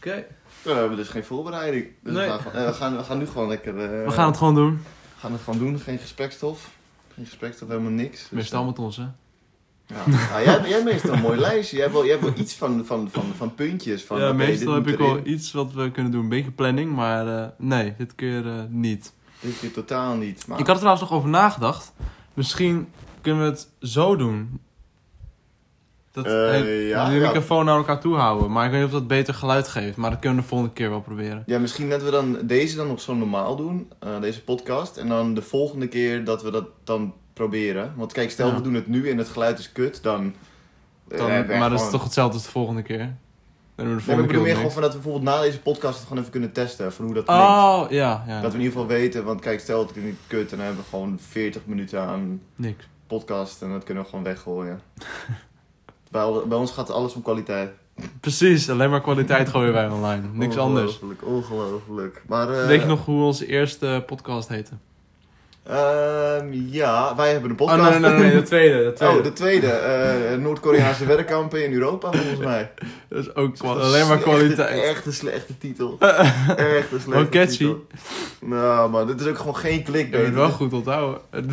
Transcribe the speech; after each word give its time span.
Oké. 0.00 0.26
We 0.62 0.70
hebben 0.72 0.96
dus 0.96 1.08
geen 1.08 1.24
voorbereiding. 1.24 1.86
Dus 2.02 2.12
Nee. 2.14 2.26
we, 2.30 2.38
gaan, 2.38 2.52
eh, 2.52 2.66
we, 2.66 2.72
gaan, 2.72 2.96
we 2.96 3.02
gaan 3.04 3.18
nu 3.18 3.26
gewoon 3.26 3.48
lekker... 3.48 3.78
eh, 3.78 4.04
We 4.06 4.10
gaan 4.10 4.26
het 4.26 4.36
gewoon 4.36 4.54
doen. 4.54 4.72
we 5.14 5.20
gaan 5.20 5.32
het 5.32 5.40
gewoon 5.42 5.58
doen. 5.58 5.78
Geen 5.78 5.98
gesprekstof. 5.98 6.70
Geen 7.14 7.26
gesprekstof, 7.26 7.68
helemaal 7.68 7.90
niks. 7.90 8.18
Dus, 8.20 8.30
Meestal 8.30 8.64
met 8.64 8.78
ons, 8.78 8.96
hè? 8.96 9.02
Ja. 9.86 9.96
Nou, 10.06 10.44
jij, 10.44 10.44
jij 10.60 10.70
hebt 10.70 10.84
meestal 10.84 11.12
een 11.12 11.20
mooi 11.20 11.38
lijstje. 11.40 11.76
Jij 11.76 11.84
hebt 11.84 11.96
wel, 11.96 12.06
jij 12.06 12.16
hebt 12.18 12.24
wel 12.34 12.38
iets 12.44 12.54
van, 12.54 12.84
van, 12.86 13.08
van, 13.10 13.24
van 13.36 13.54
puntjes. 13.54 14.04
Van, 14.04 14.20
ja, 14.20 14.32
meestal 14.32 14.74
heb 14.74 14.86
ik 14.86 14.98
wel 14.98 15.20
iets 15.24 15.52
wat 15.52 15.72
we 15.72 15.90
kunnen 15.90 16.12
doen. 16.12 16.22
Een 16.22 16.28
beetje 16.28 16.50
planning, 16.50 16.92
maar 16.94 17.26
eh, 17.42 17.48
nee, 17.58 17.94
dit 17.98 18.14
keer 18.14 18.46
eh, 18.46 18.62
niet. 18.68 19.12
Dit 19.40 19.58
keer 19.58 19.72
totaal 19.72 20.14
niet. 20.14 20.46
Maar 20.46 20.58
Ik 20.58 20.66
had 20.66 20.74
er 20.74 20.80
trouwens 20.80 21.08
nog 21.10 21.18
over 21.18 21.28
nagedacht. 21.28 21.92
Misschien 22.34 22.88
kunnen 23.20 23.42
we 23.42 23.48
het 23.50 23.68
zo 23.80 24.16
doen. 24.16 24.60
Dat 26.12 26.24
hey, 26.24 26.86
ja, 26.86 27.08
de 27.08 27.14
ja. 27.14 27.26
microfoon 27.26 27.64
naar 27.64 27.76
elkaar 27.76 28.00
toe 28.00 28.16
houden. 28.16 28.50
Maar 28.52 28.64
ik 28.64 28.70
weet 28.70 28.80
niet 28.80 28.88
of 28.88 28.94
dat 28.98 29.06
beter 29.08 29.34
geluid 29.34 29.68
geeft. 29.68 29.96
Maar 29.96 30.10
dat 30.10 30.18
kunnen 30.18 30.36
we 30.38 30.42
de 30.42 30.48
volgende 30.48 30.72
keer 30.74 30.90
wel 30.90 31.00
proberen. 31.00 31.42
Ja, 31.46 31.58
misschien 31.58 31.88
dat 31.90 32.02
we 32.02 32.10
dan 32.10 32.38
deze 32.42 32.76
dan 32.76 32.86
nog 32.86 33.00
zo 33.00 33.14
normaal 33.14 33.56
doen, 33.56 33.90
eh, 33.98 34.20
deze 34.20 34.42
podcast. 34.44 34.96
En 34.96 35.08
dan 35.08 35.34
de 35.34 35.42
volgende 35.42 35.88
keer 35.88 36.24
dat 36.24 36.42
we 36.42 36.50
dat 36.50 36.66
dan 36.84 37.14
proberen. 37.32 37.92
Want 37.96 38.12
kijk, 38.12 38.30
stel 38.30 38.48
Ja. 38.48 38.54
we 38.54 38.60
doen 38.60 38.74
het 38.74 38.86
nu 38.86 39.10
en 39.10 39.18
het 39.18 39.28
geluid 39.28 39.58
is 39.58 39.72
kut, 39.72 40.02
dan... 40.02 40.34
eh, 41.08 41.18
Dan, 41.18 41.58
maar 41.58 41.70
dat 41.70 41.80
is 41.80 41.90
toch 41.90 42.02
hetzelfde 42.04 42.34
als 42.34 42.44
de 42.44 42.50
volgende 42.50 42.82
keer? 42.82 42.98
Dan 43.74 43.86
doen 43.86 43.96
we 43.96 44.00
de 44.02 44.06
Nee, 44.06 44.16
volgende 44.16 44.22
ik 44.22 44.26
bedoel 44.28 44.42
meer 44.42 44.44
keer 44.44 44.56
gewoon 44.56 44.72
van 44.72 44.82
dat 44.82 44.92
we 44.92 44.98
bijvoorbeeld 45.00 45.34
na 45.36 45.40
deze 45.42 45.60
podcast 45.60 45.94
het 45.94 46.02
gewoon 46.02 46.18
even 46.18 46.30
kunnen 46.32 46.52
testen. 46.52 46.92
Van 46.92 47.04
hoe 47.04 47.14
dat. 47.14 47.28
Oh, 47.28 47.84
ja. 47.90 48.24
ja. 48.26 48.40
Dat 48.40 48.52
we 48.52 48.58
in 48.58 48.64
ieder 48.64 48.80
geval 48.80 48.86
weten, 48.96 49.24
want 49.24 49.40
kijk, 49.40 49.60
stel 49.60 49.80
het 49.82 49.92
klinkt 49.92 50.20
kut 50.26 50.50
en 50.50 50.56
dan 50.56 50.66
hebben 50.66 50.82
we 50.84 50.88
gewoon 50.90 51.18
40 51.28 51.62
minuten 51.66 52.00
aan 52.00 52.40
Niks. 52.56 52.88
podcast 53.06 53.62
en 53.62 53.70
dat 53.72 53.84
kunnen 53.84 54.02
we 54.02 54.08
gewoon 54.08 54.24
weggooien. 54.24 54.80
bij, 56.10 56.42
bij 56.48 56.58
ons 56.58 56.70
gaat 56.70 56.90
alles 56.90 57.14
om 57.14 57.22
kwaliteit. 57.22 57.70
Precies, 58.20 58.70
alleen 58.70 58.90
maar 58.90 59.00
kwaliteit 59.00 59.48
gooien 59.48 59.72
wij 59.72 59.88
online. 59.88 60.22
Niks 60.32 60.56
anders. 60.56 60.92
Ongelooflijk, 61.00 61.26
ongelooflijk. 61.26 62.22
Maar, 62.26 62.50
eh, 62.50 62.66
Weet 62.66 62.80
je 62.80 62.86
nog 62.86 63.04
hoe 63.04 63.24
onze 63.24 63.46
eerste 63.46 64.02
podcast 64.06 64.48
heette? 64.48 64.72
Ehm, 65.70 66.46
ja, 66.52 67.16
wij 67.16 67.32
hebben 67.32 67.50
een 67.50 67.60
Oh, 67.60 67.66
podcast. 67.66 67.90
nee, 67.90 68.10
nee, 68.10 68.10
nee, 68.20 68.20
nee, 68.28 68.32
de 68.40 68.42
tweede. 68.42 68.84
De 68.84 68.92
tweede. 68.98 69.16
Oh, 69.18 69.22
de 69.24 69.32
tweede. 69.32 69.66
eh, 69.66 70.38
Noord-Koreaanse 70.38 71.06
werkkampen 71.06 71.64
in 71.64 71.72
Europa, 71.72 72.10
volgens 72.12 72.38
mij. 72.38 72.70
Dat 73.08 73.18
is 73.18 73.34
ook 73.34 73.58
Dat 73.58 73.76
is 73.76 73.82
alleen 73.82 74.08
maar 74.08 74.18
kwaliteit. 74.18 74.82
Echt 74.84 75.06
een 75.06 75.12
slechte 75.12 75.58
titel. 75.58 75.96
Echt 76.00 76.92
een 76.92 77.00
slechte 77.00 77.10
Wel 77.10 77.28
catchy. 77.28 77.56
titel. 77.56 77.86
Nou, 78.40 78.90
maar 78.90 79.06
dit 79.06 79.20
is 79.20 79.26
ook 79.26 79.38
gewoon 79.38 79.56
geen 79.56 79.74
Je 79.76 79.82
clickbait. 79.82 80.24
het 80.24 80.34
wel 80.34 80.50
goed 80.50 80.72
onthouden. 80.72 81.20
Het, 81.30 81.44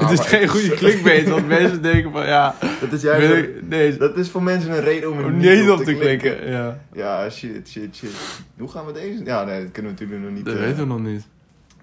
Ja, 0.00 0.10
is 0.10 0.20
geen 0.20 0.40
het 0.40 0.50
goede 0.50 0.72
is- 0.72 0.78
clickbait, 0.78 1.28
want 1.28 1.46
mensen 1.48 1.82
denken 1.82 2.12
van 2.12 2.26
ja, 2.26 2.54
Dat 2.80 2.92
is 2.92 3.02
juist... 3.02 3.32
ik- 3.32 3.50
nee, 3.68 3.96
Dat 3.96 4.16
is 4.16 4.28
voor 4.30 4.42
mensen 4.42 4.70
een 4.70 4.80
reden 4.80 5.10
om 5.10 5.18
er 5.18 5.30
niet 5.30 5.70
op 5.70 5.84
te 5.84 5.94
klikken. 5.94 6.50
Ja, 6.50 6.78
Ja, 6.92 7.30
shit, 7.30 7.68
shit, 7.68 7.96
shit. 7.96 8.10
Hoe 8.58 8.68
gaan 8.70 8.86
we 8.86 8.92
deze? 8.92 9.24
Ja, 9.24 9.44
nee, 9.44 9.62
dat 9.62 9.72
kunnen 9.72 9.94
we 9.94 10.00
natuurlijk 10.00 10.28
nog 10.28 10.36
niet. 10.36 10.44
dat 10.44 10.54
eh, 10.54 10.60
weten 10.60 10.78
we 10.78 10.84
nog 10.86 11.00
niet. 11.00 11.26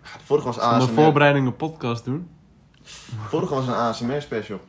Vorige 0.03 0.45
was 0.45 0.55
Zullen 0.55 0.69
we 0.69 0.75
een 0.75 0.81
ASMR. 0.81 0.93
voorbereidingen 1.01 1.55
podcast 1.55 2.05
doen? 2.05 2.27
Vorige 3.27 3.53
was 3.53 3.67
een 3.67 3.73
ASMR 3.73 4.21
special. 4.21 4.59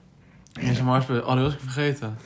Maar, 0.84 1.02
spelen. 1.02 1.26
oh, 1.26 1.32
die 1.34 1.42
was 1.42 1.52
ik 1.52 1.60
vergeten. 1.60 2.16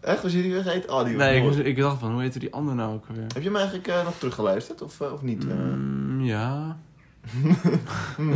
Echt? 0.00 0.22
Was 0.22 0.32
je 0.32 0.42
die 0.42 0.52
vergeten? 0.52 0.90
Oh, 0.92 1.04
die 1.04 1.16
was 1.16 1.26
Nee, 1.26 1.64
ik, 1.64 1.76
dacht 1.76 1.98
van, 2.00 2.12
hoe 2.12 2.20
heette 2.20 2.38
die 2.38 2.52
andere 2.52 2.76
nou 2.76 2.94
ook 2.94 3.04
alweer? 3.08 3.22
Heb 3.22 3.36
je 3.42 3.48
hem 3.48 3.56
eigenlijk 3.56 3.86
eh, 3.88 4.04
nog 4.04 4.14
teruggeluisterd 4.18 4.82
of, 4.82 5.00
eh, 5.00 5.12
of 5.12 5.22
niet? 5.22 5.46
eh? 5.48 5.54
Mm, 5.54 6.24
ja, 6.24 6.76
Ja. 7.44 7.54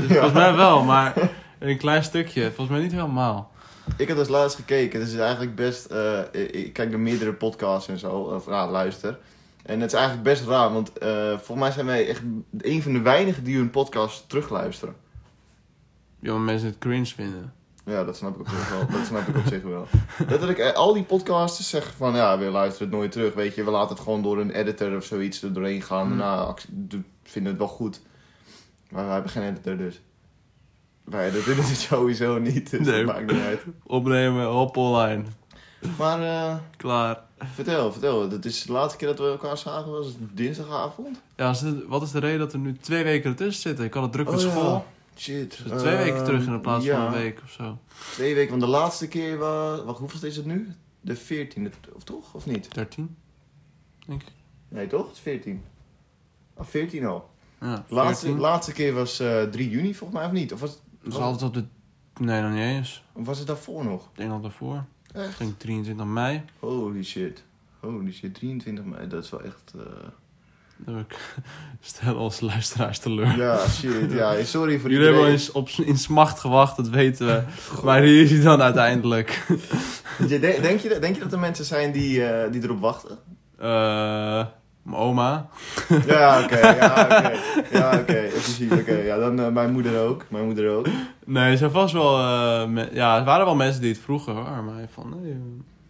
volgens 0.08 0.32
mij 0.32 0.54
wel, 0.54 0.84
maar 0.84 1.30
een 1.58 1.78
klein 1.78 2.04
stukje. 2.04 2.42
Volgens 2.46 2.68
mij 2.68 2.80
niet 2.80 2.92
helemaal. 2.92 3.50
Ik 3.96 4.08
heb 4.08 4.16
dus 4.16 4.28
laatst 4.28 4.56
gekeken. 4.56 5.00
Het 5.00 5.08
is 5.08 5.16
eigenlijk 5.16 5.54
best... 5.54 5.92
ik 6.32 6.72
kijk 6.72 6.90
naar 6.90 7.00
meerdere 7.00 7.32
podcasts 7.32 7.88
en 7.88 7.98
zo. 7.98 8.10
Of 8.10 8.46
ja, 8.46 8.70
luister. 8.70 9.18
En 9.62 9.80
het 9.80 9.92
is 9.92 9.98
eigenlijk 9.98 10.24
best 10.28 10.44
raar. 10.46 10.72
Want 10.72 10.98
eh 10.98 11.28
volgens 11.28 11.58
mij 11.58 11.70
zijn 11.70 11.86
wij 11.86 12.08
echt 12.08 12.22
een 12.58 12.82
van 12.82 12.92
de 12.92 13.00
weinigen 13.00 13.44
die 13.44 13.56
hun 13.56 13.70
podcast 13.70 14.28
terugluisteren. 14.28 14.94
Ja, 16.20 16.32
maar 16.32 16.40
mensen 16.40 16.68
het 16.68 16.78
cringe 16.78 17.06
vinden. 17.06 17.52
Ja, 17.84 18.04
dat 18.04 18.16
snap 18.16 18.34
ik 18.34 18.40
op 18.40 18.48
zich 18.48 18.68
wel. 18.70 18.86
Dat 18.98 19.06
snap 19.06 19.26
ik 19.28 19.36
op 19.36 19.46
zich 19.46 19.62
wel. 19.62 19.86
Letterlijk, 20.28 20.58
eh, 20.58 20.72
al 20.72 20.92
die 20.92 21.02
podcasters 21.02 21.68
zeggen 21.68 21.94
van... 21.94 22.14
Ja, 22.14 22.38
we 22.38 22.44
luisteren 22.44 22.88
het 22.88 22.96
nooit 22.96 23.12
terug. 23.12 23.34
Weet 23.34 23.54
je, 23.54 23.64
we 23.64 23.70
laten 23.70 23.94
het 23.94 24.04
gewoon 24.04 24.22
door 24.22 24.38
een 24.40 24.50
editor 24.50 24.96
of 24.96 25.04
zoiets 25.04 25.42
er 25.42 25.52
doorheen 25.52 25.82
gaan. 25.82 26.06
Hmm. 26.06 26.18
Daarna 26.18 26.54
do- 26.70 27.02
vinden 27.22 27.50
het 27.52 27.60
wel 27.60 27.70
goed. 27.70 28.00
Maar 28.90 29.04
wij 29.04 29.12
hebben 29.12 29.30
geen 29.30 29.42
editor 29.42 29.76
dus. 29.76 30.00
Wij 31.04 31.28
editen 31.28 31.56
het 31.56 31.66
sowieso 31.90 32.38
niet. 32.38 32.70
Dus 32.70 32.86
Nee. 32.86 33.04
dat 33.04 33.14
maakt 33.14 33.32
niet 33.32 33.42
uit. 33.42 33.60
Opnemen, 33.82 34.46
hop 34.46 34.76
online. 34.76 35.24
Maar... 35.98 36.22
eh, 36.22 36.56
Klaar. 36.76 37.20
Vertel, 37.54 37.92
vertel. 37.92 38.28
Dat 38.28 38.44
is 38.44 38.62
de 38.62 38.72
laatste 38.72 38.98
keer 38.98 39.08
dat 39.08 39.18
we 39.18 39.24
elkaar 39.24 39.58
zagen, 39.58 39.90
was 39.90 40.06
het 40.06 40.16
dinsdagavond? 40.32 41.20
Ja, 41.36 41.50
het- 41.50 41.86
wat 41.86 42.02
is 42.02 42.10
de 42.10 42.18
reden 42.18 42.38
dat 42.38 42.52
er 42.52 42.58
nu 42.58 42.76
twee 42.76 43.04
weken 43.04 43.30
ertussen 43.30 43.62
zitten? 43.62 43.84
Ik 43.84 43.94
had 43.94 44.02
het 44.02 44.12
druk 44.12 44.26
met 44.30 44.34
Oh, 44.38 44.42
ja. 44.44 44.50
school. 44.50 44.84
Shit. 45.16 45.60
Dus 45.68 45.80
twee 45.80 45.96
weken 45.96 46.14
Ehm, 46.16 46.24
terug 46.24 46.46
in 46.46 46.60
plaats 46.60 46.84
ja, 46.84 46.96
van 46.96 47.06
een 47.06 47.20
week 47.22 47.40
of 47.44 47.50
zo. 47.50 47.78
Twee 48.12 48.34
weken, 48.34 48.50
want 48.50 48.62
de 48.62 48.68
laatste 48.68 49.08
keer 49.08 49.38
was... 49.38 49.82
Wacht, 49.84 49.98
hoeveel 49.98 50.28
is 50.28 50.36
het 50.36 50.46
nu? 50.46 50.74
De 51.00 51.16
14e, 51.16 51.70
of 51.94 52.02
toch? 52.04 52.34
Of 52.34 52.46
niet? 52.46 52.74
13? 52.74 53.16
Denk 54.06 54.22
ik. 54.22 54.28
Nee, 54.68 54.86
toch? 54.86 55.06
Het 55.06 55.14
is 55.16 55.20
14. 55.22 55.62
Ah, 56.56 56.66
14 56.66 57.06
al. 57.06 57.30
Ja, 57.60 57.84
Laatste, 57.88 58.24
14. 58.26 58.40
laatste 58.42 58.72
keer 58.72 58.94
was 58.94 59.20
eh 59.20 59.42
3 59.42 59.70
juni, 59.70 59.94
volgens 59.94 60.18
mij, 60.18 60.28
of 60.28 60.32
niet? 60.34 60.52
Of 60.52 60.60
was, 60.60 60.78
Dat 61.02 61.12
is 61.12 61.18
altijd 61.18 61.42
op 61.42 61.54
de... 61.54 61.64
Nee, 62.24 62.42
nog 62.42 62.50
niet 62.50 62.60
eens. 62.60 63.04
of 63.12 63.26
was 63.26 63.38
het 63.38 63.46
daarvoor 63.46 63.84
nog? 63.84 64.02
Ik 64.02 64.16
denk 64.16 64.30
dat 64.30 64.42
daarvoor. 64.42 64.84
Echt? 65.12 65.38
Denk 65.38 65.58
23 65.58 66.06
mei. 66.06 66.42
Holy 66.58 67.02
shit. 67.04 67.42
Holy 67.80 68.12
shit, 68.12 68.34
23 68.34 68.84
mei, 68.84 69.08
dat 69.08 69.24
is 69.24 69.30
wel 69.30 69.42
echt... 69.42 69.72
eh, 70.86 70.94
stel 71.80 72.16
als 72.16 72.40
luisteraars 72.40 72.98
teleur. 72.98 73.36
Ja, 73.36 73.68
shit. 73.68 74.12
Ja, 74.12 74.42
sorry 74.44 74.78
voor 74.78 74.90
Jullie 74.90 75.06
hebben 75.06 75.26
eens 75.26 75.52
op, 75.52 75.68
in 75.68 75.98
smacht 75.98 76.40
gewacht, 76.40 76.76
dat 76.76 76.88
weten 76.88 77.26
we. 77.26 77.42
Maar 77.84 78.02
hier 78.02 78.22
is 78.22 78.30
hij 78.30 78.40
dan 78.42 78.62
uiteindelijk. 78.62 79.46
Denk, 80.28 80.80
je, 80.80 80.88
dat- 80.88 81.00
denk 81.00 81.14
je 81.14 81.20
dat 81.20 81.32
er 81.32 81.38
mensen 81.38 81.64
zijn 81.64 81.92
die, 81.92 82.24
eh, 82.24 82.52
die 82.52 82.62
erop 82.62 82.80
wachten? 82.80 83.18
Eh 83.58 84.46
mijn 84.82 84.96
oma. 84.96 85.48
Ja, 86.06 86.42
oké. 86.44 86.58
ja, 86.68 87.02
oké. 87.02 87.32
Ja, 87.78 87.98
oké. 87.98 88.28
Zien. 88.40 88.72
Oké, 88.72 88.92
ja, 88.94 89.18
dan 89.18 89.40
eh, 89.40 89.48
mijn 89.48 89.72
moeder 89.72 90.00
ook. 90.00 90.24
Mijn 90.28 90.44
moeder 90.44 90.70
ook. 90.70 90.86
Nee, 91.26 91.56
zijn 91.56 91.70
vast 91.70 91.92
wel... 91.92 92.18
eh, 92.18 92.66
me- 92.68 92.88
ja, 92.92 93.18
er 93.18 93.24
waren 93.24 93.44
wel 93.44 93.54
mensen 93.54 93.80
die 93.80 93.92
het 93.92 94.00
vroegen 94.02 94.34
hoor. 94.34 94.62
Maar 94.64 94.88
van, 94.92 95.16
hey, 95.22 95.30
eh, 95.30 95.36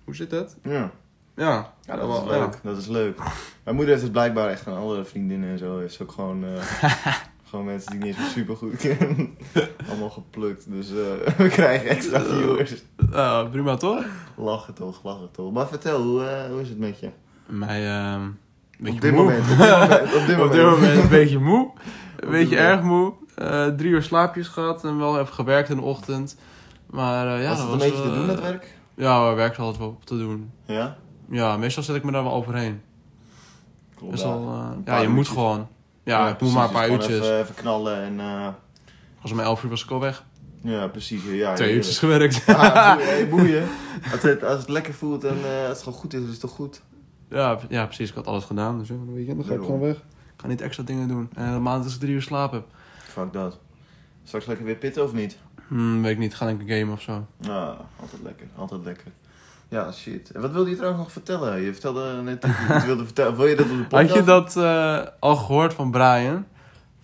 hoe 0.04 0.14
zit 0.16 0.30
het? 0.30 0.56
Ja. 0.62 0.90
Ja, 1.36 1.72
Ja, 1.86 1.96
dat 1.96 2.08
is 2.22 2.28
leuk. 2.30 2.58
Dat 2.62 2.76
is 2.76 2.86
leuk. 2.86 3.18
Mijn 3.64 3.76
moeder 3.76 3.88
heeft 3.94 4.02
het 4.02 4.12
blijkbaar 4.12 4.48
echt 4.48 4.66
aan 4.66 4.76
alle 4.76 5.04
vriendinnen 5.04 5.50
en 5.50 5.58
zo. 5.58 5.78
Heeft 5.78 5.94
ze 5.94 6.02
ook 6.02 6.12
gewoon... 6.12 6.44
eh, 6.44 6.90
gewoon 7.48 7.64
mensen 7.64 7.90
die 7.90 7.98
ik 8.00 8.04
niet 8.04 8.16
eens 8.18 8.32
super 8.32 8.56
goed 8.56 8.76
ken. 8.76 9.36
Allemaal 9.88 10.10
geplukt. 10.10 10.70
Dus 10.70 10.90
we 11.36 11.48
krijgen 11.50 11.88
extra 11.88 12.20
viewers. 12.20 12.74
Prima 13.50 13.76
toch? 13.76 14.04
Lachen 14.36 14.74
toch, 14.74 15.00
lachen 15.02 15.28
toch. 15.32 15.52
Maar 15.52 15.68
vertel, 15.68 16.02
hoe, 16.02 16.22
hoe 16.50 16.60
is 16.60 16.68
het 16.68 16.78
met 16.78 17.00
je? 17.00 17.10
Mij, 17.46 17.86
ehm 17.88 18.22
beetje 18.82 18.94
op 18.94 19.00
dit 19.00 19.12
moe. 19.12 19.22
moment. 19.22 19.40
Op 19.42 19.56
dit 19.56 19.58
moment. 19.58 20.14
Op 20.14 20.26
dit 20.26 20.38
Op 20.46 20.52
dit 20.52 20.62
moment 20.64 21.02
een 21.02 21.08
beetje 21.08 21.38
moe. 21.38 21.70
Een 22.16 22.30
beetje 22.30 22.56
erg 22.56 22.82
moe. 22.82 23.12
Eh, 23.34 23.66
drie 23.66 23.90
uur 23.90 24.02
slaapjes 24.02 24.48
gehad 24.48 24.84
en 24.84 24.98
wel 24.98 25.20
even 25.20 25.34
gewerkt 25.34 25.68
in 25.68 25.76
de 25.76 25.82
ochtend. 25.82 26.36
Maar 26.86 27.36
eh, 27.36 27.42
ja, 27.42 27.48
was 27.48 27.58
dat 27.58 27.66
het 27.70 27.74
een 27.74 27.78
was 27.78 27.88
beetje 27.88 28.02
te 28.02 28.08
wel, 28.10 28.18
doen, 28.18 28.28
eh, 28.28 28.34
dat 28.34 28.40
werk? 28.44 28.76
Ja, 28.94 29.34
werk 29.34 29.52
is 29.52 29.58
altijd 29.58 29.78
wel 29.78 29.88
op 29.88 30.04
te 30.04 30.18
doen. 30.18 30.50
Ja? 30.66 30.96
Ja, 31.30 31.56
meestal 31.56 31.82
zet 31.82 31.96
ik 31.96 32.04
me 32.04 32.12
daar 32.12 32.22
wel 32.22 32.32
overheen. 32.32 32.80
Klopt. 33.96 34.22
Eh, 34.22 34.68
ja, 34.84 34.98
je 35.00 35.08
moet 35.08 35.28
gewoon. 35.28 35.68
Ja, 36.04 36.28
ik 36.28 36.40
moet 36.40 36.52
maar 36.52 36.64
een 36.64 36.72
paar 36.72 36.90
uurtjes. 36.90 37.18
Even, 37.20 37.38
even 37.38 37.54
knallen 37.54 37.96
en... 38.02 38.20
eh, 38.20 38.48
Als 39.22 39.32
om 39.32 39.40
11 39.40 39.62
uur 39.64 39.70
was 39.70 39.84
ik 39.84 39.90
al 39.90 40.00
weg. 40.00 40.24
ja, 40.62 40.86
precies. 40.86 41.20
Ja, 41.30 41.54
Twee 41.54 41.74
uurtjes 41.74 41.98
gewerkt. 41.98 42.42
Ja, 42.46 42.94
boeien. 42.96 43.08
hey, 43.08 43.28
boeien. 43.28 43.64
Als 44.12 44.22
het, 44.22 44.44
als 44.44 44.58
het 44.60 44.68
lekker 44.68 44.94
voelt 44.94 45.24
en 45.24 45.36
eh, 45.44 45.60
als 45.60 45.68
het 45.68 45.82
gewoon 45.82 45.98
goed 45.98 46.14
is, 46.14 46.22
is 46.22 46.28
het 46.30 46.40
toch 46.40 46.50
goed? 46.50 46.82
Ja, 47.32 47.58
ja, 47.68 47.84
precies. 47.84 48.08
Ik 48.08 48.14
had 48.14 48.26
alles 48.26 48.44
gedaan. 48.44 48.78
Dus 48.78 48.88
een 48.88 49.14
weekend 49.14 49.36
dan 49.36 49.46
ga 49.46 49.54
ik 49.54 49.60
gewoon 49.60 49.80
weg. 49.80 49.96
Ik 49.96 50.40
ga 50.40 50.46
niet 50.46 50.60
extra 50.60 50.82
dingen 50.82 51.08
doen. 51.08 51.30
En 51.34 51.46
helemaal 51.46 51.82
als 51.82 51.94
ik 51.94 52.00
drie 52.00 52.14
uur 52.14 52.22
slaap 52.22 52.52
heb. 52.52 52.64
Fuck 53.02 53.32
dat. 53.32 53.58
Straks 54.24 54.46
lekker 54.46 54.66
weer 54.66 54.76
pitten 54.76 55.04
of 55.04 55.12
niet? 55.12 55.38
Hmm, 55.68 56.02
weet 56.02 56.12
ik 56.12 56.18
niet. 56.18 56.34
Ga 56.34 56.48
ik 56.48 56.60
een 56.60 56.78
game 56.78 56.92
of 56.92 57.00
zo. 57.00 57.26
Ah, 57.46 57.78
altijd 58.00 58.22
lekker. 58.22 58.46
Altijd 58.56 58.84
lekker. 58.84 59.12
Ja, 59.68 59.92
shit. 59.92 60.30
En 60.30 60.40
wat 60.40 60.50
wilde 60.50 60.70
je 60.70 60.76
trouwens 60.76 61.02
nog 61.02 61.12
vertellen? 61.12 61.60
Je 61.60 61.72
vertelde 61.72 62.22
net 62.22 62.42
dat 62.42 62.50
je 62.50 62.74
iets 62.74 62.84
wilde 62.84 63.04
vertellen. 63.04 63.36
Wil 63.36 63.46
je 63.46 63.56
dat 63.56 63.70
op 63.70 63.76
de 63.76 63.82
podcast? 63.82 64.08
Had 64.08 64.18
je 64.18 64.24
dat 64.24 64.56
eh, 64.56 65.06
al 65.18 65.36
gehoord 65.36 65.74
van 65.74 65.90
Brian? 65.90 66.46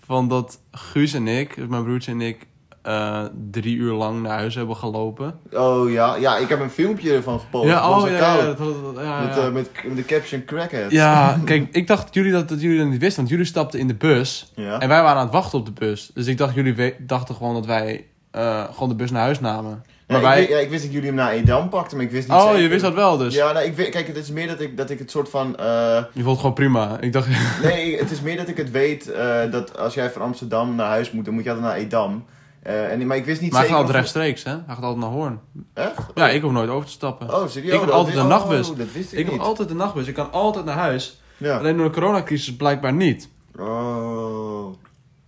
Van 0.04 0.28
dat 0.28 0.60
Guus 0.70 1.12
en 1.12 1.26
ik, 1.26 1.54
dus 1.54 1.66
mijn 1.66 1.82
broertje 1.82 2.12
en 2.12 2.20
ik, 2.20 2.46
eh, 2.82 3.24
drie 3.50 3.76
uur 3.76 3.92
lang 3.92 4.22
naar 4.22 4.38
huis 4.38 4.54
hebben 4.54 4.76
gelopen. 4.76 5.38
Oh 5.52 5.90
ja, 5.90 6.16
ja, 6.16 6.36
ik 6.36 6.48
heb 6.48 6.60
een 6.60 6.70
filmpje 6.70 7.12
ervan 7.14 7.40
gepost. 7.40 7.66
ja, 7.68 7.90
oh 7.90 8.08
ja, 8.08 8.36
dat- 8.36 8.58
ja, 8.96 9.20
Met, 9.22 9.36
eh, 9.36 9.50
met, 9.50 9.70
met 9.84 9.96
de 9.96 10.04
caption 10.04 10.44
crackhead. 10.44 10.90
Ja, 10.90 11.38
kijk, 11.44 11.68
ik 11.72 11.86
dacht 11.86 12.04
dat 12.04 12.14
jullie 12.14 12.32
dat, 12.32 12.48
dat 12.48 12.60
jullie 12.60 12.78
dat 12.78 12.86
niet 12.88 13.00
wisten, 13.00 13.16
want 13.18 13.28
jullie 13.28 13.44
stapten 13.44 13.80
in 13.80 13.86
de 13.88 13.94
bus 13.94 14.52
en 14.56 14.78
wij 14.78 15.02
waren 15.02 15.08
aan 15.16 15.24
het 15.24 15.32
wachten 15.32 15.58
op 15.58 15.66
de 15.66 15.72
bus. 15.72 16.10
Dus 16.14 16.26
ik 16.26 16.38
dacht, 16.38 16.54
jullie 16.54 16.94
dachten 16.98 17.34
gewoon 17.34 17.54
dat 17.54 17.66
wij 17.66 18.06
eh, 18.30 18.64
gewoon 18.72 18.88
de 18.88 18.94
bus 18.94 19.10
naar 19.10 19.22
huis 19.22 19.40
namen. 19.40 19.84
Maar 20.06 20.16
ik, 20.16 20.22
wij... 20.22 20.36
weet- 20.38 20.48
ja, 20.48 20.56
ik 20.56 20.70
wist 20.70 20.82
dat 20.82 20.92
jullie 20.92 21.06
hem 21.06 21.16
naar 21.16 21.32
Edam 21.32 21.68
pakten, 21.68 21.96
maar 21.96 22.06
ik 22.06 22.12
wist 22.12 22.28
niet 22.28 22.36
oh, 22.36 22.44
zeker. 22.46 22.60
je 22.62 22.68
wist 22.68 22.82
dat 22.82 22.94
wel 22.94 23.16
dus. 23.16 23.34
Ja, 23.34 23.52
nou, 23.52 23.66
ik 23.66 23.74
weet, 23.76 23.88
kijk, 23.88 24.06
het 24.06 24.16
is 24.16 24.30
meer 24.30 24.46
dat 24.46 24.60
ik, 24.60 24.76
dat 24.76 24.90
ik 24.90 24.98
het 24.98 25.10
soort 25.10 25.28
van... 25.28 25.54
Je 25.58 26.04
vond 26.14 26.26
het 26.26 26.36
gewoon 26.38 26.52
prima. 26.52 26.96
Ik 27.00 27.12
dacht... 27.12 27.28
nee, 27.62 27.98
het 27.98 28.10
is 28.10 28.20
meer 28.20 28.36
dat 28.36 28.48
ik 28.48 28.56
het 28.56 28.70
weet 28.70 29.12
dat 29.50 29.78
als 29.78 29.94
jij 29.94 30.10
van 30.10 30.22
Amsterdam 30.22 30.74
naar 30.74 30.86
huis 30.88 31.10
moet, 31.10 31.24
dan 31.24 31.34
moet 31.34 31.44
je 31.44 31.50
altijd 31.50 31.68
naar 31.68 31.76
Edam. 31.76 32.24
Eh, 32.68 32.92
en, 32.92 33.06
maar 33.06 33.16
ik 33.16 33.24
wist 33.24 33.40
niet 33.40 33.52
maar 33.52 33.64
gaat 33.64 33.76
altijd 33.76 33.96
rechtstreeks, 33.96 34.42
hè? 34.42 34.50
Hij 34.50 34.74
gaat 34.74 34.82
altijd 34.82 35.00
naar 35.00 35.10
Hoorn. 35.10 35.40
Echt? 35.74 36.06
Ja, 36.14 36.28
ik 36.28 36.42
hoef 36.42 36.52
nooit 36.52 36.70
over 36.70 36.86
te 36.86 36.92
stappen. 36.92 37.34
Oh, 37.34 37.48
serieus? 37.48 37.72
Ik 37.72 37.78
heb 37.78 37.88
Dat 37.88 37.98
altijd 37.98 38.16
een 38.16 38.26
nachtbus. 38.26 38.70
Oh, 38.70 38.78
dat 38.78 38.92
wist 38.92 39.12
ik, 39.12 39.18
ik 39.18 39.30
heb 39.30 39.40
altijd 39.40 39.70
een 39.70 39.76
nachtbus. 39.76 40.06
Ik 40.06 40.14
kan 40.14 40.32
altijd 40.32 40.64
naar 40.64 40.76
huis. 40.76 41.20
Ja. 41.36 41.58
Alleen 41.58 41.76
door 41.76 41.86
de 41.86 41.92
coronacrisis 41.92 42.56
blijkbaar 42.56 42.92
niet. 42.92 43.28
Oh. 43.58 44.66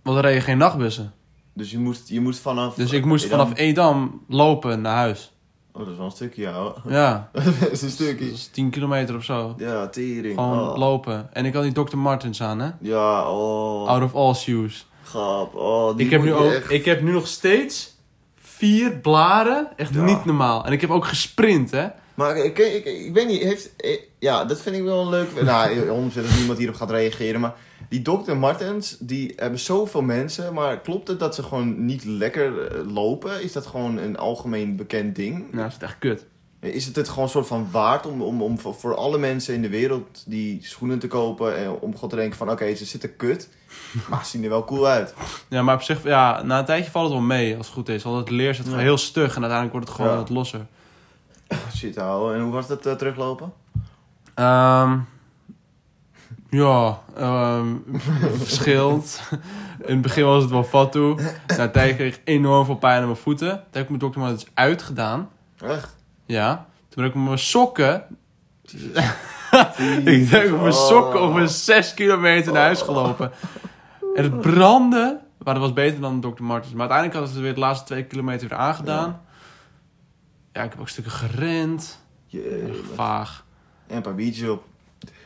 Want 0.01 0.17
er 0.17 0.23
reden 0.23 0.41
geen 0.41 0.57
nachtbussen. 0.57 1.13
Dus 1.53 1.71
je 1.71 1.79
moest, 1.79 2.09
je 2.09 2.21
moest 2.21 2.39
vanaf... 2.39 2.75
Dus 2.75 2.91
ik 2.91 3.05
moest 3.05 3.25
Edam- 3.25 3.39
vanaf 3.39 3.57
Edam 3.57 4.21
lopen 4.27 4.81
naar 4.81 4.95
huis. 4.95 5.33
Oh, 5.71 5.79
dat 5.79 5.91
is 5.91 5.97
wel 5.97 6.05
een 6.05 6.11
stukje, 6.11 6.41
ja. 6.41 6.73
Ja, 6.87 7.29
dat 7.33 7.43
is 7.71 7.81
een 7.81 7.87
dat 7.87 7.89
stukje. 7.89 8.31
is 8.31 8.47
10 8.47 8.69
kilometer 8.69 9.15
of 9.15 9.23
zo. 9.23 9.55
Ja, 9.57 9.87
tering. 9.87 10.35
Gewoon 10.35 10.69
oh. 10.69 10.77
lopen. 10.77 11.33
En 11.33 11.45
ik 11.45 11.53
had 11.53 11.63
die 11.63 11.83
Dr. 11.83 11.97
Martens 11.97 12.41
aan, 12.41 12.59
hè? 12.59 12.69
Ja, 12.81 13.31
oh. 13.31 13.87
Out 13.87 14.03
of 14.03 14.15
all 14.15 14.33
shoes. 14.33 14.85
Grap. 15.11 15.55
Oh, 15.55 15.95
die 15.97 16.05
Ik 16.05 16.11
heb, 16.11 16.21
nu 16.23 16.33
ook, 16.33 16.51
echt- 16.51 16.71
ik 16.71 16.85
heb 16.85 17.01
nu 17.01 17.11
nog 17.11 17.27
steeds 17.27 17.95
vier 18.41 18.91
blaren. 18.97 19.67
Echt 19.75 19.93
Ja. 19.93 20.03
niet 20.03 20.25
normaal. 20.25 20.65
En 20.65 20.71
ik 20.71 20.81
heb 20.81 20.89
ook 20.89 21.05
gesprint, 21.05 21.71
hè? 21.71 21.87
Maar 22.15 22.37
ik, 22.37 22.57
ik, 22.57 22.85
ik, 22.85 23.13
weet 23.13 23.27
niet, 23.27 23.41
heeft... 23.41 23.75
eh, 23.75 23.99
Ja, 24.19 24.45
dat 24.45 24.61
vind 24.61 24.75
ik 24.75 24.83
wel 24.83 25.01
een 25.01 25.09
leuk... 25.09 25.41
Nou, 25.43 25.75
100% 26.11 26.13
dat 26.13 26.37
niemand 26.37 26.57
hierop 26.57 26.75
gaat 26.75 26.91
reageren, 26.91 27.39
maar... 27.41 27.53
Die 27.89 28.01
Dr. 28.01 28.33
Martens, 28.35 28.97
die 28.99 29.33
hebben 29.35 29.59
zoveel 29.59 30.01
mensen, 30.01 30.53
maar 30.53 30.79
klopt 30.81 31.07
het 31.07 31.19
dat 31.19 31.35
ze 31.35 31.43
gewoon 31.43 31.85
niet 31.85 32.05
lekker 32.05 32.67
eh, 32.67 32.93
lopen? 32.93 33.43
Is 33.43 33.51
dat 33.51 33.65
gewoon 33.65 33.97
een 33.97 34.17
algemeen 34.17 34.75
bekend 34.75 35.15
ding? 35.15 35.37
Nou, 35.51 35.63
dat 35.69 35.71
is 35.71 35.77
echt 35.87 35.95
kut. 35.99 36.25
Is 36.61 36.85
het 36.85 36.95
het 36.95 37.09
gewoon 37.09 37.23
een 37.23 37.29
soort 37.29 37.47
van 37.47 37.67
waard 37.71 38.05
om, 38.05 38.21
om, 38.21 38.41
om 38.41 38.59
voor, 38.59 38.95
alle 38.95 39.17
mensen 39.17 39.53
in 39.53 39.61
de 39.61 39.69
wereld 39.69 40.23
die 40.27 40.59
schoenen 40.63 40.99
te 40.99 41.07
kopen 41.07 41.57
en 41.57 41.69
om 41.79 41.93
gewoon 41.93 42.09
te 42.09 42.15
denken 42.15 42.37
van 42.37 42.49
oké, 42.51 42.75
ze 42.75 42.85
zitten 42.85 43.15
kut, 43.15 43.49
maar 44.09 44.23
ze 44.23 44.29
zien 44.29 44.43
er 44.43 44.49
wel 44.49 44.63
cool 44.65 44.87
uit. 44.87 45.13
Ja, 45.47 45.61
maar 45.61 45.75
op 45.75 45.81
zich, 45.81 46.03
ja, 46.03 46.41
na 46.43 46.59
een 46.59 46.65
tijdje 46.65 46.91
valt 46.91 47.05
het 47.05 47.13
wel 47.17 47.25
mee 47.27 47.57
als 47.57 47.65
het 47.65 47.75
goed 47.75 47.89
is. 47.89 48.03
Want 48.03 48.17
het 48.17 48.29
leer 48.29 48.53
zit 48.55 48.63
Ja. 48.63 48.69
gewoon 48.69 48.85
heel 48.85 48.97
stug 48.97 49.35
en 49.35 49.41
uiteindelijk 49.41 49.71
wordt 49.71 49.87
het 49.87 49.95
gewoon 49.95 50.11
Ja. 50.11 50.17
wat 50.17 50.29
losser. 50.29 50.65
Shit 51.75 51.95
houden. 51.95 52.35
En 52.37 52.43
hoe 52.43 52.51
was 52.51 52.67
dat 52.67 52.85
eh, 52.85 52.93
teruglopen? 52.93 53.53
Ehm, 54.33 54.97
ja, 56.49 56.99
ehm 57.15 57.67
verschilt. 58.37 59.21
In 59.85 59.93
het 59.93 60.01
begin 60.01 60.23
was 60.25 60.41
het 60.41 60.51
wel 60.51 60.63
fat 60.63 60.91
toe. 60.91 61.15
Na 61.47 61.63
een 61.63 61.71
tijd 61.71 61.95
kreeg 61.95 62.15
ik 62.15 62.21
enorm 62.23 62.65
veel 62.65 62.75
pijn 62.75 62.99
aan 62.99 63.05
mijn 63.05 63.17
voeten. 63.17 63.49
Toen 63.49 63.59
heb 63.71 63.81
ik 63.83 63.87
mijn 63.87 63.99
dokter 63.99 64.21
maar 64.21 64.29
eens 64.31 64.47
uitgedaan. 64.53 65.29
Echt? 65.61 65.95
Ja. 66.31 66.65
Toen 66.89 67.03
ben 67.03 67.05
ik 67.05 67.13
met 67.13 67.23
mijn 67.23 67.39
sokken... 67.39 68.03
ik 70.05 70.29
denk 70.29 70.51
met 70.51 70.61
mijn 70.61 70.73
sokken 70.73 71.19
over 71.19 71.49
6 71.49 71.93
kilometer 71.93 72.53
naar 72.53 72.61
huis 72.61 72.81
gelopen. 72.81 73.31
En 74.15 74.23
het 74.23 74.41
brandde. 74.41 75.19
Maar 75.43 75.53
dat 75.53 75.63
was 75.63 75.73
beter 75.73 76.01
dan 76.01 76.21
Dr. 76.21 76.43
Martens. 76.43 76.71
Maar 76.73 76.89
uiteindelijk 76.89 77.13
hadden 77.17 77.33
ze 77.35 77.41
weer 77.41 77.53
de 77.53 77.59
laatste 77.59 77.85
2 77.85 78.03
kilometer 78.03 78.47
weer 78.49 78.57
aangedaan. 78.57 79.21
Ja, 80.53 80.63
ik 80.63 80.69
heb 80.71 80.79
ook 80.79 80.89
stukken 80.89 81.13
gerend. 81.13 81.99
Jee, 82.25 82.81
Vaag. 82.93 83.45
En 83.87 83.95
een 83.95 84.01
paar 84.01 84.15
biertjes 84.15 84.49
op. 84.49 84.63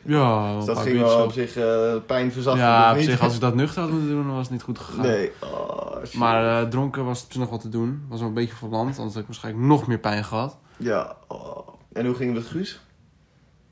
Ja, 0.01 0.55
Dus 0.55 0.65
dat 0.65 0.79
ging 0.79 0.99
wel 0.99 1.23
op. 1.23 1.31
zich 1.31 1.55
eh 1.55 1.95
pijn 2.05 2.31
verzachten. 2.31 2.63
Ja, 2.63 2.91
op 2.91 2.97
niet? 2.97 3.05
zich, 3.05 3.21
als 3.21 3.35
ik 3.35 3.41
dat 3.47 3.55
nuchter 3.55 3.81
had 3.81 3.91
moeten 3.91 4.09
doen, 4.09 4.27
was 4.31 4.41
het 4.41 4.51
niet 4.51 4.61
goed 4.61 4.79
gegaan. 4.79 5.05
Nee. 5.05 5.31
Oh. 5.39 6.13
Maar 6.13 6.61
eh, 6.61 6.69
dronken 6.69 7.05
was 7.05 7.21
het 7.21 7.35
nog 7.35 7.49
wat 7.49 7.61
te 7.61 7.69
doen. 7.69 8.05
Was 8.09 8.19
wel 8.19 8.27
een 8.27 8.33
beetje 8.33 8.55
verlamd, 8.55 8.97
anders 8.97 9.13
had 9.13 9.21
ik 9.21 9.27
waarschijnlijk 9.27 9.65
nog 9.65 9.87
meer 9.87 9.97
pijn 9.99 10.23
gehad. 10.23 10.57
Ja. 10.77 11.15
oh. 11.27 11.67
En 11.93 12.05
hoe 12.05 12.15
ging 12.15 12.33
het 12.33 12.43
met 12.43 12.51
Guus? 12.51 12.79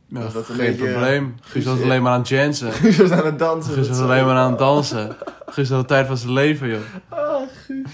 Ja, 0.08 0.20
Was 0.22 0.34
dat 0.34 0.50
een 0.50 0.56
geen 0.56 0.66
beetje- 0.76 0.92
probleem. 0.92 1.36
Guus 1.42 1.52
Guus, 1.52 1.64
was 1.66 1.78
eh, 1.78 1.84
alleen 1.84 2.02
maar 2.02 2.12
aan 2.14 2.20
het 2.20 2.28
jansen. 2.28 2.72
Guus 2.82 2.98
was 2.98 3.12
aan 3.12 3.26
het 3.26 3.40
dansen. 3.40 3.74
Guus 3.74 3.88
was 3.88 4.00
alleen 4.00 4.26
maar 4.26 4.36
aan 4.36 4.50
het 4.50 4.60
dansen. 4.60 5.16
Guus 5.46 5.70
had 5.70 5.80
de 5.82 5.88
tijd 5.88 6.08
van 6.08 6.18
zijn 6.18 6.32
leven, 6.34 6.68
joh. 6.70 6.80
Ah, 7.10 7.42
Guus. 7.66 7.88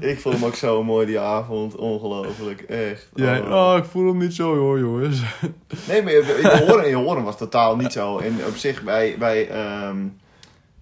ik 0.00 0.20
vond 0.20 0.34
hem 0.34 0.44
ook 0.44 0.54
zo 0.54 0.84
mooi 0.84 1.06
die 1.06 1.18
avond. 1.20 1.76
Ongelooflijk. 1.76 2.60
Echt. 2.60 3.08
Jij, 3.14 3.40
Oh. 3.40 3.50
oh, 3.72 3.76
ik 3.76 3.84
voel 3.84 4.06
hem 4.08 4.18
niet 4.18 4.34
zo, 4.34 4.56
hoor, 4.56 4.78
jongens. 4.78 5.20
Nee, 5.88 6.02
maar 6.02 6.12
in 6.12 6.26
je 6.26 6.64
horen, 6.66 6.88
je 6.88 6.94
horen 6.96 7.22
was 7.22 7.36
totaal 7.38 7.76
niet 7.76 7.92
zo. 7.92 8.18
En 8.18 8.36
op 8.46 8.56
zich, 8.56 8.82
bij, 8.82 9.16
bij 9.18 9.48
ehm, 9.48 9.96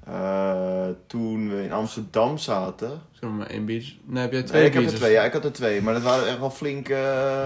eh, 0.06 0.87
toen 1.06 1.50
we 1.50 1.62
in 1.64 1.73
Amsterdam 1.73 2.38
zaten... 2.38 2.91
Zeg 3.20 3.31
maar 3.31 3.47
één 3.47 3.64
biertje. 3.64 3.93
Nee, 4.05 4.23
heb 4.23 4.32
jij 4.32 4.43
twee 4.43 4.61
Nee, 4.61 4.70
ik 4.70 4.75
heb 4.76 4.85
er 4.85 4.94
twee. 4.94 5.12
Ja, 5.12 5.23
ik 5.23 5.32
had 5.32 5.44
er 5.44 5.53
twee. 5.53 5.82
Maar 5.82 5.94
dat 5.94 6.03
waren 6.03 6.29
echt 6.29 6.38
wel 6.38 6.50
flinke... 6.50 6.93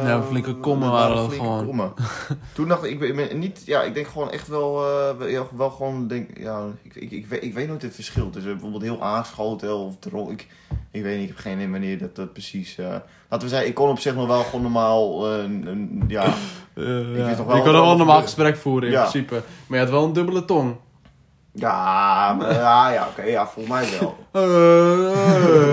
Ja, 0.04 0.22
flinke 0.22 0.54
kommen 0.54 0.90
waren 0.90 1.16
dat 1.16 1.26
flinke 1.26 1.44
gewoon. 1.44 1.66
kommen. 1.66 1.92
toen 2.54 2.68
dacht 2.68 2.84
ik, 2.84 3.00
ik 3.00 3.16
ben 3.16 3.38
niet... 3.38 3.62
Ja, 3.66 3.82
ik 3.82 3.94
denk 3.94 4.06
gewoon 4.06 4.30
echt 4.30 4.48
wel... 4.48 4.84
eh, 4.84 5.16
wel- 5.18 5.28
ja, 5.28 5.42
wel 5.56 5.70
gewoon... 5.70 6.06
Denk, 6.08 6.38
ja, 6.38 6.66
ik, 6.82 6.94
ik, 6.94 7.10
ik, 7.10 7.26
weet, 7.26 7.42
ik 7.44 7.54
weet 7.54 7.68
nooit 7.68 7.82
het 7.82 7.94
verschil 7.94 8.30
tussen 8.30 8.52
bijvoorbeeld 8.52 8.82
heel 8.82 9.02
aangeschoten 9.02 9.76
of 9.76 9.94
dronken. 9.98 10.32
Ik, 10.34 10.46
ik 10.90 11.02
weet 11.02 11.14
niet, 11.18 11.28
ik 11.28 11.34
heb 11.34 11.44
geen 11.44 11.54
idee 11.54 11.70
wanneer 11.70 11.98
dat, 11.98 12.16
dat 12.16 12.32
precies... 12.32 12.78
eh 12.78 12.86
laten 13.28 13.46
we 13.48 13.52
zeggen, 13.54 13.68
ik 13.68 13.74
kon 13.74 13.88
op 13.88 13.98
zich 13.98 14.14
nog 14.14 14.26
wel 14.26 14.42
gewoon 14.42 14.62
normaal... 14.62 15.28
een, 15.32 16.04
ja, 16.08 16.34
wel 16.74 16.86
Je 16.86 17.34
kon 17.36 17.72
wel 17.72 17.90
een 17.90 17.96
normaal 17.98 18.22
gesprek 18.22 18.56
voeren, 18.56 18.88
in 18.88 18.94
Ja. 18.94 19.00
principe. 19.08 19.42
Maar 19.66 19.78
je 19.78 19.84
had 19.84 19.94
wel 19.94 20.04
een 20.04 20.12
dubbele 20.12 20.44
tong. 20.44 20.76
Ja, 21.52 22.34
maar- 22.38 22.52
ja, 22.54 22.90
ja 22.92 23.06
oké, 23.10 23.22
ja, 23.22 23.46
volgens 23.46 23.74
mij 23.74 23.98
wel. 24.00 24.16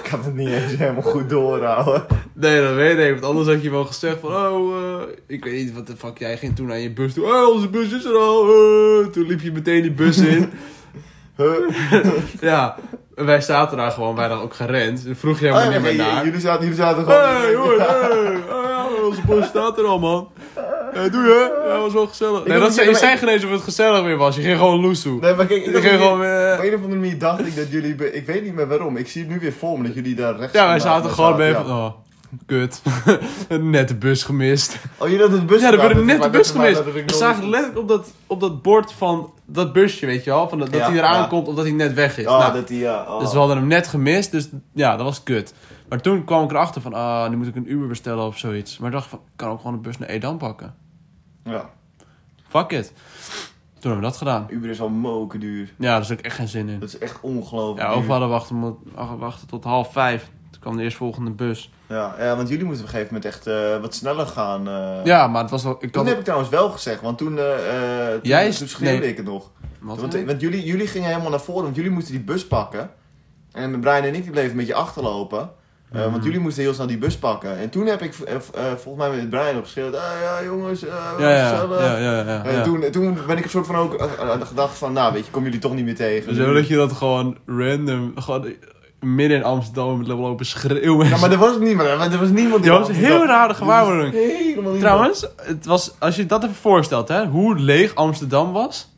ik 0.04 0.06
had 0.10 0.24
het 0.24 0.34
niet 0.34 0.48
eens 0.48 0.76
helemaal 0.76 1.02
goed 1.02 1.28
doorhouden. 1.30 2.06
Nee, 2.32 2.62
dat 2.62 2.74
weet 2.74 2.98
ik. 2.98 3.10
Want 3.12 3.24
anders 3.24 3.48
had 3.48 3.62
je 3.62 3.70
wel 3.70 3.84
gezegd 3.84 4.16
van... 4.20 4.30
Oh, 4.30 4.76
eh, 4.76 5.02
ik 5.26 5.44
weet 5.44 5.52
niet 5.64 5.74
wat 5.74 5.86
de 5.86 5.96
fuck. 5.96 6.18
Jij 6.18 6.36
ging 6.36 6.56
toen 6.56 6.66
naar 6.66 6.78
je 6.78 6.92
bus 6.92 7.14
toe. 7.14 7.24
Oh, 7.24 7.48
onze 7.54 7.68
bus 7.68 7.92
is 7.92 8.04
er 8.04 8.16
al. 8.16 8.42
eh. 8.48 9.06
toen 9.06 9.26
liep 9.26 9.40
je 9.40 9.52
meteen 9.52 9.82
die 9.82 9.92
bus 9.92 10.18
in. 10.18 10.52
Ja, 12.40 12.76
wij 13.14 13.40
zaten 13.40 13.76
daar 13.76 13.90
gewoon. 13.90 14.14
Wij 14.14 14.26
hadden 14.26 14.44
ook 14.44 14.54
gerend. 14.54 15.04
Dan 15.04 15.14
vroeg 15.14 15.40
je 15.40 15.48
Oh, 15.48 15.56
helemaal 15.56 15.72
ja, 15.80 15.88
niet 15.88 15.96
meer 15.96 16.06
naar. 16.06 16.24
jullie 16.24 16.40
zaten, 16.40 16.60
jullie 16.62 16.76
zaten 16.82 17.02
gewoon... 17.04 17.18
Hey, 17.20 17.54
hoor, 17.54 17.78
hey. 17.80 18.36
Oh, 18.36 18.64
ja, 18.68 18.86
onze 19.06 19.20
bus 19.26 19.46
staat 19.46 19.78
er 19.78 19.84
al, 19.84 19.98
man. 19.98 20.28
Ja, 20.94 21.08
doe 21.08 21.22
je? 21.22 21.62
Ja, 21.68 21.78
was 21.80 21.92
wel 21.92 22.06
gezellig. 22.06 22.44
Nee, 22.46 22.58
dat 22.58 22.74
zei, 22.74 22.88
je 22.88 22.94
zei 22.94 23.16
geen 23.16 23.28
eens 23.28 23.44
of 23.44 23.50
het 23.50 23.60
gezellig 23.62 24.02
weer 24.02 24.16
was. 24.16 24.36
Je 24.36 24.42
ging 24.42 24.58
gewoon 24.58 24.80
loes 24.80 25.02
toe. 25.02 25.20
Nee, 25.20 25.34
maar 25.34 25.46
kijk, 25.46 25.64
ik 25.66 25.72
je 25.74 25.80
ging 25.80 25.92
dat 25.92 26.00
gewoon 26.00 26.18
weer... 26.18 26.54
Op 26.58 26.64
een 26.64 26.74
of 26.74 26.82
andere 26.82 27.00
manier 27.00 27.18
dacht 27.18 27.46
ik 27.46 27.56
dat 27.56 27.70
jullie... 27.70 28.12
Ik 28.12 28.26
weet 28.26 28.42
niet 28.44 28.54
meer 28.54 28.68
waarom. 28.68 28.96
Ik 28.96 29.08
zie 29.08 29.22
het 29.22 29.30
nu 29.30 29.38
weer 29.38 29.52
voor 29.52 29.78
me 29.80 29.86
dat 29.86 29.94
jullie 29.94 30.14
daar 30.14 30.36
rechts... 30.36 30.52
Ja, 30.54 30.66
wij 30.68 30.78
zaten 30.80 31.10
gewoon 31.10 31.42
ja. 31.44 31.52
van... 31.62 31.70
Oh, 31.70 31.90
kut. 32.46 32.82
Net 33.60 33.88
de 33.88 33.94
bus 33.94 34.22
gemist. 34.22 34.76
Oh, 34.98 35.06
jullie 35.08 35.22
hadden 35.22 35.40
de 35.40 35.46
bus 35.46 35.60
Ja, 35.60 35.68
gedaan, 35.70 35.86
werd 35.86 36.04
net 36.04 36.22
de 36.22 36.30
bus 36.30 36.46
dat- 36.52 36.56
gemist. 36.56 36.84
dat 36.84 36.94
We 36.94 37.14
zagen 37.14 37.48
letterlijk 37.48 37.80
op 37.80 37.88
dat, 37.88 38.12
op 38.26 38.40
dat 38.40 38.62
bord 38.62 38.92
van 38.92 39.32
dat 39.46 39.72
busje, 39.72 40.06
weet 40.06 40.24
je 40.24 40.30
wel. 40.30 40.48
Van 40.48 40.58
dat, 40.58 40.70
dat 40.72 40.80
Ja, 40.80 40.86
hij 40.88 40.96
eraan 40.98 41.20
ja. 41.20 41.26
komt 41.26 41.48
omdat 41.48 41.64
hij 41.64 41.72
net 41.74 41.94
weg 41.94 42.18
is. 42.18 42.26
Oh, 42.26 42.38
Nou, 42.38 42.52
dat 42.52 42.68
die... 42.68 42.78
Ja, 42.78 43.04
oh. 43.08 43.20
Dus 43.20 43.32
we 43.32 43.38
hadden 43.38 43.56
hem 43.56 43.66
net 43.66 43.86
gemist, 43.86 44.30
dus 44.30 44.48
ja, 44.74 44.96
dat 44.96 45.04
was 45.06 45.22
kut. 45.22 45.54
Maar 45.90 46.00
toen 46.00 46.24
kwam 46.24 46.44
ik 46.44 46.50
erachter 46.50 46.80
van, 46.82 46.94
ah, 46.94 47.30
nu 47.30 47.36
moet 47.36 47.46
ik 47.46 47.56
een 47.56 47.70
Uber 47.72 47.88
bestellen 47.88 48.24
of 48.26 48.38
zoiets. 48.38 48.78
Maar 48.78 48.88
ik 48.88 48.94
dacht 48.94 49.08
van, 49.08 49.18
ik 49.18 49.32
kan 49.36 49.50
ook 49.50 49.58
gewoon 49.60 49.72
de 49.74 49.78
bus 49.80 49.98
naar 49.98 50.08
Edam 50.08 50.38
pakken. 50.38 50.74
Ja. 51.44 51.70
Fuck 52.48 52.70
it. 52.70 52.92
Toen 53.78 53.90
hebben 53.90 53.96
we 54.00 54.06
dat 54.06 54.16
gedaan. 54.16 54.46
Uber 54.50 54.70
is 54.70 54.80
al 54.80 54.88
moken 54.88 55.40
duur. 55.40 55.72
Ja, 55.78 55.94
daar 55.94 56.04
zit 56.04 56.18
ook 56.18 56.24
echt 56.24 56.34
geen 56.36 56.48
zin 56.48 56.68
in. 56.68 56.80
Dat 56.80 56.88
is 56.88 56.98
echt 56.98 57.20
ongelooflijk 57.20 57.88
Ja, 57.88 57.94
of 57.94 58.04
we 58.06 58.10
hadden 58.10 58.28
wachten, 58.28 58.76
wachten 59.18 59.48
tot 59.48 59.64
half 59.64 59.92
vijf. 59.92 60.30
Toen 60.50 60.60
kwam 60.60 60.76
de 60.76 60.82
eerstvolgende 60.82 61.30
bus. 61.30 61.70
Ja, 61.88 62.14
ja, 62.18 62.36
want 62.36 62.48
jullie 62.48 62.64
moesten 62.64 62.84
op 62.86 62.90
een 62.92 62.96
gegeven 62.98 63.14
moment 63.14 63.34
echt 63.34 63.46
eh, 63.46 63.80
wat 63.80 63.94
sneller 63.94 64.26
gaan. 64.26 64.68
eh. 64.68 65.04
Ja, 65.04 65.26
maar 65.26 65.42
het 65.42 65.50
was 65.50 65.62
wel... 65.62 65.72
Ik 65.72 65.80
Toen 65.80 65.90
kan 65.90 66.06
heb 66.06 66.18
ik 66.18 66.22
trouwens 66.24 66.50
wel 66.50 66.70
gezegd, 66.70 67.00
want 67.00 67.18
toen, 67.18 67.38
eh, 67.38 67.44
toen, 68.12 68.20
Jij 68.22 68.48
is- 68.48 68.58
toen 68.58 68.68
schreeuwde 68.68 68.98
nee. 69.00 69.08
ik 69.10 69.16
het 69.16 69.26
nog. 69.26 69.50
Wat 69.80 70.00
Want, 70.00 70.24
want 70.24 70.40
jullie, 70.40 70.64
jullie 70.64 70.86
gingen 70.86 71.08
helemaal 71.08 71.30
naar 71.30 71.40
voren, 71.40 71.62
want 71.62 71.76
jullie 71.76 71.90
moesten 71.90 72.12
die 72.12 72.22
bus 72.22 72.46
pakken. 72.46 72.90
En 73.52 73.70
mijn 73.70 73.80
Brian 73.82 74.02
en 74.02 74.14
ik 74.14 74.22
die 74.22 74.30
bleven 74.30 74.50
een 74.50 74.56
beetje 74.56 74.74
achterlopen. 74.74 75.50
Eh, 75.92 76.00
Mhm. 76.02 76.10
Want 76.10 76.24
jullie 76.24 76.38
moesten 76.40 76.62
heel 76.62 76.74
snel 76.74 76.86
die 76.86 76.98
bus 76.98 77.16
pakken. 77.18 77.58
En 77.58 77.70
toen 77.70 77.86
heb 77.86 78.02
ik 78.02 78.14
eh, 78.24 78.34
eh, 78.34 78.40
volgens 78.76 78.96
mij 79.08 79.16
met 79.16 79.30
Brian 79.30 79.54
nog 79.54 79.64
geschreeuwd. 79.64 79.94
Ah, 79.94 80.02
ja 80.22 80.44
jongens, 80.44 80.84
eh 80.84 80.94
ja, 81.18 81.28
ja, 81.30 81.62
ja, 81.80 81.98
ja, 81.98 82.22
ja, 82.22 82.44
En 82.44 82.62
toen, 82.62 82.90
toen 82.90 83.18
ben 83.26 83.36
ik 83.38 83.44
een 83.44 83.50
soort 83.50 83.66
van 83.66 83.74
ook 83.76 83.94
eh, 83.94 84.04
eh, 84.20 84.40
gedacht 84.40 84.78
van, 84.78 84.92
nou 84.92 85.12
weet 85.12 85.24
je, 85.24 85.30
kom 85.30 85.44
jullie 85.44 85.58
toch 85.58 85.74
niet 85.74 85.84
meer 85.84 85.94
tegen. 85.94 86.34
Zo 86.34 86.52
dat 86.54 86.68
je 86.68 86.76
dat 86.76 86.92
gewoon 86.92 87.36
random, 87.46 88.12
gewoon 88.14 88.52
midden 89.00 89.36
in 89.36 89.44
Amsterdam 89.44 89.98
met 89.98 90.06
lopen 90.06 90.46
schreeuwen. 90.46 91.08
Ja, 91.08 91.18
maar 91.18 91.30
er 91.32 91.38
was 91.38 91.58
niemand, 91.58 91.88
er 91.88 92.18
was 92.18 92.28
niemand 92.28 92.62
Die 92.62 92.72
in 92.72 92.78
was 92.78 92.90
heel 92.90 93.26
rare 93.26 93.54
gewaarwording. 93.54 94.14
Trouwens, 94.78 95.26
het 95.36 95.66
was, 95.66 95.94
als 95.98 96.16
je 96.16 96.26
dat 96.26 96.42
even 96.42 96.54
voorstelt, 96.54 97.08
hè, 97.08 97.26
hoe 97.26 97.58
leeg 97.58 97.94
Amsterdam 97.94 98.52
was. 98.52 98.94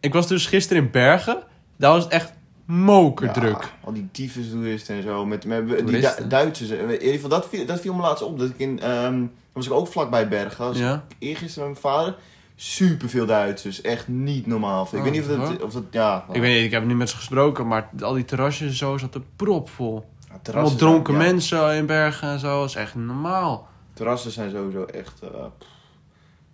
Ik 0.00 0.12
was 0.12 0.26
dus 0.26 0.46
gisteren 0.46 0.82
in 0.82 0.90
Bergen. 0.90 1.38
Daar 1.78 1.92
was 1.92 2.04
het 2.04 2.12
echt 2.12 2.32
mokerdruk. 2.66 3.62
Ja, 3.62 3.70
al 3.84 3.92
die 3.92 4.08
tyfustoeristen 4.12 4.96
en 4.96 5.02
zo. 5.02 5.26
Met, 5.26 5.44
met 5.44 5.68
die. 5.68 6.00
Du- 6.00 6.26
Duitsers. 6.28 6.70
In 6.70 6.90
ieder 6.90 7.12
geval, 7.12 7.28
dat 7.28 7.48
viel, 7.48 7.66
dat 7.66 7.80
viel 7.80 7.94
me 7.94 8.02
laatst 8.02 8.22
op. 8.24 8.38
Dat 8.38 8.48
ik 8.48 8.58
in, 8.58 8.80
ehm, 8.80 9.22
was 9.52 9.66
ik 9.66 9.72
ook 9.72 9.86
vlakbij 9.88 10.28
Bergen. 10.28 10.64
Was 10.64 10.78
Ja. 10.78 11.04
Eergisteren 11.18 11.68
met 11.70 11.82
mijn 11.82 11.94
vader. 11.94 12.16
Super 12.56 13.08
veel 13.08 13.26
Duitsers. 13.26 13.80
Echt 13.80 14.08
niet 14.08 14.46
normaal. 14.46 14.86
Ik 14.90 14.92
Oh, 14.98 15.02
weet 15.02 15.12
niet 15.12 15.20
of 15.22 15.26
dat, 15.28 15.36
wat? 15.36 15.62
of 15.62 15.72
dat 15.72 15.82
ja. 15.90 16.24
Ik 16.32 16.40
weet 16.40 16.54
niet, 16.54 16.64
ik 16.64 16.70
heb 16.70 16.84
niet 16.84 16.96
met 16.96 17.08
ze 17.10 17.16
gesproken, 17.16 17.66
maar 17.66 17.88
al 18.00 18.12
die 18.14 18.24
terrasjes 18.24 18.68
en 18.68 18.76
zo 18.76 18.98
zaten 18.98 19.24
propvol. 19.36 20.04
Ja, 20.28 20.52
Allemaal 20.52 20.74
dronken 20.74 21.14
zijn- 21.14 21.26
ja, 21.26 21.32
mensen 21.32 21.74
in 21.76 21.86
Bergen 21.86 22.28
en 22.28 22.38
zo. 22.38 22.60
Dat 22.60 22.68
is 22.68 22.74
echt 22.74 22.94
normaal. 22.94 23.68
Terrassen 23.92 24.30
zijn 24.30 24.50
sowieso 24.50 24.84
echt... 24.84 25.20
eh, 25.22 25.28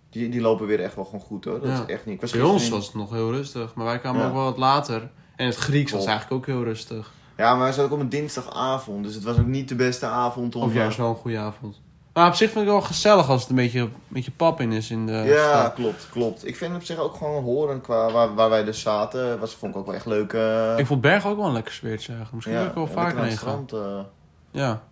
die, 0.09 0.29
die 0.29 0.41
lopen 0.41 0.67
weer 0.67 0.79
echt 0.79 0.95
wel 0.95 1.05
gewoon 1.05 1.19
goed 1.21 1.45
hoor. 1.45 1.59
Dat 1.59 1.69
is 1.69 1.93
echt 1.93 2.05
niet... 2.05 2.15
Ik 2.15 2.21
was 2.21 2.31
Bij 2.31 2.41
ons 2.41 2.69
was 2.69 2.85
het 2.85 2.95
nog 2.95 3.09
heel 3.11 3.31
rustig. 3.31 3.73
Maar 3.73 3.85
wij 3.85 3.99
kwamen 3.99 4.25
ook 4.25 4.33
wel 4.33 4.43
wat 4.43 4.57
later. 4.57 5.09
En 5.35 5.45
het 5.45 5.55
Grieks 5.55 5.91
was 5.91 6.05
eigenlijk 6.05 6.31
ook 6.35 6.45
heel 6.55 6.63
rustig. 6.63 7.11
Ja, 7.37 7.55
maar 7.55 7.65
we 7.67 7.73
zaten 7.73 7.85
ook 7.85 7.91
op 7.91 7.99
een 7.99 8.09
dinsdagavond. 8.09 9.03
Dus 9.03 9.15
het 9.15 9.23
was 9.23 9.37
ook 9.37 9.45
niet 9.45 9.69
de 9.69 9.75
beste 9.75 10.05
avond 10.05 10.55
om... 10.55 10.63
Of 10.63 10.73
juist 10.73 10.97
wel 10.97 11.09
een 11.09 11.15
goede 11.15 11.37
avond. 11.37 11.81
Maar 12.13 12.27
op 12.27 12.33
zich 12.33 12.51
vind 12.51 12.59
ik 12.65 12.71
het 12.71 12.79
wel 12.79 12.87
gezellig 12.87 13.29
als 13.29 13.41
het 13.41 13.49
een 13.49 13.55
beetje, 13.55 13.79
een 13.79 13.93
beetje 14.07 14.31
pap 14.31 14.59
in 14.61 14.71
is 14.71 14.91
in 14.91 15.05
de 15.05 15.11
Ja, 15.11 15.59
stad. 15.59 15.73
klopt, 15.73 16.07
klopt. 16.11 16.47
Ik 16.47 16.55
vind 16.55 16.71
het 16.71 16.79
op 16.81 16.85
zich 16.87 16.97
ook 16.97 17.15
gewoon 17.15 17.43
horen 17.43 17.81
qua 17.81 18.11
waar, 18.11 18.33
waar 18.35 18.49
wij 18.49 18.63
dus 18.63 18.81
zaten. 18.81 19.39
Was, 19.39 19.55
vond 19.55 19.73
ik 19.73 19.79
ook 19.79 19.85
wel 19.85 19.95
echt 19.95 20.05
leuk. 20.05 20.33
eh, 20.33 20.73
Ik 20.77 20.85
vond 20.85 21.01
Bergen 21.01 21.29
ook 21.29 21.37
wel 21.37 21.45
een 21.45 21.53
lekker 21.53 21.73
sfeertje 21.73 22.13
eigenlijk. 22.13 22.33
Misschien 22.33 22.55
wil 22.57 22.65
ik 22.67 22.73
wel 22.73 22.85
ja, 22.85 22.91
vaker 23.03 23.17
heen 23.19 23.29
het 23.29 23.39
gaan. 23.39 23.63
strand. 23.67 23.73
eh, 23.73 23.99
Ja, 24.61 24.83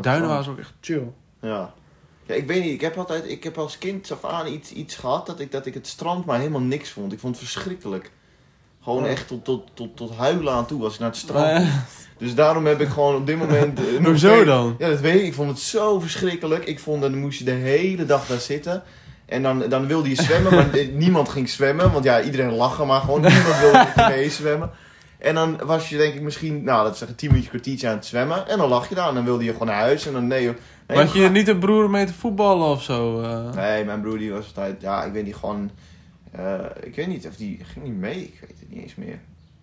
Duinen 0.00 0.28
was 0.28 0.48
ook 0.48 0.58
echt 0.58 0.72
chill. 0.80 1.10
Ja. 1.40 1.72
ja, 2.26 2.34
ik 2.34 2.46
weet 2.46 2.62
niet. 2.62 2.72
Ik 2.72 2.80
heb 2.80 2.96
altijd, 2.96 3.28
ik 3.28 3.44
heb 3.44 3.58
als 3.58 3.78
kind 3.78 4.12
af 4.12 4.24
aan 4.24 4.46
iets, 4.46 4.72
iets 4.72 4.94
gehad 4.96 5.26
dat 5.26 5.40
ik, 5.40 5.52
dat 5.52 5.66
ik 5.66 5.74
het 5.74 5.86
strand 5.86 6.24
maar 6.24 6.38
helemaal 6.38 6.60
niks 6.60 6.90
vond. 6.90 7.12
Ik 7.12 7.18
vond 7.18 7.38
het 7.40 7.48
verschrikkelijk. 7.50 8.10
Gewoon 8.86 9.02
Oh. 9.04 9.10
echt 9.10 9.28
tot, 9.28 9.44
tot, 9.44 9.62
tot, 9.74 9.96
tot 9.96 10.16
huilen 10.16 10.52
aan 10.52 10.66
toe 10.66 10.84
als 10.84 10.94
ik 10.94 11.00
naar 11.00 11.08
het 11.08 11.18
strand. 11.18 11.66
Dus 12.18 12.34
daarom 12.34 12.66
heb 12.66 12.80
ik 12.80 12.88
gewoon 12.88 13.14
op 13.14 13.26
dit 13.26 13.38
moment... 13.38 13.78
eh, 13.78 14.04
Hoezo 14.06 14.44
dan? 14.44 14.74
Ja, 14.78 14.88
dat 14.88 15.00
weet 15.00 15.14
ik. 15.20 15.26
Ik 15.26 15.34
vond 15.34 15.48
het 15.50 15.58
zo 15.58 16.00
verschrikkelijk. 16.00 16.64
Ik 16.64 16.80
vond 16.80 17.02
dat 17.02 17.10
dan 17.10 17.20
moest 17.20 17.38
je 17.38 17.44
de 17.44 17.50
hele 17.50 18.04
dag 18.04 18.26
daar 18.26 18.38
zitten. 18.38 18.82
En 19.26 19.42
dan, 19.42 19.64
dan 19.68 19.86
wilde 19.86 20.08
je 20.08 20.14
zwemmen, 20.22 20.54
maar 20.54 20.68
niemand 20.92 21.28
ging 21.28 21.48
zwemmen. 21.48 21.92
Want 21.92 22.04
ja, 22.04 22.22
iedereen 22.22 22.52
lachen, 22.54 22.86
maar 22.86 23.00
gewoon 23.00 23.20
niemand 23.20 23.58
wilde 23.60 23.78
met 23.78 23.92
je 23.94 24.14
meezwemmen. 24.16 24.70
En 25.18 25.34
dan 25.34 25.60
was 25.64 25.88
je 25.88 25.96
denk 25.96 26.14
ik 26.14 26.20
misschien, 26.20 26.64
nou 26.64 26.82
dat 26.84 26.92
is 26.92 26.98
zeggen, 26.98 27.16
tien 27.16 27.28
minuutjes 27.28 27.52
kwartiertje 27.52 27.88
aan 27.88 27.94
het 27.96 28.06
zwemmen. 28.06 28.48
En 28.48 28.58
dan 28.58 28.68
lag 28.68 28.88
je 28.88 28.94
daar 28.94 29.08
en 29.08 29.14
dan 29.14 29.24
wilde 29.24 29.44
je 29.44 29.52
gewoon 29.52 29.66
naar 29.68 29.76
huis. 29.80 30.06
En 30.06 30.12
dan 30.12 30.26
nee, 30.26 30.42
joh. 30.44 30.54
nee, 30.86 30.98
Had 30.98 31.12
je 31.12 31.28
niet 31.28 31.48
een 31.48 31.58
broer 31.58 31.90
mee 31.90 32.04
te 32.06 32.12
voetballen 32.14 32.66
of 32.68 32.82
zo? 32.82 33.20
eh? 33.22 33.54
Nee, 33.54 33.84
mijn 33.84 34.00
broer 34.00 34.18
die 34.18 34.32
was 34.32 34.46
altijd, 34.46 34.80
ja, 34.80 35.04
ik 35.04 35.12
weet 35.12 35.24
niet, 35.24 35.34
gewoon, 35.36 35.70
eh, 36.36 36.54
ik 36.82 36.94
weet 36.94 37.06
niet 37.06 37.26
of 37.26 37.36
die 37.36 37.60
ging 37.64 37.84
niet 37.84 37.96
mee, 37.96 38.22
ik 38.22 38.38
weet 38.40 38.58
het 38.60 38.70
niet 38.70 38.82
eens 38.82 38.94
meer. 38.94 39.18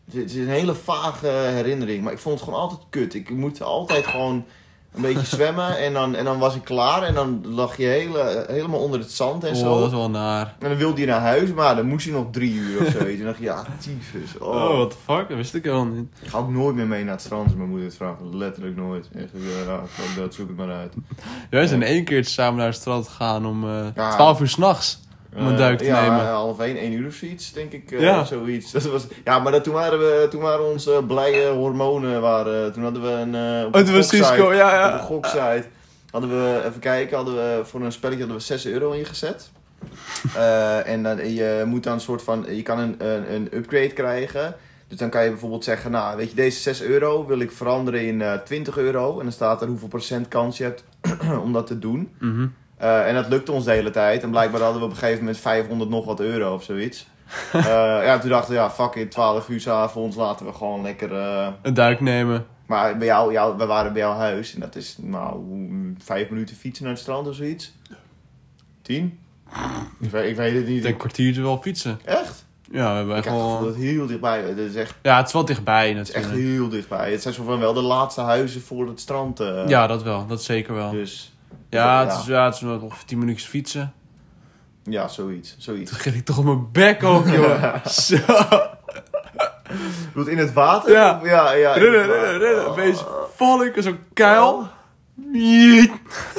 Het 0.06 0.14
is- 0.14 0.22
het 0.22 0.30
is 0.32 0.38
een 0.38 0.48
hele 0.48 0.74
vage 0.76 1.28
herinnering, 1.28 2.04
maar 2.04 2.14
ik 2.14 2.20
vond 2.20 2.36
het 2.36 2.44
gewoon 2.44 2.60
altijd 2.60 2.82
kut. 2.90 3.14
Ik 3.14 3.30
moet 3.30 3.62
altijd 3.62 4.06
gewoon 4.08 4.46
een 4.94 5.02
beetje 5.02 5.26
zwemmen 5.38 5.78
en 5.78 5.94
dan, 5.94 6.16
en 6.16 6.26
dan 6.26 6.40
was 6.40 6.56
ik 6.56 6.64
klaar 6.64 7.04
en 7.04 7.14
dan 7.14 7.42
lag 7.48 7.78
je 7.78 7.86
hele, 7.86 8.46
helemaal 8.48 8.80
onder 8.80 9.00
het 9.00 9.12
zand 9.12 9.44
en 9.44 9.54
Oh, 9.54 9.60
zo. 9.60 9.78
dat 9.80 9.88
is 9.88 9.94
wel 9.98 10.10
naar. 10.10 10.56
En 10.60 10.70
dan 10.70 10.78
wilde 10.78 11.02
je 11.02 11.08
naar 11.08 11.20
huis, 11.20 11.54
maar 11.54 11.76
dan 11.76 11.86
moest 11.88 12.06
je 12.06 12.12
nog 12.12 12.26
drie 12.32 12.54
uur 12.54 12.82
of 12.82 12.88
zoiets. 12.92 13.10
En 13.12 13.18
dan 13.18 13.26
dacht 13.26 13.38
je, 13.38 13.44
ja, 13.44 13.66
tyfus. 13.80 14.38
Oh, 14.38 14.48
Oh. 14.48 14.76
what 14.78 14.90
the 14.90 14.96
fuck? 15.04 15.28
Dat 15.28 15.38
wist 15.38 15.54
ik 15.54 15.64
helemaal 15.64 15.86
niet. 15.86 16.14
Ik 16.22 16.28
ga 16.28 16.38
ook 16.38 16.50
nooit 16.50 16.76
meer 16.76 16.88
mee 16.88 17.04
naar 17.04 17.14
het 17.14 17.22
strand 17.22 17.44
als 17.46 17.56
mijn 17.56 17.70
moeder 17.70 17.88
het 17.88 17.96
vraagt. 17.96 18.20
Letterlijk 18.32 18.76
nooit. 18.76 19.08
Echt, 19.16 19.34
eh, 19.34 19.66
ja, 19.66 19.82
fuck 19.90 20.16
dat, 20.16 20.34
zoek 20.34 20.48
het 20.48 20.58
maar 20.58 20.72
uit. 20.72 20.94
Wij 21.50 21.68
zijn 21.68 21.84
één 21.84 22.04
keer 22.04 22.26
samen 22.26 22.58
naar 22.58 22.68
het 22.68 22.76
strand 22.76 23.08
gegaan 23.08 23.46
om 23.46 23.64
eh 23.70 23.86
Ja. 23.96 24.16
12 24.16 24.40
uur 24.42 24.48
s'nachts. 24.50 25.02
Om 25.38 25.48
een 25.48 25.56
duik 25.56 25.78
te 25.78 25.86
ja, 25.86 26.02
nemen. 26.02 26.26
half 26.26 26.60
één, 26.60 26.78
één 26.78 26.92
uur 26.92 27.08
of 27.08 27.14
zoiets, 27.14 27.54
denk 27.54 27.72
ik. 27.72 27.92
eh, 27.92 28.02
Ja. 28.02 28.24
Zoiets. 28.24 28.72
Dat 28.72 28.84
was, 28.84 29.08
ja, 29.24 29.40
maar 29.40 29.52
dat, 29.52 29.64
toen, 29.64 29.74
waren 29.74 30.00
we, 30.00 30.28
toen 30.30 30.42
waren 30.42 30.72
onze 30.72 31.04
blije 31.08 31.48
hormonen, 31.50 32.22
waren, 32.22 32.74
toen 32.74 32.84
hadden 32.84 33.02
we 33.02 33.10
een... 33.10 33.36
eh, 33.36 33.66
op 33.66 33.76
een 33.76 33.86
was 33.86 34.10
goksite- 34.10 34.44
ja, 34.56 34.74
ja. 34.74 34.88
Op 34.88 34.94
een 34.94 35.06
goksite 35.06 35.66
hadden 36.12 36.30
we, 36.30 36.62
even 36.68 36.80
kijken, 36.80 37.16
hadden 37.16 37.36
we 37.36 37.62
voor 37.66 37.82
een 37.82 37.92
spelletje 37.92 38.20
hadden 38.24 38.38
we 38.40 38.44
6 38.46 38.66
euro 38.66 38.92
ingezet. 38.92 39.52
Eh, 40.36 40.88
en 40.88 41.04
dan, 41.04 41.34
je 41.34 41.64
moet 41.66 41.84
dan 41.84 41.94
een 41.94 42.00
soort 42.00 42.22
van, 42.22 42.46
je 42.50 42.62
kan 42.62 42.80
een, 42.80 42.96
een, 42.98 43.34
een 43.34 43.48
upgrade 43.52 43.88
krijgen. 43.94 44.56
Dus 44.88 44.98
dan 44.98 45.10
kan 45.10 45.24
je 45.24 45.30
bijvoorbeeld 45.30 45.64
zeggen, 45.64 45.92
nou 45.92 46.18
weet 46.18 46.30
je, 46.30 46.36
deze 46.36 46.60
6 46.60 46.82
euro 46.82 47.26
wil 47.26 47.40
ik 47.40 47.52
veranderen 47.52 48.06
in 48.08 48.22
eh 48.22 48.34
20 48.34 48.78
euro. 48.78 49.18
En 49.18 49.24
dan 49.24 49.32
staat 49.32 49.62
er 49.62 49.68
hoeveel 49.68 49.88
procent 49.88 50.28
kans 50.28 50.58
je 50.58 50.64
hebt 50.64 50.84
om 51.44 51.54
dat 51.54 51.68
te 51.68 51.80
doen. 51.80 52.12
Mhm. 52.20 52.46
Eh, 52.84 53.08
en 53.08 53.14
dat 53.14 53.28
lukte 53.28 53.52
ons 53.52 53.66
de 53.66 53.72
hele 53.72 53.90
tijd. 53.90 54.24
En 54.24 54.30
blijkbaar 54.30 54.62
hadden 54.62 54.80
we 54.80 54.86
op 54.86 54.92
een 54.92 54.98
gegeven 54.98 55.20
moment 55.20 55.38
500 55.38 55.90
nog 55.90 56.06
wat 56.06 56.20
euro 56.20 56.54
of 56.54 56.64
zoiets. 56.64 57.06
Eh, 57.54 57.64
ja, 58.06 58.18
toen 58.20 58.30
dachten 58.30 58.54
we, 58.54 58.60
ja, 58.60 58.70
fuck 58.72 58.96
it, 58.96 59.12
12 59.12 59.50
uur 59.50 59.60
's 59.60 59.68
avonds, 59.68 60.16
laten 60.16 60.46
we 60.46 60.54
gewoon 60.54 60.82
lekker... 60.82 61.14
eh, 61.14 61.48
Een 61.62 61.74
duik 61.74 62.00
nemen. 62.02 62.46
Maar 62.66 62.98
bij 62.98 63.08
jou, 63.08 63.32
jou, 63.32 63.58
we 63.58 63.66
waren 63.66 63.94
bij 63.94 64.02
jouw 64.02 64.14
huis 64.14 64.54
en 64.54 64.60
dat 64.60 64.76
is 64.76 64.96
nou 65.02 65.44
vijf 65.98 66.30
minuten 66.30 66.56
fietsen 66.56 66.84
naar 66.84 66.94
het 66.94 67.02
strand 67.02 67.28
of 67.28 67.36
zoiets. 67.36 67.74
Tien? 68.82 69.20
Ik 70.00 70.10
weet, 70.10 70.30
ik 70.30 70.36
weet 70.36 70.54
het 70.54 70.62
Ik 70.64 70.68
niet. 70.70 70.82
denk 70.82 70.94
een 70.94 71.00
kwartiertje 71.00 71.42
wel 71.42 71.58
fietsen. 71.62 72.00
Echt? 72.06 72.46
Ja, 72.72 72.90
we 72.92 72.96
hebben 72.98 73.18
Ik 73.18 73.26
echt 73.26 73.36
wel... 73.36 73.64
dat 73.64 73.76
heel 73.76 74.08
dichtbij 74.08 74.42
Het 74.42 74.58
is 74.58 74.76
echt, 74.76 74.96
Ja, 75.02 75.18
het 75.18 75.28
is 75.28 75.34
wel 75.34 75.46
dichtbij 75.46 75.90
het 75.94 76.08
is 76.08 76.14
echt 76.14 76.26
natuurlijk. 76.26 76.54
heel 76.54 76.70
dichtbij. 76.70 77.12
Het 77.12 77.22
zijn 77.22 77.34
zo 77.34 77.44
van 77.44 77.60
wel 77.60 77.74
de 77.74 77.82
laatste 77.82 78.22
huizen 78.22 78.62
voor 78.62 78.88
het 78.88 79.00
strand. 79.00 79.38
Ja, 79.68 79.88
dat 79.88 80.04
wel. 80.04 80.28
Dat 80.28 80.44
zeker 80.44 80.74
wel. 80.74 80.92
Dus 80.92 81.33
Ja, 81.74 82.06
het 82.06 82.20
is, 82.20 82.26
ja, 82.26 82.46
het 82.46 82.54
is 82.56 82.62
nog 82.62 82.82
ongeveer 82.82 83.06
10 83.06 83.18
minuutjes 83.20 83.50
fietsen. 83.50 83.94
ja, 84.84 85.08
zoiets. 85.08 85.56
zoiets. 85.58 85.92
Toen 85.92 86.00
ging 86.00 86.16
ik 86.16 86.26
toch 86.26 86.38
op 86.38 86.44
mijn 86.46 86.72
bek 86.72 87.04
ook, 87.04 87.28
joh. 87.28 87.86
Zo. 87.86 88.18
Bedoelt 90.08 90.28
in 90.28 90.38
het 90.38 90.54
water? 90.54 90.92
Ja. 90.92 91.20
Ja, 91.24 91.52
ja. 91.52 91.74
Rennen, 91.74 92.06
rennen, 92.06 92.38
rennen. 92.38 92.66
Oh. 92.66 92.72
Opeens 92.72 93.04
val 93.36 93.64
ik 93.64 93.76
in 93.76 93.84
zo'n 93.84 94.00
kuil. 94.14 94.68
Niet. 95.16 95.92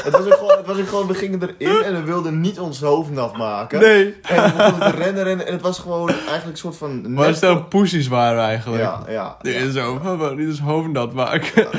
Het 0.02 0.12
was 0.12 0.26
ook 0.26 0.35
gewoon, 0.35 0.57
het 0.57 0.66
was 0.66 0.78
ook 0.78 0.88
gewoon, 0.88 1.07
we 1.07 1.14
gingen 1.14 1.40
erin 1.59 1.83
en 1.83 1.95
we 1.95 2.02
wilden 2.02 2.40
niet 2.40 2.59
ons 2.61 2.81
hoofd 2.81 3.11
nat 3.11 3.37
maken. 3.37 3.81
Nee. 3.81 4.14
En 4.23 4.43
we 4.43 4.52
begonnen 4.57 4.90
te 4.90 4.97
rennen, 4.97 5.25
rennen 5.25 5.47
en 5.47 5.52
het 5.52 5.62
was 5.62 5.78
gewoon 5.78 6.09
eigenlijk 6.09 6.45
een 6.47 6.57
soort 6.57 6.76
van... 6.76 7.12
Maar 7.12 7.35
stel 7.35 7.62
poesies 7.64 8.09
waren 8.09 8.37
we 8.37 8.43
eigenlijk. 8.43 8.83
Ja, 8.83 9.02
ja. 9.09 9.37
Is 9.43 9.73
zo, 9.73 10.00
we 10.02 10.16
wou 10.16 10.37
niet 10.37 10.49
eens 10.49 10.61
hoofd 10.61 10.88
nat 10.88 11.12
maken. 11.12 11.66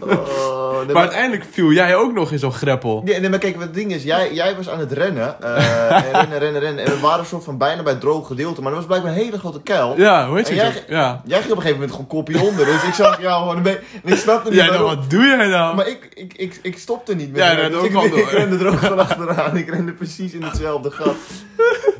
Oh, 0.00 0.78
nee, 0.78 0.92
Maar 0.94 1.02
uiteindelijk 1.02 1.44
viel 1.50 1.72
jij 1.72 1.96
ook 1.96 2.12
nog 2.12 2.32
in 2.32 2.38
zo'n 2.38 2.52
greppel. 2.52 3.02
Ja, 3.04 3.18
nee, 3.20 3.30
maar 3.30 3.38
kijk, 3.38 3.60
het 3.60 3.74
ding 3.74 3.92
is, 3.92 4.02
jij, 4.02 4.32
jij 4.34 4.56
was 4.56 4.68
aan 4.68 4.78
het 4.78 4.92
rennen. 4.92 5.42
eh, 5.42 5.94
en 5.94 6.12
rennen, 6.12 6.38
rennen, 6.38 6.60
rennen. 6.60 6.84
En 6.84 6.90
we 6.92 7.00
waren 7.00 7.18
een 7.20 7.26
soort 7.26 7.44
van 7.44 7.58
bijna 7.58 7.82
bij 7.82 7.92
het 7.92 8.00
droge 8.00 8.26
gedeelte. 8.26 8.60
Maar 8.62 8.70
er 8.70 8.76
was 8.76 8.86
blijkbaar 8.86 9.12
een 9.12 9.16
hele 9.18 9.38
grote 9.38 9.62
kuil. 9.62 9.94
Ja, 9.96 10.26
hoe 10.28 10.36
heet 10.36 10.48
En 10.48 10.54
je 10.54 10.60
jij-? 10.60 10.84
Ja. 10.88 11.22
Jij 11.24 11.38
ging 11.40 11.50
op 11.50 11.56
een 11.56 11.62
gegeven 11.62 11.72
moment 11.72 11.90
gewoon 11.90 12.06
kopje 12.06 12.40
onder. 12.48 12.64
Dus 12.64 12.82
ik 12.82 12.94
zag 12.94 13.20
jou 13.20 13.38
gewoon 13.40 13.56
een 13.56 13.62
beetje... 13.62 13.80
En 14.04 14.12
ik 14.12 14.18
snapte 14.18 14.48
niet 14.50 14.58
Jij 14.58 14.66
dan, 14.68 14.76
waarom. 14.80 14.96
wat 15.00 15.10
doe 15.10 15.24
jij 15.24 15.46
nou? 15.48 15.76
Maar 15.76 15.81
ik, 15.86 16.08
ik, 16.14 16.32
ik, 16.34 16.58
ik 16.62 16.78
stopte 16.78 17.14
niet 17.14 17.30
met 17.32 17.40
Ja, 17.40 17.54
dat 17.68 17.70
dus 17.72 17.82
ik, 17.82 18.02
ik 18.02 18.10
door. 18.10 18.28
rende 18.30 18.58
er 18.64 18.72
ook 18.72 18.78
van 18.78 18.98
achteraan. 18.98 19.56
Ik 19.56 19.68
rende 19.68 19.92
precies 19.92 20.32
in 20.32 20.42
hetzelfde 20.42 20.90
gat. 20.90 21.16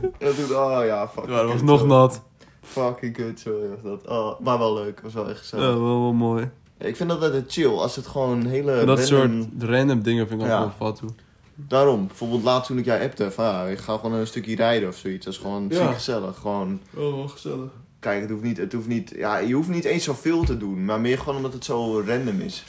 En 0.02 0.26
dat 0.26 0.36
doet, 0.36 0.52
oh 0.52 0.80
ja, 0.84 1.08
fuck. 1.08 1.26
Ja, 1.28 1.42
dat 1.42 1.52
was 1.52 1.62
nog 1.62 1.86
nat. 1.86 2.22
Fucking 2.62 3.12
kut, 3.14 3.40
zo 3.40 3.50
was 3.70 3.82
dat. 3.82 4.08
Oh, 4.08 4.40
maar 4.40 4.58
wel 4.58 4.74
leuk, 4.74 5.00
was 5.00 5.14
wel 5.14 5.24
echt 5.28 5.32
Ja, 5.34 5.40
gezellig. 5.42 5.64
wel, 5.66 6.00
wel 6.00 6.12
mooi. 6.12 6.50
Ik 6.78 6.96
vind 6.96 7.08
dat 7.08 7.22
altijd 7.22 7.52
chill, 7.52 7.68
als 7.70 7.96
het 7.96 8.06
gewoon 8.06 8.46
hele 8.46 8.84
dat 8.84 9.08
random- 9.08 9.42
soort 9.58 9.70
random 9.70 10.02
dingen 10.02 10.28
vind 10.28 10.40
ik 10.40 10.46
ook 10.46 10.52
Ja. 10.52 10.72
wel 10.78 10.92
toe. 10.92 11.08
Daarom, 11.54 12.06
bijvoorbeeld 12.06 12.42
laatst 12.42 12.66
toen 12.66 12.78
ik 12.78 12.84
jou 12.84 13.02
appte, 13.02 13.30
van 13.30 13.44
ja, 13.44 13.64
ik 13.64 13.78
ga 13.78 13.96
gewoon 13.96 14.12
een 14.12 14.26
stukje 14.26 14.56
rijden 14.56 14.88
of 14.88 14.96
zoiets. 14.96 15.24
Dat 15.24 15.34
is 15.34 15.40
gewoon 15.40 15.66
Ja. 15.68 15.76
ziek 15.86 15.94
gezellig. 15.94 16.36
Gewoon, 16.38 16.80
Oh, 16.96 17.14
wel 17.16 17.28
gezellig. 17.28 17.70
kijk, 18.00 18.20
het 18.20 18.30
hoeft 18.30 18.42
niet, 18.42 18.56
het 18.56 18.72
hoeft 18.72 18.88
niet, 18.88 19.12
ja, 19.16 19.38
je 19.38 19.54
hoeft 19.54 19.68
niet 19.68 19.84
eens 19.84 20.04
zoveel 20.04 20.44
te 20.44 20.56
doen, 20.56 20.84
maar 20.84 21.00
meer 21.00 21.18
gewoon 21.18 21.36
omdat 21.36 21.52
het 21.52 21.64
zo 21.64 22.02
random 22.06 22.40
is. 22.40 22.64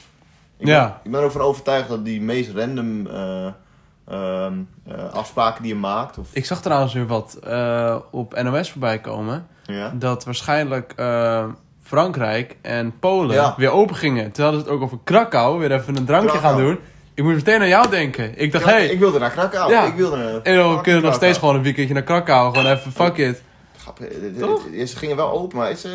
Ik 0.63 0.69
Ja. 0.69 0.85
Ben, 0.85 0.95
ik 1.03 1.11
ben 1.11 1.21
ervan 1.21 1.41
overtuigd 1.41 1.89
dat 1.89 2.05
die 2.05 2.21
meest 2.21 2.51
random 2.55 3.07
eh, 3.07 3.45
ehm, 4.07 4.53
eh, 4.87 5.13
afspraken 5.13 5.63
die 5.63 5.73
je 5.73 5.79
maakt, 5.79 6.17
of, 6.17 6.27
Ik 6.31 6.45
zag 6.45 6.61
trouwens 6.61 6.93
weer 6.93 7.07
wat 7.07 7.37
eh, 7.43 7.95
op 8.11 8.41
NOS 8.43 8.71
voorbij 8.71 8.99
komen. 8.99 9.47
ja. 9.65 9.91
Dat 9.95 10.23
waarschijnlijk 10.25 10.93
Frankrijk 11.81 12.57
en 12.61 12.99
Polen 12.99 13.35
Ja. 13.35 13.53
weer 13.57 13.69
open 13.71 13.95
gingen. 13.95 14.31
Toen 14.31 14.43
hadden 14.43 14.61
ze 14.63 14.67
het 14.67 14.75
ook 14.77 14.83
over 14.83 14.97
Krakau. 15.03 15.59
Weer 15.59 15.71
even 15.71 15.95
een 15.97 16.05
drankje 16.05 16.29
Krakau. 16.29 16.53
gaan 16.55 16.63
doen. 16.63 16.79
Ik 17.13 17.23
moest 17.23 17.35
meteen 17.35 17.61
aan 17.61 17.67
jou 17.67 17.89
denken. 17.89 18.37
Ik 18.39 18.51
dacht, 18.51 18.65
hé. 18.65 18.71
Hey, 18.71 18.85
Ik 18.87 18.99
wilde 18.99 19.19
naar 19.19 19.29
Krakau. 19.31 19.71
Ja. 19.71 19.83
Ik 19.85 19.93
wilde 19.93 20.17
naar 20.17 20.41
en 20.41 20.55
dan 20.55 20.81
kunnen 20.81 21.01
we 21.01 21.07
nog 21.07 21.15
steeds 21.15 21.37
gewoon 21.37 21.55
een 21.55 21.63
weekendje 21.63 21.93
naar 21.93 22.03
Krakau. 22.03 22.55
Gewoon 22.55 22.71
even, 22.71 22.91
fuck 22.91 23.17
it. 23.17 23.43
Grappig, 23.77 24.07
Ze 24.87 24.97
gingen 24.97 25.15
wel 25.15 25.31
open, 25.31 25.57
maar 25.57 25.69
is, 25.71 25.85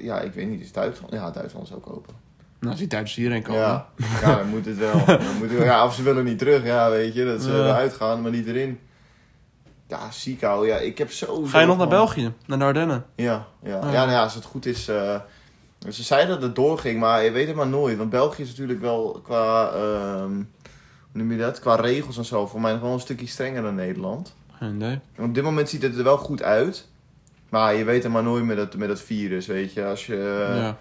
ja, 0.00 0.20
ik 0.20 0.32
weet 0.32 0.48
niet, 0.48 0.60
is 0.60 0.72
Duitsland? 0.72 1.12
Ja, 1.12 1.30
Duitsland 1.30 1.66
is 1.66 1.74
ook 1.74 1.90
open. 1.90 2.14
Nou, 2.58 2.70
als 2.70 2.78
die 2.78 2.88
Duitsers 2.88 3.16
hierheen 3.24 3.42
komen. 3.42 3.60
Ja, 3.60 3.86
ja, 4.22 4.36
dan 4.36 4.48
moet 4.48 4.64
het 4.66 4.78
wel. 4.78 5.04
Dan 5.06 5.36
moet 5.38 5.50
het. 5.50 5.62
Ja, 5.62 5.84
of 5.84 5.94
ze 5.94 6.02
willen 6.02 6.24
niet 6.24 6.38
terug, 6.38 6.64
ja, 6.64 6.90
weet 6.90 7.14
je. 7.14 7.24
Dat 7.24 7.42
ze 7.42 7.50
Ja. 7.50 7.56
eruit 7.64 7.92
gaan, 7.94 8.22
maar 8.22 8.30
niet 8.30 8.46
erin. 8.46 8.78
Ja, 9.88 10.10
ziek 10.10 10.42
ouwe. 10.44 10.66
Ja, 10.66 10.76
ik 10.76 10.98
heb 10.98 11.10
zo... 11.10 11.44
Ga 11.44 11.60
je 11.60 11.66
nog 11.66 11.78
naar 11.78 11.88
België? 11.88 12.32
Naar 12.46 12.58
de 12.58 12.64
Ardennen? 12.64 13.04
Ja, 13.14 13.46
ja. 13.62 13.76
Ah. 13.78 13.92
ja, 13.92 13.98
nou 13.98 14.10
ja, 14.10 14.22
als 14.22 14.34
het 14.34 14.44
goed 14.44 14.66
is... 14.66 14.88
eh, 14.88 15.20
ze 15.88 16.02
zeiden 16.02 16.34
dat 16.34 16.42
het 16.42 16.54
doorging, 16.54 17.00
maar 17.00 17.24
je 17.24 17.30
weet 17.30 17.46
het 17.46 17.56
maar 17.56 17.66
nooit. 17.68 17.96
Want 17.98 18.10
België 18.10 18.42
is 18.42 18.48
natuurlijk 18.48 18.80
wel 18.80 19.20
qua... 19.24 19.70
ehm, 19.70 20.32
hoe 20.32 20.44
noem 21.12 21.32
je 21.32 21.38
dat? 21.38 21.60
Qua 21.60 21.74
regels 21.74 22.16
en 22.18 22.24
zo 22.24 22.46
voor 22.46 22.60
mij 22.60 22.72
nog 22.72 22.80
wel 22.80 22.92
een 22.92 23.00
stukje 23.00 23.26
strenger 23.26 23.62
dan 23.62 23.74
Nederland. 23.74 24.34
Idee. 24.62 25.00
En 25.14 25.24
op 25.24 25.34
dit 25.34 25.44
moment 25.44 25.68
ziet 25.68 25.82
het 25.82 25.96
er 25.98 26.04
wel 26.04 26.16
goed 26.18 26.42
uit. 26.42 26.88
Maar 27.48 27.74
je 27.74 27.84
weet 27.84 28.02
het 28.02 28.12
maar 28.12 28.22
nooit 28.22 28.44
met 28.44 28.56
dat, 28.56 28.74
met 28.76 28.88
dat 28.88 29.00
virus, 29.00 29.46
weet 29.46 29.72
je. 29.72 29.84
Als 29.86 30.06
je... 30.06 30.16
ja. 30.56 30.76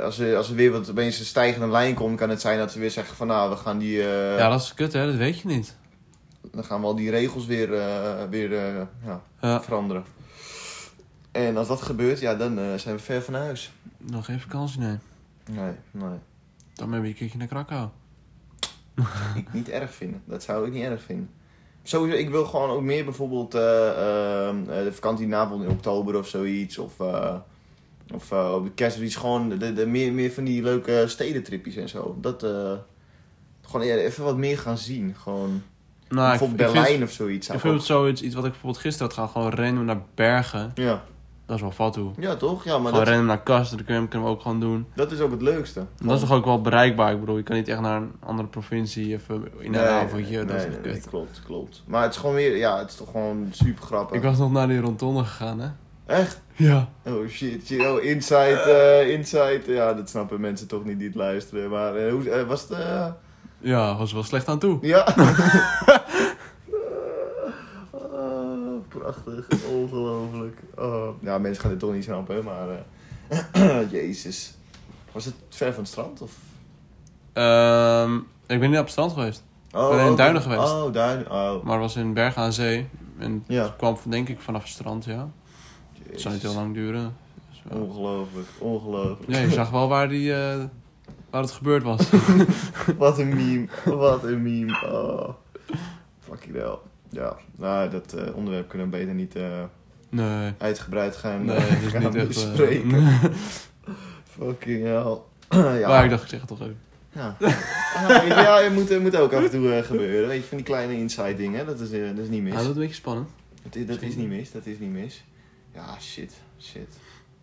Als 0.00 0.18
er, 0.18 0.36
als 0.36 0.48
er 0.48 0.54
weer 0.54 0.70
wat 0.70 0.90
opeens 0.90 1.18
een 1.18 1.24
stijgende 1.24 1.68
lijn 1.68 1.94
komt, 1.94 2.18
kan 2.18 2.30
het 2.30 2.40
zijn 2.40 2.58
dat 2.58 2.72
ze 2.72 2.78
weer 2.78 2.90
zeggen 2.90 3.16
van 3.16 3.26
nou, 3.26 3.50
we 3.50 3.56
gaan 3.56 3.78
die, 3.78 4.00
eh, 4.00 4.38
ja, 4.38 4.48
dat 4.48 4.60
is 4.60 4.74
kut 4.74 4.92
hè. 4.92 5.06
Dat 5.06 5.14
weet 5.14 5.38
je 5.40 5.46
niet. 5.48 5.76
dan 6.52 6.64
gaan 6.64 6.80
we 6.80 6.86
al 6.86 6.94
die 6.94 7.10
regels 7.10 7.46
weer, 7.46 7.74
eh, 7.74 8.28
weer 8.30 8.52
eh, 8.52 8.82
ja, 9.04 9.22
Ja, 9.40 9.62
veranderen. 9.62 10.04
En 11.32 11.56
als 11.56 11.68
dat 11.68 11.82
gebeurt, 11.82 12.20
ja, 12.20 12.34
dan 12.34 12.58
eh, 12.58 12.74
zijn 12.74 12.96
we 12.96 13.02
ver 13.02 13.22
van 13.22 13.34
huis. 13.34 13.72
nog 13.98 14.24
geen 14.24 14.40
vakantie, 14.40 14.80
nee. 14.80 14.98
Nee, 15.50 15.72
nee. 15.90 16.18
Dan 16.74 16.90
ben 16.90 17.02
je 17.02 17.08
een 17.08 17.14
keertje 17.14 17.38
naar 17.38 17.46
Krakau. 17.46 17.88
ik 19.36 19.52
niet 19.52 19.68
erg 19.68 19.94
vinden. 19.94 20.22
Dat 20.24 20.42
zou 20.42 20.66
ik 20.66 20.72
niet 20.72 20.84
erg 20.84 21.02
vinden. 21.02 21.30
Sowieso, 21.82 22.18
ik 22.18 22.30
wil 22.30 22.44
gewoon 22.44 22.70
ook 22.70 22.82
meer 22.82 23.04
bijvoorbeeld 23.04 23.54
eh, 23.54 23.88
ehm, 23.88 24.70
eh, 24.70 24.84
de 24.84 24.92
vakantieavond 24.92 25.62
in 25.62 25.70
oktober 25.70 26.16
of 26.16 26.28
zoiets. 26.28 26.78
Of, 26.78 27.00
eh, 27.00 27.34
of 28.14 28.32
eh, 28.32 28.52
op 28.54 28.76
de 28.76 29.10
gewoon 29.10 29.48
de, 29.48 29.72
de, 29.72 29.86
meer, 29.86 30.12
meer 30.12 30.30
van 30.30 30.44
die 30.44 30.62
leuke 30.62 31.04
stedentripjes 31.06 31.76
en 31.76 31.88
zo. 31.88 32.16
Dat, 32.20 32.42
eh, 32.42 32.72
gewoon 33.60 33.86
ja, 33.86 33.94
even 33.94 34.24
wat 34.24 34.36
meer 34.36 34.58
gaan 34.58 34.78
zien. 34.78 35.14
Gewoon 35.18 35.62
Nou, 36.08 36.28
bijvoorbeeld 36.28 36.60
ik 36.60 36.74
Berlijn 36.74 37.02
of 37.02 37.10
zoiets. 37.10 37.48
ik 37.48 37.60
vind 37.60 37.74
het 37.74 37.84
zoiets, 37.84 38.22
iets 38.22 38.34
wat 38.34 38.44
ik 38.44 38.50
bijvoorbeeld 38.50 38.82
gisteren 38.82 39.06
had 39.06 39.16
gedaan, 39.16 39.30
gewoon 39.30 39.64
random 39.64 39.84
naar 39.84 40.02
Bergen. 40.14 40.70
Ja. 40.74 41.02
Dat 41.46 41.62
is 41.62 41.76
wel 41.76 41.90
toe. 41.90 42.12
ja, 42.18 42.36
toch? 42.36 42.64
Ja, 42.64 42.70
maar 42.78 42.80
Gewoon 42.88 42.98
dat, 42.98 43.08
random 43.08 43.26
naar 43.26 43.42
Kast, 43.42 43.70
dat 43.70 43.84
kunnen 43.84 44.02
we, 44.02 44.08
kunnen 44.08 44.28
we 44.28 44.34
ook 44.34 44.40
gewoon 44.42 44.60
doen. 44.60 44.86
dat 44.94 45.12
is 45.12 45.20
ook 45.20 45.30
het 45.30 45.42
leukste. 45.42 45.86
Dat 46.02 46.14
is 46.14 46.20
toch 46.20 46.32
ook 46.32 46.44
wel 46.44 46.60
bereikbaar, 46.60 47.12
ik 47.12 47.20
bedoel, 47.20 47.36
je 47.36 47.42
kan 47.42 47.56
niet 47.56 47.68
echt 47.68 47.80
naar 47.80 47.96
een 47.96 48.12
andere 48.20 48.48
provincie 48.48 49.12
even 49.12 49.48
in 49.58 49.74
een 49.74 49.80
avondje, 49.80 50.44
dat 50.44 50.56
is 50.56 50.62
nee, 50.62 50.74
echt 50.74 50.84
nee, 50.84 50.92
kut. 50.92 51.08
klopt, 51.08 51.42
klopt. 51.46 51.82
Maar 51.86 52.02
het 52.02 52.14
is 52.14 52.20
gewoon 52.20 52.34
weer, 52.34 52.56
ja, 52.56 52.78
het 52.78 52.90
is 52.90 52.96
toch 52.96 53.10
gewoon 53.10 53.48
super 53.50 53.84
grappig. 53.84 54.16
Ik 54.16 54.22
was 54.22 54.38
nog 54.38 54.52
naar 54.52 54.68
die 54.68 54.80
rondonde 54.80 55.24
gegaan, 55.24 55.60
hè? 55.60 55.68
Echt? 56.10 56.40
Ja. 56.56 56.88
Oh 57.06 57.28
shit, 57.28 57.66
shit. 57.66 57.86
oh 57.86 58.02
inside, 58.04 58.60
eh, 58.60 59.10
inside, 59.10 59.62
ja, 59.66 59.94
dat 59.94 60.08
snappen 60.08 60.40
mensen 60.40 60.66
toch 60.66 60.84
niet 60.84 60.98
die 60.98 61.06
het 61.06 61.16
luisteren. 61.16 61.70
Maar 61.70 61.96
eh, 61.96 62.12
hoe 62.12 62.30
eh, 62.30 62.46
was 62.46 62.68
het? 62.68 62.78
Ja, 63.58 63.96
was 63.96 64.12
wel 64.12 64.22
slecht 64.22 64.48
aan 64.48 64.58
toe. 64.58 64.78
Ja. 64.80 65.14
Oh, 67.90 68.80
prachtig, 68.88 69.46
ongelooflijk. 69.72 70.60
Oh. 70.76 71.08
Ja, 71.20 71.38
mensen 71.38 71.60
gaan 71.62 71.70
dit 71.70 71.80
toch 71.80 71.92
niet 71.92 72.04
snappen, 72.04 72.44
maar 72.44 72.66
jezus. 73.90 74.54
Was 75.12 75.24
het 75.24 75.34
ver 75.48 75.72
van 75.72 75.82
het 75.82 75.92
strand? 75.92 76.20
Of? 76.22 76.32
Ehm, 77.32 78.16
ik 78.46 78.60
ben 78.60 78.70
niet 78.70 78.78
op 78.78 78.84
het 78.84 78.90
strand 78.90 79.12
geweest, 79.12 79.44
Oh, 79.72 79.90
ben 79.96 80.06
in 80.06 80.16
Duinen 80.16 80.42
geweest. 80.42 80.60
Oh, 80.72 80.92
Duinen. 80.92 81.30
Oh, 81.30 81.62
maar 81.62 81.72
het 81.72 81.80
was 81.80 81.96
in 81.96 82.14
Bergen 82.14 82.42
aan 82.42 82.52
Zee. 82.52 82.88
En 83.18 83.44
Ja. 83.46 83.74
kwam 83.76 83.96
denk 84.08 84.28
ik 84.28 84.40
vanaf 84.40 84.62
het 84.62 84.70
strand, 84.70 85.04
ja. 85.04 85.28
Het 86.10 86.20
zou 86.20 86.34
niet 86.34 86.42
heel 86.42 86.54
lang 86.54 86.74
duren. 86.74 87.16
Dus 87.50 87.62
wel- 87.68 87.82
Ongelooflijk, 87.82 88.46
ongelooflijk. 88.58 89.30
Ja, 89.30 89.38
je 89.38 89.50
zag 89.50 89.70
wel 89.70 89.88
waar, 89.88 90.08
die, 90.08 90.32
eh, 90.34 90.64
waar 91.30 91.42
het 91.42 91.50
gebeurd 91.50 91.82
was. 91.82 92.10
Wat 92.98 93.18
een 93.18 93.28
meme, 93.28 93.66
wat 93.84 94.24
een 94.24 94.42
meme. 94.42 94.72
Oh. 94.84 95.28
Fucking 96.20 96.54
hell. 96.54 96.78
Ja, 97.08 97.36
nou, 97.56 97.90
dat 97.90 98.12
eh, 98.12 98.36
onderwerp 98.36 98.68
kunnen 98.68 98.90
we 98.90 98.96
beter 98.96 99.14
niet 99.14 99.36
eh, 99.36 99.62
Nee. 100.08 100.52
uitgebreid 100.58 101.16
gaan, 101.16 101.44
Nee, 101.44 101.60
gaan 101.60 102.02
niet 102.02 102.14
echt... 102.14 102.26
bespreken. 102.26 102.90
Fucking 104.38 104.82
hell. 104.84 105.16
ja. 105.80 105.88
Maar 105.88 106.04
ik 106.04 106.10
dacht, 106.10 106.22
ik 106.22 106.28
zeg 106.28 106.38
het 106.40 106.48
toch 106.48 106.60
even. 106.60 106.78
Ja, 107.12 107.36
ah, 107.94 108.26
ja 108.26 108.62
het 108.62 108.72
moet, 108.72 108.88
het 108.88 109.00
moet 109.00 109.16
ook 109.16 109.32
af 109.32 109.42
en 109.44 109.50
toe 109.50 109.82
gebeuren. 109.82 110.28
Weet 110.28 110.40
je, 110.42 110.48
van 110.48 110.56
die 110.56 110.66
kleine 110.66 110.94
inside 110.96 111.34
dingen, 111.36 111.66
dat 111.66 111.80
is, 111.80 111.90
dat 111.90 112.18
is 112.18 112.28
niet 112.28 112.42
mis. 112.42 112.52
Ja, 112.52 112.58
dat 112.58 112.66
is 112.68 112.74
een 112.74 112.80
beetje 112.80 112.94
spannend. 112.94 113.28
Dat, 113.62 113.74
is, 113.74 113.86
dat 113.86 114.02
is 114.02 114.14
niet 114.16 114.28
mis, 114.28 114.52
dat 114.52 114.66
is 114.66 114.78
niet 114.78 114.92
mis. 114.92 115.24
Ja, 115.74 115.98
shit, 116.00 116.32
shit. 116.60 116.96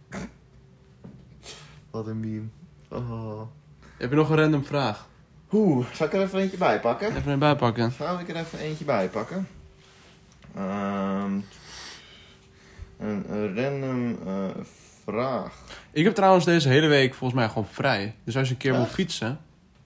Wat 1.92 2.08
een 2.08 2.20
meme. 2.20 2.48
Oh. 2.90 3.42
Heb 3.98 4.10
je 4.10 4.16
nog 4.16 4.30
een 4.30 4.38
random 4.38 4.66
vraag? 4.66 5.08
Oeh, 5.52 5.86
zal 5.94 6.08
ik 6.08 6.14
er 6.14 6.22
even 6.22 6.40
eentje 6.40 6.58
bij 6.58 6.80
pakken? 6.80 7.16
Even 7.16 7.32
een 7.32 7.40
bijpakken. 7.40 7.92
Zou 7.92 8.20
ik 8.20 8.30
er 8.30 8.36
even 8.36 8.60
eentje 8.60 8.86
bij 8.86 9.10
pakken? 9.10 9.48
Ehm, 10.56 11.32
een, 12.98 13.32
een 13.34 13.56
random 13.56 14.18
eh, 14.28 14.46
vraag. 15.04 15.54
Ik 15.92 16.04
heb 16.04 16.16
trouwens 16.16 16.46
deze 16.46 16.70
hele 16.70 16.88
week 16.88 17.14
volgens 17.14 17.40
mij 17.40 17.48
gewoon 17.50 17.68
vrij. 17.68 18.16
Dus 18.24 18.38
als 18.38 18.48
je 18.48 18.54
een 18.54 18.60
keer 18.60 18.72
Ja? 18.72 18.78
wil 18.78 18.88
fietsen, 18.88 19.40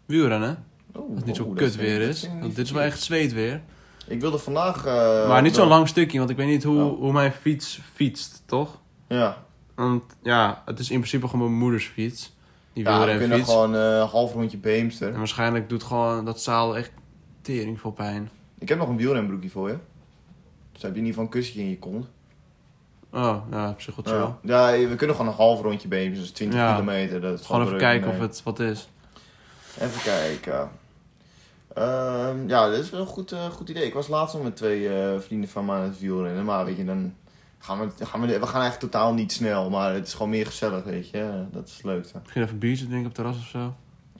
wielrennen, 0.05 0.65
Oeh, 0.95 1.05
als 1.07 1.15
het 1.17 1.25
niet 1.25 1.35
zo 1.35 1.43
oeh, 1.43 1.57
kut 1.57 1.75
weer 1.75 2.01
is. 2.01 2.27
Want 2.39 2.55
dit 2.55 2.65
is 2.65 2.71
wel 2.71 2.83
echt 2.83 3.01
zweet 3.01 3.33
weer. 3.33 3.61
Ik 4.07 4.21
wilde 4.21 4.37
vandaag... 4.37 4.85
eh, 4.85 5.27
maar 5.27 5.41
niet 5.41 5.55
zo'n 5.55 5.67
lang 5.67 5.87
stukje, 5.87 6.17
want 6.17 6.29
ik 6.29 6.35
weet 6.37 6.47
niet 6.47 6.63
hoe, 6.63 6.83
Oh. 6.83 6.99
hoe 6.99 7.11
mijn 7.11 7.31
fiets 7.31 7.79
fietst, 7.93 8.43
toch? 8.45 8.79
Ja, 9.07 9.37
Want 9.75 10.03
ja, 10.23 10.61
het 10.65 10.79
is 10.79 10.89
in 10.89 10.97
principe 10.97 11.27
gewoon 11.27 11.45
mijn 11.47 11.59
moeders 11.59 11.85
fiets. 11.87 12.35
Die 12.73 12.83
ja 12.83 13.05
we 13.05 13.17
kunnen 13.17 13.45
gewoon 13.45 13.75
eh, 13.75 13.81
een 13.97 14.07
half 14.07 14.33
rondje 14.33 14.57
Beemster. 14.57 15.11
En 15.11 15.17
waarschijnlijk 15.17 15.69
doet 15.69 15.83
gewoon 15.83 16.25
dat 16.25 16.41
zaal 16.41 16.77
echt 16.77 16.91
tering 17.41 17.79
veel 17.79 17.91
pijn. 17.91 18.29
Ik 18.59 18.69
heb 18.69 18.77
nog 18.77 18.87
een 18.89 18.97
wielrenbroekje 18.97 19.49
voor 19.49 19.69
je. 19.69 19.77
Dus 20.71 20.81
heb 20.81 20.91
je 20.91 20.99
in 20.99 21.05
ieder 21.05 21.07
geval 21.07 21.23
een 21.23 21.29
kussentje 21.29 21.61
in 21.63 21.69
je 21.69 21.79
kont. 21.79 22.05
Oh, 23.13 23.37
ja, 23.51 23.69
op 23.69 23.81
zich 23.81 23.95
wel 23.95 24.05
chill. 24.15 24.51
Ja. 24.51 24.69
ja, 24.69 24.87
we 24.87 24.95
kunnen 24.95 25.15
gewoon 25.15 25.31
een 25.31 25.37
half 25.37 25.61
rondje 25.61 25.87
Beemster, 25.87 26.21
dus 26.21 26.31
20 26.31 26.59
Ja. 26.59 26.71
kilometer. 26.73 27.21
Dat 27.21 27.39
is 27.39 27.45
Gewoon 27.45 27.65
even 27.65 27.77
kijken 27.77 28.07
nee. 28.07 28.15
of 28.17 28.21
het 28.21 28.41
wat 28.43 28.59
is. 28.59 28.89
Even 29.79 30.01
kijken. 30.01 30.69
Ehm, 31.75 32.47
ja, 32.47 32.69
dat 32.69 32.79
is 32.79 32.89
wel 32.89 32.99
een 33.01 33.05
goed, 33.07 33.31
eh, 33.31 33.45
goed 33.45 33.69
idee. 33.69 33.85
Ik 33.85 33.93
was 33.93 34.07
laatst 34.07 34.33
nog 34.35 34.43
met 34.43 34.55
twee 34.55 34.89
eh, 34.89 35.19
vrienden 35.19 35.49
van 35.49 35.65
me 35.65 35.71
aan 35.73 35.81
het 35.81 35.99
wielrennen. 35.99 36.45
Maar 36.45 36.65
weet 36.65 36.77
je, 36.77 36.85
dan 36.85 37.13
gaan 37.59 37.79
we, 37.79 38.05
gaan 38.05 38.21
we... 38.21 38.27
We 38.27 38.47
gaan 38.47 38.61
eigenlijk 38.61 38.91
totaal 38.91 39.13
niet 39.13 39.31
snel, 39.31 39.69
maar 39.69 39.93
het 39.93 40.07
is 40.07 40.13
gewoon 40.13 40.29
meer 40.29 40.45
gezellig, 40.45 40.83
weet 40.83 41.09
je. 41.09 41.43
Dat 41.51 41.67
is 41.67 41.73
het 41.73 41.83
leukste. 41.83 42.17
Misschien 42.21 42.41
even 42.41 42.53
een 42.53 42.59
biertje 42.59 42.85
drinken 42.87 43.09
op 43.09 43.15
het 43.17 43.25
terras 43.25 43.37
of 43.37 43.47
zo. 43.47 43.73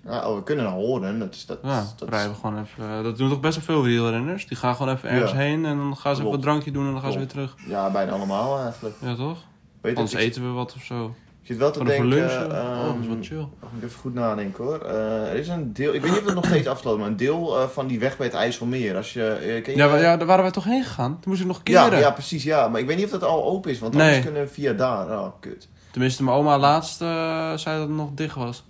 Ja, 0.05 0.29
oh, 0.29 0.35
we 0.35 0.43
kunnen 0.43 0.65
naar 0.65 0.73
Horen. 0.73 1.19
Dat 1.19 1.35
is... 1.35 1.45
Dat, 1.45 1.59
Ja, 1.63 1.85
dat 1.97 2.09
rijden 2.09 2.31
we 2.31 2.37
gewoon 2.37 2.59
even. 2.61 2.89
eh, 2.97 3.03
dat 3.03 3.17
doen 3.17 3.29
toch 3.29 3.39
best 3.39 3.55
wel 3.55 3.65
veel 3.75 3.83
wielrenners. 3.83 4.47
Die 4.47 4.57
gaan 4.57 4.75
gewoon 4.75 4.93
even 4.95 5.09
ergens 5.09 5.31
Ja. 5.31 5.37
heen 5.37 5.65
en 5.65 5.77
dan 5.77 5.97
gaan 5.97 6.15
ze 6.15 6.21
even 6.21 6.33
een 6.33 6.41
drankje 6.41 6.71
doen 6.71 6.85
en 6.85 6.91
dan 6.91 7.01
gaan 7.01 7.11
ze 7.11 7.17
weer 7.17 7.27
terug. 7.27 7.55
Ja, 7.67 7.91
bijna 7.91 8.11
allemaal 8.11 8.59
eigenlijk. 8.63 8.95
Ja, 9.01 9.15
toch? 9.15 9.37
Weet 9.81 9.95
Anders 9.95 10.13
ik, 10.13 10.19
eten 10.19 10.41
we 10.41 10.49
wat 10.49 10.73
of 10.75 10.83
zo. 10.83 11.15
Ik 11.41 11.47
zit 11.47 11.58
wel 11.58 11.71
te 11.71 11.84
denken... 11.84 12.06
lunchen. 12.08 12.45
oh, 12.51 12.86
dat 12.86 12.95
is 13.01 13.08
wel 13.08 13.17
chill. 13.21 13.47
Mag 13.60 13.69
ik 13.77 13.84
even 13.84 13.99
goed 13.99 14.13
nadenken 14.13 14.63
hoor. 14.63 14.82
Eh, 14.82 15.30
er 15.30 15.36
is 15.36 15.47
een 15.47 15.73
deel, 15.73 15.93
ik 15.93 16.01
weet 16.01 16.12
niet 16.12 16.19
of 16.19 16.25
het 16.25 16.36
nog 16.36 16.45
steeds 16.45 16.67
afgesloten 16.67 16.99
maar 16.99 17.10
een 17.10 17.17
deel 17.17 17.60
eh, 17.60 17.67
van 17.67 17.88
die 17.88 17.99
weg 17.99 18.17
bij 18.17 18.25
het 18.25 18.36
IJsselmeer. 18.36 18.95
Als 18.95 19.13
je, 19.13 19.27
eh, 19.32 19.65
je 19.65 19.75
Ja, 19.75 19.88
maar, 19.88 20.01
ja, 20.01 20.17
daar 20.17 20.27
waren 20.27 20.43
wij 20.43 20.51
toch 20.51 20.63
heen 20.63 20.84
gegaan? 20.84 21.12
Toen 21.12 21.30
moest 21.30 21.41
ik 21.41 21.47
nog 21.47 21.62
ja, 21.63 21.84
keren. 21.84 21.99
ja, 21.99 22.12
precies, 22.12 22.43
ja. 22.43 22.67
Maar 22.67 22.80
ik 22.80 22.88
weet 22.88 22.95
niet 22.95 23.06
of 23.06 23.12
dat 23.12 23.23
al 23.23 23.43
open 23.45 23.71
is, 23.71 23.80
want 23.80 23.93
Nee. 23.93 24.08
anders 24.08 24.23
kunnen 24.23 24.41
we 24.41 24.47
via 24.47 24.73
daar. 24.73 25.19
Oh, 25.19 25.27
kut. 25.39 25.67
Tenminste, 25.91 26.23
mijn 26.23 26.38
oma 26.38 26.58
laatst 26.58 26.97
zei 26.97 27.77
dat 27.80 27.88
het 27.88 27.89
nog 27.97 28.10
dicht 28.13 28.36
was. 28.36 28.63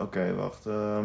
Oké, 0.00 0.34
wacht. 0.34 0.66
ehm. 0.66 1.04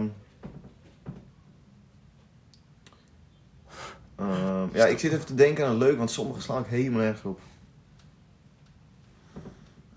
Ehm, 4.15 4.67
ja, 4.73 4.85
ik 4.85 4.99
zit 4.99 5.13
even 5.13 5.25
te 5.25 5.35
denken 5.35 5.65
aan 5.67 5.77
leuk, 5.77 5.97
want 5.97 6.11
sommige 6.11 6.41
slaan 6.41 6.61
ik 6.61 6.67
helemaal 6.69 6.99
nergens 7.01 7.23
op. 7.23 7.39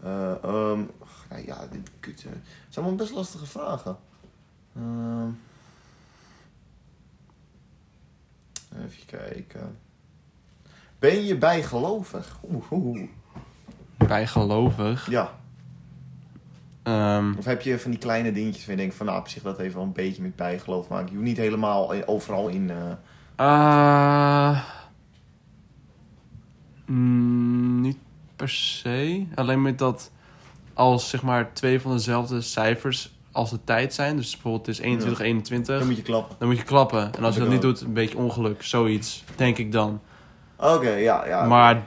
Eh, 0.03 0.43
ehm, 0.45 0.81
ach, 1.03 1.25
nou 1.31 1.47
ja, 1.47 1.67
dit 1.71 1.91
kut. 2.01 2.23
hè. 2.23 2.29
Het 2.31 2.39
zijn 2.69 2.85
allemaal 2.85 3.05
best 3.05 3.15
lastige 3.17 3.47
vragen. 3.47 3.97
Ehm. 4.77 5.29
even 8.85 9.07
kijken. 9.07 9.79
Ben 10.99 11.25
je 11.25 11.37
bijgelovig? 11.39 12.39
Oeh, 12.51 12.73
oeh. 12.73 13.09
Bijgelovig. 13.97 15.11
Ja. 15.11 15.39
Ehm, 16.83 17.35
Of 17.39 17.45
heb 17.45 17.63
je 17.63 17.79
van 17.79 17.91
die 17.91 18.01
kleine 18.01 18.33
dingetjes 18.33 18.67
waar 18.67 18.75
je 18.75 18.81
denkt 18.81 18.95
van 18.97 19.07
nou 19.07 19.19
op 19.19 19.29
zich 19.29 19.43
dat 19.43 19.59
heeft 19.59 19.75
wel 19.75 19.83
een 19.83 19.93
beetje 19.93 20.23
met 20.23 20.37
bijgeloof 20.37 20.89
maken. 20.89 21.07
Je 21.09 21.13
hoeft 21.15 21.27
niet 21.27 21.37
helemaal 21.37 21.95
eh, 21.95 22.03
overal 22.07 22.49
in. 22.49 22.71
eh, 22.71 22.93
Ah, 23.37 24.65
mm, 26.87 27.81
niet 27.81 27.99
per 28.39 28.49
se. 28.49 29.27
Alleen 29.35 29.63
met 29.63 29.79
dat 29.79 30.11
als 30.75 31.09
zeg 31.09 31.23
maar 31.23 31.53
twee 31.53 31.81
van 31.81 31.93
dezelfde 31.93 32.41
cijfers 32.41 33.11
als 33.33 33.51
de 33.51 33.59
tijd 33.65 33.95
zijn. 33.95 34.17
Dus 34.17 34.31
bijvoorbeeld 34.31 34.67
het 34.67 34.79
is 34.79 34.83
21, 34.83 35.21
21. 35.21 35.79
dan 35.79 35.87
moet 35.87 35.97
je 35.97 36.03
klappen. 36.03 36.37
Dan 36.39 36.49
moet 36.49 36.57
je 36.57 36.65
klappen. 36.65 37.11
En 37.17 37.25
als 37.25 37.35
je 37.35 37.41
dat 37.41 37.49
niet 37.51 37.63
doet, 37.63 37.81
een 37.81 37.93
beetje 37.93 38.17
ongeluk. 38.19 38.63
Zoiets, 38.63 39.25
denk 39.37 39.59
ik 39.59 39.73
dan. 39.73 40.01
Oké, 40.57 40.91
ja, 40.91 41.27
ja. 41.27 41.45
maar 41.47 41.75
Ja, 41.75 41.83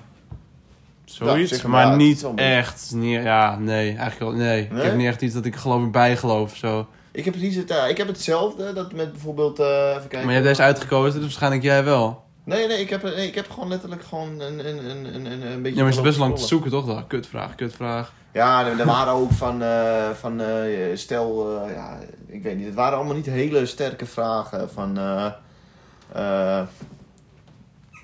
zoiets, 1.05 1.51
zeg 1.51 1.63
maar, 1.63 1.87
maar 1.87 1.95
niet 1.97 2.27
echt. 2.35 2.91
Nee, 2.95 3.21
ja, 3.21 3.57
nee, 3.59 3.87
eigenlijk 3.87 4.19
wel. 4.19 4.31
Nee. 4.31 4.63
ik 4.63 4.81
heb 4.81 4.95
niet 4.95 5.07
echt 5.07 5.21
iets 5.21 5.33
dat 5.33 5.45
ik 5.45 5.55
geloof 5.55 5.81
in 5.81 5.91
bijgeloof 5.91 6.51
of 6.51 6.57
zo. 6.57 6.87
Ik 7.11 7.25
heb 7.25 7.33
precies 7.33 7.55
het, 7.55 7.69
eh, 7.71 7.89
ik 7.89 7.97
heb 7.97 8.07
hetzelfde. 8.07 8.73
Dat 8.73 8.93
met 8.93 9.11
bijvoorbeeld. 9.11 9.59
eh, 9.59 9.65
even 9.89 9.99
kijken. 10.01 10.17
Maar 10.19 10.27
je 10.27 10.33
hebt 10.33 10.45
deze 10.45 10.61
uitgekozen, 10.61 11.13
dus 11.13 11.21
waarschijnlijk 11.21 11.63
jij 11.63 11.83
wel. 11.83 12.23
Nee, 12.43 12.67
nee, 12.67 12.80
ik 12.80 12.89
heb, 12.89 13.04
nee, 13.04 13.27
ik 13.27 13.36
heb 13.36 13.49
gewoon 13.49 13.69
letterlijk 13.69 14.04
gewoon 14.04 14.39
een, 14.39 14.67
een, 14.67 14.89
een, 14.89 15.15
een, 15.15 15.51
een, 15.51 15.62
beetje. 15.62 15.77
Ja, 15.77 15.84
maar 15.84 15.91
je 15.91 15.97
is 15.97 16.06
best 16.06 16.17
lang 16.17 16.38
te 16.38 16.45
zoeken, 16.45 16.71
toch? 16.71 16.86
Dan? 16.86 17.08
Kutvraag, 17.08 17.56
kutvraag. 17.56 18.13
Ja, 18.34 18.65
er, 18.65 18.80
er 18.80 18.86
waren 18.86 19.13
ook 19.13 19.32
van, 19.32 19.62
eh, 19.62 20.10
van 20.10 20.41
eh, 20.41 20.95
stel, 20.95 21.60
eh, 21.62 21.73
ja, 21.73 21.99
ik 22.27 22.43
weet 22.43 22.58
niet. 22.58 22.65
Het 22.65 22.75
waren 22.75 22.97
allemaal 22.97 23.15
niet 23.15 23.25
hele 23.25 23.65
sterke 23.65 24.06
vragen 24.06 24.69
van, 24.69 24.93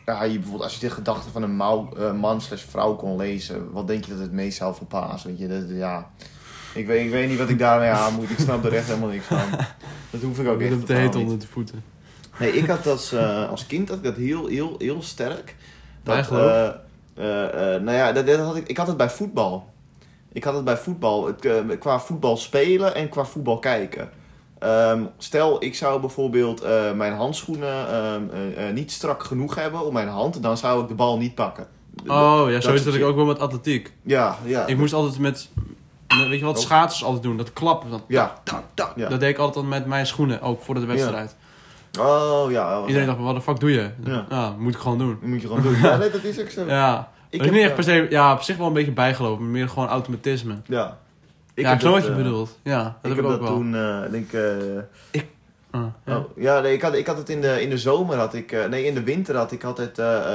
ja, 0.05 0.23
je, 0.23 0.33
bijvoorbeeld 0.33 0.63
als 0.63 0.73
je 0.73 0.79
de 0.79 0.89
gedachten 0.89 1.31
van 1.31 1.43
een 1.43 1.55
mouw- 1.55 2.13
man 2.13 2.41
slash 2.41 2.63
vrouw 2.63 2.95
kon 2.95 3.15
lezen, 3.15 3.71
wat 3.71 3.87
denk 3.87 4.05
je 4.05 4.11
dat 4.11 4.19
het 4.19 4.31
meest 4.31 4.57
zou 4.57 4.75
verbazen? 4.75 5.29
Weet 5.29 5.39
je, 5.39 5.47
dat, 5.47 5.63
ja, 5.67 6.09
ik 6.73 6.87
weet, 6.87 7.05
ik 7.05 7.11
weet 7.11 7.29
niet 7.29 7.37
wat 7.37 7.49
ik 7.49 7.59
daarmee 7.59 7.89
aan 7.89 8.13
moet. 8.13 8.29
Ik 8.29 8.39
snap 8.39 8.65
er 8.65 8.73
echt 8.73 8.87
helemaal 8.87 9.09
niks 9.09 9.25
van. 9.25 9.49
Dat 10.11 10.21
hoef 10.21 10.39
ik 10.39 10.47
ook 10.47 10.55
Ik 10.55 10.61
echt 10.61 10.69
heb 10.69 10.87
het 10.87 10.97
heet 10.97 11.15
onder 11.15 11.39
de 11.39 11.47
voeten. 11.47 11.83
Nee, 12.39 12.51
ik 12.51 12.67
had 12.67 12.87
als, 12.87 13.11
eh, 13.11 13.49
als 13.49 13.65
kind 13.65 13.89
had 13.89 13.97
ik 13.97 14.03
dat 14.03 14.15
heel, 14.15 14.47
heel, 14.47 14.75
heel 14.77 15.01
sterk. 15.01 15.55
Dat, 16.03 16.31
eh, 16.31 16.69
nou 17.81 17.91
ja, 17.91 18.11
dat, 18.11 18.27
dat 18.27 18.39
had 18.39 18.55
ik, 18.55 18.67
ik 18.67 18.77
had 18.77 18.87
het 18.87 18.97
bij 18.97 19.09
voetbal. 19.09 19.69
Ik 20.31 20.43
had 20.43 20.55
het 20.55 20.63
bij 20.63 20.77
voetbal, 20.77 21.27
het, 21.27 21.77
qua 21.79 21.99
voetbal 21.99 22.37
spelen 22.37 22.95
en 22.95 23.09
qua 23.09 23.25
voetbal 23.25 23.59
kijken. 23.59 24.09
Ehm, 24.59 25.03
stel, 25.17 25.63
ik 25.63 25.75
zou 25.75 25.99
bijvoorbeeld 25.99 26.63
mijn 26.95 27.13
handschoenen 27.13 27.87
ehm, 27.87 28.21
eh, 28.31 28.67
eh, 28.67 28.73
niet 28.73 28.91
strak 28.91 29.23
genoeg 29.23 29.55
hebben 29.55 29.85
op 29.85 29.93
mijn 29.93 30.07
hand, 30.07 30.43
dan 30.43 30.57
zou 30.57 30.81
ik 30.81 30.87
de 30.87 30.93
bal 30.93 31.17
niet 31.17 31.35
pakken. 31.35 31.67
Oh, 32.07 32.43
ja, 32.45 32.51
dat 32.51 32.63
zo 32.63 32.73
is 32.73 32.83
dat 32.83 32.93
ik 32.93 33.03
ook 33.03 33.15
wel 33.15 33.25
met 33.25 33.39
atletiek. 33.39 33.93
Ja, 34.03 34.37
ja. 34.43 34.65
Ik 34.65 34.77
moest 34.77 34.93
altijd 34.93 35.19
met, 35.19 35.49
weet 36.07 36.39
je 36.39 36.45
wat, 36.45 36.61
schaatsers 36.61 37.03
altijd 37.03 37.23
doen. 37.23 37.37
Dat 37.37 37.53
klappen. 37.53 37.89
Dan, 37.89 38.01
Ja. 38.07 38.33
Ja. 38.95 39.09
Dat 39.09 39.19
deed 39.19 39.29
ik 39.29 39.37
altijd 39.37 39.65
met 39.65 39.85
mijn 39.85 40.07
schoenen, 40.07 40.41
ook 40.41 40.61
voor 40.61 40.75
de 40.75 40.85
wedstrijd. 40.85 41.35
Oh, 41.99 42.51
ja. 42.51 42.79
oh, 42.81 42.87
Iedereen 42.87 43.07
dacht, 43.07 43.19
wat 43.19 43.35
de 43.35 43.41
fuck 43.41 43.59
doe 43.59 43.71
je? 43.71 43.89
Ja. 44.03 44.25
Ja, 44.29 44.55
moet 44.59 44.73
ik 44.73 44.79
gewoon 44.79 44.97
doen. 44.97 45.17
Moet 45.21 45.41
je 45.41 45.47
gewoon 45.47 45.61
doen. 45.63 45.75
Ja, 45.81 45.97
nee, 45.97 46.09
dat 46.09 46.23
is 46.23 46.39
ook 46.39 46.49
zo. 46.49 46.65
Ja, 46.77 47.11
Ik 47.29 47.39
ik 47.39 47.45
heb 47.45 47.53
niet 47.53 47.61
echt 47.61 47.69
eh, 47.69 47.75
per 47.75 47.83
se, 47.83 48.07
ja, 48.09 48.33
op 48.33 48.41
zich 48.41 48.57
wel 48.57 48.67
een 48.67 48.73
beetje 48.73 48.91
bijgelopen, 48.91 49.43
maar 49.43 49.51
meer 49.53 49.69
gewoon 49.69 49.87
automatisme. 49.87 50.55
Ja. 50.65 50.77
ja, 50.77 50.97
ik 51.53 51.65
heb 51.65 51.79
snap 51.79 51.93
wat 51.93 52.03
je 52.03 52.09
eh, 52.09 52.15
bedoelt. 52.15 52.59
Ja, 52.63 52.83
dat 53.01 53.11
ik 53.11 53.17
heb 53.17 53.25
ik 53.25 53.31
ook 53.31 53.39
dat 53.39 53.49
wel. 53.49 53.57
toen, 53.57 53.75
eh, 53.75 54.03
ik 54.05 54.11
denk... 54.11 54.31
eh, 54.33 55.21
Ah, 55.71 55.83
ja. 56.05 56.17
Oh, 56.17 56.23
ja, 56.35 56.59
nee, 56.59 56.73
ik, 56.73 56.81
had, 56.81 56.93
ik 56.93 57.07
had 57.07 57.17
het 57.17 57.29
in 57.29 57.41
de, 57.41 57.61
in 57.61 57.69
de 57.69 57.77
zomer, 57.77 58.17
had 58.17 58.33
ik, 58.33 58.67
nee, 58.69 58.85
in 58.85 58.93
de 58.93 59.03
winter 59.03 59.35
had 59.35 59.51
ik 59.51 59.63
altijd 59.63 59.91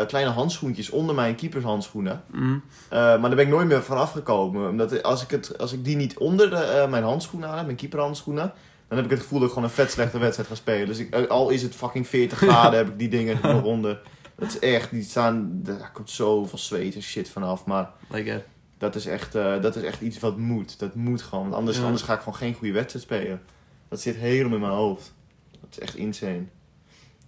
kleine 0.08 0.30
handschoentjes 0.30 0.90
onder 0.90 1.14
mijn 1.14 1.34
keepershandschoenen. 1.34 2.22
Mm. 2.30 2.62
Maar 2.90 3.20
daar 3.20 3.30
ben 3.34 3.38
ik 3.38 3.48
nooit 3.48 3.66
meer 3.68 3.82
van 3.82 3.96
afgekomen. 3.96 4.68
Omdat 4.68 5.02
als 5.02 5.22
ik, 5.22 5.30
het, 5.30 5.58
als 5.58 5.72
ik 5.72 5.84
die 5.84 5.96
niet 5.96 6.18
onder 6.18 6.50
de, 6.50 6.86
mijn 6.90 7.02
handschoenen 7.04 7.48
aan 7.48 7.56
heb, 7.56 7.64
mijn 7.64 7.76
keeperhandschoenen, 7.76 8.52
dan 8.94 9.02
heb 9.02 9.04
ik 9.04 9.10
het 9.10 9.20
gevoel 9.20 9.38
dat 9.38 9.48
ik 9.48 9.54
gewoon 9.54 9.68
een 9.68 9.74
vet 9.74 9.90
slechte 9.90 10.18
wedstrijd 10.18 10.48
ga 10.48 10.54
spelen. 10.54 10.86
Dus 10.86 10.98
ik, 10.98 11.14
eh, 11.14 11.26
al 11.26 11.50
is 11.50 11.62
het 11.62 11.74
fucking 11.74 12.06
40 12.08 12.38
graden, 12.38 12.78
heb 12.78 12.88
ik 12.88 12.98
die 12.98 13.08
dingen 13.08 13.38
nog 13.42 13.62
onder. 13.74 14.00
Dat 14.34 14.48
is 14.48 14.58
echt, 14.58 14.90
die 14.90 15.02
staan, 15.02 15.50
daar 15.52 15.90
komt 15.92 16.10
zoveel 16.10 16.58
zweet 16.58 16.94
en 16.94 17.02
shit 17.02 17.28
vanaf. 17.28 17.64
Maar 17.64 17.90
Like 18.10 18.42
dat 18.78 18.94
is 18.94 19.06
echt, 19.06 19.34
eh, 19.34 19.60
dat 19.60 19.76
is 19.76 19.82
echt 19.82 20.00
iets 20.00 20.18
wat 20.18 20.36
moet. 20.36 20.78
Dat 20.78 20.94
moet 20.94 21.22
gewoon. 21.22 21.42
Want 21.42 21.54
anders, 21.54 21.76
Ja. 21.78 21.84
anders 21.84 22.02
ga 22.02 22.12
ik 22.12 22.18
gewoon 22.18 22.34
geen 22.34 22.54
goede 22.54 22.72
wedstrijd 22.72 23.04
spelen. 23.04 23.40
Dat 23.88 24.00
zit 24.00 24.16
helemaal 24.16 24.54
in 24.54 24.60
mijn 24.60 24.72
hoofd. 24.72 25.14
Dat 25.50 25.70
is 25.70 25.78
echt 25.78 25.94
insane. 25.96 26.42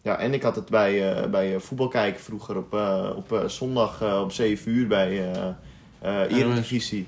Ja, 0.03 0.17
en 0.19 0.35
ik 0.35 0.43
had 0.43 0.57
het 0.57 0.69
bij, 0.69 1.13
eh, 1.23 1.31
bij 1.31 1.61
voetbal 1.61 1.89
kijken 1.89 2.21
vroeger 2.21 2.57
op, 2.57 2.75
eh, 2.75 3.11
op 3.17 3.45
zondag 3.47 4.03
om 4.23 4.31
7 4.31 4.73
uur 4.73 4.87
bij 4.87 5.31
eh 6.01 6.21
Eredivisie. 6.39 7.07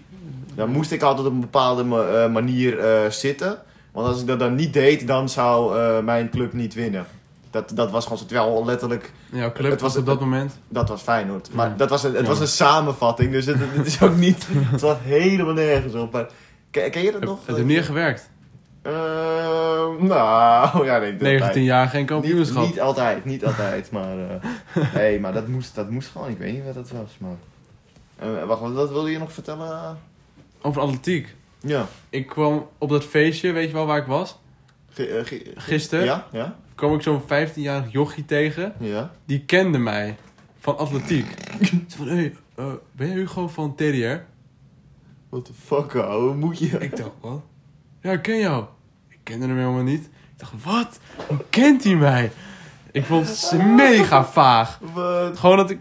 Daar 0.54 0.68
moest 0.68 0.90
ik 0.92 1.02
altijd 1.02 1.26
op 1.26 1.32
een 1.32 1.40
bepaalde 1.40 1.84
ma- 1.84 2.28
manier 2.28 2.78
zitten. 3.12 3.58
Want 3.96 4.09
als 4.09 4.20
ik 4.20 4.26
dat 4.26 4.38
dan 4.38 4.54
niet 4.54 4.72
deed, 4.72 5.06
dan 5.06 5.28
zou 5.28 5.78
eh, 5.78 5.98
mijn 6.04 6.30
club 6.30 6.52
niet 6.52 6.74
winnen. 6.74 7.06
Dat, 7.50 7.72
dat 7.74 7.90
was 7.90 8.02
gewoon 8.02 8.18
zo, 8.18 8.24
terwijl 8.26 8.64
letterlijk 8.64 9.12
Jouw 9.32 9.52
club 9.52 9.70
Het 9.70 9.80
was 9.80 9.96
op 9.96 10.06
dat 10.06 10.20
moment. 10.20 10.59
dat 10.68 10.88
was 10.88 11.02
Feyenoord. 11.02 11.52
Maar 11.52 11.68
Ja. 11.68 11.74
dat 11.76 11.90
was 11.90 12.02
een, 12.04 12.12
het 12.14 12.22
Ja. 12.22 12.28
was 12.28 12.40
een 12.40 12.48
samenvatting, 12.48 13.32
dus 13.32 13.46
het, 13.46 13.56
het 13.61 13.87
is 13.87 14.02
ook 14.02 14.16
niet... 14.16 14.46
Het 14.50 14.80
was 14.80 14.96
helemaal 15.02 15.52
nergens 15.54 15.94
op. 15.94 16.12
Maar, 16.12 16.26
ken, 16.70 16.90
ken 16.90 17.02
je 17.02 17.12
dat 17.12 17.20
nog? 17.24 17.38
het 17.46 17.56
heeft 17.56 17.68
niet 17.68 17.85
gewerkt. 17.85 18.30
Eh, 18.82 18.92
nou, 19.98 20.85
ja, 20.87 20.98
nee. 20.98 21.12
dat- 21.12 21.20
19 21.20 21.62
jaar 21.62 21.88
geen 21.88 22.00
Niet, 22.00 22.09
kampioenschap. 22.09 22.66
niet 22.66 22.80
altijd, 22.80 23.24
niet 23.24 23.44
altijd, 23.46 23.90
maar... 23.90 24.18
eh, 24.18 24.94
nee, 24.94 25.20
maar 25.20 25.32
dat 25.32 25.46
moest, 25.46 25.74
dat 25.74 25.90
moest 25.90 26.09
gewoon. 26.12 26.28
Ik 26.28 26.38
weet 26.38 26.52
niet 26.52 26.64
wat 26.64 26.74
dat 26.74 26.90
was, 26.90 27.16
maar... 27.18 27.37
Eh, 28.18 28.44
wacht, 28.44 28.61
wat, 28.61 28.72
wat 28.72 28.90
wilde 28.90 29.11
je 29.11 29.18
nog 29.18 29.32
vertellen? 29.32 29.98
Over 30.62 30.82
atletiek. 30.82 31.35
Ja. 31.66 31.87
Ik 32.11 32.26
kwam 32.26 32.68
op 32.79 32.88
dat 32.88 33.05
feestje, 33.05 33.52
weet 33.52 33.66
je 33.68 33.72
wel 33.74 33.87
waar 33.87 33.98
ik 33.98 34.07
was? 34.07 34.38
Eh, 34.96 35.05
ge- 35.24 35.52
Gisteren 35.57 36.05
Ja, 36.05 36.26
ja, 36.33 36.57
kwam 36.74 36.94
ik 36.94 37.02
zo'n 37.02 37.20
15-jarig 37.22 37.92
jochie 37.92 38.24
tegen. 38.24 38.74
ja. 38.81 39.11
Die 39.24 39.44
kende 39.44 39.79
mij 39.79 40.16
van 40.59 40.79
atletiek. 40.79 41.26
Ze 41.62 41.96
van, 41.96 42.09
hé, 42.09 42.14
hey, 42.14 42.35
eh, 42.55 42.72
ben 42.92 43.07
jij 43.09 43.16
Hugo 43.16 43.48
van 43.48 43.74
TDR? 43.74 44.16
What 45.29 45.44
the 45.44 45.52
fuck, 45.64 45.94
ouwe, 45.94 46.35
moet 46.35 46.59
je... 46.59 46.66
Ik 46.79 46.96
dacht, 46.96 47.11
wat? 47.20 47.40
Ja, 48.00 48.12
ik 48.12 48.22
ken 48.22 48.38
jou. 48.38 48.64
Ik 49.09 49.18
kende 49.22 49.46
hem 49.46 49.57
helemaal 49.59 49.83
niet. 49.83 50.05
Ik 50.05 50.11
dacht, 50.38 50.52
wat? 50.64 50.98
Hoe 51.26 51.44
kent 51.50 51.85
hij 51.85 51.94
mij? 51.94 52.31
Ik 52.92 53.05
vond 53.05 53.29
het 53.50 53.62
mega 53.66 54.24
vaag. 54.24 54.79
Wat? 54.94 55.38
Gewoon 55.38 55.57
dat 55.57 55.70
ik 55.70 55.79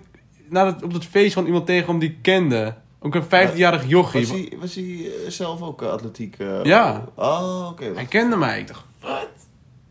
nadat 0.50 0.84
op 0.84 0.94
dat 0.94 1.06
feest 1.06 1.34
van 1.34 1.46
iemand 1.46 1.66
tegenkwam 1.66 2.00
die 2.00 2.10
ik 2.10 2.18
kende. 2.22 2.76
Ook 3.06 3.16
een 3.16 3.24
15-jarig 3.24 3.88
jochie. 3.88 4.28
Was 4.28 4.30
hij, 4.38 4.54
was 4.60 4.76
hij 4.76 4.84
eh, 5.24 5.30
zelf 5.30 5.62
ook 5.62 5.82
eh, 5.82 5.90
atletiek? 5.90 6.36
eh, 6.40 6.64
Ja. 6.64 7.04
Oh, 7.16 7.68
oké. 7.72 7.92
Hij 7.96 8.06
kende 8.06 8.36
mij. 8.36 8.60
Ik 8.60 8.68
dacht, 8.68 8.84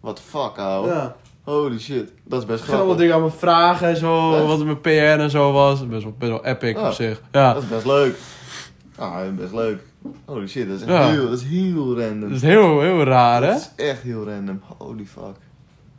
What 0.00 0.16
the 0.16 0.22
fuck, 0.22 0.58
ouwe. 0.58 0.88
ja. 0.88 1.16
Holy 1.42 1.78
shit. 1.78 2.12
Dat 2.24 2.40
is 2.40 2.46
best 2.46 2.58
Ik 2.58 2.64
ging 2.64 2.76
allemaal 2.78 2.96
grappig. 2.96 2.96
dingen 2.96 3.14
aan 3.14 3.22
me 3.22 3.30
vragen 3.30 3.88
en 3.88 3.96
zo. 3.96 4.34
Echt? 4.34 4.46
Wat 4.46 4.64
mijn 4.64 4.80
PR 4.80 4.88
en 5.22 5.30
zo 5.30 5.52
was. 5.52 5.86
Best 5.86 6.02
wel, 6.02 6.14
best 6.18 6.30
wel 6.30 6.44
epic 6.44 6.76
Ja. 6.76 6.86
op 6.86 6.92
zich. 6.92 7.22
Ja. 7.32 7.52
Dat 7.52 7.62
is 7.62 7.68
best 7.68 7.84
leuk. 7.86 8.16
Ah, 8.96 9.20
best 9.36 9.52
leuk. 9.52 9.82
Holy 10.24 10.46
shit, 10.48 10.68
dat 10.68 10.76
is, 10.76 10.82
echt 10.82 10.90
Ja. 10.92 11.08
heel, 11.10 11.28
dat 11.30 11.38
is 11.38 11.44
heel 11.44 12.00
random. 12.00 12.20
Dat 12.20 12.30
is 12.30 12.42
heel, 12.42 12.80
heel 12.80 13.02
raar, 13.04 13.42
hè? 13.42 13.48
Dat 13.52 13.72
is 13.76 13.84
echt 13.86 14.02
heel 14.02 14.24
random. 14.28 14.60
Holy 14.78 15.04
fuck. 15.06 15.36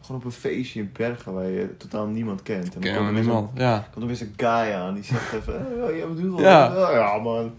Gewoon 0.05 0.21
op 0.21 0.25
een 0.25 0.31
feestje 0.31 0.79
in 0.79 0.89
Bergen 0.93 1.33
waar 1.33 1.45
je 1.45 1.77
totaal 1.77 2.05
niemand 2.05 2.41
kent. 2.43 2.75
En 2.75 2.81
dan 2.81 2.95
komt 2.95 3.07
er 3.07 3.13
niemand. 3.13 3.49
Ja. 3.53 3.87
komt 3.91 4.01
er 4.01 4.07
weer 4.07 4.15
zo'n 4.15 4.33
guy 4.35 4.73
aan 4.73 4.93
die 4.93 5.03
zegt 5.03 5.33
even... 5.33 5.67
Oh, 5.83 5.95
ja, 5.97 6.07
wat 6.07 6.17
doe 6.17 6.35
je 6.35 6.41
Ja. 6.41 7.17
Man. 7.23 7.51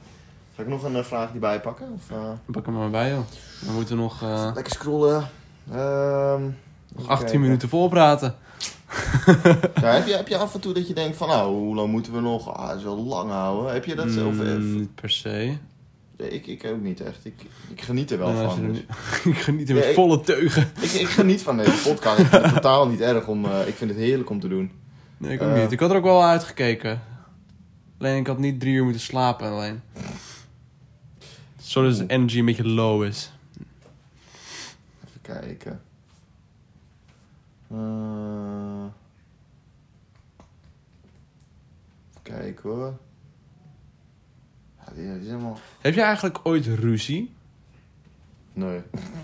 Zal 0.54 0.64
ik 0.64 0.70
nog 0.70 0.82
een 0.82 0.96
eh, 0.96 1.02
vraag 1.02 1.30
hierbij 1.30 1.61
pakken? 1.61 1.87
Of, 1.94 2.11
eh, 2.11 2.30
Pak 2.52 2.66
hem 2.66 2.74
maar 2.74 2.90
bij, 2.90 3.11
joh. 3.11 3.20
We 3.66 3.72
moeten 3.72 3.96
nog, 3.96 4.22
eh, 4.22 4.50
lekker 4.54 4.72
scrollen. 4.72 5.28
Ehm, 5.70 6.42
nog 6.42 6.52
even 6.98 7.09
18 7.09 7.18
kijken. 7.18 7.40
minuten 7.40 7.68
volpraten. 7.68 8.35
Ja, 9.80 9.92
heb, 9.92 10.06
je, 10.06 10.16
heb 10.16 10.28
je 10.28 10.37
af 10.37 10.54
en 10.54 10.61
toe 10.61 10.72
dat 10.74 10.88
je 10.88 10.94
denkt 10.94 11.16
van... 11.16 11.28
Nou, 11.28 11.54
hoe 11.54 11.74
lang 11.74 11.90
moeten 11.90 12.12
we 12.12 12.20
nog? 12.20 12.54
Ah, 12.56 12.82
wel 12.82 13.04
lang 13.04 13.30
houden. 13.30 13.72
Heb 13.72 13.85
je 13.85 13.94
dat 13.94 14.11
zelf... 14.11 14.35
Mm, 14.35 14.46
eh, 14.46 14.56
niet 14.56 14.94
per 14.94 15.11
se. 15.11 15.56
Nee, 16.18 16.29
ik, 16.31 16.46
ik 16.46 16.64
ook 16.64 16.81
niet 16.81 17.00
echt. 17.00 17.24
Ik, 17.24 17.35
ik 17.70 17.81
geniet 17.81 18.11
er 18.11 18.18
wel 18.18 18.35
van. 18.50 18.66
dus. 18.66 18.76
niet- 18.76 18.88
ik 19.37 19.42
geniet 19.42 19.68
er 19.68 19.74
met 19.74 19.85
Ja, 19.85 19.92
volle 19.92 20.20
teugen. 20.20 20.70
Ik, 20.81 20.90
ik 20.92 21.07
geniet 21.09 21.42
van 21.42 21.57
deze 21.57 21.83
podcast. 21.90 22.18
Ik 22.18 22.26
vind 22.26 22.42
het 22.44 22.55
totaal 22.55 22.88
niet 22.88 23.00
erg 23.00 23.26
om... 23.29 23.44
eh, 23.44 23.68
ik 23.68 23.74
vind 23.74 23.90
het 23.90 23.98
heerlijk 23.98 24.31
om 24.31 24.40
te 24.40 24.48
doen. 24.48 24.70
Nee, 25.16 25.33
ik 25.33 25.42
ook 25.42 25.48
Eh. 25.55 25.62
niet. 25.62 25.72
Ik 25.72 25.81
had 25.81 25.90
er 25.90 25.96
ook 25.96 26.02
wel 26.02 26.24
uitgekeken. 26.24 27.02
Alleen 27.98 28.16
ik 28.16 28.26
had 28.26 28.38
niet 28.38 28.61
drie 28.61 28.74
uur 28.74 28.83
moeten 28.83 29.00
slapen 29.00 29.50
alleen. 29.50 29.81
Zodat 31.57 31.96
de 31.96 32.07
energy 32.07 32.38
een 32.38 32.44
beetje 32.44 32.68
low 32.68 33.05
is. 33.05 33.33
Even 35.07 35.20
kijken. 35.22 35.81
Eh, 37.70 37.76
even 42.11 42.22
kijken 42.22 42.70
hoor. 42.70 42.96
Ja, 44.96 45.02
dit, 45.02 45.12
dit 45.12 45.22
is 45.22 45.28
helemaal... 45.28 45.59
Heb 45.80 45.94
je 45.94 46.00
eigenlijk 46.00 46.38
ooit 46.42 46.66
ruzie? 46.66 47.35
Nee. 48.52 48.80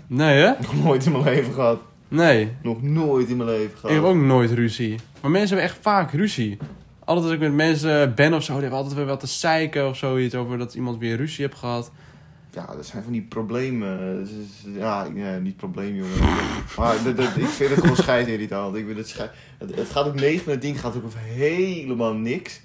Nee, 0.07 0.37
hè? 0.39 0.51
Nog 0.61 0.83
nooit 0.83 1.05
in 1.05 1.11
mijn 1.11 1.23
leven 1.23 1.53
gehad. 1.53 1.81
Nee. 2.07 2.51
Nog 2.61 2.81
nooit 2.81 3.29
in 3.29 3.37
mijn 3.37 3.49
leven 3.49 3.77
gehad. 3.77 3.89
Ik 3.89 3.95
heb 3.95 4.05
ook 4.05 4.15
nooit 4.15 4.51
ruzie. 4.51 4.99
Maar 5.21 5.31
mensen 5.31 5.57
hebben 5.57 5.75
echt 5.75 5.83
vaak 5.83 6.11
ruzie. 6.11 6.57
Altijd 7.05 7.25
als 7.25 7.35
ik 7.35 7.41
met 7.41 7.53
mensen 7.53 8.15
ben 8.15 8.33
of 8.33 8.43
zo, 8.43 8.51
die 8.53 8.61
hebben 8.61 8.79
altijd 8.79 8.97
weer 8.97 9.05
wat 9.05 9.19
te 9.19 9.27
zeiken 9.27 9.87
of 9.87 9.97
zoiets 9.97 10.35
over 10.35 10.57
dat 10.57 10.73
iemand 10.73 10.97
weer 10.97 11.17
ruzie 11.17 11.45
heeft 11.45 11.57
gehad. 11.57 11.91
Ja, 12.51 12.65
dat 12.65 12.85
zijn 12.85 13.03
van 13.03 13.11
die 13.11 13.21
problemen. 13.21 14.27
Ja, 14.75 15.07
niet 15.41 15.57
probleem, 15.57 15.95
jongen. 15.95 16.19
Maar 16.77 17.03
dat, 17.03 17.17
dat, 17.17 17.37
ik 17.37 17.45
vind 17.45 17.69
het 17.69 17.79
gewoon 17.79 17.95
scheidirritant. 17.95 18.75
Ik 18.75 18.85
vind 18.85 18.97
het, 18.97 19.29
het, 19.57 19.75
het 19.75 19.89
gaat 19.89 20.05
ook 20.05 20.15
9 20.15 20.43
van 20.43 20.53
de 20.53 20.59
10 20.59 20.75
gaat 20.75 20.95
ook 20.95 21.05
over 21.05 21.19
helemaal 21.19 22.13
niks. 22.13 22.61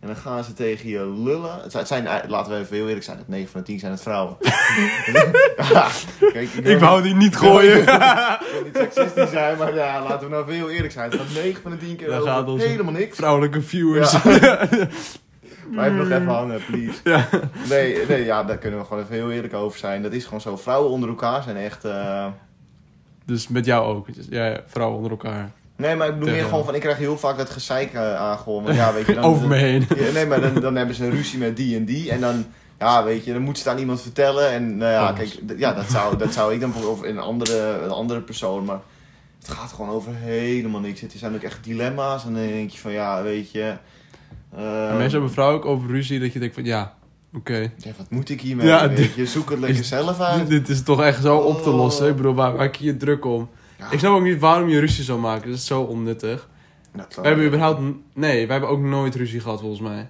En 0.00 0.06
dan 0.06 0.16
gaan 0.16 0.44
ze 0.44 0.52
tegen 0.52 0.88
je 0.88 1.06
lullen. 1.06 1.60
Het 1.62 1.88
zijn, 1.88 2.08
laten 2.28 2.52
we 2.52 2.58
even 2.58 2.76
heel 2.76 2.86
eerlijk 2.86 3.04
zijn, 3.04 3.18
het 3.18 3.28
9 3.28 3.50
van 3.50 3.60
de 3.60 3.66
10 3.66 3.78
zijn 3.78 3.92
het 3.92 4.02
vrouwen. 4.02 4.36
ja, 5.72 5.88
kijk, 6.32 6.48
ik, 6.50 6.64
Ik 6.64 6.78
wou 6.78 7.02
die 7.02 7.14
niet 7.14 7.36
gooien. 7.36 7.78
Ik 7.78 7.84
wil 8.52 8.62
niet 8.64 8.76
seksistisch 8.76 9.30
zijn, 9.30 9.58
maar 9.58 9.74
ja, 9.74 10.02
laten 10.02 10.20
we 10.28 10.28
nou 10.34 10.42
even 10.42 10.54
heel 10.54 10.70
eerlijk 10.70 10.92
zijn. 10.92 11.10
Het 11.10 11.20
gaat 11.20 11.34
9 11.42 11.62
van 11.62 11.70
de 11.70 11.76
10 11.76 11.96
keer 11.96 12.08
Daar 12.08 12.18
over 12.20 12.30
gaat 12.30 12.48
onze 12.48 12.66
helemaal 12.66 12.92
niks. 12.92 13.16
Vrouwelijke 13.16 13.62
viewers. 13.62 14.14
Blijf 15.70 15.92
nog 15.92 16.04
even 16.10 16.26
hangen, 16.26 16.60
please. 16.66 17.00
Ja. 17.04 17.28
Nee, 17.68 18.06
nee, 18.08 18.24
ja, 18.24 18.44
daar 18.44 18.58
kunnen 18.58 18.78
we 18.80 18.86
gewoon 18.86 19.02
even 19.02 19.14
heel 19.14 19.30
eerlijk 19.30 19.54
over 19.54 19.78
zijn. 19.78 20.02
Dat 20.02 20.12
is 20.12 20.24
gewoon 20.24 20.40
zo. 20.40 20.56
Vrouwen 20.56 20.90
onder 20.90 21.08
elkaar 21.08 21.42
zijn 21.42 21.56
echt... 21.56 21.84
eh, 21.84 22.26
Dus 23.24 23.48
met 23.48 23.64
jou 23.64 23.94
ook. 23.94 24.06
Ja, 24.30 24.46
ja, 24.46 24.60
vrouwen 24.66 24.96
onder 24.96 25.10
elkaar. 25.10 25.50
Nee, 25.80 25.96
maar 25.96 26.08
ik 26.08 26.18
bedoel 26.18 26.34
meer 26.34 26.44
gewoon 26.44 26.64
van... 26.64 26.74
Ik 26.74 26.80
krijg 26.80 26.96
heel 26.98 27.18
vaak 27.18 27.36
dat 27.36 27.50
gezeik 27.50 27.92
uh, 27.94 28.14
aangehoord. 28.14 28.64
Want 28.64 28.76
ja, 28.76 28.92
weet 28.92 29.06
je... 29.06 29.14
Dan, 29.14 29.24
Over 29.24 29.48
me 29.48 29.56
heen. 29.56 29.86
Ja, 29.96 30.12
nee, 30.12 30.26
maar 30.26 30.40
dan, 30.40 30.54
dan 30.60 30.76
hebben 30.76 30.94
ze 30.94 31.04
een 31.04 31.10
ruzie 31.10 31.38
met 31.38 31.56
die 31.56 31.76
en 31.76 31.84
die. 31.84 32.10
En 32.10 32.20
dan... 32.20 32.44
Ja, 32.78 33.04
weet 33.04 33.24
je, 33.24 33.32
dan 33.32 33.42
moet 33.42 33.58
ze 33.58 33.62
het 33.64 33.72
aan 33.72 33.78
iemand 33.80 34.00
vertellen. 34.02 34.50
En 34.50 34.76
nou 34.76 34.92
ja, 34.92 35.08
Oh. 35.10 35.16
kijk, 35.16 35.38
ja, 35.56 35.72
dat 35.72 35.90
zou, 35.90 36.16
dat 36.16 36.32
zou 36.32 36.54
ik 36.54 36.60
dan 36.60 36.72
voor 36.72 37.06
een 37.06 37.18
andere, 37.18 37.80
een 37.84 37.90
andere 37.90 38.20
persoon. 38.20 38.64
Maar 38.64 38.80
het 39.38 39.48
gaat 39.48 39.72
gewoon 39.72 39.90
over 39.90 40.12
helemaal 40.14 40.80
niks. 40.80 41.00
Het 41.00 41.12
zijn 41.16 41.34
ook 41.34 41.42
echt 41.42 41.64
dilemma's. 41.64 42.24
En 42.24 42.34
dan 42.34 42.42
denk 42.46 42.70
je 42.70 42.78
van, 42.78 42.92
ja, 42.92 43.22
weet 43.22 43.50
je... 43.50 43.72
eh, 44.56 44.88
En 44.90 44.96
mensen 44.96 45.10
hebben 45.12 45.30
vrouwen 45.32 45.56
ook 45.58 45.64
over 45.64 45.88
ruzie 45.90 46.20
dat 46.20 46.32
je 46.32 46.38
denkt 46.38 46.54
van 46.54 46.64
ja, 46.64 46.94
oké. 47.34 47.58
ja, 47.58 47.90
wat 47.96 48.10
moet 48.10 48.28
ik 48.28 48.40
hiermee? 48.40 48.66
Ja, 48.66 48.88
weet 48.88 49.14
je, 49.14 49.26
zoek 49.26 49.50
het 49.50 49.58
lekker 49.58 49.84
zelf 49.84 50.20
uit. 50.20 50.48
Dit 50.48 50.68
is 50.68 50.82
toch 50.82 51.02
echt 51.02 51.22
zo 51.22 51.36
op 51.36 51.62
te 51.62 51.70
Oh. 51.70 51.76
lossen. 51.76 52.08
Ik 52.08 52.16
bedoel, 52.16 52.34
waar 52.34 52.54
maak 52.54 52.74
je 52.74 52.84
je 52.84 52.96
druk 52.96 53.24
om? 53.24 53.48
Ja, 53.80 53.90
Ik 53.90 53.98
snap 53.98 54.14
ook 54.14 54.22
niet 54.22 54.38
waarom 54.38 54.68
je 54.68 54.80
ruzie 54.80 55.04
zou 55.04 55.20
maken. 55.20 55.48
Dat 55.48 55.58
is 55.58 55.66
zo 55.66 55.82
onnuttig. 55.82 56.48
dat 56.92 57.14
We 57.14 57.26
hebben 57.26 57.46
überhaupt... 57.46 57.80
Nee, 58.12 58.46
wij 58.46 58.56
hebben 58.56 58.68
ook 58.68 58.80
nooit 58.80 59.14
ruzie 59.14 59.40
gehad 59.40 59.60
volgens 59.60 59.80
mij. 59.80 60.08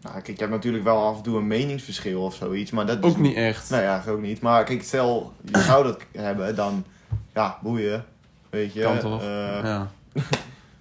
Nou, 0.00 0.14
kijk, 0.14 0.26
je 0.26 0.42
hebt 0.42 0.50
natuurlijk 0.50 0.84
wel 0.84 1.06
af 1.06 1.16
en 1.16 1.22
toe 1.22 1.36
een 1.36 1.46
meningsverschil 1.46 2.22
of 2.22 2.34
zoiets, 2.34 2.70
maar 2.70 2.86
dat 2.86 3.04
is... 3.04 3.10
Ook 3.10 3.18
niet 3.18 3.36
echt. 3.36 3.70
Nee, 3.70 3.80
eigenlijk 3.80 4.18
ook 4.18 4.24
niet. 4.24 4.40
Maar 4.40 4.64
kijk, 4.64 4.82
stel, 4.82 5.32
je 5.52 5.60
zou 5.60 5.84
dat 5.84 6.00
hebben, 6.12 6.56
dan... 6.56 6.84
Ja, 7.34 7.58
boeien. 7.62 8.04
Weet 8.50 8.72
je. 8.72 8.82
Kan 8.82 8.98
toch? 8.98 9.22
eh, 9.22 9.28
ja. 9.62 9.90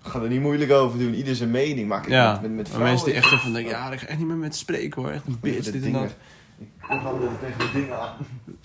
Ga 0.01 0.21
er 0.21 0.29
niet 0.29 0.41
moeilijk 0.41 0.71
over 0.71 0.99
doen. 0.99 1.13
Ieder 1.13 1.35
zijn 1.35 1.51
mening. 1.51 1.87
Maar 1.87 1.99
kijk, 1.99 2.11
ja. 2.11 2.39
met, 2.41 2.51
met, 2.51 2.67
vrouwen 2.67 2.89
mensen 2.89 3.07
die 3.07 3.17
echt 3.17 3.31
even 3.31 3.53
denken, 3.53 3.71
ja, 3.71 3.91
ik 3.91 3.99
ga 3.99 4.07
echt 4.07 4.17
niet 4.17 4.27
meer 4.27 4.35
met 4.35 4.55
spreken 4.55 5.01
hoor. 5.01 5.11
Echt 5.11 5.27
een 5.27 5.37
bitch, 5.41 5.63
dit 5.63 5.73
en 5.73 5.81
dingen. 5.81 6.01
dat. 6.01 6.15
Ik 6.57 6.67
kom 6.87 6.99
gewoon 6.99 7.37
tegen 7.39 7.59
de 7.59 7.69
dingen 7.73 7.99
aan. 7.99 8.15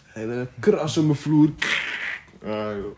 Hele 0.04 0.48
kras 0.60 0.96
op 0.96 1.04
mijn 1.04 1.16
vloer. 1.16 1.50
Joh. 2.44 2.96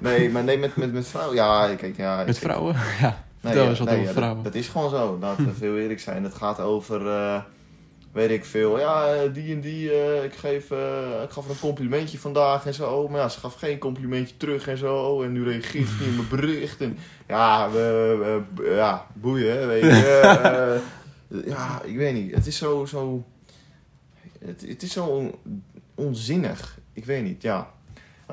nee, 0.00 0.30
maar 0.30 0.44
nee, 0.44 0.58
met, 0.58 0.76
met, 0.76 0.92
met 0.92 1.06
vrouwen... 1.08 1.34
Ja, 1.36 1.74
kijk, 1.76 1.96
ja... 1.96 2.24
Met 2.26 2.38
vrouwen? 2.38 2.74
Ja. 3.00 3.24
Nee, 3.40 3.54
Vertel 3.54 3.72
ja, 3.72 3.78
wat 3.78 3.88
nee, 3.88 3.88
over 3.88 3.98
ja, 3.98 4.04
dat- 4.04 4.14
vrouwen. 4.14 4.42
Dat, 4.42 4.54
is 4.54 4.68
gewoon 4.68 4.90
zo. 4.90 5.18
Laten 5.20 5.44
we 5.46 5.52
veel 5.64 5.76
eerlijk 5.76 6.00
zijn. 6.00 6.24
Het 6.24 6.34
gaat 6.34 6.60
over, 6.60 7.06
eh, 7.08 7.40
weet 8.12 8.30
ik 8.30 8.44
veel. 8.44 8.78
Ja, 8.78 9.14
eh, 9.14 9.32
die 9.34 9.54
en 9.54 9.60
die, 9.60 9.90
eh, 9.92 10.24
ik, 10.24 10.34
geef, 10.34 10.70
eh, 10.70 11.22
ik 11.24 11.30
gaf 11.30 11.44
haar 11.44 11.52
een 11.52 11.60
complimentje 11.60 12.18
vandaag 12.18 12.66
en 12.66 12.74
zo. 12.74 13.08
Maar 13.08 13.20
ja, 13.20 13.28
ze 13.28 13.38
gaf 13.40 13.54
geen 13.54 13.78
complimentje 13.78 14.36
terug 14.36 14.68
en 14.68 14.78
zo. 14.78 15.22
En 15.22 15.32
nu 15.32 15.44
reageert 15.44 15.88
ze 15.88 15.94
niet 16.00 16.08
op 16.08 16.16
mijn 16.16 16.40
bericht. 16.40 16.80
En, 16.80 16.98
ja, 17.28 17.68
ja, 18.64 19.06
boeien, 19.12 19.66
weet 19.66 19.82
je. 19.82 20.80
Eh, 21.30 21.46
ja, 21.46 21.82
ik 21.84 21.96
weet 21.96 22.14
niet. 22.14 22.34
Het 22.34 22.46
is 22.46 22.56
zo, 22.56 22.84
zo 22.84 23.24
het, 24.44 24.64
het 24.68 24.82
is 24.82 24.92
zo 24.92 25.04
on- 25.04 25.34
onzinnig. 25.94 26.78
Ik 26.92 27.04
weet 27.04 27.24
niet, 27.24 27.42
ja. 27.42 27.70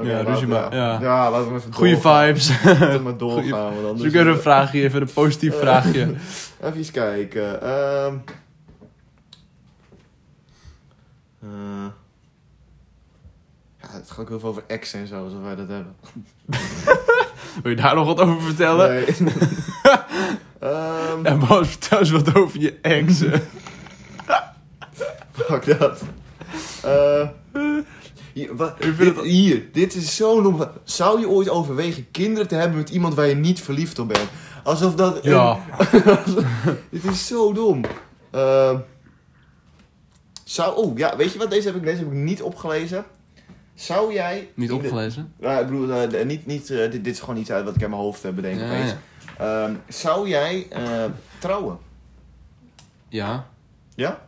Ja, 0.01 0.21
ruzie 0.21 0.47
maar- 0.47 0.75
ja. 0.75 0.99
ja, 1.01 1.32
laten 1.32 1.49
we 1.53 1.56
even 1.60 1.73
Goeie 1.73 1.93
doorgaan. 1.93 2.25
vibes. 2.25 2.49
Laten 2.63 2.91
we 2.91 2.99
maar 2.99 3.17
doorgaan. 3.17 3.73
even 4.01 4.27
een 4.27 4.38
vraagje, 4.39 4.82
even 4.84 5.01
een 5.01 5.13
positief 5.13 5.53
Eh. 5.53 5.60
vraagje. 5.60 6.01
Even 6.63 6.77
eens 6.77 6.91
kijken. 6.91 7.62
ehm 7.62 8.15
eh, 11.41 11.86
ja, 13.82 13.88
het 13.89 14.12
gaat 14.12 14.19
ook 14.19 14.27
heel 14.29 14.39
veel 14.39 14.49
over 14.49 14.63
ex 14.67 14.93
en 14.93 15.08
zo, 15.08 15.23
alsof 15.23 15.41
wij 15.41 15.56
dat 15.56 15.67
hebben. 15.67 15.95
Wil 17.63 17.71
je 17.71 17.75
daar 17.75 17.95
nog 17.95 18.06
wat 18.06 18.19
over 18.19 18.41
vertellen? 18.41 18.89
Nee. 18.89 19.06
Ehm 20.60 21.25
En 21.25 21.39
Bas, 21.39 21.67
vertel 21.67 21.99
eens 21.99 22.12
wat 22.12 22.36
over 22.36 22.60
je 22.60 22.77
exen. 22.82 23.41
fuck 25.32 25.77
dat. 25.79 26.01
Eh, 26.84 27.27
hier, 28.34 28.52
dit, 28.80 28.98
het- 28.98 29.22
hier, 29.22 29.69
dit 29.72 29.96
is 29.96 30.15
zo 30.15 30.41
dom. 30.41 30.67
Zou 30.84 31.19
je 31.19 31.30
ooit 31.30 31.50
overwegen 31.50 32.12
kinderen 32.12 32.48
te 32.48 32.56
hebben 32.56 32.78
met 32.78 32.89
iemand 32.89 33.13
waar 33.13 33.28
je 33.28 33.36
niet 33.36 33.62
verliefd 33.62 34.00
op 34.00 34.08
bent? 34.08 34.30
Alsof 34.63 34.96
dat... 34.96 35.24
Ja. 35.24 35.60
Dit 36.89 37.04
is 37.04 37.28
zo 37.28 37.54
dom. 37.54 37.82
Ehm, 38.32 38.78
zou, 40.43 40.76
oh, 40.78 40.98
ja, 40.98 41.15
weet 41.15 41.34
je 41.34 41.39
wat? 41.39 41.50
Deze 41.50 41.67
heb 41.67 41.76
ik, 41.76 41.84
deze 41.84 41.98
heb 41.98 42.08
ik 42.08 42.13
niet 42.13 42.41
opgelezen. 42.41 43.06
Zou 43.74 44.13
jij... 44.13 44.50
Niet 44.56 44.69
in 44.69 44.78
de- 44.78 44.84
opgelezen? 44.84 45.34
Ja, 45.39 45.60
ik 45.60 45.65
bedoel, 45.67 45.91
eh, 45.91 46.26
niet, 46.26 46.46
niet, 46.46 46.69
eh, 46.69 46.78
dit, 46.78 46.91
dit 46.91 47.08
is 47.13 47.19
gewoon 47.19 47.38
iets 47.38 47.52
uit 47.52 47.65
wat 47.65 47.76
ik 47.76 47.82
in 47.82 47.89
mijn 47.89 48.02
hoofd 48.02 48.24
heb 48.24 48.36
bedenk 48.36 48.60
Ja, 48.60 48.65
opeens. 48.65 48.93
ja. 49.38 49.63
Ehm, 49.65 49.74
zou 49.88 50.28
jij 50.28 50.67
eh, 50.69 51.04
trouwen? 51.39 51.78
Ja. 53.10 53.48
Ja? 53.96 54.22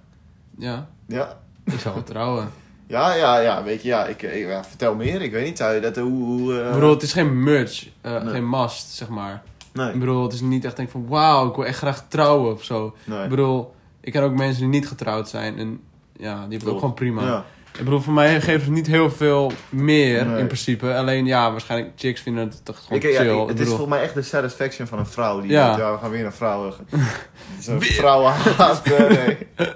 Ja. 0.58 0.88
Ja? 1.08 1.40
Ik 1.64 1.80
zou 1.80 2.04
trouwen. 2.04 2.50
Ja, 2.88 3.14
ja, 3.14 3.40
ja, 3.40 3.64
weet 3.64 3.82
je, 3.82 3.88
ja, 3.88 4.06
ik, 4.06 4.22
ik- 4.22 4.48
ja, 4.48 4.64
vertel 4.64 4.96
meer, 4.96 5.22
ik 5.22 5.32
weet 5.32 5.46
niet, 5.46 5.58
je 5.58 5.80
dat, 5.82 5.96
hoe, 5.96 6.24
hoe 6.26 6.60
eh, 6.60 6.68
Ik 6.68 6.74
bedoel, 6.74 6.90
het 6.94 7.02
is 7.04 7.14
geen 7.14 7.44
merch. 7.44 7.88
eh, 8.02 8.12
Nee. 8.24 8.34
Geen 8.34 8.46
mast, 8.48 8.92
zeg 8.94 9.08
maar. 9.10 9.42
nee, 9.74 9.94
Ik 9.94 10.00
bedoel, 10.00 10.24
het 10.24 10.34
is 10.34 10.42
niet 10.42 10.66
echt 10.66 10.76
denk 10.76 10.90
van... 10.90 11.06
Wauw, 11.08 11.50
ik 11.50 11.56
wil 11.56 11.66
echt 11.66 11.78
graag 11.78 12.06
trouwen 12.08 12.54
of 12.54 12.64
zo. 12.64 12.96
nee. 13.04 13.24
Ik 13.24 13.30
bedoel, 13.30 13.74
ik 14.02 14.12
ken 14.12 14.24
ook 14.24 14.36
mensen 14.36 14.60
die 14.62 14.70
niet 14.70 14.88
getrouwd 14.88 15.30
zijn. 15.30 15.58
En 15.60 15.80
ja, 16.18 16.34
die 16.34 16.40
hebben 16.40 16.60
het 16.60 16.68
ook 16.68 16.80
gewoon 16.80 16.94
prima. 16.94 17.22
Ja, 17.26 17.46
Ik 17.78 17.84
bedoel, 17.84 18.00
voor 18.02 18.14
mij 18.14 18.42
geeft 18.42 18.64
het 18.66 18.74
niet 18.74 18.88
heel 18.88 19.12
veel 19.12 19.52
meer 19.70 20.26
Nee. 20.26 20.40
in 20.40 20.46
principe. 20.48 20.94
Alleen 20.96 21.26
ja, 21.26 21.52
waarschijnlijk 21.52 21.92
chicks 21.96 22.22
vinden 22.22 22.44
het 22.48 22.66
toch 22.66 22.80
gewoon 22.84 22.98
ik, 23.02 23.12
ja, 23.12 23.22
chill. 23.22 23.36
ik- 23.36 23.42
Ik 23.42 23.48
het 23.48 23.50
is 23.50 23.56
bedoel, 23.58 23.76
volgens 23.78 23.90
mij 23.98 24.02
echt 24.06 24.14
de 24.14 24.22
satisfaction 24.22 24.88
van 24.88 25.00
een 25.00 25.06
vrouw 25.06 25.42
die 25.42 25.52
Ja. 25.52 25.64
denkt, 25.66 25.82
ja, 25.82 25.92
we 25.92 25.98
gaan 25.98 26.10
weer 26.12 26.22
naar 26.24 26.34
vrouwen. 26.34 26.74
Een 27.68 27.82
vrouwenhaat, 27.82 28.82
eh, 28.84 29.10
nee. 29.10 29.38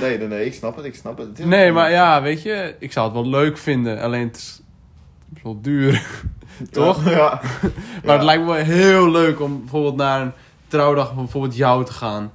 Nee, 0.00 0.18
nee, 0.18 0.28
nee, 0.28 0.44
ik 0.46 0.54
snap 0.54 0.76
het, 0.76 0.84
ik 0.84 0.94
snap 0.94 1.18
het. 1.18 1.44
Nee, 1.44 1.72
maar 1.72 1.90
ja, 1.90 2.22
weet 2.22 2.42
je, 2.42 2.74
ik 2.78 2.92
zou 2.92 3.06
het 3.06 3.14
wel 3.14 3.26
leuk 3.28 3.58
vinden. 3.58 4.00
Alleen 4.00 4.26
het 4.26 4.36
is 4.36 4.62
wel 5.42 5.58
duur. 5.60 6.06
toch? 6.70 7.04
Ja. 7.04 7.10
ja. 7.10 7.40
Maar 8.04 8.14
het 8.14 8.24
lijkt 8.24 8.42
me 8.42 8.48
wel 8.52 8.64
heel 8.64 9.10
leuk 9.10 9.40
om 9.40 9.60
bijvoorbeeld 9.60 9.96
naar 9.96 10.20
een 10.20 10.32
trouwdag 10.68 11.06
van 11.06 11.16
bijvoorbeeld 11.16 11.56
jou 11.56 11.84
te 11.84 11.92
gaan. 11.92 12.32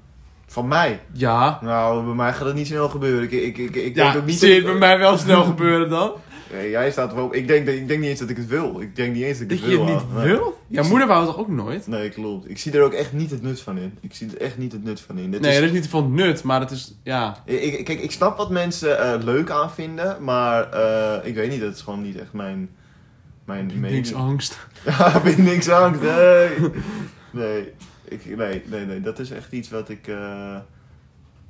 Van 0.47 0.67
mij? 0.67 0.99
Ja. 1.13 1.59
Nou, 1.61 2.05
bij 2.05 2.13
mij 2.13 2.33
gaat 2.33 2.45
het 2.45 2.55
niet 2.55 2.67
snel 2.67 2.89
gebeuren. 2.89 3.23
Ik, 3.23 3.31
ik, 3.31 3.57
ik, 3.57 3.75
ik 3.75 3.95
denk 3.95 4.13
Ja, 4.13 4.19
ook 4.19 4.25
niet 4.25 4.39
zie 4.39 4.53
je 4.53 4.61
dat- 4.61 4.69
het 4.69 4.79
bij 4.79 4.87
mij 4.89 4.97
wel 4.99 5.17
snel 5.17 5.43
gebeuren 5.43 5.89
dan? 5.89 6.11
Nee, 6.51 6.69
jij 6.69 6.91
staat 6.91 7.13
wel. 7.13 7.35
Ik 7.35 7.47
denk, 7.47 7.65
dat- 7.65 7.75
ik 7.75 7.87
denk 7.87 7.99
niet 7.99 8.09
eens 8.09 8.19
dat 8.19 8.29
ik 8.29 8.37
het 8.37 8.47
wil. 8.47 8.81
Ik 8.81 8.95
denk 8.95 9.13
niet 9.13 9.23
eens 9.23 9.39
dat 9.39 9.41
ik 9.43 9.49
Dat 9.49 9.59
het 9.59 9.69
je 9.69 9.75
wil. 9.77 9.85
het 9.85 9.93
niet 9.95 10.03
ah. 10.11 10.15
Nee. 10.23 10.25
wil? 10.33 10.59
Jouw 10.67 10.83
moeder 10.87 11.07
wou 11.07 11.19
het 11.21 11.29
toch 11.31 11.39
ook 11.39 11.47
nooit? 11.47 11.87
Nee, 11.87 12.09
klopt. 12.09 12.49
Ik 12.49 12.57
zie 12.57 12.71
er 12.71 12.81
ook 12.83 12.93
echt 12.93 13.13
niet 13.13 13.31
het 13.31 13.41
nut 13.41 13.61
van 13.61 13.77
in. 13.77 13.97
Ik 14.01 14.13
zie 14.15 14.27
er 14.35 14.41
echt 14.41 14.57
niet 14.57 14.71
het 14.71 14.83
nut 14.83 14.99
van 15.01 15.17
in. 15.17 15.31
Dit 15.31 15.41
Nee, 15.41 15.51
is, 15.51 15.55
dat 15.59 15.65
is 15.65 15.71
niet 15.71 15.87
van 15.87 16.13
nut, 16.13 16.43
maar 16.43 16.59
het 16.59 16.71
is, 16.71 16.95
ja... 17.03 17.41
ik, 17.45 17.85
kijk, 17.85 17.99
ik 18.01 18.11
snap 18.11 18.37
wat 18.37 18.49
mensen 18.49 18.99
eh, 18.99 19.23
leuk 19.23 19.49
aan 19.49 19.71
vinden, 19.71 20.23
maar 20.23 20.71
eh, 20.71 21.27
ik 21.27 21.35
weet 21.35 21.49
niet, 21.49 21.61
dat 21.61 21.75
is 21.75 21.81
gewoon 21.81 22.01
niet 22.01 22.19
echt 22.19 22.33
mijn, 22.33 22.69
mijn. 23.45 23.67
Bindingsangst. 23.67 24.57
Ja, 24.85 25.19
bindingsangst, 25.23 26.01
nee. 26.01 26.49
Nee, 27.31 27.71
ik, 28.07 28.37
nee, 28.37 28.61
nee, 28.65 28.85
nee, 28.85 29.01
dat 29.01 29.19
is 29.19 29.31
echt 29.31 29.51
iets 29.51 29.69
wat 29.69 29.89
ik... 29.89 30.07
eh, 30.07 30.55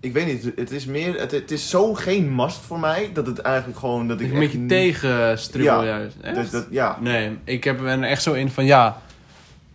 ik 0.02 0.14
weet 0.14 0.26
niet, 0.26 0.52
het 0.56 0.72
is 0.72 0.86
meer, 0.86 1.20
het, 1.20 1.32
het 1.32 1.52
is 1.52 1.70
zo 1.70 1.94
geen 1.94 2.30
mast 2.30 2.60
voor 2.66 2.80
mij, 2.80 3.10
dat 3.14 3.26
het 3.28 3.40
eigenlijk 3.40 3.80
gewoon, 3.80 4.08
dat 4.08 4.20
Ik 4.20 4.32
een 4.34 4.40
beetje 4.40 4.58
niet- 4.58 4.70
tegen 4.70 5.40
stribbel 5.40 5.84
Ja. 5.84 5.86
juist. 5.98 6.16
Echt? 6.22 6.36
Dus 6.36 6.50
dat, 6.50 6.68
ja, 6.70 6.98
Nee, 7.02 7.38
ik 7.44 7.64
heb 7.64 7.82
er 7.82 8.04
echt 8.04 8.24
zo 8.24 8.34
in 8.34 8.50
van 8.50 8.66
ja, 8.66 9.02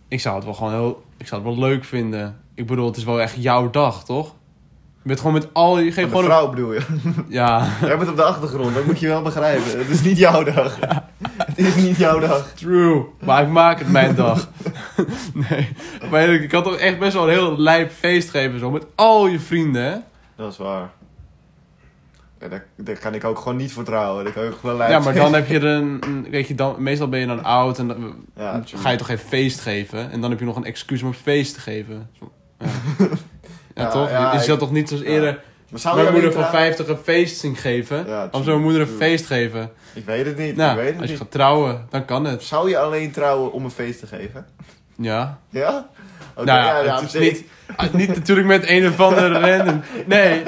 ik 0.07 0.19
zou 0.19 0.35
het 0.35 0.45
wel 0.45 0.53
gewoon 0.53 0.73
heel, 0.73 1.03
ik 1.17 1.27
zou 1.27 1.45
het 1.45 1.55
wel 1.55 1.59
leuk 1.69 1.83
vinden. 1.83 2.37
Ik 2.53 2.65
bedoel, 2.67 2.85
het 2.87 2.97
is 2.97 3.03
wel 3.03 3.21
echt 3.21 3.35
jouw 3.39 3.69
dag, 3.69 4.05
toch? 4.05 4.35
Je 5.01 5.13
bent 5.13 5.19
gewoon 5.19 5.33
met 5.33 5.53
al, 5.53 5.79
je 5.79 5.91
geeft 5.91 5.95
van 5.95 6.03
de 6.03 6.09
gewoon 6.09 6.23
een, 6.23 6.31
vrouw 6.31 6.49
bedoel 6.49 6.73
je. 6.73 6.81
ja, 7.39 7.67
Jij 7.81 7.97
bent 7.97 8.09
op 8.09 8.15
de 8.15 8.23
achtergrond, 8.23 8.73
dat 8.75 8.85
moet 8.85 8.99
je 8.99 9.07
wel 9.07 9.21
begrijpen. 9.21 9.77
Het 9.77 9.89
is 9.89 10.01
niet 10.01 10.17
jouw 10.17 10.43
dag. 10.43 10.77
Het 11.37 11.57
is 11.57 11.75
niet 11.75 11.97
jouw 11.97 12.19
dag. 12.19 12.51
true, 12.55 13.03
maar 13.25 13.43
ik 13.43 13.49
maak 13.49 13.79
het 13.79 13.91
mijn 13.91 14.15
dag. 14.15 14.49
nee, 15.49 15.69
maar 16.11 16.29
ik 16.29 16.51
had 16.51 16.63
toch 16.63 16.75
echt 16.77 16.99
best 16.99 17.13
wel 17.13 17.23
een 17.23 17.29
heel 17.29 17.57
lijp 17.57 17.91
feest 17.91 18.29
geven 18.29 18.59
zo 18.59 18.71
met 18.71 18.85
al 18.95 19.27
je 19.27 19.39
vrienden, 19.39 19.83
hè? 19.83 19.95
Dat 20.37 20.51
is 20.51 20.57
waar. 20.57 20.89
Ja, 22.39 22.47
daar, 22.47 22.65
daar 22.75 22.97
kan 22.99 23.13
ik 23.13 23.23
ook 23.23 23.37
gewoon 23.39 23.57
niet 23.57 23.73
vertrouwen. 23.73 24.23
Daar 24.23 24.33
kan 24.33 24.43
ik 24.43 24.53
gewoon 24.59 24.77
Ja, 24.89 24.99
maar 24.99 25.13
dan 25.13 25.33
heb 25.33 25.47
je 25.47 25.59
een, 25.59 26.27
weet 26.29 26.47
je, 26.47 26.55
dan, 26.55 26.75
meestal 26.83 27.09
ben 27.09 27.19
je 27.19 27.25
dan 27.27 27.43
oud 27.43 27.79
en 27.79 27.87
dan 27.87 28.25
Ja, 28.35 28.61
ga 28.75 28.89
je 28.89 28.97
toch 28.97 29.07
geen 29.07 29.17
feest 29.17 29.59
geven 29.59 30.11
en 30.11 30.21
dan 30.21 30.29
heb 30.29 30.39
je 30.39 30.45
nog 30.45 30.55
een 30.55 30.63
excuus 30.65 31.01
om 31.01 31.07
een 31.07 31.13
feest 31.13 31.53
te 31.53 31.59
geven. 31.59 32.09
Ja, 33.75 33.83
ja, 33.83 33.89
toch? 33.89 34.09
je 34.09 34.37
ik- 34.37 34.43
ziet 34.43 34.59
toch 34.59 34.71
niet 34.71 34.87
zoals 34.89 35.03
eerder 35.03 35.43
Maar 35.69 35.79
zou 35.79 35.95
mijn 36.01 36.11
moeder 36.13 36.31
van 36.33 36.41
trouwen- 36.43 36.65
50 36.75 36.87
een 36.87 37.03
feest 37.03 37.39
zien 37.39 37.55
geven. 37.55 38.05
Ja, 38.07 38.27
zou 38.31 38.45
mijn 38.45 38.61
moeder 38.61 38.81
een 38.81 38.87
true. 38.87 38.97
feest 38.99 39.25
geven? 39.25 39.71
Ik 39.93 40.05
weet 40.05 40.25
het 40.25 40.37
niet. 40.37 40.49
ik 40.49 40.55
Nou, 40.55 40.75
weet 40.77 40.85
het 40.91 40.95
als 40.95 41.03
je 41.05 41.09
niet. 41.11 41.21
gaat 41.21 41.31
trouwen, 41.31 41.85
dan 41.89 42.05
kan 42.05 42.25
het. 42.25 42.43
Zou 42.43 42.69
je 42.69 42.77
alleen 42.77 43.11
trouwen 43.11 43.51
om 43.51 43.63
een 43.63 43.71
feest 43.71 43.99
te 43.99 44.07
geven? 44.07 44.45
Ja. 44.95 45.39
Ja? 45.49 45.89
Nou 46.45 46.59
ja, 46.59 46.79
ja, 46.79 46.99
het 47.01 47.13
is 47.13 47.19
niet, 47.19 47.43
ah, 47.75 47.93
niet 47.93 48.07
natuurlijk 48.15 48.47
met 48.47 48.63
een 48.69 48.87
of 48.87 48.99
andere 48.99 49.39
random. 49.49 49.81
Nee. 50.05 50.43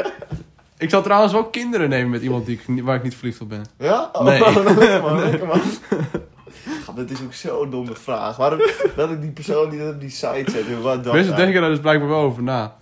Ik 0.78 0.90
zal 0.90 1.02
trouwens 1.02 1.34
wel 1.34 1.44
kinderen 1.46 1.90
nemen 1.90 2.10
met 2.10 2.22
iemand 2.22 2.46
die 2.46 2.60
ik, 2.68 2.84
waar 2.84 2.96
ik 2.96 3.04
niet 3.04 3.16
verliefd 3.16 3.42
op 3.42 3.50
ben. 3.50 3.66
Ja? 3.78 4.10
Oh, 4.14 4.24
Nee. 4.26 4.40
lekker 4.64 5.02
man, 5.02 5.20
lekker 5.30 5.48
man. 5.48 5.62
Gast, 6.86 6.96
dat 6.98 7.10
is 7.10 7.22
ook 7.24 7.34
zo'n 7.34 7.70
domme 7.70 7.96
vraag. 7.96 8.36
Waarom 8.38 8.62
dat 8.96 9.10
ik 9.10 9.22
die 9.22 9.32
persoon 9.32 9.70
die 9.70 9.80
dat 9.80 9.94
op 9.94 10.00
die 10.00 10.10
site 10.10 10.44
zet? 10.52 10.82
Wat 10.82 11.04
dan? 11.04 11.16
Mensen 11.16 11.36
denken 11.36 11.62
daar 11.62 11.70
dus 11.70 11.80
blijkbaar 11.80 12.10
wel 12.10 12.20
over 12.22 12.44
na. 12.44 12.76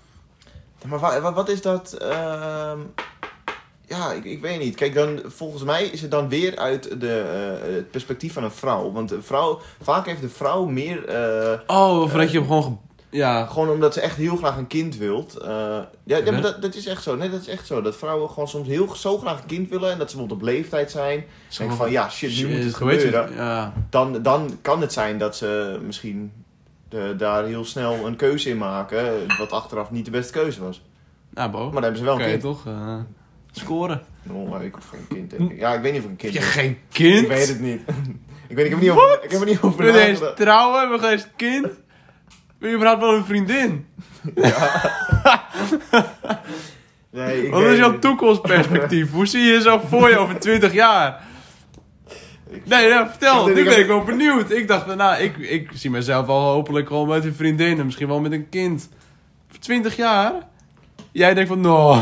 Maar 0.85 0.99
wa- 0.99 1.21
wa- 1.21 1.33
wat 1.33 1.49
is 1.49 1.61
dat? 1.61 1.93
ehm, 1.93 2.77
ja, 3.87 4.11
ik, 4.11 4.23
ik 4.25 4.41
weet 4.41 4.59
niet. 4.59 4.75
Kijk, 4.75 4.93
dan, 4.93 5.19
volgens 5.25 5.63
mij 5.63 5.83
is 5.83 6.01
het 6.01 6.11
dan 6.11 6.29
weer 6.29 6.57
uit 6.57 6.99
de, 7.01 7.19
eh, 7.67 7.75
het 7.75 7.91
perspectief 7.91 8.33
van 8.33 8.43
een 8.43 8.51
vrouw. 8.51 8.91
Want 8.91 9.11
een 9.11 9.23
vrouw, 9.23 9.59
vaak 9.81 10.05
heeft 10.05 10.21
de 10.21 10.29
vrouw 10.29 10.65
meer... 10.65 11.05
eh, 11.05 11.59
Oh, 11.67 12.01
of 12.01 12.11
dat 12.11 12.31
je 12.31 12.37
hem 12.37 12.47
gewoon... 12.47 12.79
Ja, 13.09 13.45
gewoon 13.45 13.69
omdat 13.69 13.93
ze 13.93 14.01
echt 14.01 14.15
heel 14.17 14.35
graag 14.35 14.57
een 14.57 14.67
kind 14.67 14.97
wilt. 14.97 15.37
Eh, 15.37 15.47
ja, 15.47 16.17
ja, 16.17 16.23
maar 16.23 16.33
Ja. 16.33 16.41
dat, 16.41 16.61
dat 16.61 16.75
is 16.75 16.85
echt 16.85 17.03
zo. 17.03 17.15
Nee, 17.15 17.29
dat 17.29 17.41
is 17.41 17.47
echt 17.47 17.67
zo. 17.67 17.81
Dat 17.81 17.95
vrouwen 17.95 18.29
gewoon 18.29 18.47
soms 18.47 18.67
heel 18.67 18.95
zo 18.95 19.17
graag 19.17 19.39
een 19.41 19.45
kind 19.47 19.69
willen. 19.69 19.91
En 19.91 19.97
dat 19.97 20.09
ze 20.11 20.17
bijvoorbeeld 20.17 20.49
op 20.49 20.55
leeftijd 20.55 20.91
zijn. 20.91 21.23
zo 21.47 21.63
Denk 21.63 21.75
van, 21.75 21.91
ja, 21.91 22.09
shit, 22.09 22.37
nu 22.37 22.47
moet 22.55 22.63
het 22.63 22.73
gebeuren. 22.75 23.33
Ja. 23.35 23.73
Dan, 23.89 24.21
dan 24.21 24.57
kan 24.61 24.81
het 24.81 24.93
zijn 24.93 25.17
dat 25.17 25.35
ze 25.35 25.79
misschien 25.85 26.31
de, 26.89 27.13
daar 27.17 27.45
heel 27.45 27.65
snel 27.65 28.05
een 28.05 28.15
keuze 28.15 28.49
in 28.49 28.57
maken. 28.57 29.27
Wat 29.37 29.51
achteraf 29.51 29.91
niet 29.91 30.05
de 30.05 30.11
beste 30.11 30.31
keuze 30.33 30.61
was. 30.63 30.81
Nou, 31.29 31.51
Bo. 31.51 31.63
Maar 31.63 31.71
dan 31.73 31.81
hebben 31.83 31.99
ze 31.99 32.05
wel 32.05 32.15
een 32.15 32.21
je 32.23 32.29
kind. 32.29 32.41
toch 32.41 32.65
eh, 32.65 32.95
scoren. 33.51 34.01
Oh, 34.31 34.49
maar 34.49 34.63
ik 34.63 34.73
hoef 34.73 34.89
geen 34.89 35.07
kind. 35.07 35.51
ik. 35.51 35.59
Ja, 35.59 35.73
ik 35.73 35.81
weet 35.81 35.93
niet 35.93 36.03
of 36.03 36.09
ik 36.11 36.23
een 36.23 36.31
Heb 36.31 36.31
kind 36.31 36.33
je 36.33 36.39
heb. 36.39 36.49
geen 36.65 36.77
kind? 36.91 37.21
Ik 37.21 37.27
weet 37.27 37.47
het 37.47 37.59
niet. 37.59 37.81
ik, 38.49 38.55
weet, 38.55 38.65
ik 38.65 38.71
heb 38.71 38.79
er 38.79 38.85
niet 38.85 38.89
over, 38.91 39.19
ik 39.23 39.31
heb 39.31 39.39
er 39.41 39.45
niet 39.47 39.61
over 39.61 39.83
Wil 39.83 39.93
je 39.93 39.99
eens 40.01 40.19
trouwen? 40.35 40.89
Wil 40.89 40.99
je 41.01 41.07
eens 41.11 41.27
kind? 41.35 41.67
Wil 42.59 42.69
je 42.69 42.75
überhaupt 42.75 43.01
wel 43.01 43.13
een 43.15 43.25
vriendin? 43.25 43.85
ik 47.11 47.51
Wat 47.51 47.61
is 47.61 47.67
weet 47.67 47.77
jouw 47.77 47.99
toekomstperspectief? 47.99 49.11
Hoe 49.11 49.25
zie 49.25 49.41
je 49.41 49.51
jezelf 49.51 49.89
voor 49.89 50.09
je 50.09 50.17
over 50.17 50.39
20 50.39 50.73
jaar? 50.73 51.21
Nee, 52.65 52.87
ja, 52.87 53.09
vertel. 53.09 53.49
Ik- 53.49 53.55
Nu 53.55 53.63
ben 53.63 53.79
ik 53.79 53.87
wel 53.87 54.03
benieuwd. 54.03 54.51
Ik 54.51 54.67
dacht, 54.67 54.95
nou, 54.95 55.21
ik, 55.21 55.37
ik 55.37 55.69
zie 55.73 55.89
mezelf 55.89 56.25
wel 56.25 56.39
hopelijk 56.41 56.87
gewoon 56.87 57.07
met 57.07 57.25
een 57.25 57.33
vriendin 57.35 57.79
en 57.79 57.85
misschien 57.85 58.07
wel 58.07 58.19
met 58.19 58.31
een 58.31 58.49
kind. 58.49 58.89
Voor 59.49 59.59
20 59.59 59.95
jaar? 59.95 60.31
Jij 61.11 61.33
denkt 61.33 61.49
van, 61.49 61.61
nou, 61.61 61.99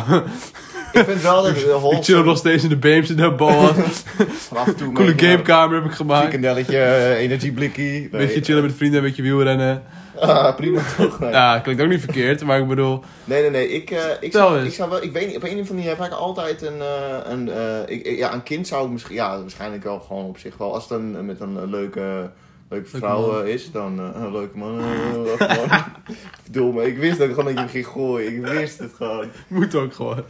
Ik 0.92 1.06
vind 1.06 1.22
wel 1.22 1.44
dat 1.44 1.56
de 1.56 1.88
ik 1.98 2.04
chill 2.04 2.22
nog 2.24 2.38
steeds 2.38 2.64
in 2.64 2.70
de 2.70 2.78
Beems 2.78 3.10
in 3.10 3.16
de 3.16 3.32
bal. 3.32 3.74
Van 4.48 4.58
af 4.58 4.68
en 4.68 4.76
toe 4.76 4.94
Coole 4.94 5.14
gamekamer 5.18 5.76
heb 5.76 5.86
ik 5.86 5.92
gemaakt. 5.92 6.22
Frikandelletje, 6.22 6.78
eh, 6.78 7.20
energieblikkie. 7.20 8.04
Een 8.04 8.10
beetje 8.12 8.42
chillen 8.44 8.64
met 8.64 8.76
vrienden, 8.76 9.00
een 9.00 9.06
beetje 9.06 9.22
wielrennen. 9.22 9.84
Ah, 10.22 10.56
prima 10.56 10.82
toch? 10.98 11.20
Nee. 11.20 11.30
Ja, 11.32 11.60
klinkt 11.60 11.82
ook 11.82 11.88
niet 11.90 12.00
verkeerd, 12.00 12.44
maar 12.44 12.60
ik 12.60 12.68
bedoel... 12.68 13.04
Nee, 13.24 13.42
nee, 13.42 13.50
nee. 13.50 13.68
Ik, 13.70 13.92
eh, 13.92 13.98
ik, 14.10 14.18
Vertel 14.20 14.48
zou, 14.48 14.58
eens. 14.60 14.68
ik 14.68 14.74
zou 14.74 14.90
wel, 14.90 15.04
ik 15.04 15.12
weet 15.12 15.28
niet, 15.28 15.36
op 15.36 15.44
een 15.44 15.50
of 15.50 15.56
andere 15.58 15.74
manier 15.74 15.90
heb 15.98 16.06
ik 16.06 16.12
altijd 16.14 16.62
een, 16.62 16.82
eh, 16.82 17.18
een, 17.24 17.50
eh, 17.50 17.80
ik, 17.86 18.06
ik- 18.06 18.18
ja, 18.18 18.34
een 18.34 18.44
kind 18.44 18.68
zou 18.68 18.86
ik 18.86 18.92
misschien, 18.92 19.16
ja, 19.16 19.40
waarschijnlijk 19.42 19.84
wel 19.84 20.00
gewoon 20.00 20.26
op 20.26 20.38
zich 20.38 20.58
wel, 20.58 20.74
als 20.74 20.84
het 20.84 20.92
een, 21.00 21.26
met 21.26 21.40
een 21.40 21.70
leuke, 21.70 22.30
leuke 22.70 22.90
vrouw 22.98 23.42
is, 23.42 23.72
dan 23.72 24.00
een 24.00 24.32
leuke 24.32 24.58
man. 24.58 24.82
Verdomme, 26.44 26.86
ik 26.92 26.98
wist 26.98 27.22
ook 27.22 27.30
gewoon 27.30 27.46
dat 27.46 27.54
je 27.54 27.60
hem 27.60 27.70
ging 27.70 27.88
gooien. 27.88 28.36
Ik 28.36 28.46
wist 28.46 28.80
het 28.80 28.94
gewoon. 28.94 29.28
Moet 29.48 29.76
ook 29.76 29.94
gewoon. 29.94 30.24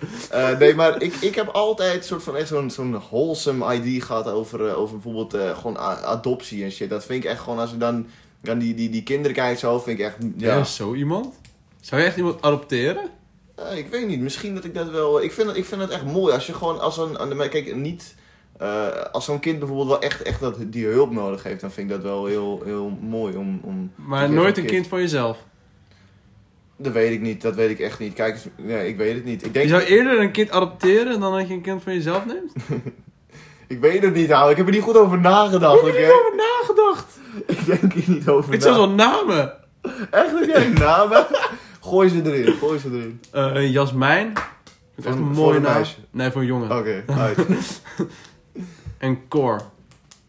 Nee, 0.60 0.76
maar 0.76 1.02
ik, 1.02 1.14
ik 1.16 1.36
heb 1.36 1.48
altijd 1.48 2.06
soort 2.06 2.24
van 2.24 2.36
echt 2.36 2.48
zo'n 2.48 2.70
zo'n 2.70 3.00
wholesome 3.10 3.74
idee 3.76 4.02
gehad 4.02 4.28
over, 4.32 4.76
over 4.76 4.94
bijvoorbeeld 5.00 5.38
gewoon 5.58 5.78
adoptie 5.80 6.64
en 6.64 6.72
shit. 6.72 6.90
Dat 6.90 7.06
vind 7.06 7.24
ik 7.24 7.30
echt 7.30 7.40
gewoon, 7.42 7.60
als 7.60 7.74
ik 7.74 7.80
dan, 7.80 8.08
dan 8.46 8.60
die, 8.60 8.74
die, 8.74 8.90
die 8.90 9.04
kinderen 9.04 9.34
kijk 9.36 9.58
zo, 9.60 9.80
vind 9.80 10.00
ik 10.00 10.06
echt, 10.06 10.16
Ja. 10.38 10.64
zo 10.64 10.94
iemand? 10.94 11.36
Zou 11.82 12.02
je 12.02 12.08
echt 12.08 12.18
iemand 12.18 12.42
adopteren? 12.42 13.10
Eh, 13.56 13.78
ik 13.78 13.88
weet 13.88 14.08
niet, 14.08 14.20
misschien 14.20 14.56
dat 14.56 14.64
ik 14.64 14.74
dat 14.74 14.90
wel. 14.90 15.24
Ik 15.24 15.32
vind 15.32 15.48
het, 15.48 15.58
ik 15.58 15.66
vind 15.66 15.82
het 15.82 15.90
echt 15.90 16.06
mooi 16.06 16.34
als 16.34 16.46
je 16.48 16.54
gewoon 16.54 16.80
als 16.80 16.98
een. 16.98 17.50
Kijk, 17.50 17.76
niet. 17.76 18.16
eh, 18.58 18.88
als 19.12 19.26
zo'n 19.26 19.40
kind 19.40 19.60
bijvoorbeeld 19.60 19.88
wel 19.90 20.02
echt, 20.02 20.22
echt 20.22 20.40
dat, 20.40 20.56
die 20.68 20.86
hulp 20.86 21.12
nodig 21.12 21.44
heeft, 21.44 21.62
dan 21.62 21.72
vind 21.72 21.90
ik 21.90 21.96
dat 21.96 22.04
wel 22.04 22.26
heel, 22.26 22.62
heel 22.66 22.90
mooi 23.02 23.36
om. 23.36 23.60
om 23.64 23.92
Maar 23.96 24.20
dat 24.22 24.30
je 24.30 24.36
nooit 24.36 24.58
een 24.58 24.66
kind 24.66 24.88
van 24.88 25.00
jezelf. 25.00 25.38
Dat 26.78 26.94
weet 26.94 27.12
ik 27.12 27.22
niet, 27.22 27.42
dat 27.42 27.56
weet 27.56 27.70
ik 27.70 27.80
echt 27.80 28.00
niet. 28.00 28.14
Kijk, 28.14 28.34
eens- 28.34 28.48
nee, 28.58 28.88
ik 28.88 28.98
weet 28.98 29.16
het 29.16 29.26
niet. 29.26 29.40
Ik 29.42 29.46
Je 29.48 29.52
denk. 29.52 29.70
zou 29.70 29.82
eerder 29.84 30.20
een 30.20 30.32
kind 30.32 30.50
adopteren 30.52 31.20
dan 31.20 31.34
dat 31.34 31.48
je 31.48 31.54
een 31.54 31.62
kind 31.62 31.84
van 31.84 31.94
jezelf 31.94 32.26
neemt? 32.26 32.54
Ik 33.68 33.80
weet 33.80 34.04
het 34.04 34.14
niet, 34.14 34.28
nou. 34.28 34.52
Ik 34.52 34.58
heb 34.58 34.66
er 34.66 34.72
niet 34.72 34.82
goed 34.82 34.98
over 34.98 35.20
nagedacht, 35.20 35.78
oké? 35.80 35.86
heb 35.88 35.96
je 35.96 36.04
erover 36.06 36.36
nagedacht? 36.36 37.15
Ik 37.48 37.66
denk 37.66 37.94
hier 37.94 38.10
niet 38.16 38.28
over 38.30 38.52
Het 38.52 38.60
na. 38.60 38.66
zijn 38.66 38.76
wel 38.76 38.90
namen. 38.90 39.54
Echt, 40.12 40.40
heb 40.40 40.46
jij 40.48 40.68
namen? 40.68 41.26
Gooi 41.82 42.10
ze 42.10 42.32
erin, 42.34 42.54
gooi 42.54 42.80
ze 42.80 42.90
erin. 42.90 43.22
Eh 43.32 43.72
Jasmijn. 43.72 44.34
Dat 44.34 44.44
is 44.96 45.06
echt 45.06 45.16
een 45.16 45.24
voor 45.26 45.34
mooie 45.46 45.56
een 45.56 45.62
naam. 45.62 45.74
meisje? 45.74 45.96
Nee, 46.12 46.32
voor 46.32 46.42
een 46.42 46.48
jongen. 46.48 46.78
Oké, 46.78 47.04
uit. 47.20 47.82
En 48.98 49.28
Cor. 49.28 49.62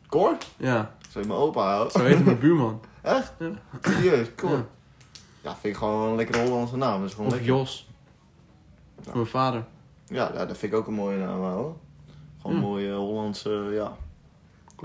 Cor? 0.09 0.37
Ja, 0.57 0.95
Zou 1.11 1.25
je 1.25 1.31
mijn 1.31 1.41
opa 1.41 1.61
houden? 1.67 1.93
zo 1.93 1.99
heet 2.07 2.25
mijn 2.25 2.39
buurman. 2.39 2.81
Echt? 3.03 3.33
Ja. 3.39 3.51
Serieus, 3.83 4.27
Cor? 4.37 4.51
Ja. 4.51 4.65
Ja, 5.43 5.51
vind 5.61 5.65
ik 5.75 5.77
gewoon 5.77 6.09
een 6.09 6.17
lekkere 6.17 6.47
Hollandse 6.49 6.77
naam. 6.77 6.99
Dat 7.01 7.09
is 7.09 7.15
gewoon 7.15 7.31
Of 7.31 7.37
lekker. 7.37 7.53
Jos. 7.55 7.89
Mijn 9.15 9.27
vader. 9.27 9.65
Ja, 10.07 10.31
ja, 10.35 10.47
dat 10.47 10.59
vind 10.59 10.73
ik 10.73 10.79
ook 10.79 10.87
een 10.87 10.93
mooie 10.95 11.17
naam 11.19 11.41
hoor. 11.41 11.77
Gewoon 12.41 12.57
Hm. 12.57 12.63
een 12.63 12.69
mooie 12.69 12.93
Hollandse, 12.95 13.51
ja. 13.73 13.97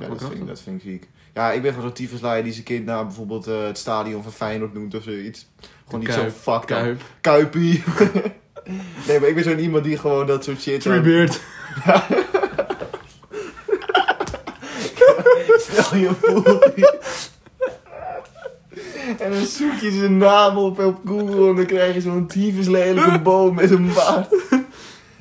dat, 0.07 0.21
vind, 0.21 0.33
ik- 0.33 0.47
dat 0.47 0.59
vind 0.59 0.75
ik 0.83 0.89
ziek. 0.89 1.09
Ja, 1.33 1.51
ik 1.51 1.61
ben 1.61 1.71
gewoon 1.71 1.85
zo'n 1.85 1.95
tyfuslijn 1.95 2.43
die 2.43 2.53
zijn 2.53 2.65
kind 2.65 2.85
naar 2.85 3.05
bijvoorbeeld 3.05 3.47
eh, 3.47 3.63
het 3.63 3.77
stadion 3.77 4.23
van 4.23 4.31
Feyenoord 4.31 4.73
noemt 4.73 4.95
of 4.95 5.03
zoiets. 5.03 5.47
Gewoon 5.85 5.99
niet 5.99 6.13
zo 6.13 6.19
Kuip, 6.19 6.33
fucked 6.33 6.71
up. 6.85 7.01
Kuipie. 7.21 7.83
nee, 9.07 9.19
maar 9.19 9.29
ik 9.29 9.35
ben 9.35 9.43
zo'n 9.43 9.59
iemand 9.59 9.83
die 9.83 9.97
gewoon 9.97 10.27
dat 10.27 10.43
soort 10.43 10.61
shit... 10.61 10.81
Treebeard. 10.81 11.41
Stel 15.57 15.95
je 15.97 16.11
voor. 16.21 16.73
En 19.19 19.31
dan 19.31 19.45
zoek 19.45 19.79
je 19.79 19.91
zijn 19.91 20.17
naam 20.17 20.57
op 20.57 20.79
op 20.79 20.99
Google 21.05 21.49
en 21.49 21.55
dan 21.55 21.65
krijg 21.65 21.93
je 21.93 22.01
zo'n 22.01 22.27
tyfus 22.27 22.67
lelijke 22.67 23.19
boom 23.29 23.55
met 23.55 23.71
een 23.71 23.93
baard. 23.93 24.35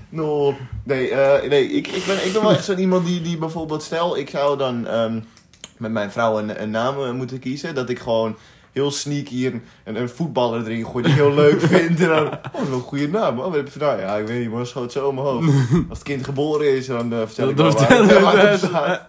No. 0.09 0.55
Nee, 0.85 1.11
eh, 1.11 1.49
nee 1.49 1.71
ik, 1.71 1.87
ik, 1.87 2.05
ben, 2.07 2.27
ik 2.27 2.33
ben 2.33 2.43
wel 2.43 2.51
echt 2.51 2.65
zo'n 2.65 2.79
iemand 2.79 3.07
die, 3.07 3.21
die 3.21 3.39
bijvoorbeeld, 3.39 3.83
stel 3.83 4.17
ik 4.17 4.31
zou 4.31 4.59
dan 4.59 4.87
ehm, 4.87 5.21
met 5.81 5.93
mijn 5.93 6.11
vrouw 6.11 6.39
een, 6.39 6.63
een 6.63 6.71
naam 6.71 7.03
eh, 7.03 7.13
moeten 7.13 7.39
kiezen, 7.39 7.75
dat 7.75 7.89
ik 7.89 7.99
gewoon 7.99 8.37
heel 8.73 8.91
sneaky 8.91 9.47
een, 9.47 9.63
een, 9.85 9.97
een 9.97 10.09
voetballer 10.09 10.65
erin 10.65 10.87
gooi 10.87 11.03
die 11.03 11.13
ik 11.13 11.19
heel 11.19 11.35
leuk 11.35 11.61
vind. 11.73 12.01
En 12.01 12.09
dan, 12.09 12.27
oh, 12.27 12.63
wel 12.69 12.73
een 12.73 12.81
goede 12.81 13.09
naam. 13.09 13.39
Oh, 13.39 13.45
wat 13.45 13.55
heb 13.55 13.67
je 13.67 13.79
vandaan? 13.79 13.99
Ja, 13.99 14.17
ik 14.17 14.27
weet 14.27 14.41
niet, 14.41 14.51
maar 14.51 14.67
schoot 14.67 14.93
zo 14.93 15.09
in 15.09 15.15
mijn 15.15 15.27
hoofd. 15.27 15.49
Als 15.89 15.99
het 15.99 16.03
kind 16.03 16.25
geboren 16.25 16.77
is, 16.77 16.87
dan 16.87 17.13
eh, 17.13 17.19
vertel 17.19 17.49
ik 17.49 17.57
wel 17.57 18.21
waar. 18.21 19.09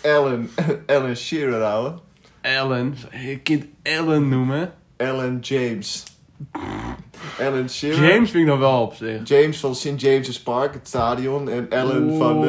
Ellen, 0.00 0.50
Ellen 0.86 1.16
Shearer, 1.16 1.62
ouwe. 1.62 1.94
Ellen. 2.40 2.96
Je 3.26 3.38
kind 3.38 3.64
Ellen 3.82 4.28
noemen? 4.28 4.72
Ellen 4.96 5.38
James. 5.40 6.04
Ellen 7.38 7.70
Shearer. 7.70 8.08
James 8.08 8.30
vind 8.30 8.42
ik 8.42 8.50
nog 8.50 8.58
wel 8.58 8.82
op 8.82 8.94
zich. 8.94 9.28
James 9.28 9.60
van 9.60 9.74
St. 9.74 9.92
James's 9.96 10.40
Park, 10.40 10.74
het 10.74 10.88
stadion. 10.88 11.48
En 11.48 11.70
Ellen 11.70 12.16
van, 12.18 12.44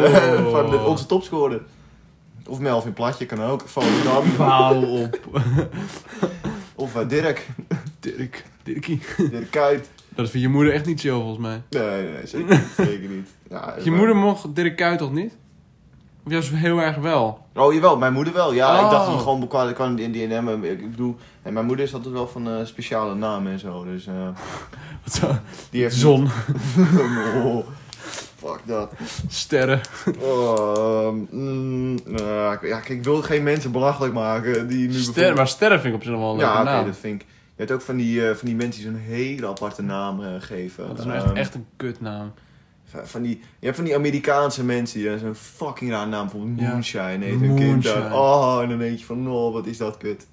van 0.52 0.70
de, 0.70 0.80
onze 0.86 1.06
topscorer. 1.06 1.62
Of 2.48 2.60
Melvin 2.60 2.94
Platje 2.94 3.26
kan 3.26 3.42
ook. 3.42 3.62
Van 3.66 3.84
Dam. 4.04 4.26
Hou 4.50 4.86
op. 5.04 5.20
Of 6.76 6.96
eh, 6.96 7.08
Dirk. 7.08 7.48
Dirk. 8.00 8.46
Dirkie. 8.64 9.02
Dirk 9.18 9.52
Kuyt. 9.52 9.90
Dat 10.10 10.26
is 10.26 10.32
voor 10.32 10.40
je 10.40 10.48
moeder 10.50 10.74
echt 10.74 10.86
niet 10.86 11.00
chill 11.00 11.12
volgens 11.12 11.38
mij. 11.38 11.62
Nee, 11.70 12.04
nee, 12.12 12.28
zeker 12.28 12.50
niet. 12.58 12.68
Zeker 12.78 13.10
niet. 13.10 13.30
Ja, 13.50 13.74
Je 13.84 13.90
maar- 13.90 13.98
moeder 14.00 14.16
mocht 14.16 14.56
Dirk 14.56 14.76
Kuyt 14.76 14.98
toch 14.98 15.12
niet? 15.14 15.34
Of 16.26 16.32
juist 16.32 16.50
heel 16.50 16.80
erg 16.82 16.96
wel? 16.96 17.46
Oh, 17.56 17.74
jawel, 17.74 17.98
mijn 17.98 18.14
moeder 18.14 18.34
wel. 18.34 18.54
Ja, 18.54 18.78
Oh. 18.80 18.84
ik 18.86 18.92
dacht 18.92 19.06
dat 19.06 19.14
het 19.14 19.24
gewoon 19.24 19.48
qua, 19.48 19.72
qua 19.72 19.86
in 19.96 20.12
die 20.12 20.28
naam. 20.28 20.64
Ik 20.64 20.92
bedoel, 20.92 21.18
en 21.42 21.54
mijn 21.54 21.66
moeder 21.66 21.86
is 21.86 21.94
altijd 21.94 22.14
wel 22.14 22.28
van 22.28 22.48
eh, 22.50 22.66
speciale 22.66 23.16
namen 23.16 23.52
en 23.52 23.60
zo. 23.60 23.84
Dus 23.84 24.08
eh, 24.08 24.14
Wat 25.04 25.14
zo? 25.14 25.32
die 25.70 25.82
heeft. 25.82 25.96
Zon. 25.96 26.24
oh, 27.44 27.66
fuck 28.38 28.60
dat. 28.66 28.92
Sterren. 29.28 29.82
Oh, 30.20 31.08
ehm, 31.08 31.16
mm, 31.30 31.98
nou, 32.06 32.24
ja, 32.28 32.56
kijk, 32.56 32.90
ik 32.90 33.04
wil 33.04 33.22
geen 33.22 33.44
mensen 33.44 33.72
belachelijk 33.72 34.14
maken 34.14 34.68
die 34.68 34.88
nu 34.88 34.94
Sterren. 34.94 35.36
Maar 35.36 35.48
sterren 35.48 35.80
vind 35.82 35.94
ik 35.94 36.00
op 36.00 36.04
zich 36.06 36.12
nog 36.12 36.22
wel 36.22 36.32
een 36.32 36.38
leuke 36.38 36.52
Ja, 36.54 36.62
oké, 36.62 36.70
naam. 36.70 36.86
dat 36.86 36.98
vind 36.98 37.22
ik. 37.22 37.28
Je 37.56 37.68
hebt 37.68 37.72
ook 37.72 37.82
van 37.82 37.98
die, 37.98 38.28
eh, 38.30 38.36
van 38.36 38.48
die 38.48 38.56
mensen 38.56 38.82
die 38.84 38.92
zo'n 38.92 39.00
hele 39.02 39.48
aparte 39.48 39.82
naam 39.82 40.24
eh, 40.24 40.30
geven. 40.40 40.88
Dat 40.88 41.00
is 41.00 41.06
nou 41.06 41.18
echt, 41.18 41.26
Ehm, 41.26 41.36
echt 41.36 41.56
een 41.56 41.66
kutnaam. 41.78 42.32
Van 43.04 43.22
die, 43.22 43.40
je 43.60 43.66
hebt 43.66 43.76
van 43.76 43.86
die 43.86 43.96
Amerikaanse 43.96 44.64
mensen 44.64 45.00
die 45.00 45.10
dan 45.10 45.20
zo'n 45.20 45.36
fucking 45.36 45.92
raar 45.92 46.08
naam, 46.08 46.22
bijvoorbeeld 46.28 46.60
Ja. 46.60 46.72
Moonshine 46.72 47.26
heet 47.26 47.40
hun 47.40 47.56
kind 47.56 47.70
Moonshine. 47.72 48.02
dan. 48.10 48.14
Oh, 48.14 48.60
en 48.62 48.70
dan 48.70 48.78
denk 48.78 48.98
je 49.00 49.06
van, 49.06 49.30
oh, 49.30 49.54
wat 49.54 49.66
is 49.66 49.78
dat 49.78 49.98
kut. 49.98 50.28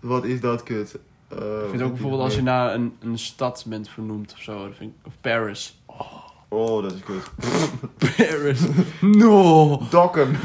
Wat 0.00 0.24
is 0.24 0.40
dat 0.40 0.62
kut. 0.62 0.94
Eh, 1.28 1.38
Ik 1.38 1.68
vind 1.70 1.82
ook 1.82 1.90
bijvoorbeeld 1.92 2.22
als 2.22 2.34
je 2.34 2.42
naar 2.42 2.74
een, 2.74 2.96
een 3.00 3.18
stad 3.18 3.64
bent 3.68 3.88
vernoemd 3.88 4.32
of 4.32 4.42
zo. 4.42 4.66
Dat 4.68 4.76
vind 4.76 4.90
ik, 4.90 5.06
of 5.06 5.12
Paris. 5.20 5.82
Oh, 6.48 6.82
dat 6.82 6.92
is 6.92 7.00
kut. 7.00 7.30
Paris. 8.16 8.60
No. 9.00 9.78
Dokkum. 9.90 10.36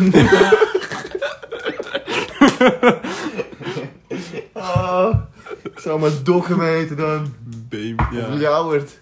oh, 4.53 5.13
ik 5.73 5.79
zou 5.79 5.99
maar 5.99 6.11
Dokkum 6.23 6.61
heten 6.61 6.97
dan. 6.97 7.33
Beem. 7.69 7.99
Of 7.99 8.11
Ja. 8.11 8.33
Ljouwert. 8.35 8.99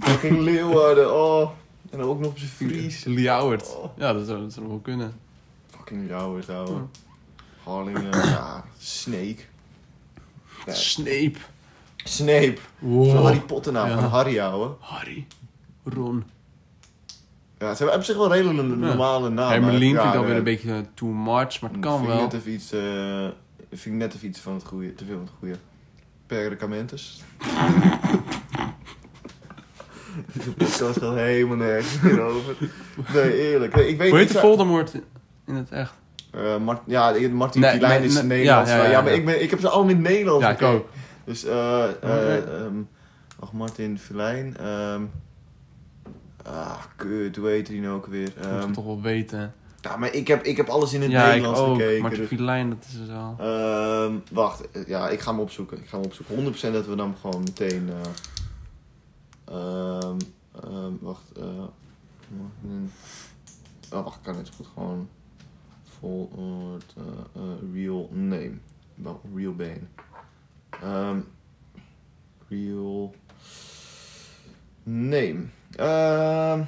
Fucking 0.00 0.38
Leeuwarden, 0.38 1.14
oh. 1.14 1.50
En 1.90 1.98
dan 1.98 2.08
ook 2.08 2.18
nog 2.18 2.28
op 2.30 2.38
zijn 2.38 2.50
Fries. 2.50 3.04
Ljouwert. 3.04 3.76
Oh. 3.76 3.84
Ja, 3.98 4.12
dat 4.12 4.26
zou, 4.26 4.40
dat 4.40 4.52
zou 4.52 4.68
wel 4.68 4.78
kunnen. 4.78 5.12
Fucking 5.76 6.06
Ljouwert, 6.06 6.50
ouwe. 6.50 6.72
Ja. 6.72 6.86
Harlingen, 7.62 8.10
ja. 8.34 8.64
Snake. 8.78 9.36
Nee. 10.66 10.74
Snape. 10.76 11.38
Snape. 11.96 12.56
Wow. 12.78 13.22
Harry 13.24 13.40
Potter 13.40 13.72
naam 13.72 13.88
van 14.00 14.10
Harry, 14.10 14.38
ouwe. 14.40 14.70
Harry. 14.80 15.26
Ron. 15.84 16.24
Ja, 17.58 17.74
ze 17.74 17.82
hebben 17.82 17.98
op 18.00 18.04
zich 18.04 18.16
wel 18.16 18.24
een 18.26 18.32
hele 18.32 18.62
normale 18.62 19.28
naam. 19.28 19.50
Hermelien 19.50 19.92
ja, 19.92 20.00
vind 20.00 20.06
ik 20.14 20.18
dan 20.18 20.26
weer 20.26 20.36
een 20.36 20.44
beetje 20.44 20.84
too 20.94 21.08
much, 21.08 21.60
maar 21.60 21.70
het 21.70 21.80
kan 21.80 21.96
vind 21.96 22.06
wel. 22.12 22.16
Ik 22.24 22.32
net 22.32 22.40
even 22.40 22.52
iets, 22.52 22.72
eh, 22.72 23.26
vind 23.70 23.94
ik 23.94 24.00
net 24.00 24.14
even 24.14 24.28
iets 24.28 24.40
van 24.40 24.54
het 24.54 24.64
goede, 24.64 24.94
te 24.94 25.04
veel 25.04 25.14
van 25.16 25.24
het 25.24 25.34
goede. 25.38 25.54
Pergamentus. 26.26 27.22
Deze 30.32 30.52
podcast 30.52 30.98
gaat 30.98 31.14
helemaal 31.14 31.56
nergens 31.56 32.00
meer 32.00 32.20
over. 32.20 32.56
Nee, 33.14 33.50
eerlijk. 33.50 33.74
Nee, 33.74 33.88
ik 33.88 33.98
weet 33.98 34.08
Hoe 34.10 34.18
heet 34.18 34.28
ik 34.28 34.34
de 34.34 34.40
Voldemort 34.40 34.94
in- 35.46 35.54
het 35.54 35.70
echt? 35.70 35.92
Eh, 36.30 36.56
Mart- 36.56 36.82
ja, 36.86 37.10
ik- 37.10 37.32
Martin 37.32 37.60
Nee, 37.60 37.70
Filijn 37.70 38.02
is 38.02 38.22
Nederlands. 38.22 38.70
ja, 38.70 38.76
Ja, 38.76 38.84
ja, 38.84 38.90
ja, 38.90 39.00
maar. 39.02 39.12
Ik, 39.12 39.24
ben, 39.24 39.42
ik 39.42 39.50
heb 39.50 39.60
ze 39.60 39.68
allemaal 39.68 39.90
in 39.94 39.96
het 40.04 40.08
Nederlands 40.12 40.44
Ja, 40.44 40.50
ik 40.50 40.62
ook. 40.62 40.88
Dus, 41.24 41.44
eh, 41.44 41.84
eh, 42.02 42.36
ehm, 42.36 42.74
ach, 43.40 43.52
Martin 43.52 43.98
Filijn. 43.98 44.56
ehm 44.56 45.02
ah, 46.44 46.82
kut, 46.96 47.36
hoe 47.36 47.48
heet 47.48 47.66
die 47.66 47.80
nou 47.80 47.94
ook 47.96 48.06
weer? 48.06 48.32
Dat 48.34 48.50
moet 48.52 48.62
Ehm, 48.62 48.72
toch 48.72 48.84
wel 48.84 49.00
weten. 49.02 49.54
ja, 49.80 49.96
maar 49.96 50.12
ik 50.14 50.26
heb, 50.28 50.42
ik 50.44 50.56
heb 50.56 50.68
alles 50.68 50.92
in 50.92 51.02
het 51.02 51.10
Ja, 51.10 51.24
ik 51.24 51.28
Nederlands 51.28 51.60
ook. 51.60 51.76
gekeken. 51.76 52.00
Martin 52.02 52.18
dus- 52.20 52.28
Filijn, 52.28 52.68
dat 52.70 52.84
is 52.88 52.94
het 52.94 53.08
wel. 53.08 53.36
Ehm, 53.38 54.14
wacht, 54.32 54.70
eh, 54.70 54.86
ja, 54.86 55.08
ik 55.08 55.20
ga 55.20 55.30
hem 55.30 55.40
opzoeken. 55.40 55.78
Ik 55.78 55.88
ga 55.88 55.96
hem 55.96 56.06
opzoeken. 56.06 56.34
100% 56.34 56.72
dat 56.74 56.86
we 56.86 56.94
dan 56.94 57.14
gewoon 57.20 57.42
meteen. 57.42 57.90
eh, 59.44 59.54
ehm, 59.54 60.16
ehm, 60.64 60.92
Hmm. 62.60 62.90
Oh, 63.92 64.04
wacht, 64.04 64.16
ik 64.16 64.22
kan 64.22 64.36
het 64.36 64.50
goed 64.56 64.66
gewoon. 64.74 65.08
Forward 65.98 66.94
uh, 66.98 67.42
uh, 67.42 67.74
real 67.74 68.08
name. 68.12 68.52
Wel, 68.94 69.20
real 69.34 69.54
Bane. 69.54 69.80
Real 72.48 73.14
name. 74.82 75.44
Ehm, 75.76 76.62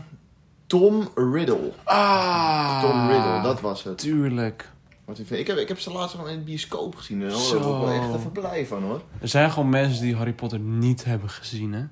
Tom 0.66 1.09
Riddle. 1.14 1.72
Ah. 1.84 2.80
Tom 2.80 3.09
Riddle, 3.09 3.40
dat 3.42 3.61
was 3.61 3.82
het. 3.84 3.98
Tuurlijk. 3.98 4.70
Wat 5.05 5.18
ik, 5.18 5.26
vind. 5.26 5.40
ik, 5.40 5.46
heb, 5.46 5.57
ik 5.57 5.68
heb 5.68 5.78
ze 5.78 5.92
laatst 5.92 6.14
gewoon 6.14 6.30
in 6.30 6.38
de 6.38 6.44
bioscoop 6.44 6.96
gezien. 6.96 7.22
En 7.22 7.28
daar 7.28 7.38
Zo. 7.38 7.59
was 7.59 7.66
ik 7.66 7.88
wel 7.88 7.90
echt 7.90 8.14
even 8.18 8.32
blij 8.32 8.66
van 8.66 8.82
hoor. 8.82 9.03
Er 9.20 9.28
zijn 9.28 9.51
gewoon 9.51 9.68
mensen 9.68 10.03
die 10.03 10.16
Harry 10.16 10.32
Potter 10.32 10.59
niet 10.59 11.05
hebben 11.05 11.30
gezien, 11.30 11.72
hè? 11.72 11.84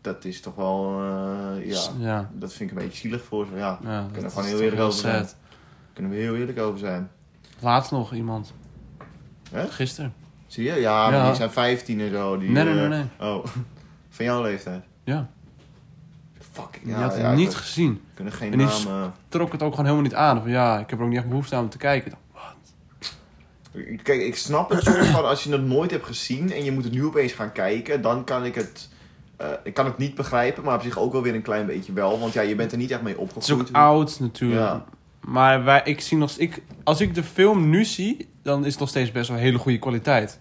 Dat 0.00 0.24
is 0.24 0.40
toch 0.40 0.54
wel, 0.54 1.00
eh, 1.00 1.66
ja, 1.66 1.80
Ja. 1.98 2.30
dat 2.34 2.52
vind 2.52 2.70
ik 2.70 2.76
een 2.76 2.82
beetje 2.84 2.98
zielig 3.00 3.24
voor 3.24 3.46
ze. 3.46 3.56
Ja, 3.56 3.78
ja 3.82 4.00
kunnen 4.04 4.22
dat 4.22 4.32
gewoon 4.32 4.48
heel 4.48 4.60
eerlijk 4.60 4.80
over 4.82 4.98
zijn. 5.00 5.24
sad. 5.26 5.36
kunnen 5.92 6.12
we 6.12 6.18
heel 6.18 6.36
eerlijk 6.36 6.58
over 6.58 6.78
zijn. 6.78 7.10
Laatst 7.60 7.90
nog 7.90 8.12
iemand. 8.14 8.52
Hè? 9.50 9.66
Gisteren. 9.68 10.14
Zie 10.46 10.64
je? 10.64 10.74
Ja, 10.74 11.02
maar 11.10 11.18
Ja. 11.18 11.26
die 11.26 11.34
zijn 11.34 11.50
15 11.50 12.00
en 12.00 12.10
zo. 12.10 12.38
Die, 12.38 12.50
Nee, 12.50 12.64
nee, 12.64 12.82
eh, 12.84 12.88
nee, 12.88 13.04
Oh, 13.20 13.44
van 14.10 14.24
jouw 14.24 14.42
leeftijd. 14.42 14.84
Ja. 15.04 15.28
Fucking, 16.52 16.84
Die 16.84 16.94
had 16.94 17.16
het 17.16 17.34
niet 17.36 17.54
gezien. 17.54 18.00
Kunnen 18.14 18.32
geen 18.32 18.52
En 18.52 18.58
die 18.58 18.66
naam... 18.66 18.86
eh, 18.86 19.04
Trok 19.28 19.52
het 19.52 19.62
ook 19.62 19.70
gewoon 19.70 19.84
helemaal 19.84 20.04
niet 20.06 20.14
aan. 20.14 20.40
Van 20.40 20.50
ja, 20.50 20.78
ik 20.78 20.90
heb 20.90 20.98
er 20.98 21.04
ook 21.04 21.10
niet 21.10 21.18
echt 21.20 21.28
behoefte 21.28 21.54
aan 21.54 21.62
om 21.62 21.68
te 21.68 21.78
kijken. 21.78 22.12
Ik- 23.72 24.00
Kijk, 24.02 24.20
ik 24.22 24.36
snap 24.36 24.70
het 24.70 24.82
soort 24.84 25.06
van 25.06 25.24
als 25.28 25.44
je 25.44 25.52
het 25.52 25.62
nooit 25.64 25.90
hebt 25.90 26.06
gezien 26.06 26.52
en 26.52 26.64
je 26.64 26.72
moet 26.72 26.84
het 26.84 26.92
nu 26.92 27.04
opeens 27.04 27.32
gaan 27.32 27.52
kijken, 27.52 28.02
dan 28.02 28.24
kan 28.24 28.44
ik 28.44 28.54
het. 28.54 28.88
eh, 29.36 29.46
ik 29.64 29.74
kan 29.74 29.84
het 29.84 29.98
niet 29.98 30.14
begrijpen, 30.14 30.64
maar 30.64 30.74
op 30.74 30.82
zich 30.82 30.98
ook 30.98 31.12
wel 31.12 31.22
weer 31.22 31.34
een 31.34 31.42
klein 31.42 31.66
beetje 31.66 31.92
wel. 31.92 32.18
Want 32.18 32.32
ja, 32.32 32.40
je 32.42 32.54
bent 32.54 32.72
er 32.72 32.78
niet 32.78 32.90
echt 32.90 33.02
mee 33.02 33.12
Het 33.12 33.22
is 33.22 33.28
opgegroeid. 33.28 33.68
ook 33.68 33.74
oud 33.76 34.20
natuurlijk. 34.20 34.60
Ja. 34.60 34.84
Maar 35.20 35.64
wij, 35.64 35.80
ik 35.84 36.00
zie 36.00 36.16
nog, 36.16 36.30
ik, 36.32 36.62
als 36.84 37.00
ik 37.00 37.14
de 37.14 37.22
film 37.22 37.70
nu 37.70 37.84
zie, 37.84 38.28
dan 38.42 38.64
is 38.64 38.70
het 38.70 38.80
nog 38.80 38.88
steeds 38.88 39.12
best 39.12 39.28
wel 39.28 39.38
hele 39.38 39.58
goede 39.58 39.78
kwaliteit. 39.78 40.40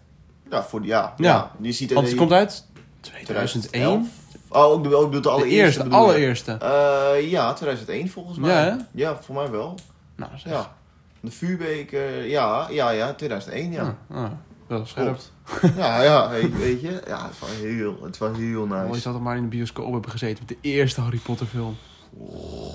Ja, 0.49 0.63
voor, 0.63 0.85
ja, 0.85 1.13
Ja. 1.17 1.29
ja. 1.29 1.51
Je 1.61 1.71
ziet 1.71 1.89
Want 1.93 2.01
het 2.01 2.11
je- 2.11 2.19
komt 2.19 2.31
uit 2.31 2.65
2001. 2.99 3.25
2011. 3.61 4.07
Oh, 4.49 4.75
ik 4.75 4.81
bedoel, 4.81 4.99
ik 5.03 5.05
bedoel 5.05 5.21
de 5.21 5.27
De 5.27 5.29
allereerste. 5.29 5.63
eerste, 5.63 5.83
de 5.83 5.89
bedoel 5.89 6.01
je? 6.05 6.07
allereerste. 6.11 6.51
Eh, 6.51 7.29
ja, 7.31 7.53
2001 7.53 8.09
volgens 8.09 8.37
mij. 8.37 8.49
Ja, 8.49 8.63
hè? 8.63 8.75
Ja, 8.91 9.17
voor 9.21 9.35
mij 9.35 9.49
wel. 9.49 9.75
Nou, 10.15 10.31
zeg. 10.35 10.51
Ja. 10.53 10.75
De 11.21 11.31
vuurbeek, 11.31 11.91
eh, 11.91 12.29
ja, 12.29 12.67
ja, 12.69 12.89
ja, 12.89 13.13
2001, 13.13 13.71
ja. 13.71 13.95
Ah, 14.11 14.23
ah, 14.23 14.29
wel 14.67 14.85
scherp. 14.85 15.05
Klopt. 15.05 15.31
ja, 15.77 16.01
ja, 16.01 16.29
weet, 16.29 16.57
weet 16.57 16.81
je. 16.81 17.01
Ja, 17.07 17.25
het 17.27 17.39
wel 17.39 17.49
heel, 17.69 17.97
het 18.03 18.17
wel 18.17 18.33
heel 18.33 18.61
Oh, 18.61 18.67
je 18.69 18.75
nice. 18.87 18.99
zou 18.99 19.15
toch 19.15 19.23
maar 19.23 19.35
in 19.35 19.41
de 19.41 19.47
bioscoop 19.49 19.91
hebben 19.93 20.11
gezeten 20.11 20.43
met 20.47 20.57
de 20.61 20.69
eerste 20.69 21.01
Harry 21.01 21.17
Potter 21.23 21.45
film. 21.45 21.75
Oh, 22.17 22.73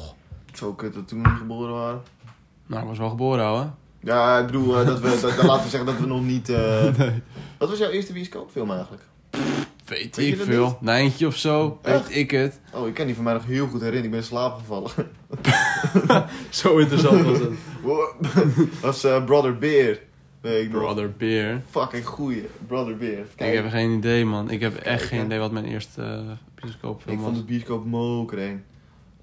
zo 0.54 0.72
kut 0.72 0.94
dat 0.94 1.08
toen 1.08 1.26
geboren 1.26 1.74
waren. 1.74 2.02
Nou, 2.66 2.82
ik 2.82 2.88
was 2.88 2.98
wel 2.98 3.08
geboren, 3.08 3.44
ouwe. 3.44 3.66
Ja, 4.00 4.38
ik 4.38 4.46
bedoel, 4.46 4.80
eh, 4.80 4.86
dat 4.86 5.00
we, 5.00 5.18
dat, 5.20 5.42
laten 5.42 5.64
we 5.64 5.70
zeggen 5.70 5.86
dat 5.86 5.98
we 5.98 6.06
nog 6.06 6.22
niet... 6.22 6.48
Nee. 6.98 7.22
Wat 7.58 7.68
was 7.68 7.78
jouw 7.78 7.90
eerste 7.90 8.12
bioscoopfilm 8.12 8.70
eigenlijk? 8.70 9.02
Weet, 9.94 10.16
Weet 10.16 10.32
ik 10.32 10.40
veel. 10.40 10.66
niet? 10.66 10.80
Nijntje 10.80 11.26
of 11.26 11.36
zo. 11.36 11.78
Echt? 11.82 12.08
Weet 12.08 12.16
ik 12.16 12.30
het. 12.30 12.60
Oh, 12.72 12.86
ik 12.88 12.94
kan 12.94 13.06
die 13.06 13.14
van 13.14 13.24
mij 13.24 13.32
nog 13.32 13.46
heel 13.46 13.66
goed 13.66 13.80
herinneren. 13.80 14.04
Ik 14.04 14.10
ben 14.10 14.18
in 14.20 14.26
slaap 14.26 14.58
gevallen. 14.58 14.90
Zo 16.50 16.78
interessant 16.78 17.22
was 17.24 17.38
het. 17.38 17.50
Dat 18.70 18.80
was 18.80 19.04
eh, 19.04 19.24
Brother 19.24 19.58
ik 20.42 20.72
nog. 20.72 20.82
Brother 20.82 21.12
Bear. 21.12 21.62
Fucking 21.70 22.06
goeie. 22.06 22.48
Brother 22.66 22.96
Bear. 22.96 23.10
Even 23.12 23.46
Ik 23.46 23.54
heb 23.54 23.70
geen 23.70 23.90
idee, 23.90 24.24
man. 24.24 24.50
Ik 24.50 24.60
heb 24.60 24.76
echt 24.76 25.02
geen 25.02 25.24
idee 25.24 25.38
wat 25.38 25.52
mijn 25.52 25.64
eerste 25.64 26.02
uh, 26.02 26.30
bioscoopfilm 26.54 27.14
Ik 27.14 27.20
was. 27.20 27.32
vond 27.32 27.36
de 27.36 27.52
bioscoop 27.52 27.84
mokereng. 27.84 28.60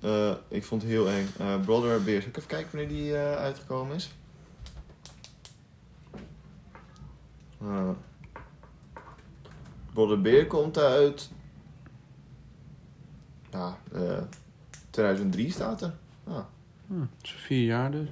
Eh 0.02 0.32
ik 0.48 0.64
vond 0.64 0.82
het 0.82 0.92
heel 0.92 1.10
eng. 1.10 1.28
Eh, 1.40 1.60
Brother 1.66 2.04
Bear. 2.04 2.22
Zal 2.22 2.30
ik 2.30 2.38
even 2.38 2.50
kijken 2.50 2.70
wanneer 2.72 2.90
die 2.98 3.18
eh, 3.18 3.36
uitgekomen 3.36 3.96
is? 3.96 4.12
Bear 9.94 10.46
komt 10.46 10.78
uit... 10.78 11.30
Ja, 13.52 13.78
eh 13.94 14.18
2003 14.90 15.52
staat 15.52 15.82
er. 15.82 15.94
Ah, 16.28 16.36
Hm, 16.88 16.94
vier 17.24 17.66
jaar 17.66 17.92
dus. 17.92 18.08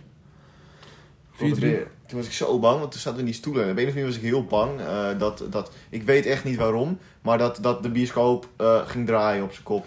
Vier. 1.31 1.87
Toen 2.07 2.17
was 2.17 2.27
ik 2.27 2.33
zo 2.33 2.59
bang, 2.59 2.79
want 2.79 2.91
toen 2.91 2.99
zaten 2.99 3.13
we 3.13 3.19
in 3.19 3.25
die 3.31 3.35
stoelen. 3.39 3.63
En 3.65 3.71
op 3.71 3.77
een 3.77 3.83
of 3.83 3.89
andere 3.89 4.05
manier 4.05 4.15
was 4.21 4.23
ik 4.23 4.29
heel 4.35 4.45
bang. 4.45 4.79
eh, 4.79 5.19
dat, 5.19 5.43
dat, 5.49 5.71
ik 5.89 6.03
weet 6.03 6.25
echt 6.25 6.43
niet 6.43 6.57
waarom, 6.57 6.97
maar 7.21 7.37
dat, 7.37 7.57
dat 7.61 7.83
de 7.83 7.89
bioscoop 7.89 8.47
eh, 8.55 8.87
ging 8.87 9.05
draaien 9.07 9.43
op 9.43 9.51
zijn 9.51 9.63
kop. 9.63 9.85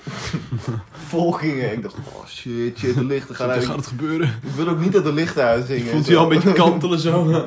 Vol 1.08 1.32
gingen. 1.32 1.72
Ik 1.72 1.82
dacht, 1.82 1.94
oh 1.94 2.26
shit, 2.26 2.78
shit, 2.78 2.94
de 2.94 3.04
lichten 3.04 3.34
gaan 3.34 3.48
uit. 3.56 3.64
gaat 3.64 3.76
het 3.76 3.86
gebeuren? 3.86 4.28
Ik 4.42 4.50
wil 4.52 4.68
ook 4.68 4.80
niet 4.80 4.92
dat 4.92 5.04
de 5.04 5.12
lichten 5.12 5.44
uitgingen. 5.44 5.86
Voelt 5.90 6.06
je 6.06 6.16
al 6.16 6.22
een 6.22 6.28
beetje 6.28 6.52
kantelen 6.52 6.98
zo. 6.98 7.24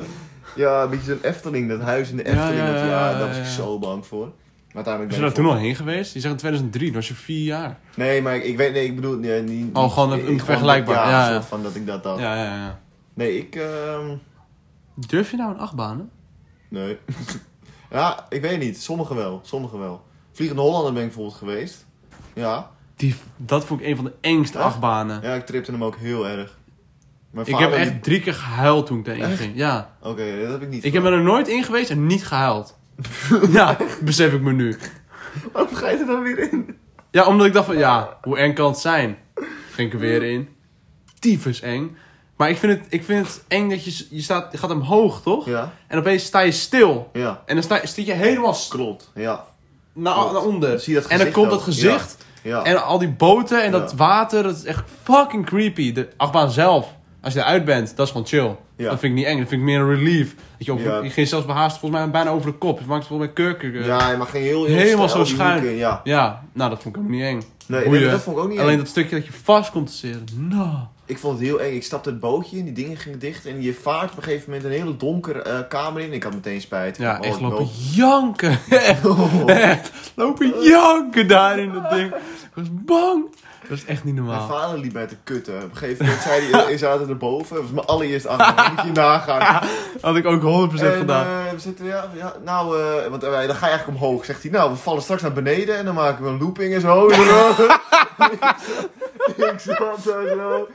Ja, 0.56 0.82
een 0.82 0.90
beetje 0.90 1.04
zo'n 1.06 1.22
Efteling, 1.22 1.68
dat 1.68 1.80
huis 1.80 2.10
in 2.10 2.16
de 2.16 2.24
Efteling. 2.26 2.56
ja, 2.56 2.66
dat- 2.72 2.80
Ja, 2.80 2.86
ja, 2.86 3.18
daar 3.18 3.28
was 3.28 3.36
ik 3.36 3.42
ja. 3.44 3.50
zo 3.50 3.78
bang 3.78 4.06
voor. 4.06 4.32
Maar 4.72 4.84
Was 4.84 4.94
je 5.00 5.06
ben 5.06 5.20
daar 5.20 5.32
toen 5.32 5.46
al 5.46 5.56
heen 5.56 5.74
geweest? 5.74 6.12
Je 6.14 6.20
zegt 6.20 6.32
in 6.32 6.38
2003, 6.38 6.84
dan 6.86 6.94
was 6.94 7.08
je 7.08 7.14
vier 7.14 7.44
jaar. 7.44 7.78
Nee, 7.94 8.22
maar 8.22 8.36
ik, 8.36 8.44
ik 8.44 8.56
weet, 8.56 8.72
nee, 8.72 8.84
ik 8.84 8.94
bedoel, 8.94 9.16
nee, 9.18 9.42
niet... 9.42 9.76
Oh, 9.76 9.92
gewoon 9.92 10.12
een- 10.12 10.28
ik- 10.28 10.42
vergelijkbaar, 10.42 11.08
Ja, 11.08 11.28
ja, 11.30 11.42
van 11.42 11.62
dat 11.62 11.74
ik 11.74 11.86
dat 11.86 12.02
dacht. 12.02 12.20
Ja, 12.20 12.34
ja, 12.34 12.54
ja. 12.56 12.80
Nee, 13.14 13.38
ik... 13.38 13.54
ehm, 13.54 14.16
Durf 14.94 15.30
je 15.30 15.36
nou 15.36 15.50
een 15.54 15.58
achtbaan? 15.58 16.10
Nee. 16.68 16.98
ja, 17.90 18.26
ik 18.28 18.40
weet 18.40 18.58
niet. 18.58 18.82
Sommigen 18.82 19.16
wel. 19.16 19.40
Sommigen 19.44 19.78
wel. 19.78 20.04
Vliegende 20.32 20.62
Hollander 20.62 20.92
ben 20.92 21.02
ik 21.02 21.08
bijvoorbeeld 21.08 21.36
geweest. 21.38 21.86
Ja. 22.34 22.70
Die, 22.96 23.14
dat 23.36 23.64
vond 23.64 23.80
ik 23.80 23.86
een 23.86 23.96
van 23.96 24.04
de 24.04 24.12
engste 24.20 24.58
Echt? 24.58 24.66
achtbanen. 24.66 25.22
Ja, 25.22 25.34
ik 25.34 25.46
tripte 25.46 25.70
hem 25.70 25.84
ook 25.84 25.96
heel 25.96 26.28
erg. 26.28 26.58
Mijn 27.36 27.48
ik 27.48 27.54
vader 27.54 27.78
heb 27.78 27.88
echt 27.88 28.02
drie 28.02 28.20
keer 28.20 28.34
gehuild 28.34 28.86
toen 28.86 28.98
ik 28.98 29.04
daarin 29.04 29.24
Echt? 29.24 29.40
ging. 29.40 29.52
Ja. 29.56 29.90
Oké, 30.02 30.40
dat 30.42 30.50
heb 30.50 30.62
ik 30.62 30.68
niet 30.68 30.84
Ik 30.84 30.92
heb 30.92 31.04
er 31.04 31.22
nooit 31.22 31.48
in 31.48 31.64
geweest 31.64 31.90
en 31.90 32.06
niet 32.06 32.26
gehuild. 32.26 32.78
ja, 33.50 33.76
besef 34.00 34.32
ik 34.32 34.40
me 34.40 34.52
nu. 34.52 34.76
Waarom 35.52 35.74
ga 35.74 35.90
je 35.90 35.96
er 35.98 36.06
dan 36.06 36.22
weer 36.22 36.52
in? 36.52 36.76
Ja, 37.10 37.26
omdat 37.26 37.46
ik 37.46 37.52
dacht 37.52 37.66
van, 37.66 37.78
ja, 37.78 38.18
hoe 38.22 38.38
eng 38.38 38.54
kan 38.54 38.66
het 38.70 38.78
zijn? 38.78 39.18
Ging 39.72 39.88
ik 39.88 39.92
er 39.94 39.98
weer 40.00 40.22
in. 40.22 40.48
Tyfus 41.18 41.60
eng. 41.60 41.96
Maar 42.36 42.50
ik 42.50 42.56
vind 42.56 42.72
het, 42.72 42.86
ik 42.88 43.04
vind 43.04 43.26
het 43.26 43.44
eng 43.48 43.68
dat 43.70 43.84
je, 43.84 44.06
je, 44.10 44.22
staat, 44.22 44.52
je 44.52 44.58
gaat 44.58 44.70
omhoog, 44.70 45.22
toch? 45.22 45.46
Ja. 45.46 45.72
En 45.86 45.98
opeens 45.98 46.24
sta 46.24 46.40
je 46.40 46.52
stil. 46.52 47.10
Ja. 47.12 47.42
En 47.46 47.54
dan 47.54 47.64
sta, 47.64 47.80
je 47.94 48.12
helemaal 48.12 48.54
st- 48.54 48.70
Klopt. 48.70 49.10
Ja. 49.14 49.44
naar, 49.92 50.14
naar 50.16 50.42
onder. 50.42 50.80
Zie 50.80 50.94
je 50.94 51.00
dat 51.00 51.10
en 51.10 51.18
dan 51.18 51.26
gezicht 51.26 51.38
komt 51.38 51.50
dat 51.50 51.62
gezicht. 51.62 52.16
Ja. 52.42 52.62
En 52.62 52.84
al 52.84 52.98
die 52.98 53.08
boten 53.10 53.62
en 53.64 53.72
dat 53.72 53.92
water, 53.92 54.42
dat 54.42 54.56
is 54.56 54.64
echt 54.64 54.84
fucking 55.02 55.46
creepy. 55.46 55.92
De 55.92 56.08
achtbaan 56.16 56.50
zelf, 56.50 56.96
als 57.26 57.34
je 57.34 57.40
eruit 57.40 57.64
bent, 57.64 57.96
dat 57.96 58.06
is 58.06 58.12
gewoon 58.12 58.26
chill. 58.26 58.56
Ja. 58.76 58.90
Dat 58.90 58.98
vind 58.98 59.12
ik 59.12 59.18
niet 59.18 59.24
eng, 59.26 59.38
dat 59.38 59.48
vind 59.48 59.60
ik 59.60 59.66
meer 59.66 59.80
een 59.80 59.88
relief. 59.88 60.34
Dat 60.58 60.66
je, 60.66 60.74
Ja. 60.84 60.98
je 61.02 61.10
ging 61.10 61.28
zelfs 61.28 61.46
behaast 61.46 61.78
volgens 61.78 62.00
mij 62.00 62.10
bijna 62.10 62.30
over 62.30 62.50
de 62.50 62.56
kop. 62.58 62.78
Je 62.80 62.86
maakt 62.86 63.06
volgens 63.06 63.28
mij 63.28 63.44
kurken. 63.44 63.72
Ja. 63.72 63.84
Ja, 63.86 64.10
je 64.10 64.16
mag 64.16 64.30
geen 64.30 64.42
heel, 64.42 64.64
heel 64.64 64.76
Helemaal 64.76 65.08
zo 65.08 65.24
schuin. 65.24 65.58
hoeken, 65.58 65.76
Ja. 65.76 66.00
ja, 66.04 66.42
nou 66.52 66.70
dat 66.70 66.82
vond 66.82 66.96
ik 66.96 67.02
ook 67.02 67.08
niet 67.08 67.22
eng. 67.22 67.42
Nee, 67.66 68.08
dat 68.10 68.20
vond 68.22 68.36
ik 68.36 68.42
ook 68.42 68.48
niet 68.48 68.58
Alleen 68.58 68.72
eng. 68.72 68.78
dat 68.78 68.88
stukje 68.88 69.16
dat 69.16 69.26
je 69.26 69.32
vast 69.42 69.70
komt 69.70 69.86
te 69.86 69.92
zeren. 69.92 70.24
Nou. 70.34 70.76
Ik 71.06 71.18
vond 71.18 71.38
het 71.38 71.46
heel 71.48 71.60
eng. 71.60 71.74
Ik 71.74 71.82
stapte 71.84 72.10
het 72.10 72.20
bootje 72.20 72.56
in, 72.56 72.64
die 72.64 72.72
dingen 72.72 72.96
gingen 72.96 73.18
dicht. 73.18 73.46
En 73.46 73.62
je 73.62 73.72
vaart 73.74 74.10
op 74.10 74.16
een 74.16 74.22
gegeven 74.22 74.44
moment 74.50 74.64
een 74.66 74.78
hele 74.80 74.96
donkere 74.96 75.42
eh, 75.42 75.58
kamer 75.68 76.02
in. 76.02 76.12
Ik 76.12 76.22
had 76.22 76.34
meteen 76.34 76.60
spijt. 76.60 76.96
Ja, 76.96 77.18
Oh, 77.20 77.26
echt 77.26 77.40
no. 77.40 77.48
lopen 77.48 77.68
janken. 77.94 78.58
echt, 78.70 79.06
Oh. 79.16 79.42
echt. 79.50 79.90
Lopen 80.14 80.52
janken 80.62 81.28
daar 81.28 81.58
in 81.58 81.72
dat 81.72 81.90
ding. 81.90 82.06
Ik 82.14 82.14
was 82.54 82.66
bang. 82.72 83.24
Dat 83.68 83.78
is 83.78 83.84
echt 83.84 84.04
niet 84.04 84.14
Mijn 84.14 84.26
normaal. 84.26 84.48
vader 84.48 84.78
liep 84.78 84.92
mij 84.92 85.06
te 85.06 85.16
kutten. 85.24 85.56
Op 85.56 85.70
een 85.70 85.76
gegeven 85.76 86.04
moment 86.04 86.22
zei 86.22 86.50
hij, 86.50 86.70
je 86.70 86.78
zaten 86.78 87.08
erboven. 87.08 87.54
Dat 87.54 87.64
was 87.64 87.72
mijn 87.72 87.86
allereerste 87.86 88.28
achtbaan. 88.28 88.72
moet 88.74 88.84
je 88.84 88.92
nagaan. 89.00 89.68
Had 90.00 90.16
ik 90.16 90.26
ook 90.26 90.70
100% 90.70 90.74
En, 90.82 90.92
gedaan. 90.92 91.26
eh, 91.46 91.52
we 91.52 91.58
zitten, 91.58 91.84
ja, 91.84 92.10
ja, 92.14 92.34
nou, 92.44 92.80
eh, 92.80 93.06
want 93.10 93.22
eh, 93.24 93.30
dan 93.30 93.40
ga 93.40 93.66
je 93.66 93.72
eigenlijk 93.72 93.88
omhoog. 93.88 94.24
Zegt 94.24 94.42
hij, 94.42 94.50
nou, 94.50 94.70
we 94.70 94.76
vallen 94.76 95.02
straks 95.02 95.22
naar 95.22 95.32
beneden 95.32 95.76
en 95.76 95.84
dan 95.84 95.94
maken 95.94 96.24
we 96.24 96.30
een 96.30 96.38
looping 96.38 96.74
en 96.74 96.80
zo. 96.80 97.08
ik 99.36 99.54
zat 99.58 99.78
daar 99.78 100.26
zo 100.26 100.68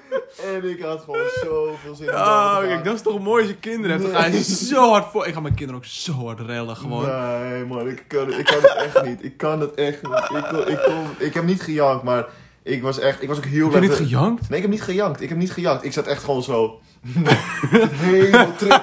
en 0.53 0.69
ik 0.69 0.81
had 0.81 1.01
gewoon 1.03 1.25
zoveel 1.43 1.95
zin 1.95 2.05
door 2.05 2.15
Oh, 2.15 2.57
kijk, 2.59 2.83
dat 2.83 2.93
is 2.95 3.01
toch 3.01 3.19
mooi 3.19 3.41
als 3.41 3.51
je 3.51 3.57
kinderen 3.57 3.91
hebt. 3.99 4.11
Dan 4.13 4.21
ga 4.21 4.27
je 4.27 4.43
zo 4.43 4.89
hard 4.89 5.05
voor. 5.11 5.27
Ik 5.27 5.33
ga 5.33 5.39
mijn 5.39 5.53
kinderen 5.55 5.81
ook 5.81 5.87
zo 5.87 6.11
hard 6.13 6.39
rellen 6.39 6.75
gewoon. 6.75 7.05
Nee, 7.05 7.65
man, 7.65 7.87
ik 7.87 8.03
kan, 8.07 8.33
ik 8.33 8.45
kan 8.45 8.61
het 8.61 8.73
echt 8.75 9.03
niet. 9.03 9.23
Ik 9.23 9.37
kan 9.37 9.59
het 9.59 9.73
echt 9.73 10.01
niet. 10.01 10.43
Ik, 10.43 10.67
ik, 10.67 10.79
ik 11.17 11.33
heb 11.33 11.43
niet 11.43 11.61
gejankt, 11.61 12.03
maar 12.03 12.25
ik 12.63 12.81
was 12.81 12.99
echt, 12.99 13.21
ik 13.21 13.27
was 13.27 13.37
ook 13.37 13.45
heel 13.45 13.71
Heb 13.71 13.83
je 13.83 13.89
niet 13.89 13.97
gejankt? 13.97 14.49
Nee, 14.49 14.57
ik 14.57 14.63
heb 14.63 14.71
niet 14.71 14.81
gejankt. 14.81 15.21
Ik 15.21 15.29
heb 15.29 15.37
niet 15.37 15.51
gejankt. 15.51 15.83
Ik 15.83 15.93
zat 15.93 16.07
echt 16.07 16.23
gewoon 16.23 16.43
zo. 16.43 16.79
helemaal 17.11 18.55
trillend. 18.55 18.81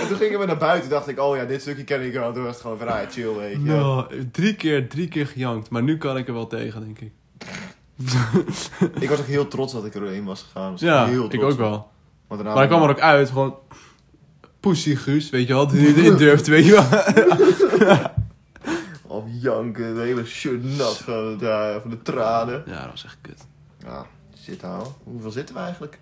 En 0.00 0.08
toen 0.08 0.16
gingen 0.16 0.38
we 0.38 0.46
naar 0.46 0.56
buiten. 0.56 0.90
dacht 0.90 1.08
ik, 1.08 1.20
oh 1.20 1.36
ja, 1.36 1.44
dit 1.44 1.60
stukje 1.60 1.84
ken 1.84 2.02
ik 2.02 2.12
wel. 2.12 2.32
Toen 2.32 2.42
was 2.42 2.52
het 2.52 2.60
gewoon 2.60 2.78
vrij 2.78 3.06
chill, 3.10 3.34
weet 3.34 3.52
je. 3.52 3.58
Nou, 3.58 4.06
drie 4.32 4.54
keer, 4.54 4.88
drie 4.88 5.08
keer 5.08 5.26
gejankt. 5.26 5.70
Maar 5.70 5.82
nu 5.82 5.98
kan 5.98 6.16
ik 6.16 6.28
er 6.28 6.34
wel 6.34 6.46
tegen, 6.46 6.80
denk 6.80 6.98
ik. 6.98 7.12
Ik 9.02 9.08
was 9.08 9.18
ook 9.18 9.26
heel 9.26 9.48
trots 9.48 9.72
dat 9.72 9.84
ik 9.84 9.94
erin 9.94 10.24
was 10.24 10.42
gegaan. 10.42 10.70
Was 10.70 10.80
Ja, 10.80 11.06
heel 11.06 11.24
ik 11.24 11.30
trots 11.30 11.44
ook 11.44 11.50
op. 11.50 11.58
wel. 11.58 12.44
Maar 12.54 12.62
ik 12.62 12.68
kwam 12.68 12.82
er 12.82 12.90
ook 12.90 13.00
uit, 13.00 13.28
gewoon... 13.28 13.54
Pussy 14.60 14.94
Guus, 14.94 15.30
weet 15.30 15.46
je 15.46 15.52
wel, 15.52 15.66
die 15.66 15.80
niet 15.80 15.96
in 15.96 16.16
durft, 16.16 16.46
weet 16.46 16.64
je 16.64 16.72
wel. 16.72 16.84
Janken, 19.26 19.94
de 19.94 20.00
hele 20.00 20.24
shirt 20.24 20.64
nat 20.64 20.96
van, 20.98 21.40
eh, 21.42 21.80
van 21.80 21.90
de 21.90 22.02
tranen. 22.02 22.62
Ja, 22.66 22.80
dat 22.80 22.90
was 22.90 23.04
echt 23.04 23.18
kut. 23.20 23.46
Ja, 23.78 24.06
zitten 24.34 24.68
houden. 24.68 24.92
Hoeveel 25.04 25.30
zitten 25.30 25.54
we 25.54 25.60
eigenlijk? 25.60 25.98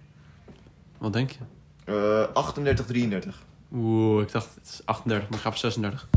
Wat 0.99 1.13
denk 1.13 1.31
je? 1.31 1.39
Eh 1.85 2.33
38, 2.35 2.87
33. 2.87 3.43
Oeh, 3.73 4.23
ik 4.23 4.33
dacht 4.33 4.55
het 4.55 4.69
is 4.69 4.81
38, 4.85 5.29
maar 5.29 5.39
ik 5.39 5.45
ga 5.45 5.51
voor 5.51 5.59
36. 5.59 6.09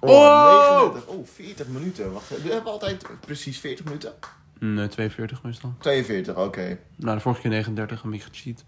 Oh, 0.00 0.10
Oh! 0.10 0.80
39. 0.80 1.06
Oh, 1.06 1.26
40 1.26 1.66
minuten. 1.68 2.12
Wacht, 2.12 2.42
we 2.42 2.52
hebben 2.52 2.72
altijd 2.72 3.06
precies 3.20 3.58
40 3.58 3.84
minuten? 3.84 4.12
Nee, 4.58 4.88
42 4.88 5.42
meestal. 5.42 5.74
42, 5.78 6.36
oké. 6.36 6.78
Nou, 6.96 7.16
de 7.16 7.22
vorige 7.22 7.40
keer 7.40 7.50
39, 7.50 8.02
een 8.02 8.10
beetje 8.10 8.28
gecheat. 8.32 8.64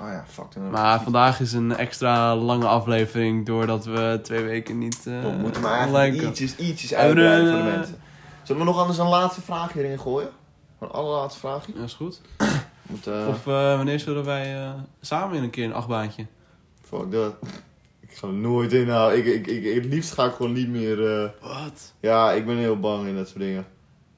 Oh 0.00 0.06
ja, 0.08 0.24
fuck. 0.28 0.44
dan 0.54 0.70
Maar 0.70 1.02
vandaag 1.02 1.40
is 1.40 1.52
een 1.52 1.76
extra 1.76 2.36
lange 2.36 2.66
aflevering 2.66 3.46
doordat 3.46 3.84
we 3.84 4.18
twee 4.22 4.42
weken 4.44 4.78
niet 4.78 5.06
eh 5.06 5.22
We 5.22 5.28
moeten 5.28 5.62
maar 5.62 5.72
eigenlijk 5.78 6.08
lijken. 6.12 6.28
ietsjes, 6.28 6.56
ietsjes 6.56 6.94
uitbreiden 6.94 7.48
voor 7.48 7.56
de 7.58 7.64
doen, 7.64 7.72
mensen. 7.74 7.96
Zullen 8.42 8.62
we 8.62 8.68
nog 8.68 8.78
anders 8.80 8.98
een 8.98 9.08
laatste 9.08 9.40
vraagje 9.42 9.84
erin 9.84 9.98
gooien? 10.00 10.28
Een 10.80 10.88
allerlaatste 10.90 11.40
vraagje? 11.40 11.72
Ja, 11.76 11.82
is 11.84 11.94
goed. 11.94 12.20
Eh 13.06 13.28
Of 13.28 13.46
eh, 13.46 13.76
wanneer 13.76 14.00
zullen 14.00 14.24
wij 14.24 14.62
eh, 14.62 14.70
samen 15.00 15.36
in 15.36 15.42
een 15.42 15.50
keer 15.50 15.64
een 15.64 15.74
achtbaantje? 15.74 16.26
fuck 16.82 17.10
dat. 17.10 17.34
Ik 18.00 18.16
ga 18.16 18.26
er 18.26 18.32
nooit 18.32 18.72
in 18.72 18.88
houden. 18.88 19.18
Ik, 19.18 19.26
ik, 19.26 19.46
ik, 19.46 19.74
het 19.74 19.84
liefst 19.84 20.12
ga 20.12 20.24
ik 20.24 20.32
gewoon 20.34 20.52
niet 20.52 20.68
meer... 20.68 21.22
eh, 21.22 21.28
Wat? 21.40 21.92
Ja, 22.00 22.32
ik 22.32 22.46
ben 22.46 22.56
heel 22.56 22.80
bang 22.80 23.06
in 23.06 23.16
dat 23.16 23.28
soort 23.28 23.38
dingen. 23.40 23.66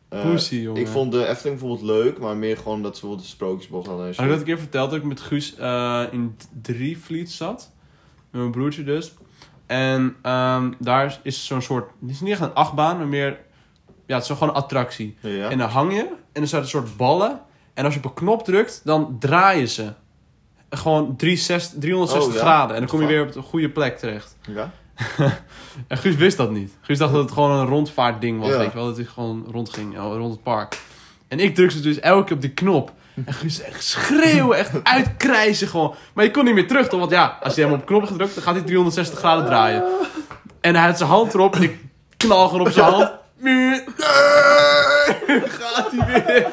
Eh, 0.08 0.38
jongen. 0.62 0.80
ik 0.80 0.86
vond 0.88 1.12
de 1.12 1.26
Efteling 1.26 1.58
bijvoorbeeld 1.60 1.90
leuk, 1.90 2.18
maar 2.18 2.36
meer 2.36 2.56
gewoon 2.56 2.82
dat 2.82 2.94
ze 2.94 3.00
bijvoorbeeld 3.00 3.28
de 3.28 3.34
Sprookjesbos 3.34 3.86
hadden 3.86 4.06
en 4.06 4.14
Had 4.14 4.24
ik 4.24 4.30
dat 4.30 4.38
een 4.38 4.44
keer 4.44 4.58
verteld 4.58 4.90
dat 4.90 4.98
ik 4.98 5.04
met 5.04 5.20
Guus 5.20 5.56
eh, 5.56 6.02
in 6.10 6.36
Drievliet 6.62 7.30
zat? 7.30 7.70
Met 8.30 8.40
mijn 8.40 8.52
broertje 8.52 8.84
dus. 8.84 9.14
En 9.66 10.16
ehm, 10.22 10.72
daar 10.78 11.20
is 11.22 11.46
zo'n 11.46 11.62
soort... 11.62 11.90
Het 12.00 12.10
is 12.10 12.20
niet 12.20 12.32
echt 12.32 12.40
een 12.40 12.54
achtbaan, 12.54 12.96
maar 12.96 13.06
meer... 13.06 13.38
Ja, 14.06 14.14
het 14.14 14.24
is 14.24 14.30
gewoon 14.30 14.48
een 14.48 14.54
attractie. 14.62 15.16
Ja? 15.20 15.48
En 15.48 15.58
dan 15.58 15.68
hang 15.68 15.92
je 15.92 16.08
en 16.32 16.42
er 16.42 16.48
zijn 16.48 16.62
een 16.62 16.68
soort 16.68 16.96
ballen. 16.96 17.40
En 17.74 17.84
als 17.84 17.94
je 17.94 18.00
op 18.00 18.06
een 18.06 18.14
knop 18.14 18.44
drukt, 18.44 18.80
dan 18.84 19.16
draaien 19.18 19.68
ze. 19.68 19.92
Gewoon 20.70 21.16
360, 21.16 21.80
360 21.80 22.28
Oh, 22.28 22.34
ja? 22.34 22.40
graden. 22.40 22.74
En 22.76 22.80
dan 22.80 22.90
kom 22.90 23.00
je 23.00 23.06
weer 23.06 23.22
op 23.22 23.32
de 23.32 23.42
goede 23.42 23.70
plek 23.70 23.98
terecht. 23.98 24.36
ja? 24.54 24.72
En 25.88 25.98
Guus 25.98 26.14
wist 26.16 26.36
dat 26.36 26.50
niet. 26.50 26.72
Guus 26.80 26.98
dacht 26.98 27.12
dat 27.12 27.22
het 27.22 27.32
gewoon 27.32 27.50
een 27.50 27.66
rondvaartding 27.66 28.40
was, 28.40 28.48
Ja. 28.48 28.58
weet 28.58 28.68
je 28.72 28.74
wel. 28.78 28.86
Dat 28.86 28.96
hij 28.96 29.04
gewoon 29.04 29.46
rondging, 29.52 29.94
eh, 29.96 30.00
rond 30.02 30.32
het 30.32 30.42
park. 30.42 30.78
En 31.28 31.40
ik 31.40 31.54
drukte 31.54 31.80
dus 31.80 32.00
elke 32.00 32.24
keer 32.24 32.34
op 32.36 32.40
die 32.42 32.50
knop. 32.50 32.92
En 33.26 33.32
Guus 33.32 33.60
echt 33.62 33.84
schreeuwen, 33.84 34.56
echt 34.58 34.70
uitkrijzen 34.84 35.68
gewoon. 35.68 35.94
Maar 36.14 36.24
je 36.24 36.30
kon 36.30 36.44
niet 36.44 36.54
meer 36.54 36.66
terug, 36.68 36.88
toch? 36.88 36.98
Want 37.00 37.10
ja, 37.12 37.38
als 37.42 37.54
je 37.54 37.60
hem 37.62 37.72
op 37.72 37.78
de 37.78 37.84
knop 37.84 38.04
gedrukt, 38.04 38.34
dan 38.34 38.42
gaat 38.42 38.54
hij 38.54 38.62
360 38.64 39.18
graden 39.18 39.44
draaien. 39.44 39.84
En 40.60 40.74
hij 40.76 40.86
had 40.86 40.98
zijn 40.98 41.10
hand 41.10 41.34
erop 41.34 41.54
en 41.54 41.62
ik 41.62 41.76
knal 42.16 42.48
gewoon 42.48 42.66
op 42.66 42.72
zijn 42.72 42.92
hand. 42.92 43.10
Gaat 45.58 45.90
hij 45.96 46.22
weer. 46.26 46.46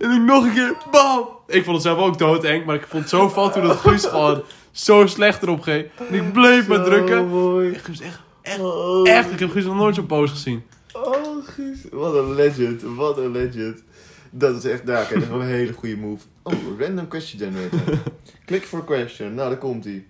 En 0.00 0.10
ik 0.10 0.20
nog 0.22 0.44
een 0.44 0.52
keer, 0.52 0.76
bam. 0.90 1.28
Ik 1.46 1.64
vond 1.64 1.76
het 1.76 1.84
zelf 1.86 1.98
ook 1.98 2.18
doodeng, 2.18 2.64
maar 2.64 2.74
ik 2.74 2.86
vond 2.88 3.02
het 3.02 3.10
zo 3.10 3.30
fout 3.30 3.52
toen 3.52 3.62
dat 3.62 3.76
Guus 3.76 4.04
gewoon 4.04 4.42
zo 4.72 5.06
slecht 5.06 5.42
erop 5.42 5.60
ging. 5.60 5.86
En 6.08 6.14
ik 6.14 6.32
bleef 6.32 6.68
maar 6.68 6.84
drukken. 6.84 7.28
mooi. 7.28 7.72
En 7.72 7.80
Guus 7.80 8.00
echt, 8.00 8.20
echt, 8.42 8.60
Oh. 8.60 9.08
echt. 9.08 9.30
Ik 9.32 9.38
heb 9.38 9.50
Guus 9.50 9.64
nog 9.64 9.76
nooit 9.76 9.94
zo 9.94 10.02
boos 10.02 10.30
gezien. 10.30 10.62
Oh, 10.92 11.46
Guus. 11.46 11.78
Wat 11.90 12.14
een 12.14 12.34
legend. 12.34 12.82
Wat 12.82 13.18
een 13.18 13.30
legend. 13.30 13.82
Dat 14.30 14.56
is 14.56 14.64
echt, 14.70 14.84
nou, 14.84 15.04
oké, 15.04 15.14
dat 15.14 15.22
is 15.22 15.28
wel 15.28 15.40
een 15.40 15.46
hele 15.46 15.72
goede 15.72 15.96
move. 15.96 16.24
Oh, 16.42 16.52
random 16.78 17.08
question 17.08 17.40
generator. 17.40 17.98
Click 18.46 18.64
for 18.64 18.84
question. 18.84 19.34
Nou, 19.34 19.48
daar 19.48 19.58
komt 19.58 19.84
ie. 19.84 20.06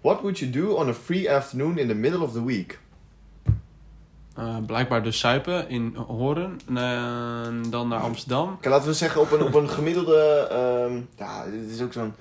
What 0.00 0.20
would 0.20 0.38
you 0.38 0.50
do 0.50 0.72
on 0.74 0.88
a 0.88 0.94
free 0.94 1.32
afternoon 1.32 1.78
in 1.78 1.88
the 1.88 1.94
middle 1.94 2.20
of 2.22 2.32
the 2.32 2.44
week? 2.44 2.78
Eh, 4.34 4.56
blijkbaar 4.66 5.02
dus 5.02 5.18
suipen 5.18 5.68
in 5.68 5.94
Horen. 5.96 6.58
En 6.74 7.62
dan 7.70 7.88
naar 7.88 8.00
Amsterdam. 8.00 8.52
Oké, 8.52 8.68
laten 8.68 8.88
we 8.88 8.94
zeggen 8.94 9.20
op 9.20 9.32
een, 9.32 9.42
op 9.42 9.54
een 9.54 9.68
gemiddelde... 9.68 10.46
ehm, 10.50 11.00
ja, 11.16 11.44
dit 11.50 11.70
is 11.70 11.82
ook 11.82 11.92
zo'n... 11.92 12.12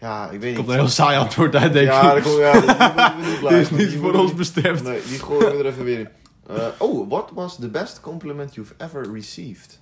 Ja, 0.00 0.30
ik 0.30 0.40
weet 0.40 0.48
niet. 0.48 0.56
Komt 0.56 0.68
een 0.68 0.74
heel 0.74 0.88
saai 0.88 1.18
antwoord 1.18 1.54
uit, 1.54 1.72
denk 1.72 1.86
ja, 1.86 2.12
ik. 2.12 2.22
dat 2.24 2.32
komt, 2.32 2.42
ja, 2.42 2.52
dat 2.52 3.14
we 3.14 3.26
niet 3.28 3.38
blijven. 3.48 3.78
is 3.78 3.86
niet 3.86 4.00
voor 4.00 4.14
ons 4.14 4.34
bestemd. 4.34 4.82
Nee, 4.82 5.02
die 5.08 5.18
gooien 5.18 5.50
we 5.50 5.58
er 5.58 5.66
even 5.66 5.84
weer 5.84 5.98
in. 5.98 6.08
Eh, 6.48 6.66
oh, 6.78 7.08
what 7.08 7.30
was 7.34 7.56
the 7.56 7.68
best 7.68 8.00
compliment 8.00 8.54
you've 8.54 8.74
ever 8.76 9.12
received? 9.12 9.80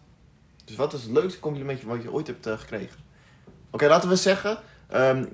Dus 0.64 0.76
wat 0.76 0.92
is 0.92 1.02
het 1.02 1.12
leukste 1.12 1.40
complimentje 1.40 1.86
wat 1.86 2.02
je 2.02 2.12
ooit 2.12 2.26
hebt 2.26 2.46
eh, 2.46 2.58
gekregen? 2.58 2.98
Oké, 3.70 3.86
laten 3.86 4.08
we 4.08 4.16
zeggen, 4.16 4.58
ehm, 4.88 5.24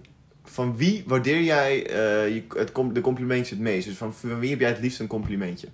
van 0.44 0.76
wie 0.76 1.04
waardeer 1.06 1.42
jij 1.42 1.86
eh, 1.86 2.34
je, 2.34 2.44
het, 2.48 2.74
de 2.92 3.00
complimentjes 3.00 3.50
het 3.50 3.58
meest? 3.58 3.86
Dus 3.86 3.96
van, 3.96 4.14
van 4.14 4.38
wie 4.38 4.50
heb 4.50 4.60
jij 4.60 4.68
het 4.68 4.80
liefst 4.80 5.00
een 5.00 5.06
complimentje? 5.06 5.68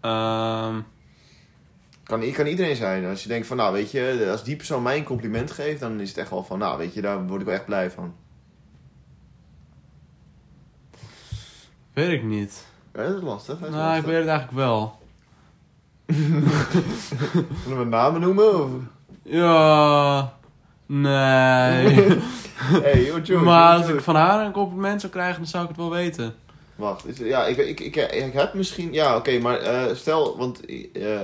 Ehm, 0.00 0.80
Kan, 2.06 2.32
kan 2.32 2.46
iedereen 2.46 2.76
zijn. 2.76 3.04
Als 3.04 3.22
je 3.22 3.28
denkt 3.28 3.46
van, 3.46 3.56
nou 3.56 3.72
weet 3.72 3.90
je, 3.90 4.28
als 4.30 4.44
die 4.44 4.56
persoon 4.56 4.82
mij 4.82 4.96
een 4.96 5.04
compliment 5.04 5.50
geeft, 5.50 5.80
dan 5.80 6.00
is 6.00 6.08
het 6.08 6.18
echt 6.18 6.30
wel 6.30 6.44
van, 6.44 6.58
nou 6.58 6.78
weet 6.78 6.94
je, 6.94 7.00
daar 7.00 7.26
word 7.26 7.40
ik 7.40 7.46
wel 7.46 7.54
echt 7.54 7.64
blij 7.64 7.90
van. 7.90 8.14
weet 11.92 12.10
ik 12.10 12.22
niet. 12.22 12.66
Ja, 12.94 13.02
dat 13.02 13.16
is 13.16 13.22
lastig. 13.22 13.58
Dat 13.58 13.68
is 13.68 13.74
Nou, 13.74 13.96
ik 13.96 14.04
weet 14.04 14.18
het 14.18 14.26
eigenlijk 14.26 14.58
wel. 14.58 14.98
Zullen 17.62 17.78
we 17.78 17.84
namen 17.84 18.20
noemen? 18.20 18.62
Of? 18.62 18.70
Ja... 19.22 20.34
Nee. 20.86 21.08
hey, 22.82 23.04
yo, 23.24 23.40
maar 23.40 23.72
yo, 23.72 23.78
als 23.78 23.88
ik 23.88 24.00
van 24.00 24.16
haar 24.16 24.46
een 24.46 24.52
compliment 24.52 25.00
zou 25.00 25.12
krijgen, 25.12 25.36
dan 25.36 25.46
zou 25.46 25.62
ik 25.62 25.68
het 25.68 25.78
wel 25.78 25.90
weten. 25.90 26.34
Wacht, 26.76 27.06
is- 27.06 27.18
ja, 27.18 27.46
ik, 27.46 27.56
ik, 27.56 27.80
ik, 27.80 27.96
ik 27.96 28.32
heb 28.32 28.54
misschien... 28.54 28.92
Ja, 28.92 29.16
oké, 29.16 29.38
maar 29.38 29.58
eh, 29.58 29.94
stel, 29.94 30.36
want 30.36 30.64
eh, 30.66 31.20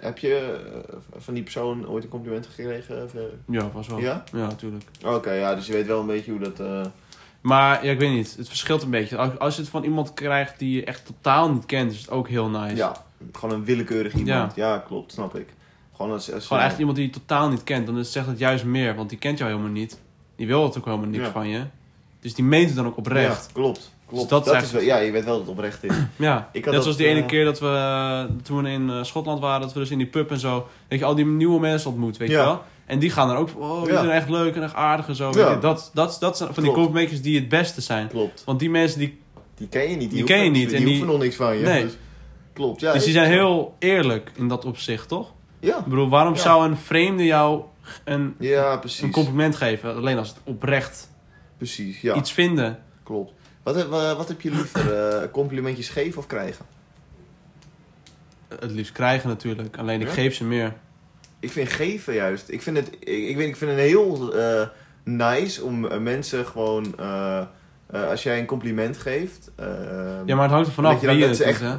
heb 0.00 0.18
je 0.18 0.60
eh, 0.88 0.94
van 1.16 1.34
die 1.34 1.42
persoon 1.42 1.88
ooit 1.88 2.04
een 2.04 2.10
compliment 2.10 2.46
gekregen? 2.54 3.04
Of? 3.04 3.12
Ja, 3.46 3.70
was 3.72 3.86
wel. 3.86 3.98
Ja? 3.98 4.24
Ja, 4.32 4.46
natuurlijk. 4.46 4.84
Oké, 5.04 5.32
ja, 5.32 5.54
dus 5.54 5.66
je 5.66 5.72
weet 5.72 5.86
wel 5.86 6.00
een 6.00 6.06
beetje 6.06 6.30
hoe 6.30 6.40
dat... 6.52 6.90
Maar 7.40 7.84
ja, 7.84 7.90
ik 7.90 7.98
weet 7.98 8.12
niet. 8.12 8.34
Het 8.36 8.48
verschilt 8.48 8.82
een 8.82 8.90
beetje. 8.90 9.16
Als, 9.16 9.38
als 9.38 9.54
je 9.54 9.60
het 9.60 9.70
van 9.70 9.84
iemand 9.84 10.14
krijgt 10.14 10.58
die 10.58 10.76
je 10.76 10.84
echt 10.84 11.06
totaal 11.06 11.50
niet 11.52 11.66
kent, 11.66 11.92
is 11.92 11.98
het 12.00 12.10
ook 12.10 12.28
heel 12.28 12.48
nice. 12.48 12.76
Ja, 12.76 13.04
gewoon 13.32 13.54
een 13.54 13.64
willekeurig 13.64 14.14
iemand. 14.14 14.54
Ja, 14.54 14.78
klopt, 14.78 15.12
snap 15.12 15.36
ik. 15.36 15.48
Gewoon 15.96 16.12
als... 16.12 16.32
als 16.32 16.46
Gewoon 16.46 16.62
echt 16.62 16.78
iemand 16.78 16.96
die 16.96 17.06
je 17.06 17.12
totaal 17.12 17.48
niet 17.48 17.64
kent. 17.64 17.86
Dan 17.86 18.04
zegt 18.04 18.26
het 18.26 18.38
juist 18.38 18.64
meer, 18.64 18.94
want 18.94 19.08
die 19.08 19.18
kent 19.18 19.38
jou 19.38 19.50
helemaal 19.50 19.72
niet. 19.72 20.00
Die 20.36 20.46
wil 20.46 20.64
het 20.64 20.78
ook 20.78 20.84
helemaal 20.84 21.08
niks 21.08 21.24
Ja. 21.24 21.30
van 21.30 21.48
je. 21.48 21.62
Dus 22.20 22.34
die 22.34 22.44
meent 22.44 22.66
het 22.66 22.76
dan 22.76 22.86
ook 22.86 22.96
oprecht. 22.96 23.44
Ja, 23.46 23.52
klopt. 23.52 23.92
Klopt. 24.06 24.20
Dus 24.22 24.30
dat 24.30 24.44
dat 24.44 24.54
is 24.54 24.62
is 24.62 24.70
wel, 24.72 24.82
ja, 24.82 24.96
je 24.96 25.10
weet 25.10 25.24
wel 25.24 25.32
dat 25.32 25.40
het 25.42 25.50
oprecht 25.50 25.84
is. 25.84 25.94
Ja, 26.16 26.48
Ik 26.52 26.64
net 26.64 26.74
dat, 26.74 26.82
zoals 26.82 26.96
die 26.98 27.06
ene 27.06 27.20
eh, 27.20 27.26
keer 27.26 27.44
dat 27.44 27.60
we, 27.60 27.66
eh, 27.66 28.24
toen 28.42 28.62
we 28.62 28.68
in 28.70 28.90
eh, 28.90 29.02
Schotland 29.02 29.40
waren, 29.40 29.60
dat 29.60 29.72
we 29.72 29.78
dus 29.78 29.90
in 29.90 29.98
die 29.98 30.06
pub 30.06 30.30
en 30.30 30.38
zo, 30.38 30.66
weet 30.88 30.98
je, 30.98 31.04
al 31.04 31.14
die 31.14 31.26
nieuwe 31.26 31.60
mensen 31.60 31.90
ontmoet, 31.90 32.16
weet 32.16 32.30
Ja. 32.30 32.38
je 32.40 32.44
wel. 32.46 32.62
En 32.86 32.98
die 32.98 33.10
gaan 33.10 33.28
dan 33.28 33.36
ook, 33.36 33.48
oh, 33.58 33.82
die 33.82 33.92
Ja. 33.92 33.98
zijn 33.98 34.10
echt 34.10 34.28
leuk 34.30 34.56
en 34.56 34.62
echt 34.62 34.74
aardig 34.74 35.08
en 35.08 35.14
zo. 35.14 35.28
Ja. 35.28 35.34
Weet 35.34 35.48
je. 35.54 35.58
Dat, 35.58 35.90
dat, 35.94 36.16
dat 36.20 36.36
zijn 36.36 36.54
van 36.54 36.62
die 36.62 36.72
complimentjes 36.72 37.22
die 37.22 37.38
het 37.38 37.48
beste 37.48 37.80
zijn. 37.80 38.08
Klopt. 38.08 38.42
Want 38.44 38.58
die 38.58 38.70
mensen, 38.70 38.98
die, 38.98 39.20
Die 39.54 39.68
ken 39.68 39.82
je 39.90 39.96
niet. 39.96 40.10
Die 40.10 40.18
hoeven- 40.20 40.36
ken 40.36 40.44
je 40.44 40.50
niet 40.50 40.68
Die, 40.68 40.76
en 40.78 40.84
die- 40.84 40.90
hoeven 40.96 41.12
nog 41.12 41.22
niks 41.22 41.36
van 41.36 41.56
je. 41.56 41.62
Nee. 41.64 41.82
Dus, 41.82 41.96
klopt, 42.52 42.80
ja. 42.80 42.92
dus 42.92 43.04
die 43.04 43.12
zijn 43.12 43.30
heel 43.30 43.74
eerlijk 43.78 44.30
in 44.34 44.48
dat 44.48 44.64
opzicht, 44.64 45.08
toch? 45.08 45.32
Ja, 45.60 45.78
Ik 45.78 45.84
bedoel, 45.84 46.08
waarom 46.08 46.36
zou 46.36 46.68
een 46.68 46.76
vreemde 46.76 47.24
jou 47.24 47.62
een, 48.04 48.34
ja 48.38 48.76
precies. 48.76 49.00
een 49.02 49.10
compliment 49.10 49.56
geven? 49.56 49.94
Alleen 49.96 50.18
als 50.18 50.28
het 50.28 50.38
oprecht 50.44 51.10
Precies, 51.56 52.00
ja. 52.00 52.14
iets 52.14 52.32
vinden. 52.32 52.78
Klopt. 53.02 53.32
Wat 53.64 53.74
heb, 53.74 53.92
eh, 53.92 54.16
wat 54.16 54.28
heb 54.28 54.40
je 54.40 54.50
liever? 54.50 54.94
eh, 54.94 55.30
complimentjes 55.32 55.88
geven 55.88 56.18
of 56.18 56.26
krijgen? 56.26 56.64
Het 58.58 58.70
liefst 58.70 58.92
krijgen 58.92 59.28
natuurlijk, 59.28 59.76
alleen 59.76 60.00
ik 60.00 60.06
Ja? 60.06 60.12
geef 60.12 60.34
ze 60.34 60.44
meer. 60.44 60.74
Ik 61.40 61.50
vind 61.52 61.72
geven 61.72 62.14
juist. 62.14 62.48
Ik 62.48 62.62
vind 62.62 62.76
het, 62.76 62.88
ik, 63.00 63.28
ik, 63.28 63.36
weet, 63.36 63.48
ik 63.48 63.56
vind 63.56 63.70
het 63.70 63.80
heel 63.80 64.34
eh, 64.38 64.66
nice 65.04 65.64
om 65.64 66.02
mensen 66.02 66.46
gewoon. 66.46 66.94
als 67.88 68.22
jij 68.22 68.38
een 68.38 68.46
compliment 68.46 68.96
geeft. 68.96 69.50
eh, 69.56 69.66
Ja, 70.26 70.34
maar 70.34 70.42
het 70.44 70.52
hangt 70.52 70.66
er 70.68 70.72
vanaf 70.74 70.92
dat 70.92 71.00
je 71.00 71.06
dan 71.06 71.16
wie 71.16 71.24
je 71.24 71.30
het 71.30 71.38
doet, 71.38 71.46
echt- 71.46 71.60
hè. 71.60 71.76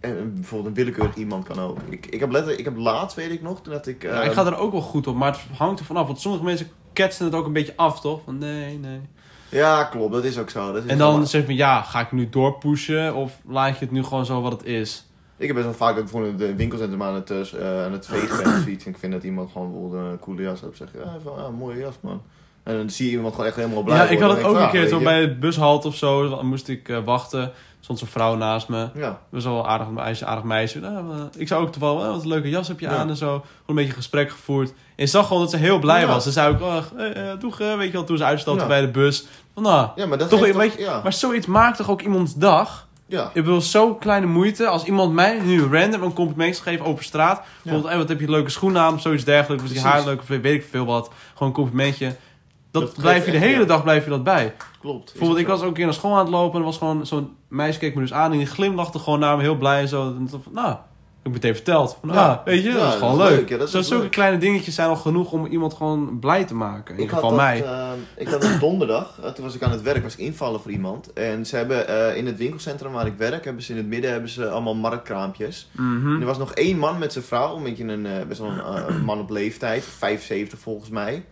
En 0.00 0.34
bijvoorbeeld 0.34 0.68
een 0.68 0.84
willekeurig 0.84 1.14
iemand 1.14 1.44
kan 1.46 1.58
ook. 1.58 1.78
Ik, 1.88 2.06
ik 2.06 2.20
heb 2.20 2.30
letterlijk, 2.30 2.58
ik 2.58 2.64
heb 2.64 2.76
laatst, 2.76 3.16
weet 3.16 3.30
ik 3.30 3.42
nog, 3.42 3.62
toen 3.62 3.72
dat 3.72 3.86
ik. 3.86 4.02
Ja, 4.02 4.22
ik 4.22 4.32
ga 4.32 4.46
er 4.46 4.56
ook 4.58 4.72
wel 4.72 4.80
goed 4.80 5.06
op, 5.06 5.16
maar 5.16 5.32
het 5.32 5.58
hangt 5.58 5.80
er 5.80 5.86
vanaf. 5.86 6.06
Want 6.06 6.20
sommige 6.20 6.44
mensen 6.44 6.68
ketsen 6.92 7.24
het 7.24 7.34
ook 7.34 7.46
een 7.46 7.52
beetje 7.52 7.72
af, 7.76 8.00
toch? 8.00 8.20
Van 8.24 8.38
nee, 8.38 8.78
nee. 8.78 9.00
Ja, 9.48 9.84
klopt, 9.84 10.12
dat 10.12 10.24
is 10.24 10.38
ook 10.38 10.50
zo. 10.50 10.72
Dat 10.72 10.84
is 10.84 10.90
En 10.90 10.98
dan 10.98 11.26
zeg 11.26 11.40
je 11.40 11.46
van 11.46 11.56
ja, 11.56 11.82
ga 11.82 12.00
ik 12.00 12.12
nu 12.12 12.28
doorpushen 12.28 13.14
of 13.14 13.38
laat 13.48 13.78
je 13.78 13.84
het 13.84 13.90
nu 13.90 14.02
gewoon 14.02 14.26
zo 14.26 14.40
wat 14.40 14.52
het 14.52 14.64
is? 14.64 15.06
Ik 15.36 15.46
heb 15.46 15.56
best 15.56 15.68
wel 15.68 15.76
vaak 15.76 15.94
dat 15.94 16.04
ik 16.04 16.10
bijvoorbeeld 16.10 16.38
de 16.38 16.56
winkelcentrum 16.56 17.02
aan 17.02 17.14
het, 17.14 17.30
eh, 17.30 17.84
aan 17.84 17.92
het 17.92 18.06
vegen 18.06 18.42
ben 18.42 18.52
of 18.52 18.66
iets. 18.66 18.84
En 18.84 18.90
ik 18.90 18.98
vind 18.98 19.12
dat 19.12 19.22
iemand 19.22 19.50
gewoon 19.52 19.70
bijvoorbeeld 19.70 20.12
een 20.12 20.18
coole 20.18 20.42
jas 20.42 20.60
heeft. 20.60 20.76
zeg 20.76 20.92
je, 20.92 20.98
ja, 20.98 21.16
van, 21.22 21.36
ah, 21.36 21.58
mooie 21.58 21.78
jas 21.78 21.94
man. 22.00 22.22
En 22.66 22.76
dan 22.76 22.90
zie 22.90 23.06
je 23.10 23.12
iemand 23.16 23.32
gewoon 23.34 23.46
echt 23.46 23.56
helemaal 23.56 23.82
blij 23.82 23.96
ja, 23.96 24.04
ik 24.08 24.20
had 24.20 24.36
het 24.36 24.44
ook 24.44 24.56
een 24.56 24.70
keer 24.70 24.94
ah, 24.94 25.02
bij 25.02 25.20
het 25.20 25.40
bushalt 25.40 25.84
of 25.84 25.96
zo. 25.96 26.28
Dan 26.28 26.46
moest 26.46 26.68
ik 26.68 26.88
eh, 26.88 26.98
wachten. 27.04 27.52
Stond 27.80 27.98
zo'n 27.98 28.08
vrouw 28.08 28.34
naast 28.36 28.68
me. 28.68 28.88
Ja, 28.94 29.20
Was 29.28 29.44
wel 29.44 29.58
een 29.58 29.64
aardig 29.64 29.88
meisje, 29.90 30.24
aardig 30.26 30.44
meisje. 30.44 30.80
Nou, 30.80 31.12
eh, 31.12 31.20
ik 31.36 31.48
zou 31.48 31.62
ook 31.62 31.72
toevallig, 31.72 32.02
eh, 32.02 32.10
wat 32.10 32.22
een 32.22 32.28
leuke 32.28 32.48
jas 32.48 32.68
heb 32.68 32.80
je 32.80 32.86
Ja. 32.86 32.96
aan 32.96 33.08
en 33.08 33.16
zo. 33.16 33.26
Gewoon 33.28 33.44
een 33.66 33.74
beetje 33.74 33.92
gesprek 33.92 34.30
gevoerd. 34.30 34.72
En 34.96 35.08
zag 35.08 35.26
gewoon 35.26 35.42
dat 35.42 35.50
ze 35.50 35.56
heel 35.56 35.78
blij 35.78 36.00
Ja. 36.00 36.06
was. 36.06 36.22
Ze 36.24 36.30
zei 36.30 36.54
ook, 36.54 36.60
oh, 36.60 36.76
eh, 36.98 37.40
doeg, 37.40 37.58
weet 37.58 37.86
je 37.86 37.92
wel, 37.92 38.04
toen 38.04 38.16
ze 38.16 38.24
uitstapte 38.24 38.60
Ja. 38.62 38.68
bij 38.68 38.80
de 38.80 38.88
bus. 38.90 39.26
Van, 39.54 39.62
nou, 39.62 39.88
ja 39.96 40.06
maar 40.06 40.18
dat 40.18 40.28
Toch, 40.28 40.40
geeft 40.40 40.56
weet 40.56 40.72
je, 40.72 40.80
ja. 40.80 41.00
maar 41.02 41.12
zoiets 41.12 41.46
maakt 41.46 41.76
toch 41.76 41.90
ook 41.90 42.02
iemands 42.02 42.34
dag? 42.34 42.86
Ja. 43.06 43.24
Ik 43.26 43.44
bedoel, 43.44 43.60
zo 43.60 43.94
kleine 43.94 44.26
moeite. 44.26 44.66
Als 44.66 44.84
iemand 44.84 45.12
mij 45.12 45.40
nu 45.44 45.62
random 45.62 46.02
een 46.02 46.12
compliment 46.12 46.58
geeft 46.58 46.82
over 46.82 47.04
straat. 47.04 47.42
Bijvoorbeeld, 47.62 47.88
hey, 47.92 47.98
wat 48.00 48.08
heb 48.08 48.20
je 48.20 48.30
leuke 48.30 48.50
schoenen 48.50 48.82
aan? 48.82 48.94
Of 48.94 49.00
zoiets 49.00 49.24
dergelijks. 49.24 49.64
Of 49.64 49.72
je 49.72 49.80
haar 49.80 50.04
leuk? 50.04 50.20
Of 50.20 50.26
weet 50.26 50.44
ik 50.44 50.66
veel 50.70 50.84
wat. 50.84 51.10
Gewoon 51.32 51.48
een 51.48 51.54
complimentje. 51.54 52.16
Dat, 52.80 52.94
Dat 52.94 53.02
blijf 53.04 53.24
je 53.26 53.30
de 53.32 53.38
hele 53.38 53.60
ja. 53.60 53.66
dag 53.66 53.82
blijf 53.82 54.04
je 54.04 54.10
dat 54.10 54.24
bij. 54.24 54.54
Klopt. 54.80 55.10
Bijvoorbeeld, 55.10 55.40
ik 55.40 55.46
was 55.46 55.60
ook 55.60 55.66
een 55.66 55.72
keer 55.74 55.84
naar 55.84 55.94
school 55.94 56.12
aan 56.12 56.18
het 56.18 56.28
lopen. 56.28 56.52
En 56.52 56.58
er 56.58 56.64
was 56.64 56.78
gewoon 56.78 57.06
zo'n 57.06 57.30
meisje 57.48 57.78
keek 57.78 57.94
me 57.94 58.00
dus 58.00 58.12
aan. 58.12 58.32
En 58.32 58.38
die 58.38 58.46
glimlachte 58.46 58.98
gewoon 58.98 59.18
naar 59.18 59.36
me 59.36 59.42
heel 59.42 59.56
blij. 59.56 59.80
En 59.80 59.88
zo. 59.88 60.06
En 60.06 60.26
toen 60.30 60.42
van, 60.42 60.52
nou, 60.52 60.70
ik 60.72 61.32
heb 61.32 61.42
meteen 61.42 61.54
verteld. 61.54 61.98
Van, 62.00 62.14
Ja. 62.14 62.26
ah, 62.28 62.44
weet 62.44 62.62
je, 62.62 62.68
Ja, 62.68 62.74
dat 62.74 62.84
is 62.84 62.90
dat 62.90 62.98
gewoon 63.10 63.22
is 63.22 63.28
leuk. 63.48 63.50
is 63.80 63.88
zulke 63.88 64.08
kleine 64.08 64.38
dingetjes 64.38 64.74
zijn 64.74 64.88
al 64.88 64.96
genoeg 64.96 65.32
om 65.32 65.46
iemand 65.46 65.74
gewoon 65.74 66.18
blij 66.18 66.44
te 66.44 66.54
maken. 66.54 66.94
In 66.94 67.00
Ik 67.02 67.10
ieder 67.10 67.14
had 67.14 67.24
geval 67.24 67.36
dat, 67.36 67.46
mij. 67.46 67.64
eh, 67.64 67.88
ik 68.16 68.28
had 68.28 68.42
dat 68.42 68.60
donderdag, 68.60 69.18
eh, 69.22 69.30
toen 69.30 69.44
was 69.44 69.54
ik 69.54 69.62
aan 69.62 69.70
het 69.70 69.82
werk, 69.82 70.02
was 70.02 70.12
ik 70.12 70.18
invallen 70.18 70.60
voor 70.60 70.70
iemand. 70.70 71.12
En 71.12 71.46
ze 71.46 71.56
hebben 71.56 71.88
eh, 71.88 72.16
in 72.16 72.26
het 72.26 72.36
winkelcentrum 72.36 72.92
waar 72.92 73.06
ik 73.06 73.14
werk, 73.16 73.44
hebben 73.44 73.62
ze 73.62 73.70
in 73.72 73.76
het 73.78 73.86
midden 73.86 74.10
hebben 74.10 74.30
ze 74.30 74.48
allemaal 74.48 74.74
marktkraampjes. 74.74 75.68
Mhm. 75.72 76.14
En 76.14 76.20
er 76.20 76.26
was 76.26 76.38
nog 76.38 76.52
één 76.52 76.78
man 76.78 76.98
met 76.98 77.12
zijn 77.12 77.24
vrouw, 77.24 77.56
een 77.56 77.62
beetje 77.62 77.84
een, 77.84 78.06
eh, 78.06 78.26
best 78.28 78.40
wel 78.40 78.50
een 78.88 79.04
man 79.04 79.20
op 79.20 79.30
leeftijd, 79.30 79.84
75 79.84 80.58
volgens 80.58 80.90
mij. 80.90 81.24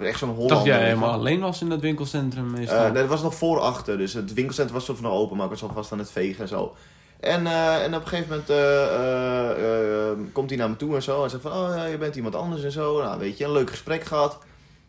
Echt 0.00 0.18
zo'n 0.18 0.28
Ik 0.28 0.34
Hollander. 0.34 0.48
dacht 0.48 0.64
jij 0.66 0.84
helemaal 0.86 1.12
alleen 1.12 1.40
was 1.40 1.60
in 1.60 1.68
dat 1.68 1.80
winkelcentrum 1.80 2.50
meestal. 2.50 2.76
Eh, 2.76 2.82
nee, 2.84 2.92
dat 2.92 3.06
was 3.06 3.22
nog 3.22 3.34
voor 3.34 3.60
achter, 3.60 3.98
dus 3.98 4.12
het 4.12 4.34
winkelcentrum 4.34 4.74
was 4.76 4.84
soort 4.84 4.98
van 4.98 5.06
nog 5.10 5.18
open, 5.18 5.36
maar 5.36 5.44
ik 5.44 5.50
was 5.50 5.62
alvast 5.62 5.92
aan 5.92 5.98
het 5.98 6.10
vegen 6.10 6.42
en 6.42 6.48
zo. 6.48 6.74
En, 7.20 7.46
eh, 7.46 7.84
en 7.84 7.94
op 7.94 8.00
een 8.00 8.08
gegeven 8.08 8.28
moment 8.28 8.50
eh, 8.50 10.32
komt 10.32 10.50
hij 10.50 10.58
naar 10.58 10.70
me 10.70 10.76
toe 10.76 10.94
en 10.94 11.02
zo. 11.02 11.24
En 11.24 11.30
zegt 11.30 11.42
van, 11.42 11.52
oh 11.52 11.72
ja, 11.76 11.84
je 11.84 11.98
bent 11.98 12.16
iemand 12.16 12.34
anders 12.34 12.62
en 12.62 12.72
zo. 12.72 13.02
Nou, 13.02 13.18
weet 13.18 13.38
je, 13.38 13.44
een 13.44 13.52
leuk 13.52 13.70
gesprek 13.70 14.04
gehad. 14.04 14.38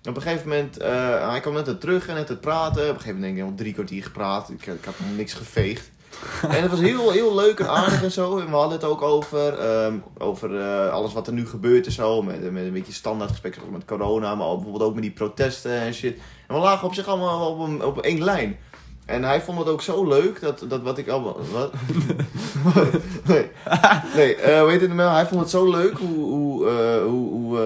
Op 0.03 0.15
een 0.15 0.21
gegeven 0.21 0.47
moment, 0.47 0.77
hij 1.29 1.39
kwam 1.41 1.53
net 1.53 1.67
het 1.67 1.81
terug 1.81 2.07
en 2.07 2.15
net 2.15 2.29
het 2.29 2.41
praten. 2.41 2.81
Op 2.81 2.89
een 2.89 2.95
gegeven 2.95 3.13
moment 3.13 3.35
denk 3.35 3.47
ik, 3.47 3.51
al 3.51 3.57
drie 3.57 3.73
kwartier 3.73 4.03
gepraat. 4.03 4.49
Ik, 4.49 4.65
ik 4.65 4.85
had 4.85 4.99
nog 4.99 5.17
niks 5.17 5.33
geveegd. 5.33 5.91
En 6.55 6.61
het 6.61 6.71
was 6.71 6.79
heel, 6.79 7.11
heel 7.11 7.35
leuk 7.35 7.59
en 7.59 7.69
aardig 7.69 8.03
en 8.03 8.11
zo. 8.11 8.37
En 8.37 8.45
we 8.45 8.55
hadden 8.55 8.77
het 8.77 8.83
ook 8.83 9.01
over, 9.01 9.59
ehm, 9.59 9.93
over 10.17 10.59
eh, 10.59 10.91
alles 10.91 11.13
wat 11.13 11.27
er 11.27 11.33
nu 11.33 11.47
gebeurt 11.47 11.85
en 11.85 11.91
zo. 11.91 12.21
Met, 12.21 12.51
met 12.51 12.63
een 12.63 12.73
beetje 12.73 12.93
standaard 12.93 13.29
gesprek 13.29 13.53
zoals 13.53 13.69
met 13.69 13.85
corona, 13.85 14.35
maar 14.35 14.47
ook, 14.47 14.55
bijvoorbeeld 14.55 14.89
ook 14.89 14.93
met 14.93 15.03
die 15.03 15.11
protesten 15.11 15.71
en 15.71 15.93
shit. 15.93 16.17
En 16.47 16.55
we 16.55 16.61
lagen 16.61 16.87
op 16.87 16.93
zich 16.93 17.07
allemaal 17.07 17.51
op, 17.51 17.59
een, 17.59 17.83
op 17.83 18.01
één 18.01 18.23
lijn. 18.23 18.57
En 19.05 19.23
hij 19.23 19.41
vond 19.41 19.57
het 19.59 19.67
ook 19.67 19.81
zo 19.81 20.07
leuk 20.07 20.41
dat, 20.41 20.65
dat 20.67 20.81
wat 20.81 20.97
ik 20.97 21.07
allemaal. 21.07 21.37
Wat? 21.51 21.73
nee, 23.27 23.47
nee 24.15 24.35
eh 24.35 24.65
weet 24.65 24.81
je 24.81 24.87
het 24.87 24.95
nou? 24.95 25.13
Hij 25.13 25.25
vond 25.25 25.41
het 25.41 25.49
zo 25.49 25.69
leuk 25.69 25.97
hoe, 25.97 26.17
hoe, 26.17 26.67
eh, 26.67 27.03
hoe, 27.03 27.31
hoe 27.31 27.57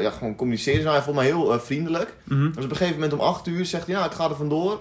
ja, 0.00 0.10
gewoon 0.10 0.36
communiceren. 0.36 0.82
Nou, 0.82 0.94
hij 0.94 1.04
vond 1.04 1.16
mij 1.16 1.24
heel 1.24 1.60
vriendelijk. 1.60 2.14
Mhm. 2.24 2.52
Dus 2.52 2.64
op 2.64 2.70
een 2.70 2.76
gegeven 2.76 3.00
moment 3.00 3.12
om 3.12 3.26
8 3.26 3.46
uur 3.46 3.66
zegt 3.66 3.86
hij, 3.86 3.94
ja, 3.94 4.04
ik 4.04 4.12
ga 4.12 4.28
er 4.28 4.36
vandoor. 4.36 4.80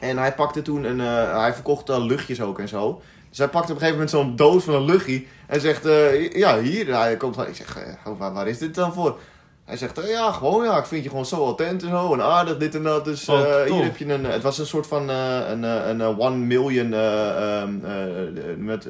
En 0.00 0.18
hij 0.18 0.32
pakte 0.34 0.62
toen 0.62 0.84
een, 0.84 1.00
eh, 1.00 1.38
hij 1.40 1.54
verkocht 1.54 1.90
uh, 1.90 2.04
luchtjes 2.04 2.40
ook 2.40 2.58
en 2.58 2.68
zo. 2.68 3.02
Dus 3.28 3.38
hij 3.38 3.48
pakte 3.48 3.72
op 3.72 3.80
een 3.80 3.86
gegeven 3.86 4.06
moment 4.06 4.10
zo'n 4.10 4.36
doos 4.36 4.64
van 4.64 4.74
een 4.74 4.84
luchtje. 4.84 5.24
En 5.46 5.60
zegt, 5.60 5.86
eh, 5.86 6.30
ja, 6.32 6.60
hier. 6.60 6.94
Hij 6.98 7.16
komt, 7.16 7.34
van- 7.34 7.46
ik 7.46 7.56
zeg, 7.56 7.76
eh, 7.78 8.12
waar, 8.18 8.32
waar 8.32 8.48
is 8.48 8.58
dit 8.58 8.74
dan 8.74 8.92
voor? 8.92 9.18
Hij 9.64 9.76
zegt, 9.76 10.00
ja, 10.08 10.32
gewoon, 10.32 10.64
ja, 10.64 10.78
ik 10.78 10.86
vind 10.86 11.02
je 11.02 11.08
gewoon 11.10 11.26
zo 11.26 11.46
attent 11.46 11.82
en 11.82 11.88
zo. 11.88 12.12
En 12.12 12.22
aardig, 12.22 12.56
dit 12.56 12.74
en 12.74 12.82
dat. 12.82 13.04
Dus 13.04 13.28
Oh, 13.28 13.62
hier 13.66 13.82
heb 13.82 13.96
je 13.96 14.12
een, 14.12 14.24
het 14.24 14.42
was 14.42 14.58
een 14.58 14.66
soort 14.66 14.86
van 14.86 15.08
een, 15.08 15.62
een 15.62 16.02
one 16.18 16.36
million, 16.36 16.92
eh, 16.92 17.60
ehm, 17.60 17.84
eh, 17.84 18.56
met 18.56 18.88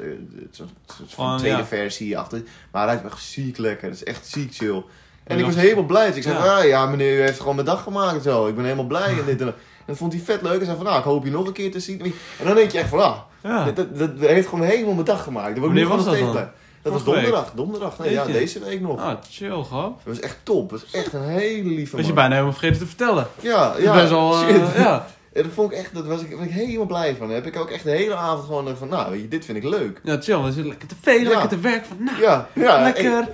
Van, 1.07 1.39
tweede 1.39 1.57
ja. 1.57 1.65
versie 1.67 2.19
achter. 2.19 2.43
Maar 2.73 2.87
hij 2.87 2.97
is 2.97 3.03
echt 3.03 3.23
ziek 3.23 3.59
lekker, 3.59 3.89
dat 3.89 3.97
is 3.97 4.05
echt 4.05 4.27
ziek 4.27 4.55
chill. 4.55 4.83
En 5.25 5.39
ik 5.39 5.45
was 5.45 5.55
helemaal 5.55 5.85
blij. 5.85 6.07
Dus 6.07 6.17
ik 6.17 6.23
zei, 6.23 6.37
Ja. 6.37 6.57
ah, 6.59 6.65
ja 6.65 6.87
meneer, 6.87 7.17
u 7.19 7.21
heeft 7.21 7.39
gewoon 7.41 7.55
mijn 7.55 7.67
dag 7.67 7.83
gemaakt 7.83 8.23
zo. 8.23 8.47
Ik 8.47 8.55
ben 8.55 8.65
helemaal 8.65 8.85
blij 8.87 9.09
en 9.19 9.25
dit 9.27 9.41
en 9.41 9.47
dat. 9.47 9.55
En 9.89 9.95
dat 9.95 9.97
vond 9.97 10.13
hij 10.13 10.23
vet 10.23 10.43
leuk. 10.43 10.59
En 10.61 10.65
zei 10.65 10.77
van, 10.77 10.87
nou, 10.87 10.99
ik 10.99 11.05
hoop 11.05 11.25
je 11.25 11.31
nog 11.31 11.47
een 11.47 11.53
keer 11.53 11.71
te 11.71 11.81
zien. 11.81 12.01
En 12.39 12.47
dan 12.47 12.55
denk 12.55 12.71
je 12.71 12.79
echt 12.79 12.89
van, 12.89 12.99
ah, 13.01 13.17
Ja. 13.43 13.65
dat, 13.65 13.77
dat, 13.77 13.99
dat 14.21 14.29
heeft 14.29 14.49
gewoon 14.49 14.65
helemaal 14.65 14.93
mijn 14.95 15.07
dag 15.07 15.23
gemaakt. 15.23 15.57
Ik 15.57 15.63
Wanneer 15.63 15.87
was 15.89 16.05
dat 16.05 16.19
nog 16.21 16.33
dan? 16.35 16.49
Dat 16.83 16.93
was 16.93 17.05
donderdag. 17.05 17.53
Donderdag, 17.55 17.99
nee, 17.99 18.11
ja, 18.13 18.25
Weet 18.25 18.33
je? 18.35 18.41
deze 18.41 18.59
week 18.65 18.81
nog. 18.81 19.01
Ah, 19.01 19.15
chill 19.31 19.63
gewoon. 19.65 19.97
Dat 20.05 20.15
was 20.17 20.21
echt 20.21 20.37
top. 20.43 20.71
Dat 20.71 20.81
was 20.81 20.91
echt 21.01 21.13
een 21.13 21.23
hele 21.23 21.69
lieve 21.69 21.91
Was 21.97 22.01
je 22.01 22.07
man. 22.07 22.15
bijna 22.15 22.31
helemaal 22.31 22.53
vergeten 22.53 22.79
te 22.79 22.87
vertellen. 22.87 23.27
Ja, 23.41 23.75
Ja, 23.77 23.83
ja. 23.83 23.93
best 23.95 24.11
wel, 24.11 24.33
eh, 24.33 24.49
shit. 24.49 24.63
ja. 25.39 25.43
En 25.43 25.43
dat 25.43 25.53
vond 25.55 25.73
ik 25.73 25.79
echt, 25.79 25.95
dat 25.95 26.07
was 26.07 26.21
ik, 26.23 26.31
daar 26.37 26.47
ik 26.47 26.51
helemaal 26.51 26.87
blij 26.87 27.15
van. 27.19 27.27
Daar 27.27 27.37
heb 27.37 27.47
ik 27.47 27.57
ook 27.57 27.71
echt 27.71 27.85
de 27.85 27.91
hele 27.91 28.15
avond 28.15 28.45
gewoon 28.47 28.77
van, 28.77 28.89
nou, 28.89 29.11
weet 29.11 29.21
je, 29.21 29.29
dit 29.29 29.45
vind 29.45 29.57
ik 29.59 29.65
leuk. 29.65 30.01
ja, 30.03 30.17
chill. 30.21 30.35
Dan 30.35 30.53
zit 30.53 30.63
je 30.63 30.69
lekker 30.69 30.89
te 30.89 30.95
Ja. 31.23 31.29
lekker 31.29 31.49
te 31.49 31.61
werk. 31.61 31.85
Van, 31.85 31.97
nou, 32.01 32.21
Ja, 32.23 32.49
ja. 32.55 32.83
lekker. 32.83 33.29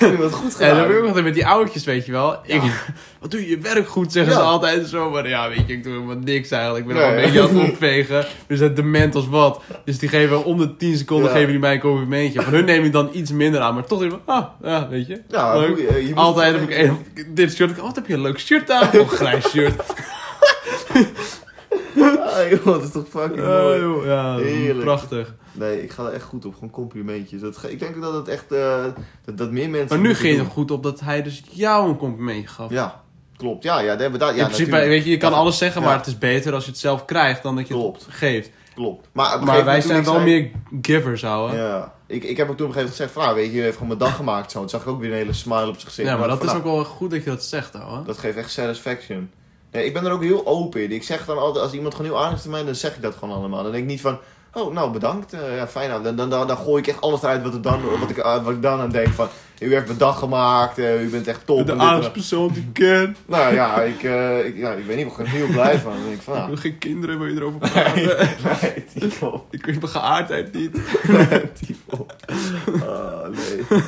Ik, 0.00 0.18
het 0.18 0.32
goed 0.32 0.54
gedaan. 0.56 0.68
dan 0.68 0.78
heb 0.78 0.90
ik 0.90 0.96
ook 1.00 1.06
altijd 1.06 1.24
met 1.24 1.34
die 1.34 1.46
oudjes, 1.46 1.84
weet 1.84 2.06
je 2.06 2.12
wel. 2.12 2.38
Ik, 2.44 2.62
wat 3.20 3.30
doe 3.30 3.40
je 3.40 3.48
je 3.48 3.58
werk 3.58 3.88
goed, 3.88 4.12
zeggen 4.12 4.32
ze 4.32 4.40
altijd 4.40 4.86
zo. 4.88 5.10
Maar 5.10 5.28
ja, 5.28 5.48
weet 5.48 5.62
je, 5.66 5.72
ik 5.72 5.82
doe 5.84 5.92
helemaal 5.92 6.16
niks 6.16 6.50
eigenlijk. 6.50 6.86
Ik 6.88 6.92
ben 6.94 6.96
Nee. 6.96 7.04
gewoon 7.06 7.24
een 7.24 7.32
beetje 7.32 7.48
aan 7.48 7.58
het 7.60 7.70
opvegen. 7.74 8.26
Dus 8.46 8.60
het 8.60 8.76
dement 8.76 9.14
als 9.14 9.28
wat. 9.28 9.60
Dus 9.84 9.98
die 9.98 10.08
geven 10.08 10.44
om 10.44 10.58
de 10.58 10.76
10 10.76 10.96
seconden 10.96 11.30
geven 11.30 11.48
die 11.48 11.58
mij 11.58 11.74
een 11.74 11.80
complimentje. 11.80 12.42
Van 12.42 12.52
hun 12.52 12.64
neem 12.64 12.84
ik 12.84 12.92
dan 12.92 13.08
iets 13.12 13.30
minder 13.32 13.60
aan. 13.60 13.74
Maar 13.74 13.84
toch 13.86 13.98
denk 14.00 14.12
ik, 14.12 14.18
ah, 14.24 14.44
ja, 14.62 14.88
weet 14.88 15.06
je. 15.06 15.20
Ja, 15.28 15.58
leuk. 15.58 15.78
eh, 15.78 16.08
je 16.08 16.14
Altijd 16.14 16.52
heb 16.52 16.70
ik 16.70 16.78
een, 16.78 16.98
dit 17.34 17.54
shirt. 17.54 17.78
Oh, 17.78 17.84
wat 17.84 17.94
heb 17.94 18.06
je 18.06 18.14
een 18.14 18.20
leuk 18.22 18.40
shirt 18.40 18.70
aan? 18.70 18.88
Een 18.92 19.08
grijs 19.08 19.48
shirt. 19.50 19.82
Ah, 22.30 22.50
joh, 22.50 22.64
dat 22.64 22.82
is 22.82 22.90
toch 22.90 23.06
fucking 23.08 23.40
Ah, 23.40 23.46
mooi. 23.62 23.80
joh, 23.80 24.04
ja, 24.04 24.36
Heerlijk. 24.36 24.84
prachtig. 24.84 25.34
Nee, 25.52 25.82
ik 25.82 25.90
ga 25.90 26.04
er 26.06 26.12
echt 26.12 26.22
goed 26.24 26.44
op. 26.44 26.54
Gewoon 26.54 26.70
complimentjes. 26.70 27.40
Dat, 27.40 27.64
ik 27.68 27.78
denk 27.78 28.00
dat 28.02 28.14
het 28.14 28.28
echt, 28.28 28.52
eh, 28.52 28.84
dat, 29.24 29.38
dat 29.38 29.50
meer 29.50 29.70
mensen... 29.70 29.88
Maar 30.00 30.08
nu 30.08 30.14
ging 30.14 30.38
het 30.38 30.46
goed 30.48 30.70
op 30.70 30.82
dat 30.82 31.00
hij 31.00 31.22
dus 31.22 31.42
jou 31.50 31.88
een 31.88 31.96
complimentje 31.96 32.46
gaf. 32.48 32.70
Ja, 32.70 33.00
klopt. 33.36 33.62
Ja, 33.62 33.80
ja, 33.80 33.96
daar 33.96 34.18
daar... 34.18 34.28
Ja, 34.34 34.36
in 34.40 34.44
principe, 34.44 34.70
natuurlijk. 34.70 34.88
weet 34.88 35.04
je, 35.04 35.10
je 35.10 35.16
kan 35.16 35.30
Ja, 35.30 35.36
alles 35.36 35.58
zeggen, 35.58 35.80
ja. 35.80 35.86
maar 35.88 35.96
het 35.96 36.06
is 36.06 36.18
beter 36.18 36.54
als 36.54 36.64
je 36.64 36.70
het 36.70 36.80
zelf 36.80 37.04
krijgt 37.04 37.42
dan 37.42 37.56
dat 37.56 37.68
je 37.68 37.74
Klopt. 37.74 38.04
het 38.04 38.14
geeft. 38.14 38.50
Klopt. 38.74 39.08
Maar, 39.12 39.44
Maar 39.44 39.64
wij 39.64 39.80
zijn 39.80 40.04
wel 40.04 40.12
zei- 40.14 40.24
meer 40.24 40.50
givers, 40.82 41.24
ouwe. 41.24 41.52
Ja, 41.56 41.58
Ja, 41.66 41.94
ik, 42.06 42.24
ik 42.24 42.36
heb 42.36 42.50
ook 42.50 42.56
toen 42.56 42.66
op 42.66 42.72
een 42.76 42.80
gegeven 42.80 42.80
moment 42.80 42.90
gezegd 42.96 43.12
van, 43.12 43.22
nou, 43.22 43.34
weet 43.34 43.46
je, 43.46 43.56
je 43.56 43.60
heeft 43.62 43.72
gewoon 43.76 43.88
mijn 43.88 44.00
dag 44.00 44.16
gemaakt 44.16 44.50
zo. 44.50 44.58
Toen 44.58 44.68
zag 44.68 44.80
ik 44.82 44.88
ook 44.88 45.00
weer 45.00 45.10
een 45.10 45.16
hele 45.16 45.32
smile 45.32 45.68
op 45.68 45.74
zijn 45.74 45.86
gezicht. 45.86 46.18
maar 46.18 46.28
dat 46.28 46.38
van, 46.38 46.46
is 46.46 46.54
ook 46.54 46.64
wel 46.64 46.84
goed 46.84 47.10
dat 47.10 47.24
je 47.24 47.30
dat 47.30 47.44
zegt, 47.44 47.74
ouwe. 47.74 48.04
Dat 48.04 48.18
geeft 48.18 48.36
echt 48.36 48.50
satisfaction. 48.50 49.30
Ik 49.70 49.92
ben 49.92 50.04
er 50.04 50.12
ook 50.12 50.22
heel 50.22 50.46
open 50.46 50.82
in. 50.82 50.92
Ik 50.92 51.02
zeg 51.02 51.24
dan 51.24 51.38
altijd, 51.38 51.64
als 51.64 51.72
iemand 51.72 51.94
gewoon 51.94 52.10
heel 52.10 52.20
aardig 52.24 52.38
is 52.38 52.44
mij, 52.44 52.64
dan 52.64 52.74
zeg 52.74 52.96
ik 52.96 53.02
dat 53.02 53.14
gewoon 53.14 53.36
allemaal. 53.36 53.62
Dan 53.62 53.72
denk 53.72 53.84
ik 53.84 53.90
niet 53.90 54.00
van, 54.00 54.18
oh, 54.52 54.72
nou, 54.72 54.92
bedankt. 54.92 55.32
eh, 55.32 55.56
ja, 55.56 55.68
fijn. 55.68 56.02
Dan, 56.02 56.16
dan, 56.16 56.30
dan, 56.30 56.46
dan 56.46 56.56
gooi 56.56 56.82
ik 56.82 56.88
echt 56.88 57.00
alles 57.00 57.22
eruit 57.22 57.42
wat, 57.42 57.62
dan, 57.62 57.98
wat, 58.00 58.10
ik, 58.10 58.16
eh, 58.16 58.44
wat 58.44 58.52
ik 58.52 58.62
dan 58.62 58.80
aan 58.80 58.90
denk 58.90 59.08
van, 59.08 59.28
u 59.60 59.72
heeft 59.72 59.86
mijn 59.86 59.98
dag 59.98 60.18
gemaakt, 60.18 60.78
eh, 60.78 61.02
u 61.02 61.08
bent 61.08 61.26
echt 61.26 61.46
top. 61.46 61.66
De 61.66 61.72
en 61.72 61.80
aardigste 61.80 62.10
persoon 62.12 62.52
die 62.52 62.62
ik 62.62 62.72
ken. 62.72 63.16
Nou 63.26 63.54
ja, 63.54 63.82
ik, 63.82 64.02
eh, 64.02 64.46
ik, 64.46 64.56
ja, 64.56 64.72
ik 64.72 64.84
weet 64.84 64.96
niet, 64.96 65.06
ik 65.06 65.16
ben 65.16 65.26
er 65.26 65.32
heel 65.32 65.46
blij 65.46 65.78
van. 65.78 65.92
Denk 65.92 66.14
ik 66.14 66.20
Ik 66.20 66.26
nou, 66.26 66.46
wil 66.46 66.56
geen 66.56 66.78
kinderen, 66.78 67.18
wil 67.18 67.28
je 67.28 67.34
erover 67.36 67.58
praten? 67.58 68.02
nee, 68.62 68.84
typo. 68.98 69.46
ik 69.50 69.66
weet 69.66 69.80
mijn 69.80 69.88
geaardheid 69.92 70.52
niet. 70.54 70.78
Ah, 72.82 73.26
nee. 73.28 73.80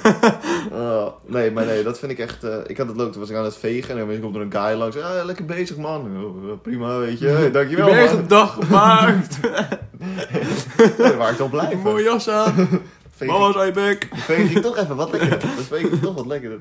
Ah, 0.80 1.06
nee, 1.26 1.50
maar 1.50 1.64
nee, 1.66 1.82
dat 1.82 1.98
vind 1.98 2.12
ik 2.12 2.18
echt... 2.18 2.44
eh, 2.44 2.56
ik 2.66 2.76
had 2.78 2.86
het 2.88 2.96
leuk, 2.96 3.10
toen 3.12 3.20
was 3.20 3.30
ik 3.30 3.36
aan 3.36 3.44
het 3.44 3.56
vegen 3.56 3.98
en 3.98 4.06
dan 4.06 4.20
komt 4.20 4.34
er 4.34 4.40
een 4.40 4.52
guy 4.52 4.76
langs. 4.78 4.96
Ah, 4.96 5.24
lekker 5.24 5.44
bezig, 5.44 5.76
man. 5.76 6.00
Oh, 6.24 6.62
prima, 6.62 6.98
weet 6.98 7.18
je. 7.18 7.26
Hey, 7.26 7.42
Je 7.44 7.50
dankjewel, 7.50 7.88
echt 7.88 8.12
man. 8.12 8.20
een 8.22 8.28
dag 8.28 8.54
gemaakt. 8.60 9.38
Daar 10.98 11.16
waar 11.16 11.30
ik 11.30 11.36
toch 11.36 11.50
blij 11.50 11.70
van. 11.70 11.80
mooie 11.80 12.04
jas 12.04 12.28
aan. 12.28 12.68
Veeg 13.16 13.28
Mama 13.28 13.46
ik, 13.48 13.52
zei 13.52 13.72
bek. 13.72 14.08
veeg 14.14 14.50
ik 14.50 14.62
toch 14.62 14.76
even 14.76 14.96
wat 14.96 15.10
lekkerder. 15.10 15.38
Dat 15.56 15.64
veeg 15.64 15.80
ik 15.82 16.02
toch 16.02 16.14
wat 16.14 16.26
lekkerder. 16.26 16.58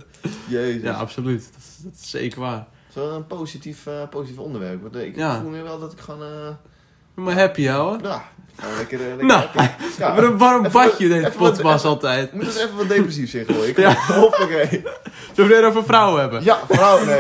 Jezus. 0.47 0.81
Ja, 0.81 0.91
absoluut. 0.93 1.49
Dat 1.53 1.61
is, 1.61 1.77
dat 1.83 1.93
is 2.01 2.09
zeker 2.09 2.39
waar. 2.39 2.67
Zo'n 2.93 3.27
positief, 3.27 3.85
eh, 3.87 4.07
positief 4.09 4.37
onderwerp. 4.39 4.81
Want, 4.81 4.95
eh, 4.95 5.03
ik 5.05 5.15
Ja. 5.15 5.39
voel 5.41 5.49
nu 5.49 5.61
wel 5.63 5.79
dat 5.79 5.91
ik 5.91 5.99
gewoon... 5.99 6.21
Ik 6.21 7.17
ben 7.17 7.25
maar 7.25 7.33
happy, 7.39 7.69
ouwe. 7.69 7.97
nou, 7.97 8.21
gewoon 8.55 8.77
lekker... 8.77 8.99
lekker 8.99 9.25
Nou, 9.25 9.45
happy. 9.45 9.83
ja. 9.99 10.17
Een 10.17 10.37
warm 10.37 10.71
badje 10.71 11.07
deed 11.07 11.21
wat- 11.21 11.35
podcast 11.37 11.85
altijd. 11.85 12.33
Moet 12.33 12.43
eens 12.43 12.57
even 12.57 12.75
wat 12.77 12.87
depressief 12.89 13.29
zeggen 13.29 13.55
hoor. 13.55 13.65
Ik 13.65 13.77
Ja. 13.77 13.93
Hoppakee. 13.93 14.67
Zullen 15.35 15.49
we 15.49 15.55
het 15.55 15.65
over 15.65 15.83
vrouwen 15.83 16.21
hebben? 16.21 16.43
Ja, 16.43 16.59
vrouw, 16.69 17.05
nee. 17.05 17.19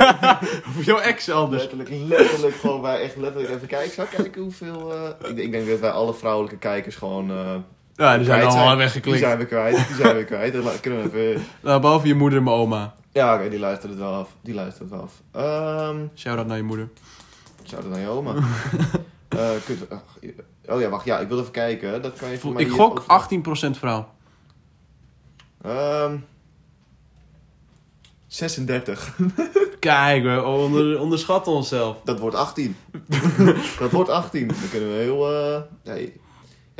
Of 0.77 0.85
jouw 0.85 0.97
ex 0.99 1.29
anders? 1.29 1.61
Letterlijk, 1.61 1.89
letterlijk 2.07 2.55
gewoon 2.55 2.81
wij 2.81 3.01
echt 3.01 3.17
letterlijk 3.17 3.53
even 3.53 3.67
kijken. 3.67 4.03
Ik 4.03 4.09
kijken 4.17 4.41
hoeveel... 4.41 4.93
ik, 5.23 5.37
ik 5.37 5.51
denk 5.51 5.67
dat 5.67 5.79
wij 5.79 5.91
alle 5.91 6.13
vrouwelijke 6.13 6.57
kijkers 6.57 6.95
gewoon... 6.95 7.31
Ja, 8.01 8.15
die 8.17 8.25
zijn 8.25 8.43
allemaal 8.45 8.67
Die 8.67 8.77
weggeklikt. 8.77 9.19
zijn 9.19 9.37
we 9.37 9.45
kwijt, 9.45 9.87
die 9.87 9.95
zijn 9.95 10.15
we 10.17 10.23
kwijt. 10.25 10.53
La- 10.53 10.71
kunnen 10.81 11.11
we 11.11 11.19
even... 11.29 11.43
Nou, 11.61 11.81
behalve 11.81 12.07
je 12.07 12.15
moeder 12.15 12.37
en 12.37 12.43
mijn 12.43 12.55
oma. 12.55 12.93
Ja, 13.11 13.35
oké, 13.35 13.49
die 13.49 13.59
luistert 13.59 13.91
het 13.91 13.99
wel 14.01 14.13
af. 14.13 14.29
Die 14.41 14.53
luistert 14.53 14.89
het 14.89 14.89
wel 14.89 15.01
af. 15.01 15.13
Ehm 15.31 15.97
Shout-out 16.15 16.47
naar 16.47 16.57
je 16.57 16.63
moeder. 16.63 16.89
zou 17.63 17.81
dat 17.81 17.91
naar 17.91 17.99
je 17.99 18.07
oma? 18.07 18.33
Eh, 19.31 19.49
oh 20.75 20.79
ja, 20.81 20.89
wacht. 20.89 21.05
Ja, 21.05 21.19
ik 21.19 21.27
wil 21.27 21.39
even 21.39 21.51
kijken. 21.51 22.01
Dat 22.01 22.15
kan 22.17 22.29
je 22.29 22.37
voor 22.39 22.53
mij 22.53 22.61
Ik 22.63 22.69
gok 22.71 23.03
over- 23.09 23.71
18% 23.73 23.77
vrouw. 23.77 24.09
Ehm 25.61 26.15
36. 28.27 29.17
Kijk, 29.79 30.23
we 30.23 30.43
onder, 30.43 30.99
onderschatten 30.99 31.51
onszelf. 31.51 31.97
Dat 32.03 32.19
wordt 32.19 32.35
18. 32.35 32.75
dat 33.79 33.91
wordt 33.91 34.09
18. 34.09 34.47
Dan 34.47 34.57
kunnen 34.71 34.89
we 34.89 34.95
heel... 34.95 35.33
eh, 35.53 35.61
nee. 35.83 36.20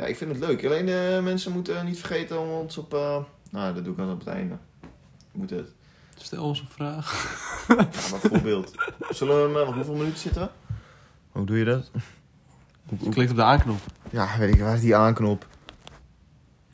Ja, 0.02 0.08
ik 0.08 0.16
vind 0.16 0.30
het 0.30 0.40
leuk. 0.40 0.64
Alleen 0.64 0.86
de 0.86 1.20
mensen 1.22 1.52
moeten 1.52 1.84
niet 1.84 1.98
vergeten 1.98 2.40
om 2.40 2.48
ons 2.48 2.78
op... 2.78 2.94
eh, 2.94 3.16
nou, 3.50 3.74
dat 3.74 3.84
doe 3.84 3.92
ik 3.92 3.98
dan 3.98 4.10
op 4.12 4.18
het 4.18 4.28
einde. 4.28 4.56
Moet 5.32 5.50
het. 5.50 5.68
Stel 6.16 6.44
ons 6.44 6.60
een 6.60 6.68
vraag. 6.68 7.40
Ja, 7.68 7.74
maar 8.10 8.20
voorbeeld. 8.20 8.72
Zullen 9.10 9.52
we 9.52 9.58
hem... 9.58 9.68
eh, 9.68 9.74
hoeveel 9.74 9.94
minuten 9.94 10.18
zitten 10.18 10.42
we? 10.42 10.48
Hoe 11.30 11.46
doe 11.46 11.58
je 11.58 11.64
dat? 11.64 11.90
Je 12.98 13.08
klikt 13.08 13.30
op 13.30 13.36
de 13.36 13.42
aanknop. 13.42 13.78
Ja, 14.10 14.38
weet 14.38 14.54
ik, 14.54 14.60
waar 14.60 14.74
is 14.74 14.80
die 14.80 14.96
aanknop? 14.96 15.46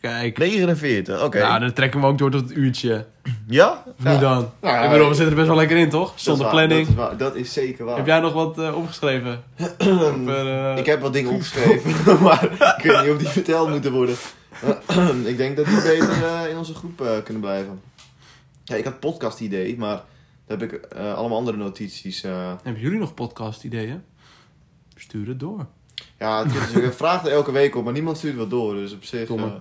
Kijk. 0.09 0.38
49, 0.38 1.22
oké. 1.24 1.38
Nou, 1.38 1.61
dan 1.61 1.72
trekken 1.72 2.00
we 2.00 2.06
ook 2.06 2.18
door 2.18 2.30
tot 2.30 2.40
het 2.48 2.56
uurtje. 2.56 3.06
Ja? 3.46 3.84
Nu 3.96 4.11
Ja. 4.11 4.18
dan? 4.18 4.50
Nou 4.61 4.84
ik 4.84 4.90
bedoel, 4.90 5.09
we 5.09 5.14
zitten 5.14 5.28
er 5.30 5.34
best 5.34 5.46
wel 5.46 5.56
lekker 5.56 5.76
in, 5.76 5.90
toch? 5.90 6.12
Zonder 6.16 6.42
waar, 6.44 6.54
planning. 6.54 6.80
Dat 6.80 6.88
is, 6.90 6.94
waar, 6.94 7.16
dat 7.16 7.36
is 7.36 7.52
zeker 7.52 7.84
waar. 7.84 7.96
Heb 7.96 8.06
jij 8.06 8.20
nog 8.20 8.32
wat 8.32 8.59
eh, 8.59 8.76
opgeschreven? 8.76 9.42
Over, 9.78 10.48
eh, 10.70 10.76
Ik 10.78 10.86
heb 10.86 11.00
wat 11.00 11.12
dingen 11.12 11.32
opgeschreven, 11.32 11.92
maar 12.22 12.44
ik 12.78 12.82
weet 12.82 13.02
niet 13.02 13.11
of 13.11 13.18
die 13.18 13.28
verteld 13.28 13.68
moeten 13.70 13.92
worden. 13.92 14.14
ik 15.24 15.36
denk 15.36 15.56
dat 15.56 15.66
die 15.66 15.82
beter 15.82 16.24
eh, 16.24 16.50
in 16.50 16.56
onze 16.56 16.74
groep 16.74 17.20
kunnen 17.24 17.42
blijven. 17.42 17.80
Ja, 18.64 18.74
ik 18.74 18.84
had 18.84 19.00
podcast 19.00 19.40
idee, 19.40 19.76
maar 19.78 20.02
daar 20.46 20.59
heb 20.59 20.62
ik 20.62 20.92
allemaal 20.94 21.38
andere 21.38 21.56
notities. 21.56 22.22
Hebben 22.22 22.82
jullie 22.82 22.98
nog 22.98 23.14
podcast 23.14 23.64
ideeën? 23.64 24.02
Stuur 24.96 25.28
het 25.28 25.40
door. 25.40 25.66
ja, 26.18 26.44
het 26.44 26.54
is, 26.54 26.82
ik 26.82 26.92
vraag 26.92 27.24
er 27.24 27.32
elke 27.32 27.52
week 27.52 27.76
op, 27.76 27.84
maar 27.84 27.92
niemand 27.92 28.16
stuurt 28.16 28.36
wat 28.36 28.50
door. 28.50 28.74
Dus 28.74 28.92
op 28.92 29.04
zich... 29.04 29.28
Domme. 29.28 29.61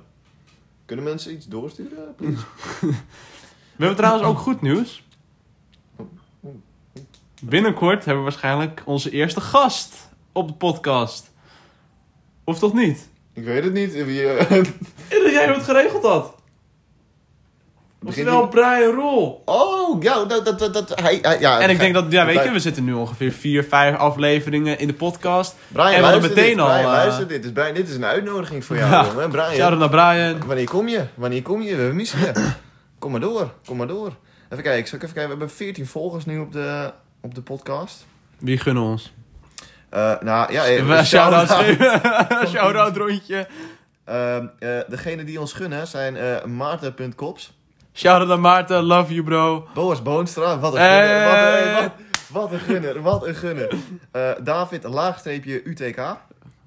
Kunnen 0.88 1.06
mensen 1.06 1.34
iets 1.34 1.46
doorsturen, 1.46 2.16
please? 2.16 2.44
We 3.76 3.86
hebben 3.86 3.96
trouwens 3.96 4.28
ook 4.28 4.38
goed 4.38 4.62
nieuws. 4.62 5.04
Binnenkort 7.42 8.06
hebben 8.06 8.24
we 8.24 8.30
waarschijnlijk 8.30 8.82
onze 8.86 9.12
eerste 9.12 9.42
gast 9.42 10.10
op 10.32 10.48
de 10.48 10.54
podcast. 10.54 11.32
Of 12.44 12.60
toch 12.60 12.74
niet? 12.74 13.10
ik 13.34 13.44
weet 13.44 13.64
het 13.64 13.74
niet. 13.74 13.94
Wie, 13.94 14.28
eh, 14.28 14.50
Dat 15.24 15.32
jij 15.32 15.46
het 15.48 15.64
geregeld 15.64 16.04
had. 16.04 16.36
Oftewel 18.06 18.48
Brian 18.48 18.94
Rol. 18.96 19.42
Oh, 19.46 20.04
ja, 20.04 20.24
dat, 20.26 20.46
dat, 20.46 20.60
dat, 20.60 20.74
dat, 20.74 21.00
hij, 21.02 21.20
hij- 21.22 21.40
ja. 21.40 21.60
En 21.60 21.70
ik 21.70 21.80
denk 21.80 21.94
dat, 21.94 22.06
ja, 22.12 22.26
weet 22.26 22.44
je, 22.44 22.52
we 22.52 22.60
zitten 22.60 22.84
nu 22.84 22.94
ongeveer 22.94 23.32
vier, 23.32 23.64
vijf 23.64 23.96
afleveringen 23.98 24.80
in 24.80 24.88
de 24.88 24.94
podcast. 24.94 25.56
Brian, 25.68 25.88
en 25.92 25.98
we 25.98 26.04
hadden 26.04 26.22
meteen 26.22 26.50
dit. 26.50 26.60
al, 26.60 26.66
Brian, 26.68 26.80
eh, 26.80 26.86
luister 26.92 27.28
dit. 27.28 27.44
Dus 27.44 27.52
Brian, 27.52 27.74
dit 27.74 27.90
is 27.90 27.96
een 27.96 28.06
uitnodiging 28.06 28.66
voor 28.66 28.76
jou, 28.78 28.92
Ja. 28.92 29.06
jongen. 29.06 29.30
Brian, 29.30 29.54
Shout-out 29.54 29.80
naar 29.80 29.90
Brian. 29.90 30.46
wanneer 30.48 30.66
kom 30.70 30.88
je? 30.88 31.04
Wanneer 31.14 31.42
kom 31.42 31.62
je? 31.62 31.76
We 31.76 31.94
missen 31.94 32.20
je. 32.20 32.32
kom 33.00 33.12
maar 33.12 33.20
door, 33.20 33.52
kom 33.66 33.78
maar 33.78 33.88
door. 33.88 34.12
Even 34.50 34.64
kijken, 34.64 34.88
zal 34.88 34.98
ik 34.98 35.04
even 35.04 35.16
kijken. 35.16 35.24
We 35.34 35.38
hebben 35.40 35.50
14 35.50 35.86
volgers 35.88 36.26
nu 36.26 36.40
op 36.40 36.52
de, 36.52 36.92
op 37.22 37.36
de 37.36 37.42
podcast. 37.42 38.06
Wie 38.38 38.58
gunnen 38.58 38.84
ons? 38.84 39.14
Eh, 39.90 40.14
nou, 40.22 40.52
ja, 40.54 40.66
eh, 40.66 40.78
Een 40.88 41.06
shout-out 41.14 41.50
shout-out. 42.50 42.98
rondje. 43.02 43.48
Ehm, 44.06 44.46
eh, 44.60 44.70
degene 44.88 45.24
die 45.24 45.40
ons 45.40 45.54
gunnen 45.54 45.88
zijn 45.88 46.18
eh 46.18 46.44
Maarten.kops, 46.46 47.57
Shout-out 47.98 48.28
naar 48.28 48.40
Maarten. 48.40 48.84
Love 48.84 49.14
you, 49.14 49.24
bro. 49.26 49.68
Boas 49.74 50.02
Boonstra, 50.02 50.60
wat 50.60 50.74
een 50.74 50.80
Hey. 50.80 51.08
gunner, 51.08 51.26
wat 51.28 51.36
hey, 51.36 51.74
wat, 51.84 51.92
wat 52.42 52.52
een 52.52 52.60
gunner, 52.60 53.02
wat 53.02 53.26
een 53.28 53.36
gunner. 53.36 53.70
Eh, 54.12 54.30
David, 54.44 54.84
laagstreepje 54.84 55.64
UTK, 55.64 56.00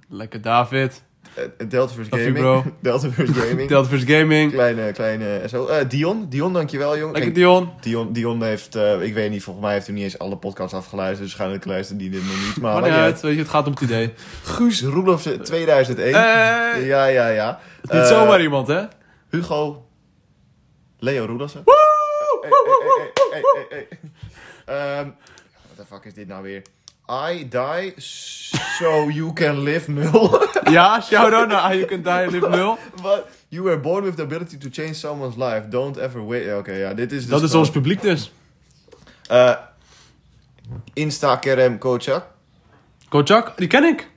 Lekker 0.08 0.40
David. 0.42 1.02
eh, 1.34 1.44
Deltaverse 1.68 2.10
Love 2.10 2.22
you, 2.32 2.36
Gaming, 2.36 2.62
bro. 2.62 2.72
Deltaverse 2.90 3.32
Gaming. 3.34 3.68
Deltaverse 3.68 4.06
Gaming. 4.06 4.52
Kleine, 4.52 4.92
kleine, 4.92 5.42
zo. 5.48 5.66
Eh, 5.66 5.88
Dion, 5.88 6.26
Dion, 6.28 6.52
dankjewel, 6.52 6.98
jongen. 6.98 7.14
Lekker 7.14 7.32
Dion. 7.32 7.70
Dion, 7.80 8.12
Dion 8.12 8.42
heeft, 8.42 8.74
eh, 8.74 9.02
ik 9.02 9.14
weet 9.14 9.30
niet, 9.30 9.42
volgens 9.42 9.64
mij 9.64 9.74
heeft 9.74 9.86
hij 9.86 9.94
niet 9.94 10.04
eens 10.04 10.18
alle 10.18 10.36
podcasts 10.36 10.74
afgeluisterd. 10.74 11.18
Dus 11.20 11.28
waarschijnlijk 11.28 11.64
luistert 11.64 11.98
die 11.98 12.10
dit 12.10 12.22
nog 12.26 12.36
niet. 12.46 12.56
Maar 12.60 12.72
Maar 12.72 12.72
maakt 12.72 12.84
niet 12.84 12.94
niet 12.94 13.02
uit. 13.12 13.20
Weet 13.20 13.34
je, 13.34 13.38
het 13.40 13.48
gaat 13.48 13.66
om 13.66 13.72
het 13.72 13.80
idee. 13.80 14.12
Guus 14.42 14.82
Roelofsen 14.82 15.42
2001. 15.42 16.14
Hey. 16.14 16.84
Ja, 16.84 17.04
ja, 17.04 17.28
ja. 17.28 17.58
Het 17.80 17.90
is 17.90 17.96
niet 17.96 18.02
Eh, 18.02 18.08
zomaar 18.18 18.40
iemand, 18.42 18.66
hè? 18.68 18.82
Hugo. 19.30 19.84
Leo 21.00 21.26
hey. 23.68 23.88
Ehm, 24.66 25.08
What 25.66 25.76
the 25.76 25.84
fuck 25.88 26.04
is 26.04 26.14
dit 26.14 26.28
nou 26.28 26.42
weer? 26.42 26.62
I 27.08 27.48
die 27.48 27.94
so 27.98 29.08
you 29.08 29.32
can 29.32 29.62
live 29.62 29.90
nul. 29.90 30.38
Ja, 30.70 31.00
shout-out 31.00 31.48
naar 31.48 31.76
You 31.76 31.86
Can 31.86 32.02
Die 32.02 32.30
Live 32.30 32.48
0. 32.48 32.78
What? 33.02 33.26
You 33.48 33.62
were 33.64 33.78
born 33.78 34.04
with 34.04 34.16
the 34.16 34.22
ability 34.22 34.58
to 34.58 34.68
change 34.70 34.94
someone's 34.94 35.36
life. 35.36 35.68
Don't 35.68 35.96
ever 35.96 36.26
wait. 36.26 36.54
Oké, 36.58 36.72
ja, 36.72 36.94
dit 36.94 37.12
is 37.12 37.20
dus 37.20 37.30
Dat 37.30 37.40
is 37.42 37.46
gewoon- 37.46 37.64
ons 37.64 37.70
publiek 37.74 38.00
dus. 38.02 38.32
Eh, 39.28 39.54
Insta 40.94 41.36
Kerem 41.36 41.78
Kocak. 41.78 42.24
Kojak, 43.08 43.56
die 43.56 43.66
ken 43.66 43.84
ik. 43.84 44.08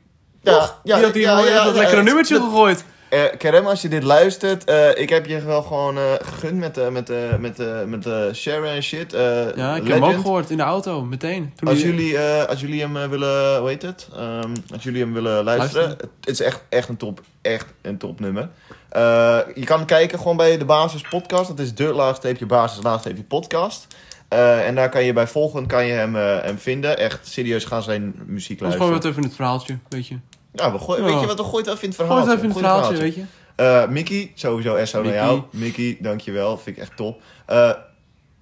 Ja, 0.41 0.79
ja, 0.83 0.95
die 0.95 1.05
had 1.05 1.13
hier 1.13 1.23
ja, 1.23 1.39
ja, 1.39 1.45
ja, 1.45 1.71
lekkere 1.71 2.03
nummertje 2.03 2.35
gegooid. 2.39 2.85
Eh, 3.13 3.37
Kerem, 3.37 3.65
als 3.65 3.81
je 3.81 3.87
dit 3.89 4.03
luistert, 4.03 4.63
eh, 4.63 4.97
ik 4.97 5.09
heb 5.09 5.25
je 5.25 5.41
wel 5.41 5.61
gewoon 5.61 5.97
eh, 5.97 6.03
gegund 6.21 6.59
met, 6.59 6.91
met, 6.91 7.11
met, 7.39 7.57
met 7.87 8.35
share 8.35 8.67
en 8.67 8.83
shit. 8.83 9.11
Ja, 9.55 9.75
ik 9.75 9.87
heb 9.87 9.93
hem 9.93 10.03
ook 10.03 10.21
gehoord 10.21 10.49
in 10.49 10.57
de 10.57 10.63
auto, 10.63 11.01
meteen. 11.03 11.53
Toen 11.55 11.67
Als 11.69 11.77
die- 11.77 11.87
jullie, 11.87 12.19
als 12.19 12.61
jullie 12.61 12.81
hem 12.81 13.09
willen, 13.09 13.59
hoe 13.59 13.67
heet 13.69 13.81
het? 13.81 14.07
Ehm, 14.15 14.55
als 14.73 14.83
jullie 14.83 15.01
hem 15.01 15.13
willen 15.13 15.43
luisteren, 15.43 15.83
Luisteren. 15.87 16.11
het 16.19 16.29
is 16.29 16.41
echt, 16.41 16.63
echt 16.69 16.89
een 16.89 16.97
top, 16.97 17.21
echt 17.41 17.65
een 17.81 17.97
topnummer. 17.97 18.49
Eh 18.89 19.39
je 19.55 19.65
kan 19.65 19.85
kijken 19.85 20.17
gewoon 20.17 20.37
bij 20.37 20.57
de 20.57 20.65
Basis 20.65 21.01
Podcast. 21.01 21.47
Dat 21.47 21.59
is 21.59 21.73
de 21.75 21.93
laagstreepje 21.93 22.45
basis 22.45 22.83
laagstreepje 22.83 23.23
podcast. 23.23 23.87
En 24.29 24.75
daar 24.75 24.89
kan 24.89 25.03
je 25.03 25.13
bij 25.13 25.27
volgen 25.27 25.65
kan 25.65 25.85
je 25.85 25.93
hem, 25.93 26.15
hem 26.15 26.57
vinden. 26.57 26.97
Echt 26.97 27.27
serieus 27.27 27.65
gaan 27.65 27.83
zijn 27.83 28.01
muziek 28.25 28.61
Anders 28.61 28.79
gooien 28.79 28.79
luisteren. 28.79 28.87
we 28.89 28.93
het 28.95 29.05
even 29.05 29.17
in 29.21 29.27
het 29.27 29.35
verhaaltje, 29.35 29.77
weet 29.89 30.07
je. 30.07 30.17
Ja, 30.53 30.71
we 30.71 30.79
gooien, 30.79 31.03
weet 31.03 31.19
je 31.19 31.25
wat, 31.25 31.37
we 31.37 31.43
gooien 31.43 31.65
het 31.65 31.75
even 31.75 31.83
in 31.83 31.89
het 31.89 31.95
Gooi 31.97 32.09
verhaal. 32.09 32.27
het 32.27 32.35
even 32.37 32.43
in 32.43 32.49
het 32.49 32.59
verhaaltje, 32.59 32.97
weet 32.97 33.15
je. 33.15 33.23
Eh, 33.55 33.87
Mickey, 33.87 34.31
sowieso 34.35 34.85
SO 34.85 34.97
naar 35.01 35.05
Mickey. 35.11 35.25
jou. 35.25 35.41
Mickey, 35.51 35.97
dankjewel. 36.01 36.57
Vind 36.57 36.75
ik 36.77 36.81
echt 36.81 36.95
top. 36.97 37.21
Eh, 37.45 37.69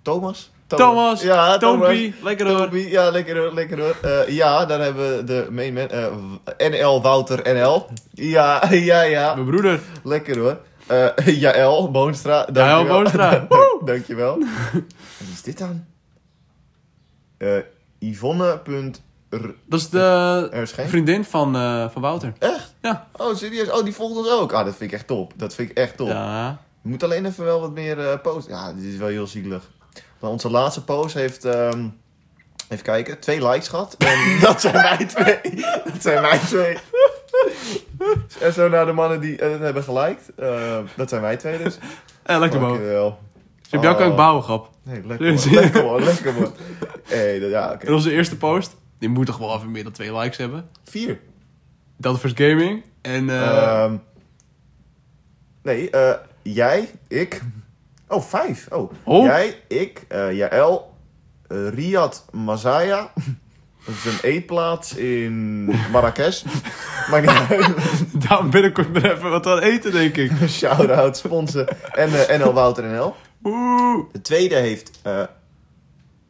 Thomas? 0.02 0.52
Thomas, 0.68 1.22
Ja, 1.22 1.58
Thomas. 1.58 1.88
Tompie, 1.88 2.14
lekker 2.24 2.48
hoor. 2.48 2.78
Ja, 2.78 3.10
lekker 3.10 3.38
hoor, 3.38 3.54
lekker 3.54 3.80
hoor. 3.80 3.96
Eh, 4.02 4.28
ja, 4.28 4.66
daar 4.66 4.80
hebben 4.80 5.18
we 5.18 5.24
de 5.24 5.48
main 5.50 5.74
man, 5.74 5.88
NL 6.58 7.02
Wouter 7.02 7.54
NL. 7.56 7.86
Ja, 8.14 8.68
ja, 8.92 9.02
ja, 9.02 9.34
Mijn 9.36 9.46
broeder. 9.48 9.80
lekker 10.04 10.38
hoor. 10.40 10.58
Jaël 11.26 11.92
Boonstra, 11.92 12.38
dankjewel. 12.46 12.68
Jaël 12.68 12.86
Boonstra. 12.88 13.30
Dank- 13.50 13.82
dankjewel. 13.86 14.38
Wat 14.74 15.28
is 15.34 15.42
dit 15.42 15.58
dan? 15.58 15.86
Eh 17.38 17.58
Dat 19.66 19.80
is 19.80 19.90
de 19.90 20.64
vriendin 20.88 21.24
van, 21.26 21.56
eh, 21.56 21.90
van 21.90 22.02
Wouter. 22.02 22.34
Echt? 22.40 22.74
Ja. 22.82 23.08
Oh, 23.18 23.36
serieus? 23.36 23.72
Oh, 23.72 23.84
die 23.84 23.94
volgt 23.94 24.18
ons 24.18 24.30
ook. 24.30 24.54
Ah, 24.54 24.66
dat 24.66 24.76
vind 24.76 24.92
ik 24.92 24.98
echt 24.98 25.08
top. 25.08 25.34
Dat 25.36 25.56
vind 25.56 25.70
ik 25.70 25.78
echt 25.78 25.98
top. 25.98 26.08
Ja. 26.08 26.62
We 26.82 26.90
moeten 26.90 27.08
alleen 27.08 27.26
even 27.26 27.44
wel 27.44 27.62
wat 27.62 27.72
meer 27.72 28.00
eh 28.12 28.20
posten. 28.22 28.54
Ja, 28.54 28.74
dit 28.74 28.84
is 28.84 28.98
wel 28.98 29.08
heel 29.08 29.28
zielig. 29.28 29.70
Maar 30.20 30.30
onze 30.30 30.50
laatste 30.50 30.84
post 30.84 31.14
heeft, 31.14 31.46
ehm, 31.46 31.86
even 32.70 32.84
kijken, 32.84 33.20
twee 33.20 33.48
likes 33.48 33.68
gehad. 33.68 33.96
En 33.98 34.18
dat 34.42 34.62
zijn 34.62 34.74
wij 34.74 35.06
twee. 35.06 35.40
Dat 35.94 36.02
zijn 36.02 36.22
wij 36.22 36.38
twee. 36.38 36.78
en 38.40 38.54
zo 38.54 38.70
naar 38.70 38.86
de 38.86 38.92
mannen 38.92 39.20
die 39.20 39.36
het 39.36 39.60
hebben 39.60 39.84
geliked. 39.84 40.32
Eh, 40.38 40.78
dat 40.96 41.10
zijn 41.10 41.22
wij 41.22 41.38
twee 41.38 41.58
dus. 41.64 41.78
Eh, 42.24 42.40
lekker 42.40 42.60
man. 42.60 42.70
Dankjewel. 42.70 43.20
Hebben 43.70 43.90
jou 43.92 44.04
ook 44.04 44.10
Oh. 44.12 44.18
bouwen, 44.18 44.44
grap. 44.44 44.70
Nee, 44.84 45.02
lekker 45.06 45.34
man. 45.34 45.54
Lekker 45.54 45.84
man, 45.84 46.04
lekker 46.04 46.34
man. 46.34 46.54
Hey, 47.08 47.40
dat- 47.40 47.50
ja, 47.50 47.72
oké. 47.74 47.86
En 47.86 47.94
onze 47.94 48.12
eerste 48.12 48.38
post, 48.38 48.76
die 49.02 49.10
moet 49.10 49.26
toch 49.26 49.38
wel 49.38 49.56
even 49.56 49.72
meer 49.72 49.84
dan 49.84 49.92
twee 49.92 50.18
likes 50.18 50.38
hebben. 50.38 50.70
Vier. 50.84 51.20
Deltaverse 51.98 52.36
Gaming. 52.36 52.84
En 53.02 53.30
eh 53.30 53.84
Ehm, 53.84 53.96
nee, 55.64 55.90
eh, 55.90 56.14
jij, 56.42 56.90
ik. 57.08 57.42
Oh, 58.08 58.22
vijf. 58.22 58.68
Oh. 58.72 58.92
Oh. 59.04 59.26
Jij, 59.26 59.62
ik, 59.68 60.06
eh 60.08 60.34
Jaël, 60.34 60.94
Riyad 61.48 62.26
Mazaya. 62.32 63.12
Dat 63.86 63.96
is 63.96 64.06
een 64.06 64.20
eetplaats 64.22 64.96
in 64.96 65.64
Marrakesh. 65.92 66.44
Maakt 67.12 67.28
niet 67.28 67.60
uit. 67.60 68.28
daarom 68.28 68.50
binnenkort 68.50 68.92
weer 68.92 69.12
even 69.12 69.30
wat 69.30 69.46
aan 69.48 69.60
eten, 69.60 69.92
denk 69.92 70.18
ik. 70.18 70.32
Shout-out, 70.50 71.18
sponsor. 71.18 71.68
En 71.92 72.28
eh, 72.28 72.40
NL 72.40 72.54
Wouter 72.54 72.84
NL. 72.84 73.16
Oeh. 73.44 74.06
De 74.12 74.22
tweede 74.22 74.56
heeft 74.56 75.02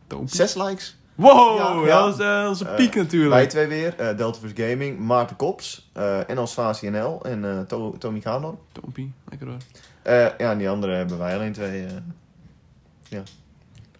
Tompie. 0.07 0.35
zes 0.35 0.55
likes. 0.55 0.99
Wow, 1.21 1.85
Ja, 1.85 1.87
ja. 1.87 2.05
dat 2.05 2.19
eh, 2.19 2.45
onze 2.49 2.65
Eh, 2.67 2.75
piek 2.75 2.93
Wij 2.93 3.03
natuurlijk. 3.03 3.49
twee 3.49 3.67
weer. 3.67 3.93
eh 3.99 4.17
Deltaverse 4.17 4.55
Gaming, 4.69 4.99
Maarten 4.99 5.35
Kops, 5.35 5.89
eh 5.93 6.19
NL 6.35 6.47
Svasi 6.47 6.89
NL 6.89 7.19
en 7.23 7.45
eh 7.45 7.59
To- 7.67 7.95
Tommy 7.97 8.19
Kanor. 8.19 8.57
Tompie, 8.71 9.13
lekker 9.29 9.47
hoor. 9.47 9.57
Eh, 10.01 10.19
ja, 10.37 10.51
en 10.51 10.57
die 10.57 10.69
andere 10.69 10.93
hebben 10.95 11.17
wij 11.17 11.35
alleen 11.35 11.53
twee. 11.53 11.85
eh. 11.85 13.17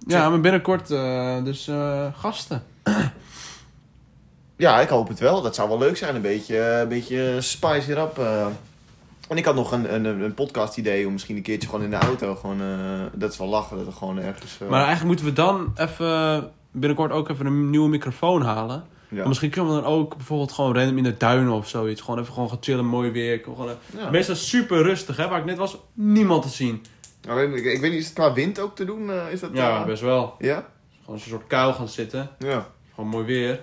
Ja, 0.08 0.30
maar 0.30 0.40
binnenkort 0.42 0.92
eh, 0.92 1.44
dus 1.44 1.68
eh, 1.68 2.06
gasten. 2.16 2.64
Ja, 4.56 4.80
ik 4.80 4.90
hoop 4.90 5.08
het 5.08 5.20
wel. 5.20 5.42
Dat 5.42 5.56
zou 5.56 5.70
wel 5.70 5.78
leuk 5.78 5.98
zijn. 5.98 6.16
Een 6.16 6.22
beetje, 6.22 6.60
eh, 6.60 6.80
een 6.80 6.88
beetje 6.88 7.42
spice 7.42 7.92
erop. 7.92 8.20
eh. 8.20 8.46
En 9.30 9.38
ik 9.38 9.46
had 9.46 9.56
nog 9.56 9.72
een, 9.72 9.94
een, 9.94 10.06
een 10.06 10.34
podcast 10.34 10.78
idee 10.78 11.06
om 11.06 11.12
misschien 11.12 11.36
een 11.36 11.42
keertje 11.42 11.70
gewoon 11.70 11.84
in 11.84 11.90
de 11.90 11.96
auto. 11.98 12.36
Gewoon, 12.36 12.62
eh, 12.62 12.68
dat 13.14 13.32
is 13.32 13.38
wel 13.38 13.48
lachen 13.48 13.86
dat 13.86 13.94
gewoon 13.94 14.18
ergens. 14.20 14.58
eh, 14.62 14.68
Maar 14.68 14.86
eigenlijk 14.86 15.08
moeten 15.08 15.26
we 15.26 15.34
dan 15.34 15.74
even 15.76 16.52
binnenkort 16.72 17.12
ook 17.12 17.30
even 17.30 17.46
een 17.46 17.70
nieuwe 17.70 17.90
microfoon 17.90 18.42
halen. 18.42 18.84
ja. 19.10 19.28
Misschien 19.28 19.50
kunnen 19.50 19.76
we 19.76 19.82
dan 19.82 19.92
ook 19.92 20.16
bijvoorbeeld 20.16 20.52
gewoon 20.52 20.76
random 20.76 20.98
in 20.98 21.04
de 21.04 21.18
duinen 21.18 21.52
of 21.54 21.68
zoiets. 21.68 22.02
Gewoon 22.02 22.20
even 22.20 22.34
gewoon 22.34 22.50
gaan 22.50 22.58
chillen, 22.62 22.86
mooi 22.86 23.12
weer. 23.12 23.42
Gewoon, 23.44 23.68
eh, 23.70 23.74
Ja. 24.00 24.10
Meestal 24.10 24.36
super 24.36 24.82
rustig, 24.84 25.18
hè. 25.18 25.28
Waar 25.28 25.40
ik 25.40 25.46
net 25.46 25.58
was, 25.58 25.78
niemand 25.94 26.42
te 26.44 26.50
zien. 26.50 26.82
Nou, 27.28 27.42
ik, 27.42 27.66
ik 27.66 27.82
weet 27.82 27.92
niet, 27.92 28.00
is 28.00 28.06
het 28.06 28.14
qua 28.14 28.34
wind 28.34 28.60
ook 28.60 28.76
te 28.76 28.86
doen? 28.86 29.10
eh, 29.12 29.32
is 29.32 29.40
dat, 29.40 29.50
Ja, 29.54 29.80
eh, 29.80 29.86
best 29.86 30.02
wel. 30.02 30.36
Ja? 30.40 30.66
Gewoon 31.00 31.16
een 31.16 31.22
soort 31.30 31.48
kuil 31.48 31.74
gaan 31.74 31.88
zitten. 31.88 32.30
Ja. 32.40 32.68
Gewoon 32.96 33.10
mooi 33.10 33.26
weer. 33.26 33.62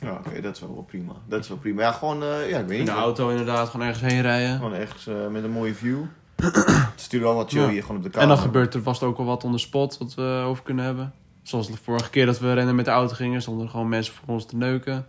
Ja, 0.00 0.20
oké, 0.26 0.40
dat 0.40 0.54
is 0.54 0.60
wel 0.60 0.84
prima. 0.88 1.12
Dat 1.28 1.40
is 1.40 1.48
wel 1.48 1.56
prima. 1.58 1.82
Ja, 1.82 1.92
gewoon, 1.92 2.18
ja, 2.24 2.34
ik 2.36 2.50
weet 2.50 2.70
In 2.70 2.76
niet. 2.76 2.86
de 2.86 2.92
auto 2.92 3.28
inderdaad, 3.28 3.68
gewoon 3.68 3.86
ergens 3.86 4.12
heen 4.12 4.22
rijden. 4.22 4.56
Gewoon 4.56 4.72
ergens 4.74 5.08
met 5.30 5.44
een 5.44 5.50
mooie 5.50 5.74
view. 5.74 5.98
Het 6.36 6.56
is 6.96 7.02
natuurlijk 7.02 7.22
wel 7.22 7.34
wat 7.34 7.50
chill 7.50 7.60
Ja. 7.62 7.68
hier 7.68 7.82
gewoon 7.82 7.96
op 7.96 8.02
de 8.02 8.08
En 8.08 8.14
kamer. 8.18 8.28
dan 8.34 8.44
gebeurt 8.44 8.74
er 8.74 8.82
vast 8.82 9.02
ook 9.02 9.16
wel 9.16 9.26
wat 9.26 9.44
on 9.44 9.52
the 9.52 9.58
spot 9.58 9.98
wat 9.98 10.14
we 10.14 10.42
over 10.46 10.62
kunnen 10.62 10.84
hebben. 10.84 11.12
Zoals 11.50 11.70
de 11.70 11.76
vorige 11.82 12.10
keer 12.10 12.26
dat 12.26 12.38
we 12.38 12.52
rennen 12.52 12.74
met 12.74 12.84
de 12.84 12.90
auto 12.90 13.14
gingen, 13.14 13.42
stonden 13.42 13.64
er 13.64 13.70
gewoon 13.70 13.88
mensen 13.88 14.14
voor 14.14 14.34
ons 14.34 14.46
te 14.46 14.56
neuken. 14.56 15.06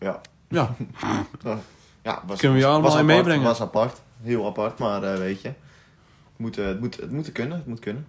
Ja. 0.00 0.20
Ja, 0.48 0.74
Ja, 2.02 2.22
was, 2.26 2.38
Kunnen 2.38 2.58
we 2.58 2.62
je 2.64 2.70
allemaal 2.70 2.90
in 2.90 2.96
apart, 2.98 3.16
meebrengen? 3.16 3.44
was 3.44 3.60
apart. 3.60 4.00
Heel 4.22 4.46
apart, 4.46 4.78
maar 4.78 5.02
eh, 5.02 5.18
weet 5.18 5.40
je. 5.40 5.48
Het 5.48 5.56
moet, 6.36 6.58
eh, 6.58 6.66
het, 6.66 6.80
moet, 6.80 6.96
het 6.96 7.12
moet 7.12 7.32
kunnen, 7.32 7.56
het 7.56 7.66
moet 7.66 7.78
kunnen. 7.78 8.06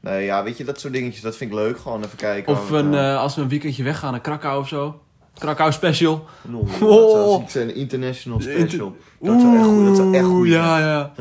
Nee, 0.00 0.24
ja, 0.24 0.42
weet 0.42 0.56
je, 0.56 0.64
dat 0.64 0.80
soort 0.80 0.92
dingetjes, 0.92 1.22
dat 1.22 1.36
vind 1.36 1.50
ik 1.50 1.56
leuk. 1.56 1.78
Gewoon 1.78 2.04
even 2.04 2.16
kijken. 2.16 2.52
of 2.52 2.70
een, 2.70 2.94
eh, 2.94 3.18
als 3.18 3.34
we 3.34 3.42
een 3.42 3.48
weekendje 3.48 3.82
weggaan 3.82 4.10
naar 4.10 4.20
Krakau 4.20 4.60
of 4.60 4.68
zo. 4.68 5.00
Krakau 5.38 5.72
special. 5.72 6.26
Oh. 6.52 6.80
dat 6.80 7.10
zou 7.10 7.42
zijn, 7.48 7.68
een 7.68 7.74
international 7.74 8.40
special. 8.40 8.96
Dat 9.20 9.40
zou 9.40 9.56
echt 9.56 9.66
goed, 9.66 9.86
dat 9.86 9.96
zou 9.96 10.14
echt 10.14 10.24
goed 10.24 10.48
ja, 10.48 10.78
ja. 10.78 11.12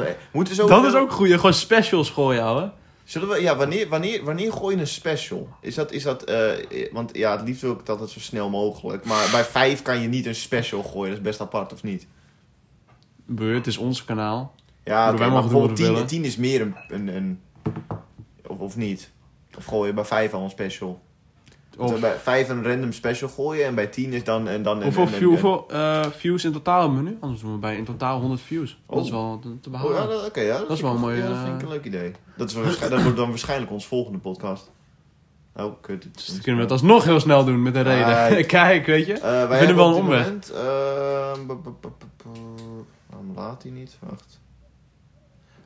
Zo 0.53 0.67
Dat 0.67 0.85
is 0.85 0.95
ook 0.95 1.11
goed. 1.11 1.31
Gewoon 1.31 1.53
specials 1.53 2.09
gooien, 2.09 2.43
ouwe. 2.43 2.71
Zullen 3.05 3.29
we, 3.29 3.41
ja, 3.41 3.55
wanneer, 3.55 3.89
wanneer, 3.89 4.23
wanneer 4.23 4.53
gooi 4.53 4.75
je 4.75 4.81
een 4.81 4.87
special? 4.87 5.49
Is 5.61 5.75
dat, 5.75 5.91
is 5.91 6.03
dat, 6.03 6.23
eh, 6.23 6.91
want 6.91 7.17
ja, 7.17 7.37
het 7.37 7.47
liefst 7.47 7.61
wil 7.61 7.71
ik 7.71 7.77
het 7.77 7.89
altijd 7.89 8.09
zo 8.09 8.19
snel 8.19 8.49
mogelijk. 8.49 9.05
Maar 9.05 9.29
bij 9.31 9.43
vijf 9.43 9.81
kan 9.81 9.99
je 9.99 10.07
niet 10.07 10.25
een 10.25 10.35
special 10.35 10.83
gooien, 10.83 11.09
dat 11.09 11.17
is 11.17 11.23
best 11.23 11.41
apart, 11.41 11.73
of 11.73 11.83
niet? 11.83 12.07
Beur, 13.25 13.55
het 13.55 13.67
is 13.67 13.77
ons 13.77 14.05
kanaal. 14.05 14.53
Ja, 14.83 15.09
oké, 15.09 15.17
wij 15.17 15.29
maar 15.29 15.41
bijvoorbeeld 15.41 15.75
tien, 15.75 16.05
tien 16.05 16.23
is 16.23 16.37
meer 16.37 16.61
een, 16.61 16.75
een, 16.87 17.07
een 17.07 17.41
of, 18.47 18.59
of 18.59 18.77
niet? 18.77 19.11
Of 19.57 19.65
gooi 19.65 19.87
je 19.87 19.93
bij 19.93 20.05
vijf 20.05 20.33
al 20.33 20.43
een 20.43 20.49
special? 20.49 21.01
We 21.75 21.83
Of, 21.83 21.99
bij 21.99 22.15
vijf 22.17 22.49
een 22.49 22.63
random 22.63 22.91
special 22.91 23.29
gooien 23.29 23.65
en 23.65 23.75
bij 23.75 23.87
tien 23.87 24.13
is 24.13 24.23
dan... 24.23 24.47
En 24.47 24.63
dan 24.63 24.83
hoeveel 24.83 25.07
een- 25.07 25.23
hoeveel 25.23 25.65
eh, 25.69 26.03
views 26.03 26.43
in 26.45 26.51
totaal 26.51 26.81
hebben 26.81 27.03
we 27.03 27.09
nu? 27.09 27.17
Anders 27.19 27.41
doen 27.41 27.51
we 27.51 27.57
bij 27.57 27.77
in 27.77 27.85
totaal 27.85 28.19
100 28.19 28.41
views. 28.41 28.79
Dat 28.87 28.99
is 29.05 29.11
Oh. 29.11 29.11
wel 29.11 29.39
te, 29.41 29.59
te 29.59 29.69
Oh, 29.69 29.73
behalen. 29.81 30.01
ja, 30.01 30.07
dat- 30.07 30.25
oké, 30.27 30.41
ja, 30.41 30.57
dat, 30.57 30.67
Dat 30.67 30.77
is 30.77 30.83
wel 30.83 30.91
een 30.93 30.99
mooie, 30.99 31.17
Ja, 31.21 31.27
dat 31.27 31.37
vind 31.37 31.47
ik 31.49 31.55
eh, 31.55 31.61
een 31.63 31.69
leuk 31.69 31.85
idee. 31.85 32.11
Dat, 32.37 32.49
is 32.49 32.79
dat 32.89 33.01
wordt 33.01 33.17
dan 33.17 33.29
waarschijnlijk 33.29 33.71
ons 33.71 33.87
volgende 33.87 34.19
podcast. 34.19 34.71
Oh, 35.55 35.73
kut. 35.81 36.07
Dus 36.13 36.25
dan 36.25 36.35
kunnen 36.37 36.55
we 36.55 36.61
het 36.61 36.71
alsnog 36.71 37.03
heel 37.03 37.19
snel 37.19 37.45
doen 37.45 37.61
met 37.61 37.75
een 37.75 37.83
reden. 37.83 38.05
Kijk. 38.05 38.47
Kijk, 38.57 38.85
weet 38.85 39.05
je. 39.05 39.13
Eh, 39.13 39.21
wij 39.21 39.39
vinden 39.39 39.57
hebben 39.57 39.75
wel 39.75 39.89
een 39.95 40.01
omweg. 40.01 40.23
moment, 40.25 40.51
ehm, 40.51 41.47
Waarom 43.09 43.31
laat 43.35 43.63
hij 43.63 43.71
niet? 43.71 43.97
Wacht. 43.99 44.39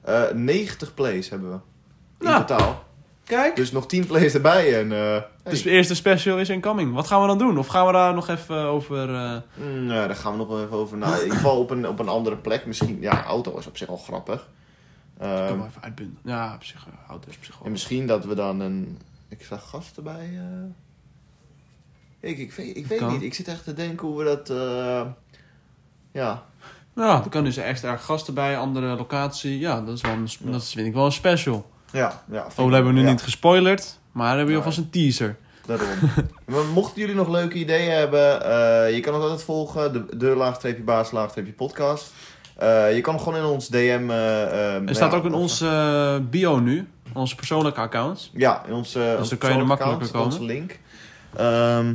Eh 0.01 0.23
90 0.33 0.93
plays 0.93 1.29
hebben 1.29 1.49
we. 1.49 1.55
In 2.19 2.25
Nou. 2.31 2.45
totaal. 2.45 2.83
Kijk. 3.29 3.55
Dus 3.55 3.71
nog 3.71 3.85
10 3.87 4.05
plays 4.07 4.33
erbij 4.33 4.79
en... 4.79 4.91
eh 4.91 5.21
Dus 5.43 5.61
de 5.61 5.69
eerste 5.69 5.95
special 5.95 6.37
is 6.37 6.49
incoming. 6.49 6.93
Wat 6.93 7.07
gaan 7.07 7.21
we 7.21 7.27
dan 7.27 7.37
doen? 7.37 7.57
Of 7.57 7.67
gaan 7.67 7.85
we 7.85 7.91
daar 7.91 8.13
nog 8.13 8.27
even 8.27 8.55
over... 8.57 9.15
eh, 9.15 9.37
Mm, 9.53 9.89
ja, 9.91 10.07
daar 10.07 10.15
gaan 10.15 10.31
we 10.31 10.37
nog 10.37 10.47
wel 10.47 10.63
even 10.63 10.77
over. 10.77 10.97
Nou, 10.97 11.13
in 11.15 11.21
ieder 11.21 11.35
geval 11.35 11.59
op 11.59 11.69
een, 11.69 11.87
op 11.87 11.99
een 11.99 12.07
andere 12.07 12.35
plek. 12.35 12.65
Misschien, 12.65 12.97
ja, 13.01 13.23
auto 13.23 13.57
is 13.57 13.67
op 13.67 13.77
zich 13.77 13.87
al 13.87 13.97
grappig. 13.97 14.47
Ehm, 15.19 15.47
toch 15.47 15.57
wel 15.57 15.65
even 15.65 15.81
uitbinden. 15.81 16.17
Ja, 16.23 16.53
op 16.55 16.63
zich. 16.63 16.87
Auto 17.09 17.29
is 17.29 17.35
op 17.37 17.43
zich 17.43 17.55
wel. 17.57 17.65
en 17.65 17.71
misschien 17.71 18.07
dat 18.07 18.25
we 18.25 18.35
dan 18.35 18.59
een 18.59 18.97
extra 19.29 19.57
gast 19.57 19.97
erbij... 19.97 20.29
eh 20.35 22.29
Ik, 22.29 22.37
ik 22.37 22.51
weet, 22.53 22.77
ik 22.77 22.85
weet 22.85 23.07
niet. 23.07 23.21
Ik 23.21 23.33
zit 23.33 23.47
echt 23.47 23.63
te 23.63 23.73
denken 23.73 24.07
hoe 24.07 24.17
we 24.17 24.23
dat... 24.23 24.49
eh, 24.49 25.01
ja, 26.11 26.43
Ja, 26.95 27.23
er 27.23 27.29
kan 27.29 27.43
dus 27.43 27.57
extra 27.57 27.95
gasten 27.97 28.33
bij, 28.33 28.57
andere 28.57 28.95
locatie. 28.95 29.59
Ja, 29.59 29.81
dat 29.81 29.95
is 29.95 30.01
wel 30.01 30.11
een, 30.11 30.27
dat 30.51 30.61
is, 30.61 30.71
vind 30.71 30.87
ik 30.87 30.93
wel 30.93 31.05
een 31.05 31.11
special. 31.11 31.69
Ja, 31.91 32.23
ja. 32.31 32.47
Oh, 32.55 32.67
we 32.67 32.73
hebben 32.73 32.93
nu 32.93 33.01
ja. 33.01 33.09
niet 33.09 33.21
gespoilerd. 33.21 33.97
Maar 34.11 34.35
hebben 34.35 34.47
we 34.53 34.57
alvast 34.59 34.77
een 34.77 34.89
teaser. 34.89 35.35
Daarom. 35.65 35.87
maar 36.45 36.65
mochten 36.65 36.99
jullie 37.01 37.15
nog 37.15 37.29
leuke 37.29 37.55
ideeën 37.57 37.91
hebben, 37.91 38.43
eh, 38.43 38.95
je 38.95 38.99
kan 38.99 39.13
ons 39.13 39.23
altijd 39.23 39.43
volgen. 39.43 39.93
De, 39.93 40.17
de 40.17 40.25
laagstreepje 40.25 40.83
baas, 40.83 41.11
laagstreepje 41.11 41.53
podcast. 41.53 42.11
Eh, 42.57 42.95
je 42.95 43.01
kan 43.01 43.19
gewoon 43.19 43.35
in 43.35 43.43
ons 43.43 43.67
DM... 43.67 44.05
eh, 44.09 44.43
eh, 44.75 44.87
Er 44.87 44.95
staat 44.95 45.13
ook 45.13 45.25
in 45.25 45.33
onze 45.33 46.21
bio 46.29 46.59
nu. 46.59 46.87
Onze 47.13 47.35
persoonlijke 47.35 47.79
accounts. 47.79 48.31
Ja, 48.33 48.63
in 48.67 48.73
onze, 48.73 49.15
Dus 49.19 49.29
dan 49.29 49.37
kan 49.37 49.51
je 49.51 49.57
er 49.57 49.65
makkelijker 49.65 50.07
account, 50.07 50.25
Onze 50.33 50.43
link. 50.45 50.79
Ehm, 51.35 51.93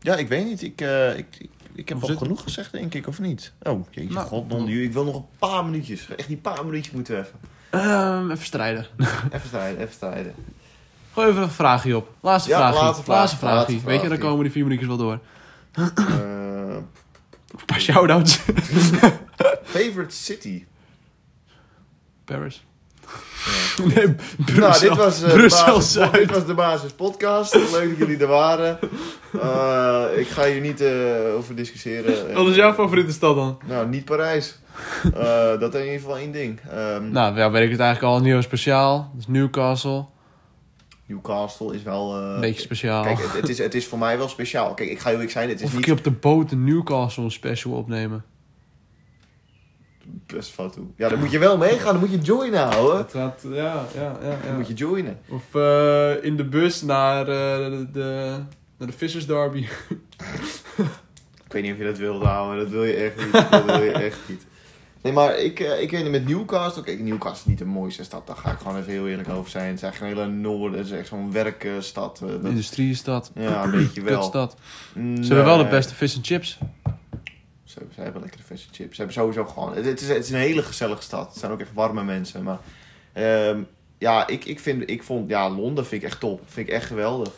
ja, 0.00 0.14
ik 0.16 0.28
weet 0.28 0.44
niet. 0.44 0.62
Ik, 0.62 0.80
ik, 1.16 1.26
ik, 1.38 1.50
ik 1.74 1.88
heb 1.88 1.96
Of 1.96 2.02
al 2.02 2.08
zit- 2.08 2.18
genoeg 2.18 2.42
gezegd, 2.42 2.72
denk 2.72 2.94
ik, 2.94 3.06
of 3.06 3.18
niet? 3.20 3.52
Oh, 3.62 3.86
jeetje, 3.90 4.14
Nou, 4.14 4.26
god, 4.26 4.48
non, 4.48 4.68
ik 4.68 4.92
wil 4.92 5.04
nog 5.04 5.14
een 5.16 5.26
paar 5.38 5.64
minuutjes. 5.64 6.08
Echt 6.16 6.28
die 6.28 6.36
paar 6.36 6.64
minuutjes 6.64 6.94
moeten 6.94 7.14
we 7.14 7.20
even. 7.20 7.38
Ehm, 7.80 8.30
even 8.30 8.44
strijden. 8.44 8.86
Even 9.32 9.48
strijden, 9.48 9.80
even 9.80 9.94
strijden. 9.94 10.34
Gooi 11.12 11.28
even 11.28 11.42
een 11.42 11.50
vraagje 11.50 11.96
op. 11.96 12.08
Laatste 12.20 12.50
Ja, 12.50 12.56
vraagje. 12.56 12.80
laatste 12.80 13.02
vraag, 13.04 13.16
Laatste 13.18 13.36
vraagje. 13.38 13.80
Weet 13.84 14.02
je, 14.02 14.08
dan 14.08 14.18
komen 14.18 14.42
die 14.42 14.52
vier 14.52 14.62
minuutjes 14.62 14.88
wel 14.88 14.96
door. 14.96 15.18
Eh, 15.72 15.86
Een 17.56 17.64
paar 17.66 17.80
shout-outs. 17.80 18.36
favorite 19.64 20.14
city? 20.14 20.64
Paris. 22.24 22.64
Ja. 23.76 23.84
Nee, 23.84 24.06
Nou, 24.06 24.14
Brussel. 24.54 24.88
dit 24.88 24.96
was, 24.98 25.22
eh, 25.22 25.28
de 25.28 25.34
Brussel 25.36 25.66
basis, 25.74 25.92
Zuid. 25.92 26.12
dit 26.12 26.30
was 26.30 26.46
de 26.46 26.54
Basis 26.54 26.92
Podcast. 26.92 27.54
Leuk 27.54 27.88
dat 27.88 27.98
jullie 27.98 28.18
er 28.18 28.26
waren. 28.26 28.78
Eh, 29.40 30.04
ik 30.16 30.28
ga 30.28 30.44
hier 30.44 30.60
niet 30.60 30.82
over 31.36 31.54
discussiëren. 31.56 32.34
Wat 32.34 32.46
is 32.46 32.54
jouw 32.56 32.74
favoriete 32.74 33.12
stad 33.12 33.36
dan? 33.36 33.58
Nou, 33.66 33.88
niet 33.88 34.04
Parijs. 34.04 34.58
Eh, 35.14 35.60
dat 35.60 35.74
is 35.74 35.80
in 35.80 35.86
ieder 35.86 36.00
geval 36.00 36.16
één 36.18 36.32
ding. 36.32 36.60
Ehm, 36.70 37.10
Nou, 37.10 37.36
ja, 37.36 37.50
weet 37.50 37.64
ik 37.64 37.70
het 37.70 37.80
eigenlijk 37.80 38.14
al. 38.14 38.20
Nieuw 38.20 38.40
speciaal. 38.40 39.10
Dat 39.12 39.20
is 39.20 39.26
Newcastle. 39.26 40.04
Newcastle 41.06 41.74
is 41.74 41.82
wel... 41.82 42.16
eh, 42.20 42.34
Een 42.34 42.40
beetje 42.40 42.60
speciaal. 42.60 43.02
Kijk, 43.04 43.18
het, 43.18 43.32
het 43.32 43.48
is, 43.48 43.58
het 43.58 43.74
is 43.74 43.86
voor 43.86 43.98
mij 43.98 44.18
wel 44.18 44.28
speciaal. 44.28 44.74
Kijk, 44.74 44.90
ik 44.90 44.98
ga 44.98 45.04
heel 45.04 45.12
eerlijk 45.12 45.30
zijn, 45.32 45.48
het 45.48 45.58
is 45.58 45.64
of 45.64 45.70
een 45.70 45.76
niet 45.76 45.84
keer 45.84 45.94
op 45.94 46.04
de 46.04 46.10
boot 46.10 46.52
in 46.52 46.64
Newcastle 46.64 47.24
een 47.24 47.30
special 47.30 47.72
opnemen. 47.72 48.24
best 50.26 50.50
fout 50.50 50.72
toe. 50.72 50.84
Ja, 50.96 51.08
dan 51.08 51.18
moet 51.18 51.30
je 51.30 51.38
wel 51.38 51.56
meegaan, 51.56 51.92
dan 51.92 52.00
moet 52.00 52.10
je 52.10 52.18
joinen, 52.18 52.60
houden. 52.68 52.96
Het 52.98 53.10
gaat, 53.12 53.40
ja, 53.50 53.84
ja, 53.94 54.18
ja. 54.22 54.36
Dan 54.46 54.56
moet 54.56 54.68
je 54.68 54.74
joinen. 54.74 55.18
Of 55.28 55.54
eh, 55.54 56.24
in 56.24 56.36
de 56.36 56.44
bus 56.44 56.82
naar, 56.82 57.20
eh, 57.20 57.26
de, 57.70 57.86
de, 57.92 58.36
naar 58.78 58.88
de 58.88 58.94
Vissers 58.96 59.26
Derby. 59.26 59.66
Ik 61.46 61.52
weet 61.52 61.62
niet 61.62 61.72
of 61.72 61.78
je 61.78 61.84
dat 61.84 61.98
wilde 61.98 62.24
houden, 62.26 62.62
dat 62.64 62.72
wil 62.72 62.84
je 62.84 62.92
echt 62.94 63.16
niet. 63.24 63.50
Dat 63.50 63.64
wil 63.64 63.82
je 63.82 63.92
echt 63.92 64.18
niet. 64.28 64.46
Nee, 65.06 65.14
maar 65.14 65.38
ik, 65.38 65.60
eh, 65.60 65.80
ik 65.82 65.90
weet 65.90 66.02
niet, 66.02 66.10
met 66.12 66.26
Newcastle... 66.28 66.82
Kijk, 66.82 67.00
Newcastle 67.00 67.40
is 67.40 67.44
niet 67.44 67.58
de 67.58 67.64
mooiste 67.64 68.04
stad, 68.04 68.26
daar 68.26 68.36
ga 68.36 68.50
ik 68.50 68.58
gewoon 68.58 68.76
even 68.78 68.90
heel 68.92 69.08
eerlijk 69.08 69.28
over 69.28 69.50
zijn. 69.50 69.66
Het 69.66 69.76
is 69.76 69.82
echt 69.82 70.00
een 70.00 70.06
hele 70.06 70.26
noorden, 70.26 70.78
het 70.78 70.86
is 70.86 70.92
echt 70.92 71.08
zo'n 71.08 71.32
werkstad. 71.32 72.20
eh, 72.22 72.28
dat- 72.28 72.44
Industriestad. 72.44 73.30
Ja, 73.34 73.64
een 73.64 73.70
beetje 73.70 74.02
wel. 74.02 74.18
Kutstad. 74.18 74.56
Nee. 74.94 75.16
Ze 75.24 75.34
hebben 75.34 75.44
wel 75.44 75.58
de 75.64 75.68
beste 75.70 75.94
fish 75.94 76.16
and 76.16 76.26
chips. 76.26 76.58
Ze 77.64 77.74
hebben, 77.78 77.94
ze 77.94 78.00
hebben 78.00 78.20
lekkere 78.22 78.42
verse 78.42 78.66
chips. 78.72 78.90
Ze 78.90 79.02
hebben 79.02 79.14
sowieso 79.14 79.44
gewoon... 79.44 79.74
Het, 79.76 79.84
het 79.84 80.00
is, 80.00 80.08
het 80.08 80.24
is 80.24 80.30
een 80.30 80.38
hele 80.38 80.62
gezellige 80.62 81.02
stad. 81.02 81.28
Het 81.30 81.38
zijn 81.38 81.52
ook 81.52 81.60
echt 81.60 81.72
warme 81.74 82.04
mensen. 82.04 82.42
Maar 82.42 82.58
ehm, 83.12 83.60
ja, 83.98 84.26
ik, 84.26 84.44
ik, 84.44 84.60
vind, 84.60 84.90
ik 84.90 85.02
vond... 85.02 85.28
Ja, 85.30 85.50
Londen 85.50 85.86
vind 85.86 86.02
ik 86.02 86.08
echt 86.08 86.20
top. 86.20 86.40
Vind 86.46 86.68
ik 86.68 86.74
echt 86.74 86.86
geweldig. 86.86 87.32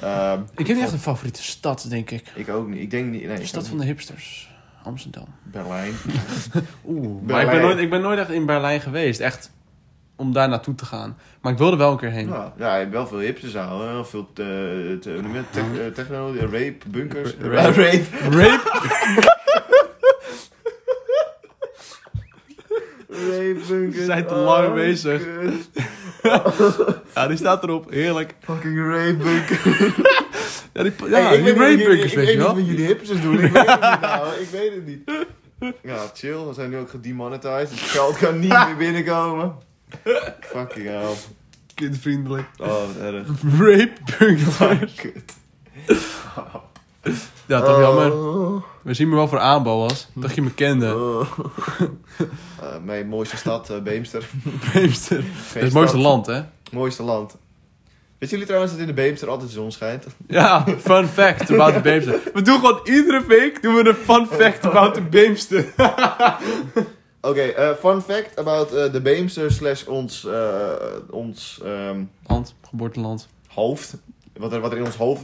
Ehm, 0.00 0.40
Ik 0.56 0.66
heb 0.66 0.76
niet 0.76 0.84
echt 0.84 0.92
een 0.94 0.98
favoriete 0.98 1.42
stad, 1.42 1.86
denk 1.88 2.10
ik. 2.10 2.32
ik 2.34 2.48
ook 2.48 2.68
niet. 2.68 2.80
Ik 2.80 2.90
denk 2.90 3.10
niet... 3.10 3.26
Nee, 3.26 3.36
De 3.38 3.46
stad 3.46 3.68
van 3.68 3.78
de 3.78 3.84
hipsters. 3.84 4.54
Amsterdam. 4.86 5.24
Berlijn. 5.42 5.92
Oeh. 6.88 7.06
Maar 7.06 7.20
ik 7.20 7.26
Berlijn. 7.26 7.50
ben, 7.50 7.60
nooit, 7.60 7.78
ik 7.78 7.90
ben 7.90 8.00
nooit 8.00 8.18
echt 8.18 8.30
in 8.30 8.46
Berlijn 8.46 8.80
geweest. 8.80 9.20
Echt 9.20 9.50
om 10.16 10.32
daar 10.32 10.48
naartoe 10.48 10.74
te 10.74 10.84
gaan. 10.84 11.16
Maar 11.40 11.52
ik 11.52 11.58
wilde 11.58 11.76
wel 11.76 11.90
een 11.90 11.96
keer 11.98 12.10
heen. 12.10 12.28
Ja, 12.28 12.52
ja, 12.56 12.72
je 12.74 12.80
hebt 12.80 12.92
wel 12.92 13.06
veel 13.06 13.18
hipsters 13.18 13.54
houden. 13.54 13.90
Heel 13.90 14.04
veel 14.04 14.20
eh, 14.34 14.34
te? 14.34 15.20
Tech- 15.50 15.78
eh, 15.78 15.86
techno, 15.94 16.34
rape, 16.40 16.76
bunkers. 16.86 17.34
Ra- 17.40 17.48
Ra- 17.50 17.62
rape. 17.82 18.04
Rape? 18.30 18.60
Rape, 23.08 23.60
bunkers. 23.68 23.96
We 23.98 24.04
zijn 24.04 24.26
te 24.26 24.34
Oh, 24.34 24.44
lang 24.44 24.74
bezig. 24.74 25.22
kut. 25.22 25.84
Ja, 27.14 27.26
die 27.28 27.36
staat 27.36 27.62
erop. 27.62 27.90
Heerlijk. 27.90 28.34
Fucking 28.40 28.78
rape, 28.78 29.16
bunkers. 29.16 30.15
Ja, 30.76 30.82
die, 30.82 30.92
ja, 31.08 31.22
Hey, 31.22 31.36
ik 31.38 31.44
die 31.44 31.54
weet 31.54 31.68
niet- 31.76 31.78
rape 31.78 31.90
bunkers, 31.90 32.12
ik- 32.12 32.18
weet 32.18 32.28
je 32.28 32.36
wel. 32.36 32.54
niet 32.54 32.66
wat 32.66 32.66
jullie 32.76 32.86
hipsters 32.86 33.20
doen. 33.20 33.34
Ik 33.44 33.52
weet 33.52 33.66
het 33.66 33.80
niet 33.80 34.00
nou. 34.00 34.28
Ik 34.40 34.48
weet 34.50 34.74
het 34.74 34.86
niet. 34.86 35.00
Ja, 35.82 35.98
chill. 36.14 36.44
We 36.46 36.52
zijn 36.54 36.70
nu 36.70 36.76
ook 36.78 36.90
gedemonetized. 36.90 37.70
Het 37.70 37.78
geld 37.80 38.16
kan 38.16 38.38
niet 38.38 38.48
meer 38.52 38.76
binnenkomen. 38.78 39.54
Fucking 40.40 40.86
hell. 40.86 41.12
Kindvriendelijk. 41.74 42.46
Oh, 42.58 42.66
wat 42.68 42.96
erg. 43.00 43.26
Rape 43.60 43.92
bunkers. 44.18 44.94
Kut. 44.94 45.34
Ja, 47.46 47.60
toch 47.62 47.80
jammer. 47.80 48.12
Oh. 48.12 48.62
We 48.82 48.94
zien 48.94 49.08
me 49.08 49.14
wel 49.14 49.28
voor 49.28 49.38
aanbouw 49.38 49.78
was. 49.78 50.08
Dat 50.14 50.34
je 50.34 50.42
me 50.42 50.50
kende. 50.54 50.94
Oh. 50.96 51.20
Eh, 52.60 52.66
mijn 52.84 53.08
mooiste 53.08 53.36
stad, 53.36 53.70
eh, 53.70 53.80
Beemster. 53.82 54.28
Beemster. 54.72 55.16
Dat 55.16 55.56
is 55.56 55.62
het 55.62 55.72
mooiste 55.72 55.98
land, 55.98 56.26
hè? 56.26 56.40
Mooiste 56.72 57.02
land. 57.02 57.36
Weet 58.18 58.30
jullie 58.30 58.46
trouwens 58.46 58.72
dat 58.72 58.80
in 58.80 58.86
de 58.86 58.92
Beemster 58.92 59.28
altijd 59.28 59.48
de 59.48 59.54
zon 59.54 59.72
schijnt? 59.72 60.06
Ja, 60.28 60.64
fun 60.78 61.06
fact 61.06 61.50
about 61.50 61.74
de 61.74 61.80
Beemster. 61.80 62.20
We 62.34 62.42
doen 62.42 62.58
gewoon 62.58 62.80
iedere 62.84 63.26
week 63.26 63.62
doen 63.62 63.74
we 63.74 63.88
een 63.88 63.94
fun 63.94 64.26
fact 64.26 64.64
about 64.66 64.94
de 64.94 65.02
Beemster. 65.02 65.64
Oké, 67.20 67.40
eh, 67.40 67.70
fun 67.80 68.02
fact 68.02 68.38
about 68.38 68.72
eh, 68.72 68.92
de 68.92 69.00
Beemster 69.00 69.52
slash 69.52 69.84
ons, 69.84 70.24
eh, 70.24 70.72
ons 71.10 71.60
ehm, 71.64 72.02
Land, 72.26 72.54
geboorteland. 72.68 73.28
hoofd. 73.46 73.96
Wat 74.36 74.52
er, 74.52 74.60
wat 74.60 74.72
er 74.72 74.78
in 74.78 74.84
ons 74.84 74.96
hoofd... 74.96 75.22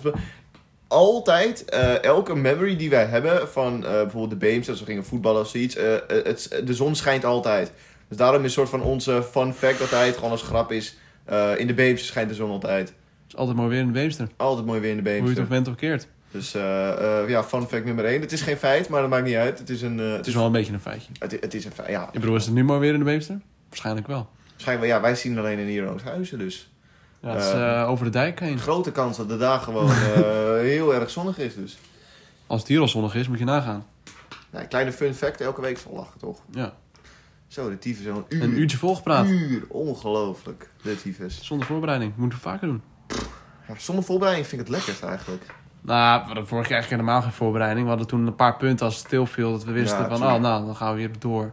altijd, 0.88 1.64
elke 2.00 2.34
memory 2.34 2.76
die 2.76 2.90
wij 2.90 3.04
hebben 3.04 3.48
van 3.48 3.80
bijvoorbeeld 3.80 4.30
de 4.30 4.36
Beams, 4.36 4.68
als 4.68 4.80
we 4.80 4.84
gingen 4.84 5.04
voetballen 5.04 5.40
of 5.40 5.48
zoiets, 5.48 5.76
het, 6.06 6.62
de 6.64 6.74
zon 6.74 6.94
schijnt 6.94 7.24
altijd. 7.24 7.72
Dus 8.08 8.16
daarom 8.16 8.38
is 8.38 8.44
een 8.44 8.50
soort 8.50 8.68
van 8.68 8.82
onze 8.82 9.22
fun 9.30 9.54
fact 9.54 9.80
altijd 9.80 10.14
gewoon 10.14 10.30
als 10.30 10.42
grap 10.42 10.72
is, 10.72 10.96
eh, 11.24 11.58
in 11.58 11.66
de 11.66 11.74
Beams 11.74 12.06
schijnt 12.06 12.28
de 12.28 12.34
zon 12.34 12.50
altijd. 12.50 12.88
Het 12.88 12.96
is 13.28 13.36
altijd 13.36 13.56
mooi 13.56 13.68
weer 13.68 13.80
in 13.80 13.86
de 13.86 13.92
Beemster. 13.92 14.28
Altijd 14.36 14.66
mooi 14.66 14.80
weer 14.80 14.90
in 14.90 15.04
de 15.04 15.10
Hoe 15.10 15.22
je 15.22 15.28
het 15.28 15.38
ook 15.38 15.48
bent 15.48 15.68
of 15.68 15.74
keert. 15.74 16.08
Dus 16.30 16.54
eh, 16.54 17.20
eh, 17.20 17.28
ja, 17.28 17.44
fun 17.44 17.66
fact 17.66 17.84
nummer 17.84 18.04
1. 18.04 18.20
Het 18.20 18.32
is 18.32 18.40
geen 18.40 18.56
feit, 18.56 18.88
maar 18.88 19.00
dat 19.00 19.10
maakt 19.10 19.24
niet 19.24 19.34
uit. 19.34 19.58
Het 19.58 19.70
is 19.70 19.82
een, 19.82 19.98
Het 19.98 20.26
is 20.26 20.34
wel 20.34 20.46
een 20.46 20.52
beetje 20.52 20.72
een 20.72 20.80
feitje. 20.80 21.12
het, 21.18 21.32
het 21.40 21.54
is 21.54 21.64
een 21.64 21.72
feit, 21.72 21.88
ja. 21.88 22.06
Ik 22.12 22.20
bedoel, 22.20 22.36
is 22.36 22.44
het 22.44 22.54
nu 22.54 22.64
mooi 22.64 22.80
weer 22.80 22.92
in 22.92 22.98
de 22.98 23.04
Beemster? 23.04 23.40
Waarschijnlijk 23.68 24.06
wel. 24.06 24.28
Waarschijnlijk, 24.50 24.88
wel, 24.88 24.96
ja, 24.96 25.02
wij 25.02 25.14
zien 25.14 25.38
alleen 25.38 25.58
in 25.58 25.68
Iero's 25.68 26.02
huizen, 26.02 26.38
dus. 26.38 26.70
Ja, 27.20 27.34
het 27.34 27.44
is 27.44 27.86
over 27.88 28.04
de 28.04 28.10
dijk 28.10 28.40
heen. 28.40 28.52
Een 28.52 28.58
grote 28.58 28.92
kans 28.92 29.16
dat 29.16 29.28
de 29.28 29.36
dag 29.36 29.64
gewoon 29.64 29.90
heel 30.74 30.94
erg 30.94 31.10
zonnig 31.10 31.38
is, 31.38 31.54
dus. 31.54 31.78
Als 32.46 32.60
het 32.60 32.68
hier 32.68 32.80
al 32.80 32.88
zonnig 32.88 33.14
is, 33.14 33.28
moet 33.28 33.38
je 33.38 33.44
nagaan. 33.44 33.86
Nou, 34.50 34.66
kleine 34.66 34.92
fun 34.92 35.14
fact, 35.14 35.40
elke 35.40 35.60
week 35.60 35.78
zal 35.78 35.92
lachen, 35.92 36.18
toch? 36.18 36.40
Ja. 36.50 36.72
Zo, 37.52 37.70
de 37.70 37.78
tyfus 37.78 38.04
zo'n 38.04 38.24
uur. 38.28 38.42
Een 38.42 38.58
uurtje 38.58 38.76
volgepraat. 38.76 39.26
uur. 39.26 39.64
Ongelooflijk, 39.68 40.68
de 40.82 40.96
tyfus. 41.02 41.44
Zonder 41.44 41.66
voorbereiding. 41.66 42.12
Moeten 42.16 42.38
we 42.38 42.44
vaker 42.44 42.66
doen. 42.66 42.82
Ja, 43.68 43.74
zonder 43.78 44.04
voorbereiding 44.04 44.46
vind 44.46 44.60
ik 44.60 44.66
het 44.66 44.76
lekkerst 44.76 45.02
eigenlijk. 45.02 45.42
Nou, 45.80 46.20
we 46.20 46.26
hadden 46.26 46.46
vorig 46.46 46.68
jaar 46.68 46.78
eigenlijk 46.78 47.02
helemaal 47.02 47.22
geen 47.22 47.32
voorbereiding. 47.38 47.82
We 47.82 47.88
hadden 47.88 48.06
toen 48.08 48.26
een 48.26 48.34
paar 48.34 48.56
punten 48.56 48.86
als 48.86 48.96
het 48.96 49.06
stilviel. 49.06 49.50
Dat 49.50 49.64
we 49.64 49.72
wisten 49.72 49.98
Ja, 49.98 50.06
van, 50.08 50.16
tuurlijk. 50.16 50.36
oh, 50.36 50.42
nou, 50.42 50.64
dan 50.66 50.76
gaan 50.76 50.90
we 50.90 50.96
weer 50.96 51.10
door. 51.18 51.52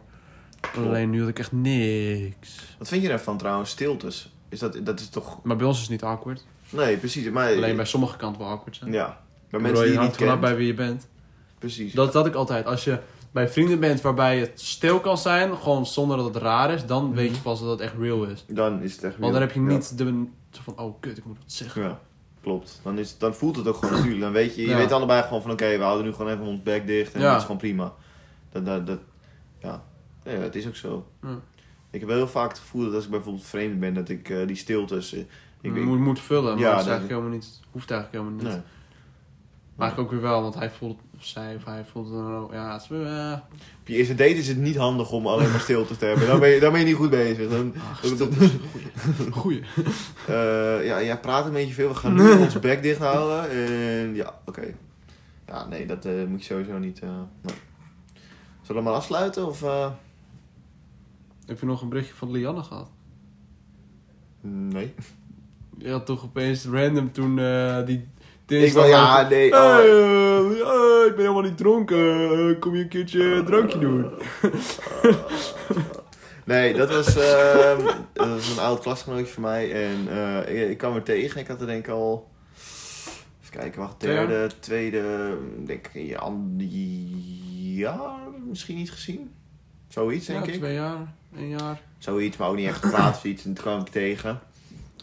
Alleen 0.76 1.10
nu 1.10 1.20
had 1.20 1.28
ik 1.28 1.38
echt 1.38 1.52
niks. 1.52 2.76
Wat 2.78 2.88
vind 2.88 3.02
je 3.02 3.08
daarvan 3.08 3.36
trouwens, 3.38 3.70
stiltes? 3.70 4.32
Is 4.48 4.58
dat, 4.58 4.78
dat 4.82 5.00
is 5.00 5.08
toch... 5.08 5.42
Maar 5.42 5.56
bij 5.56 5.66
ons 5.66 5.76
is 5.76 5.82
het 5.82 5.90
niet 5.90 6.02
awkward. 6.02 6.44
Nee, 6.70 6.96
precies. 6.96 7.30
Maar, 7.30 7.46
Alleen 7.52 7.76
bij 7.76 7.84
sommige 7.84 8.16
kanten 8.16 8.42
wel 8.42 8.50
awkward 8.50 8.76
zijn. 8.76 8.92
Ja, 8.92 9.20
bij 9.50 9.60
mensen 9.60 9.82
die 9.84 9.92
je 9.92 9.98
je 9.98 9.98
niet 9.98 9.98
hangt 10.00 10.16
vanaf 10.16 10.30
kent. 10.32 10.44
bij 10.44 10.56
wie 10.56 10.66
je 10.66 10.74
bent. 10.74 11.08
Precies. 11.58 11.92
Dat 11.92 12.12
had 12.14 12.26
ik 12.26 12.34
altijd. 12.34 12.66
Als 12.66 12.84
je 12.84 12.98
bij 13.30 13.48
vrienden 13.48 13.80
bent 13.80 14.00
waarbij 14.00 14.38
het 14.38 14.60
stil 14.60 15.00
kan 15.00 15.18
zijn, 15.18 15.56
gewoon 15.56 15.86
zonder 15.86 16.16
dat 16.16 16.34
het 16.34 16.42
raar 16.42 16.70
is, 16.70 16.86
dan 16.86 17.14
weet 17.14 17.34
je 17.34 17.40
pas 17.42 17.60
dat 17.60 17.70
het 17.70 17.80
echt 17.80 17.94
real 17.98 18.24
is. 18.24 18.44
Dan 18.48 18.82
is 18.82 18.92
het 18.94 19.04
echt 19.04 19.18
Want 19.18 19.32
dan 19.32 19.40
heb 19.40 19.52
je 19.52 19.60
ja. 19.60 19.66
niet 19.66 19.98
de, 19.98 20.24
van, 20.50 20.78
oh 20.78 21.00
kut, 21.00 21.18
ik 21.18 21.24
moet 21.24 21.36
wat 21.38 21.52
zeggen. 21.52 21.82
Ja, 21.82 22.00
klopt. 22.42 22.80
Dan, 22.82 22.98
is, 22.98 23.18
dan 23.18 23.34
voelt 23.34 23.56
het 23.56 23.66
ook 23.66 23.76
gewoon 23.76 23.94
natuurlijk. 23.94 24.20
Dan 24.20 24.32
weet 24.32 24.54
je, 24.54 24.62
je 24.62 24.68
Ja. 24.68 24.76
weet 24.76 24.92
allebei 24.92 25.22
gewoon 25.22 25.42
van 25.42 25.50
oké, 25.50 25.76
we 25.76 25.82
houden 25.82 26.06
nu 26.06 26.12
gewoon 26.12 26.32
even 26.32 26.44
ons 26.44 26.62
bek 26.62 26.86
dicht 26.86 27.14
en 27.14 27.20
dat 27.20 27.36
is 27.36 27.42
gewoon 27.42 27.56
prima. 27.56 27.92
Dat, 28.52 28.66
dat, 28.66 28.86
dat, 28.86 28.98
ja. 29.58 29.82
ja, 30.24 30.30
het 30.30 30.54
is 30.54 30.66
ook 30.66 30.76
zo. 30.76 31.06
Ik 31.90 32.00
heb 32.00 32.08
wel 32.08 32.18
heel 32.18 32.28
vaak 32.28 32.48
het 32.48 32.58
gevoel 32.58 32.84
dat 32.84 32.94
als 32.94 33.04
ik 33.04 33.10
bijvoorbeeld 33.10 33.44
vreemd 33.46 33.80
ben, 33.80 33.94
dat 33.94 34.08
ik 34.08 34.28
eh, 34.28 34.46
die 34.46 34.56
stiltes... 34.56 35.12
eh, 35.12 35.20
ik, 35.60 35.84
moet, 35.84 35.98
moet 35.98 36.20
vullen, 36.20 36.52
maar 36.54 36.58
Ja, 36.58 36.70
dat 36.70 36.80
is 36.80 36.86
eigenlijk 36.86 37.08
helemaal 37.08 37.30
niet, 37.38 37.60
hoeft 37.70 37.90
eigenlijk 37.90 38.22
helemaal 38.22 38.44
niet. 38.44 38.54
nee. 38.54 38.62
Maar 39.74 39.88
eigenlijk 39.88 40.12
ook 40.12 40.20
weer 40.20 40.30
wel, 40.30 40.42
want 40.42 40.54
hij 40.54 40.70
voelt, 40.70 41.00
of 41.20 41.26
zij 41.26 41.54
of 41.56 41.64
hij 41.64 41.84
voelt 41.84 42.06
het 42.06 42.14
dan 42.14 42.34
ook, 42.34 42.52
ja, 42.52 42.72
het 42.72 42.82
is 42.82 42.88
eh, 42.90 43.38
Op 43.80 43.86
je 43.88 43.94
eerste 43.96 44.14
date 44.14 44.34
is 44.34 44.48
het 44.48 44.56
niet 44.56 44.76
handig 44.76 45.10
om 45.12 45.26
alleen 45.26 45.50
maar 45.50 45.60
stiltes 45.60 45.96
te 45.98 46.04
hebben. 46.04 46.26
Dan 46.26 46.40
ben 46.40 46.48
je, 46.48 46.60
dan 46.60 46.70
ben 46.72 46.80
je 46.80 46.86
niet 46.86 46.94
goed 46.96 47.10
bezig. 47.10 47.50
Dan, 47.50 47.74
ach, 47.90 48.00
dan- 48.00 48.10
stil, 48.14 48.28
dat 48.30 48.40
is 48.40 48.52
een 48.52 48.60
goeie. 49.32 49.32
goeie. 49.32 49.62
Eh, 50.26 50.86
ja, 50.86 51.02
jij 51.02 51.20
praat 51.20 51.46
een 51.46 51.52
beetje 51.52 51.74
veel. 51.74 51.88
We 51.88 51.94
gaan 51.94 52.14
nu 52.14 52.32
ons 52.44 52.58
bek 52.58 52.82
dicht 52.82 52.98
houden. 53.00 53.50
En 53.50 54.14
ja, 54.14 54.38
oké. 54.46 54.74
Ja, 55.46 55.66
nee, 55.66 55.86
dat 55.86 56.04
eh, 56.04 56.24
moet 56.28 56.40
je 56.40 56.46
sowieso 56.54 56.78
niet... 56.78 56.98
eh 57.00 57.08
nee. 57.42 57.54
Zullen 58.62 58.82
we 58.82 58.88
maar 58.88 58.98
afsluiten? 58.98 59.46
Of, 59.46 59.62
eh, 59.62 59.90
Heb 61.46 61.60
je 61.60 61.66
nog 61.66 61.82
een 61.82 61.88
berichtje 61.88 62.14
van 62.14 62.30
Lianne 62.30 62.62
gehad? 62.62 62.90
Nee. 64.40 64.94
Je 65.78 65.90
had 65.90 66.06
toch 66.06 66.24
opeens 66.24 66.64
random 66.64 67.12
toen 67.12 67.38
eh, 67.38 67.84
Ik 68.50 68.72
wil, 68.72 68.84
ja, 68.84 69.28
nee. 69.28 69.52
oh. 69.52 69.74
Hey, 69.74 69.84
eh, 69.84 70.40
eh, 70.46 71.06
ik 71.06 71.14
ben 71.14 71.24
helemaal 71.24 71.42
niet 71.42 71.56
dronken. 71.56 71.98
Eh, 71.98 72.58
Kom 72.60 72.74
je 72.74 72.82
een 72.82 72.88
keertje 72.88 73.22
een 73.22 73.44
drankje 73.44 73.78
doen? 73.78 74.10
Nee, 76.44 76.74
dat 76.74 76.90
was, 76.90 77.16
ehm, 77.16 77.84
dat 78.12 78.28
was 78.28 78.50
een 78.50 78.58
oud 78.58 78.80
klasgenootje 78.80 79.32
van 79.32 79.42
mij. 79.42 79.72
En 79.72 80.08
eh, 80.08 80.62
ik, 80.62 80.70
ik 80.70 80.78
kwam 80.78 80.94
er 80.94 81.02
tegen. 81.02 81.40
Ik 81.40 81.46
had 81.46 81.60
er 81.60 81.66
denk 81.66 81.84
ik 81.84 81.90
al... 81.92 82.30
Even 83.42 83.60
kijken, 83.60 83.80
wacht. 83.80 84.00
Derde, 84.00 84.50
tweede... 84.60 85.36
Denk 85.66 85.86
ik, 85.92 86.08
ja, 86.08 86.18
ander 86.18 86.66
jaar 86.66 88.18
misschien 88.48 88.76
niet 88.76 88.90
gezien. 88.90 89.32
Zoiets, 89.88 90.26
denk 90.26 90.46
ja, 90.46 90.52
ik. 90.52 90.58
twee 90.58 90.74
jaar, 90.74 91.14
een 91.34 91.48
jaar. 91.48 91.80
Zoiets, 91.98 92.36
maar 92.36 92.48
ook 92.48 92.56
niet 92.56 92.66
echt 92.66 92.84
gepraat 92.84 93.16
of 93.16 93.24
iets. 93.24 93.44
En 93.44 93.54
toen 93.54 93.64
kwam 93.64 93.80
ik 93.80 93.88
tegen. 93.88 94.40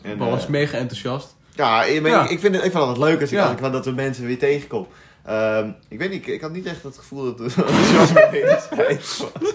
En, 0.01 0.11
Ik 0.11 0.17
was 0.17 0.43
eh, 0.43 0.49
mega 0.49 0.77
enthousiast. 0.77 1.35
Ja, 1.57 1.83
ik, 1.83 2.05
Ja. 2.07 2.23
ik, 2.23 2.29
ik 2.29 2.39
vind 2.39 2.55
het, 2.55 2.63
ik 2.65 2.71
vind 2.71 2.87
het 2.87 2.97
leuk 2.97 3.21
als 3.21 3.31
ik, 3.31 3.39
als 3.39 3.51
ik 3.51 3.71
dat 3.71 3.85
we 3.85 3.91
mensen 3.91 4.25
weer 4.25 4.37
tegenkom. 4.39 4.87
Ehm, 5.25 5.69
ik 5.87 5.99
weet 5.99 6.09
niet, 6.09 6.21
ik, 6.21 6.33
ik 6.33 6.41
had 6.41 6.51
niet 6.51 6.65
echt 6.65 6.83
het 6.83 6.97
gevoel 6.97 7.23
dat 7.23 7.39
het 7.39 7.55
enthousiasme 7.65 8.27
wederzijds 8.31 9.17
was. 9.17 9.53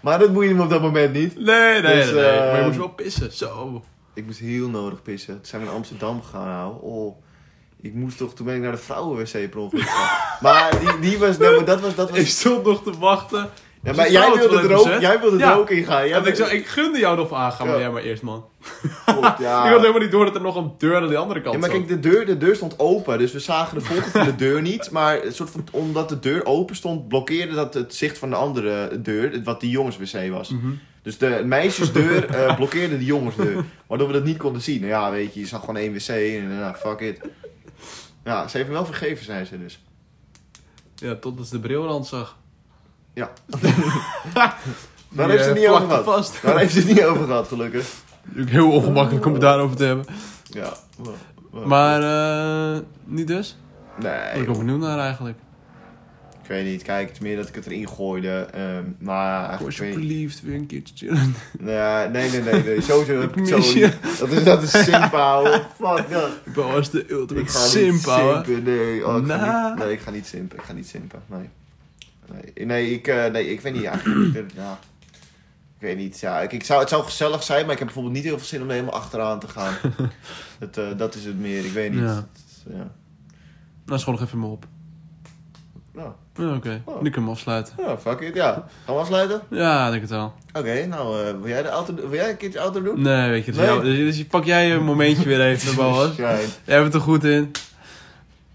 Maar 0.00 0.18
dat 0.18 0.32
boeide 0.32 0.54
me 0.54 0.62
op 0.62 0.70
dat 0.70 0.80
moment 0.82 1.12
niet. 1.12 1.34
Nee, 1.38 1.80
nee, 1.82 1.96
Dus, 1.96 2.04
nee. 2.12 2.14
nee. 2.14 2.24
eh, 2.30 2.50
Maar 2.50 2.58
je 2.60 2.64
moest 2.66 2.78
wel 2.78 2.88
pissen, 2.88 3.32
zo. 3.32 3.82
Ik 4.14 4.24
moest 4.26 4.38
heel 4.38 4.68
nodig 4.68 5.02
pissen. 5.02 5.34
Toen 5.34 5.44
zijn 5.44 5.60
we 5.60 5.66
naar 5.66 5.76
Amsterdam 5.76 6.22
gegaan, 6.22 6.46
nou. 6.46 6.74
Oh, 6.80 7.22
ik 7.80 7.94
moest 7.94 8.16
toch, 8.18 8.34
toen 8.34 8.46
ben 8.46 8.54
ik 8.54 8.62
naar 8.62 8.72
de 8.72 8.78
vrouwenwc 8.78 9.50
per 9.50 9.58
ongeluk. 9.58 9.90
Maar 10.40 10.78
die, 10.80 10.98
die 11.10 11.18
was, 11.18 11.38
nou, 11.38 11.56
maar 11.56 11.64
dat 11.64 11.80
was, 11.80 11.94
dat 11.94 12.08
Ik 12.08 12.14
was... 12.14 12.38
stond 12.38 12.64
nog 12.64 12.82
te 12.82 12.98
wachten. 12.98 13.50
Ja, 13.82 13.92
maar 13.92 14.10
jij 14.10 14.32
wilde 14.34 14.58
er 14.58 14.74
ook, 14.74 15.00
jij 15.00 15.20
wilde 15.20 15.44
er 15.44 15.58
ook 15.58 15.70
in 15.70 15.84
gaan. 15.84 16.08
Jij 16.08 16.20
Ja, 16.20 16.26
ik, 16.26 16.34
zo, 16.34 16.46
ik 16.46 16.66
gunde 16.66 16.98
jou 16.98 17.16
nog 17.16 17.32
aangaan, 17.32 17.66
maar 17.66 17.78
jij 17.78 17.90
maar 17.90 18.02
eerst, 18.02 18.22
man. 18.22 18.44
Ja. 19.38 19.64
Ik 19.64 19.70
had 19.70 19.80
helemaal 19.80 20.00
niet 20.00 20.10
door 20.10 20.24
dat 20.24 20.34
er 20.34 20.40
nog 20.40 20.56
een 20.56 20.72
deur 20.78 20.96
aan 20.96 21.08
die 21.08 21.18
andere 21.18 21.40
kant 21.40 21.54
Ja, 21.54 21.60
maar 21.60 21.70
kijk, 21.70 21.88
de 21.88 22.00
deur, 22.00 22.26
de 22.26 22.36
deur 22.36 22.56
stond 22.56 22.78
open, 22.78 23.18
dus 23.18 23.32
we 23.32 23.38
zagen 23.38 23.78
de 23.78 23.84
voorkant 23.84 24.12
van 24.12 24.24
de 24.24 24.36
deur 24.36 24.62
niet. 24.62 24.90
Maar 24.90 25.20
soort 25.28 25.50
van, 25.50 25.64
omdat 25.72 26.08
de 26.08 26.18
deur 26.18 26.46
open 26.46 26.76
stond, 26.76 27.08
blokkeerde 27.08 27.54
dat 27.54 27.74
het 27.74 27.94
zicht 27.94 28.18
van 28.18 28.30
de 28.30 28.36
andere 28.36 29.00
deur, 29.00 29.40
wat 29.44 29.60
die 29.60 29.70
jongenswc 29.70 30.30
was. 30.30 30.48
Mhm. 30.48 30.70
Dus 31.02 31.18
de 31.18 31.42
meisjesdeur 31.44 32.24
eh, 32.24 32.56
blokkeerde 32.56 32.98
de 32.98 33.04
jongensdeur, 33.04 33.64
waardoor 33.86 34.06
we 34.06 34.12
dat 34.12 34.24
niet 34.24 34.38
konden 34.38 34.62
zien. 34.62 34.80
Nou 34.80 34.92
ja, 34.92 35.10
weet 35.10 35.34
je, 35.34 35.40
je 35.40 35.46
zag 35.46 35.60
gewoon 35.60 35.76
één 35.76 35.92
wc 35.92 36.08
en 36.08 36.58
nou, 36.58 36.74
fuck 36.74 37.00
it. 37.00 37.20
Ja, 38.24 38.48
ze 38.48 38.56
heeft 38.56 38.68
me 38.68 38.74
wel 38.74 38.84
vergeven, 38.84 39.24
zei 39.24 39.44
ze 39.44 39.58
dus. 39.58 39.80
Ja, 40.94 41.14
totdat 41.14 41.46
ze 41.46 41.52
de 41.52 41.60
brilrand 41.60 42.06
zag. 42.06 42.38
Ja. 43.20 43.30
Daar 45.12 45.28
heeft 45.30 45.42
ze 45.42 45.48
het 45.48 45.56
eh, 45.58 45.62
niet 45.62 45.70
over 45.70 45.86
plakte 45.86 46.04
gehad. 46.04 46.26
vast. 46.26 46.42
Daar 46.42 46.58
heeft 46.58 46.72
ze 46.72 46.78
het 46.78 46.88
niet 46.88 47.02
over 47.04 47.24
gehad, 47.26 47.48
gelukkig. 47.48 47.86
Heel 48.34 48.70
ongemakkelijk 48.70 49.26
om 49.26 49.32
het 49.32 49.40
daarover 49.40 49.76
te 49.76 49.84
hebben. 49.84 50.06
Ja. 50.42 50.72
Maar, 51.64 52.02
eh, 52.74 52.80
niet 53.04 53.26
dus? 53.26 53.58
Nee, 54.02 54.12
Ik 54.34 54.40
ben 54.44 54.48
ook 54.48 54.58
benieuwd 54.58 54.80
naar 54.80 54.98
eigenlijk. 54.98 55.38
ik 56.42 56.48
weet 56.48 56.64
niet. 56.64 56.82
Kijk, 56.82 57.06
het 57.06 57.16
is 57.16 57.22
meer 57.22 57.36
dat 57.36 57.48
ik 57.48 57.54
het 57.54 57.66
erin 57.66 57.88
gooide. 57.88 58.46
ehm, 58.52 58.84
maar 58.98 59.44
eigenlijk, 59.48 59.76
ik. 59.78 59.84
Alsjeblieft, 59.86 60.42
weer 60.42 60.54
een 60.54 60.66
keertje 60.66 60.94
chillen. 60.96 61.34
Nee, 61.58 62.08
nee, 62.08 62.30
nee, 62.30 62.40
nee, 62.42 62.62
nee. 62.64 62.80
Sowieso 62.80 63.20
heb 63.20 63.22
ik 63.30 63.36
Ik 63.36 63.50
mis 63.50 63.72
zo 63.72 63.78
je. 63.78 63.92
Dat 64.18 64.28
is, 64.30 64.44
dat 64.44 64.62
is 64.62 64.70
simp, 64.84 65.14
ouwe. 65.14 65.62
Fuck 65.80 66.10
dat. 66.10 66.30
Bro, 66.52 66.70
als 66.70 66.90
de 66.90 67.10
ultimate 67.10 67.44
Ik 67.46 67.50
ga 67.50 67.58
niet 67.62 67.68
simp, 67.70 68.06
ouwe. 68.06 68.44
simpen, 68.44 68.62
nee. 68.62 69.06
Oh, 69.06 69.16
ik 69.18 69.26
ga 69.26 69.36
Nah. 69.36 69.68
niet, 69.76 69.84
nee, 69.84 69.92
ik 69.92 70.00
ga 70.00 70.10
niet 70.10 70.26
simpen. 70.26 70.58
Ik 70.58 70.64
ga 70.64 70.72
niet 70.72 70.88
simpen, 70.88 71.22
nee. 71.26 71.48
Nee, 72.32 72.66
nee, 72.66 72.90
ik, 72.94 73.06
eh, 73.06 73.26
nee, 73.26 73.50
ik 73.50 73.60
weet 73.60 73.72
niet 73.74 73.84
eigenlijk. 73.84 74.34
Ik- 74.48 74.52
ja. 74.56 74.78
Ik 75.78 75.86
weet 75.86 75.96
niet, 75.96 76.20
ja. 76.20 76.40
Ik, 76.40 76.52
ik 76.52 76.64
zou, 76.64 76.80
het 76.80 76.88
zou 76.88 77.02
gezellig 77.04 77.42
zijn, 77.42 77.62
maar 77.62 77.72
ik 77.72 77.78
heb 77.78 77.86
bijvoorbeeld 77.86 78.14
niet 78.16 78.24
heel 78.24 78.38
veel 78.38 78.46
zin 78.46 78.60
om 78.62 78.66
er 78.68 78.72
helemaal 78.74 78.94
achteraan 78.94 79.40
te 79.40 79.48
gaan. 79.48 79.74
dat, 80.60 80.76
eh, 80.76 80.84
dat 80.96 81.14
is 81.14 81.24
het 81.24 81.38
meer, 81.38 81.64
ik 81.64 81.72
weet 81.72 81.92
niet. 81.92 82.00
Ja. 82.68 82.90
Nou, 83.86 83.98
schoon 84.00 84.14
nog 84.14 84.22
even 84.22 84.38
me 84.38 84.46
op. 84.46 84.64
Nou, 85.94 86.10
Ja, 86.34 86.54
oké. 86.54 86.82
Oh. 86.84 87.02
Nu 87.02 87.10
kunnen 87.10 87.30
we 87.30 87.36
afsluiten. 87.36 87.74
ja, 87.78 87.98
fuck 87.98 88.20
it, 88.20 88.34
ja. 88.34 88.52
Gaan 88.84 88.94
we 88.94 89.00
afsluiten? 89.00 89.40
Ja, 89.50 89.84
ik 89.84 89.90
denk 89.90 90.02
het 90.02 90.10
wel. 90.10 90.32
Oké, 90.52 90.86
nou, 90.86 91.24
eh, 91.26 91.32
wil, 91.38 91.48
jij 91.48 91.62
de 91.62 91.68
auto, 91.68 91.94
wil 91.94 92.12
jij 92.14 92.30
een 92.30 92.36
keertje 92.36 92.58
auto 92.58 92.82
doen? 92.82 93.02
Nee, 93.02 93.30
weet 93.30 93.44
je. 93.44 93.50
Dus, 93.52 93.60
Nee. 93.60 93.68
jou- 93.70 93.82
dus, 93.82 94.16
je 94.16 94.24
pak 94.24 94.44
jij 94.44 94.74
een 94.74 94.84
momentje 94.84 95.24
weer 95.24 95.40
even, 95.40 95.74
Boas. 95.82 96.16
Jij 96.16 96.82
bent 96.82 96.94
er 96.94 97.00
goed 97.00 97.24
in. 97.24 97.50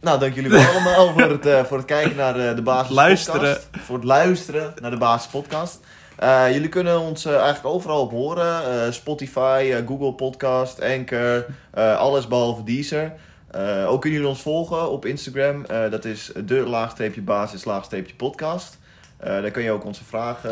Nou, 0.06 0.20
dank 0.20 0.34
jullie 0.34 0.50
wel 0.50 0.66
allemaal 0.74 1.14
voor 1.14 1.30
het, 1.30 1.46
eh, 1.46 1.64
voor 1.64 1.78
het 1.78 1.86
kijken 1.86 2.16
naar 2.16 2.40
eh, 2.40 2.56
de 2.56 2.62
Basis 2.62 2.96
Luisteren. 2.96 3.54
Podcast. 3.54 3.86
Voor 3.86 3.96
het 3.96 4.04
luisteren 4.04 4.74
naar 4.82 4.92
de 4.92 4.98
Basis 4.98 5.32
Podcast. 5.32 5.80
Eh, 6.16 6.52
jullie 6.52 6.70
kunnen 6.70 7.00
ons 7.00 7.26
eigenlijk 7.26 7.66
overal 7.66 8.02
op 8.02 8.12
horen. 8.12 8.94
Spotify, 8.94 9.84
Google 9.86 10.14
Podcast, 10.14 10.82
Anchor, 10.82 11.46
alles 11.74 12.28
behalve 12.28 12.64
Deezer. 12.64 13.14
Ook 13.88 14.02
kunnen 14.02 14.20
jullie 14.20 14.28
ons 14.28 14.42
volgen 14.42 14.92
op 14.92 15.06
Instagram. 15.06 15.66
Dat 15.90 16.06
is 16.06 16.32
de 16.46 16.56
laagstreepje 16.56 17.22
basis 17.22 17.66
laagstreepje 17.66 18.16
podcast. 18.16 18.78
Daar 19.18 19.52
kun 19.52 19.64
je 19.64 19.72
ook 19.72 19.86
onze 19.86 20.04
vragen, 20.04 20.52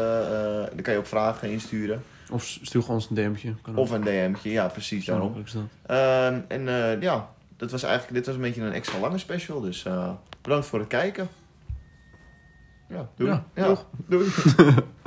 daar 0.73 0.81
kan 0.81 0.93
je 0.93 0.99
ook 0.99 1.07
vragen 1.07 1.49
insturen. 1.49 2.03
Of 2.31 2.43
stuur 2.43 2.81
gewoon 2.81 2.95
ons 2.95 3.09
een 3.09 3.15
DM'tje. 3.15 3.53
Kan 3.61 3.75
Of 3.75 3.91
een 3.91 4.01
DM'tje, 4.01 4.51
ja 4.51 4.67
precies 4.67 5.05
daarom. 5.05 5.43
Ehm, 5.85 6.39
en 6.47 6.67
ja, 6.99 7.29
dat 7.57 7.71
was 7.71 7.83
eigenlijk, 7.83 8.13
dit 8.13 8.25
was 8.25 8.35
een 8.35 8.41
beetje 8.41 8.61
een 8.61 8.73
extra 8.73 8.99
lange 8.99 9.17
special. 9.17 9.61
Dus 9.61 9.85
eh, 9.85 10.11
bedankt 10.41 10.65
voor 10.65 10.79
het 10.79 10.87
kijken. 10.87 11.27
Ja, 12.89 13.09
doei. 13.15 13.41
Ja, 13.53 13.67
doeg. 13.67 13.85
doei. 14.07 14.29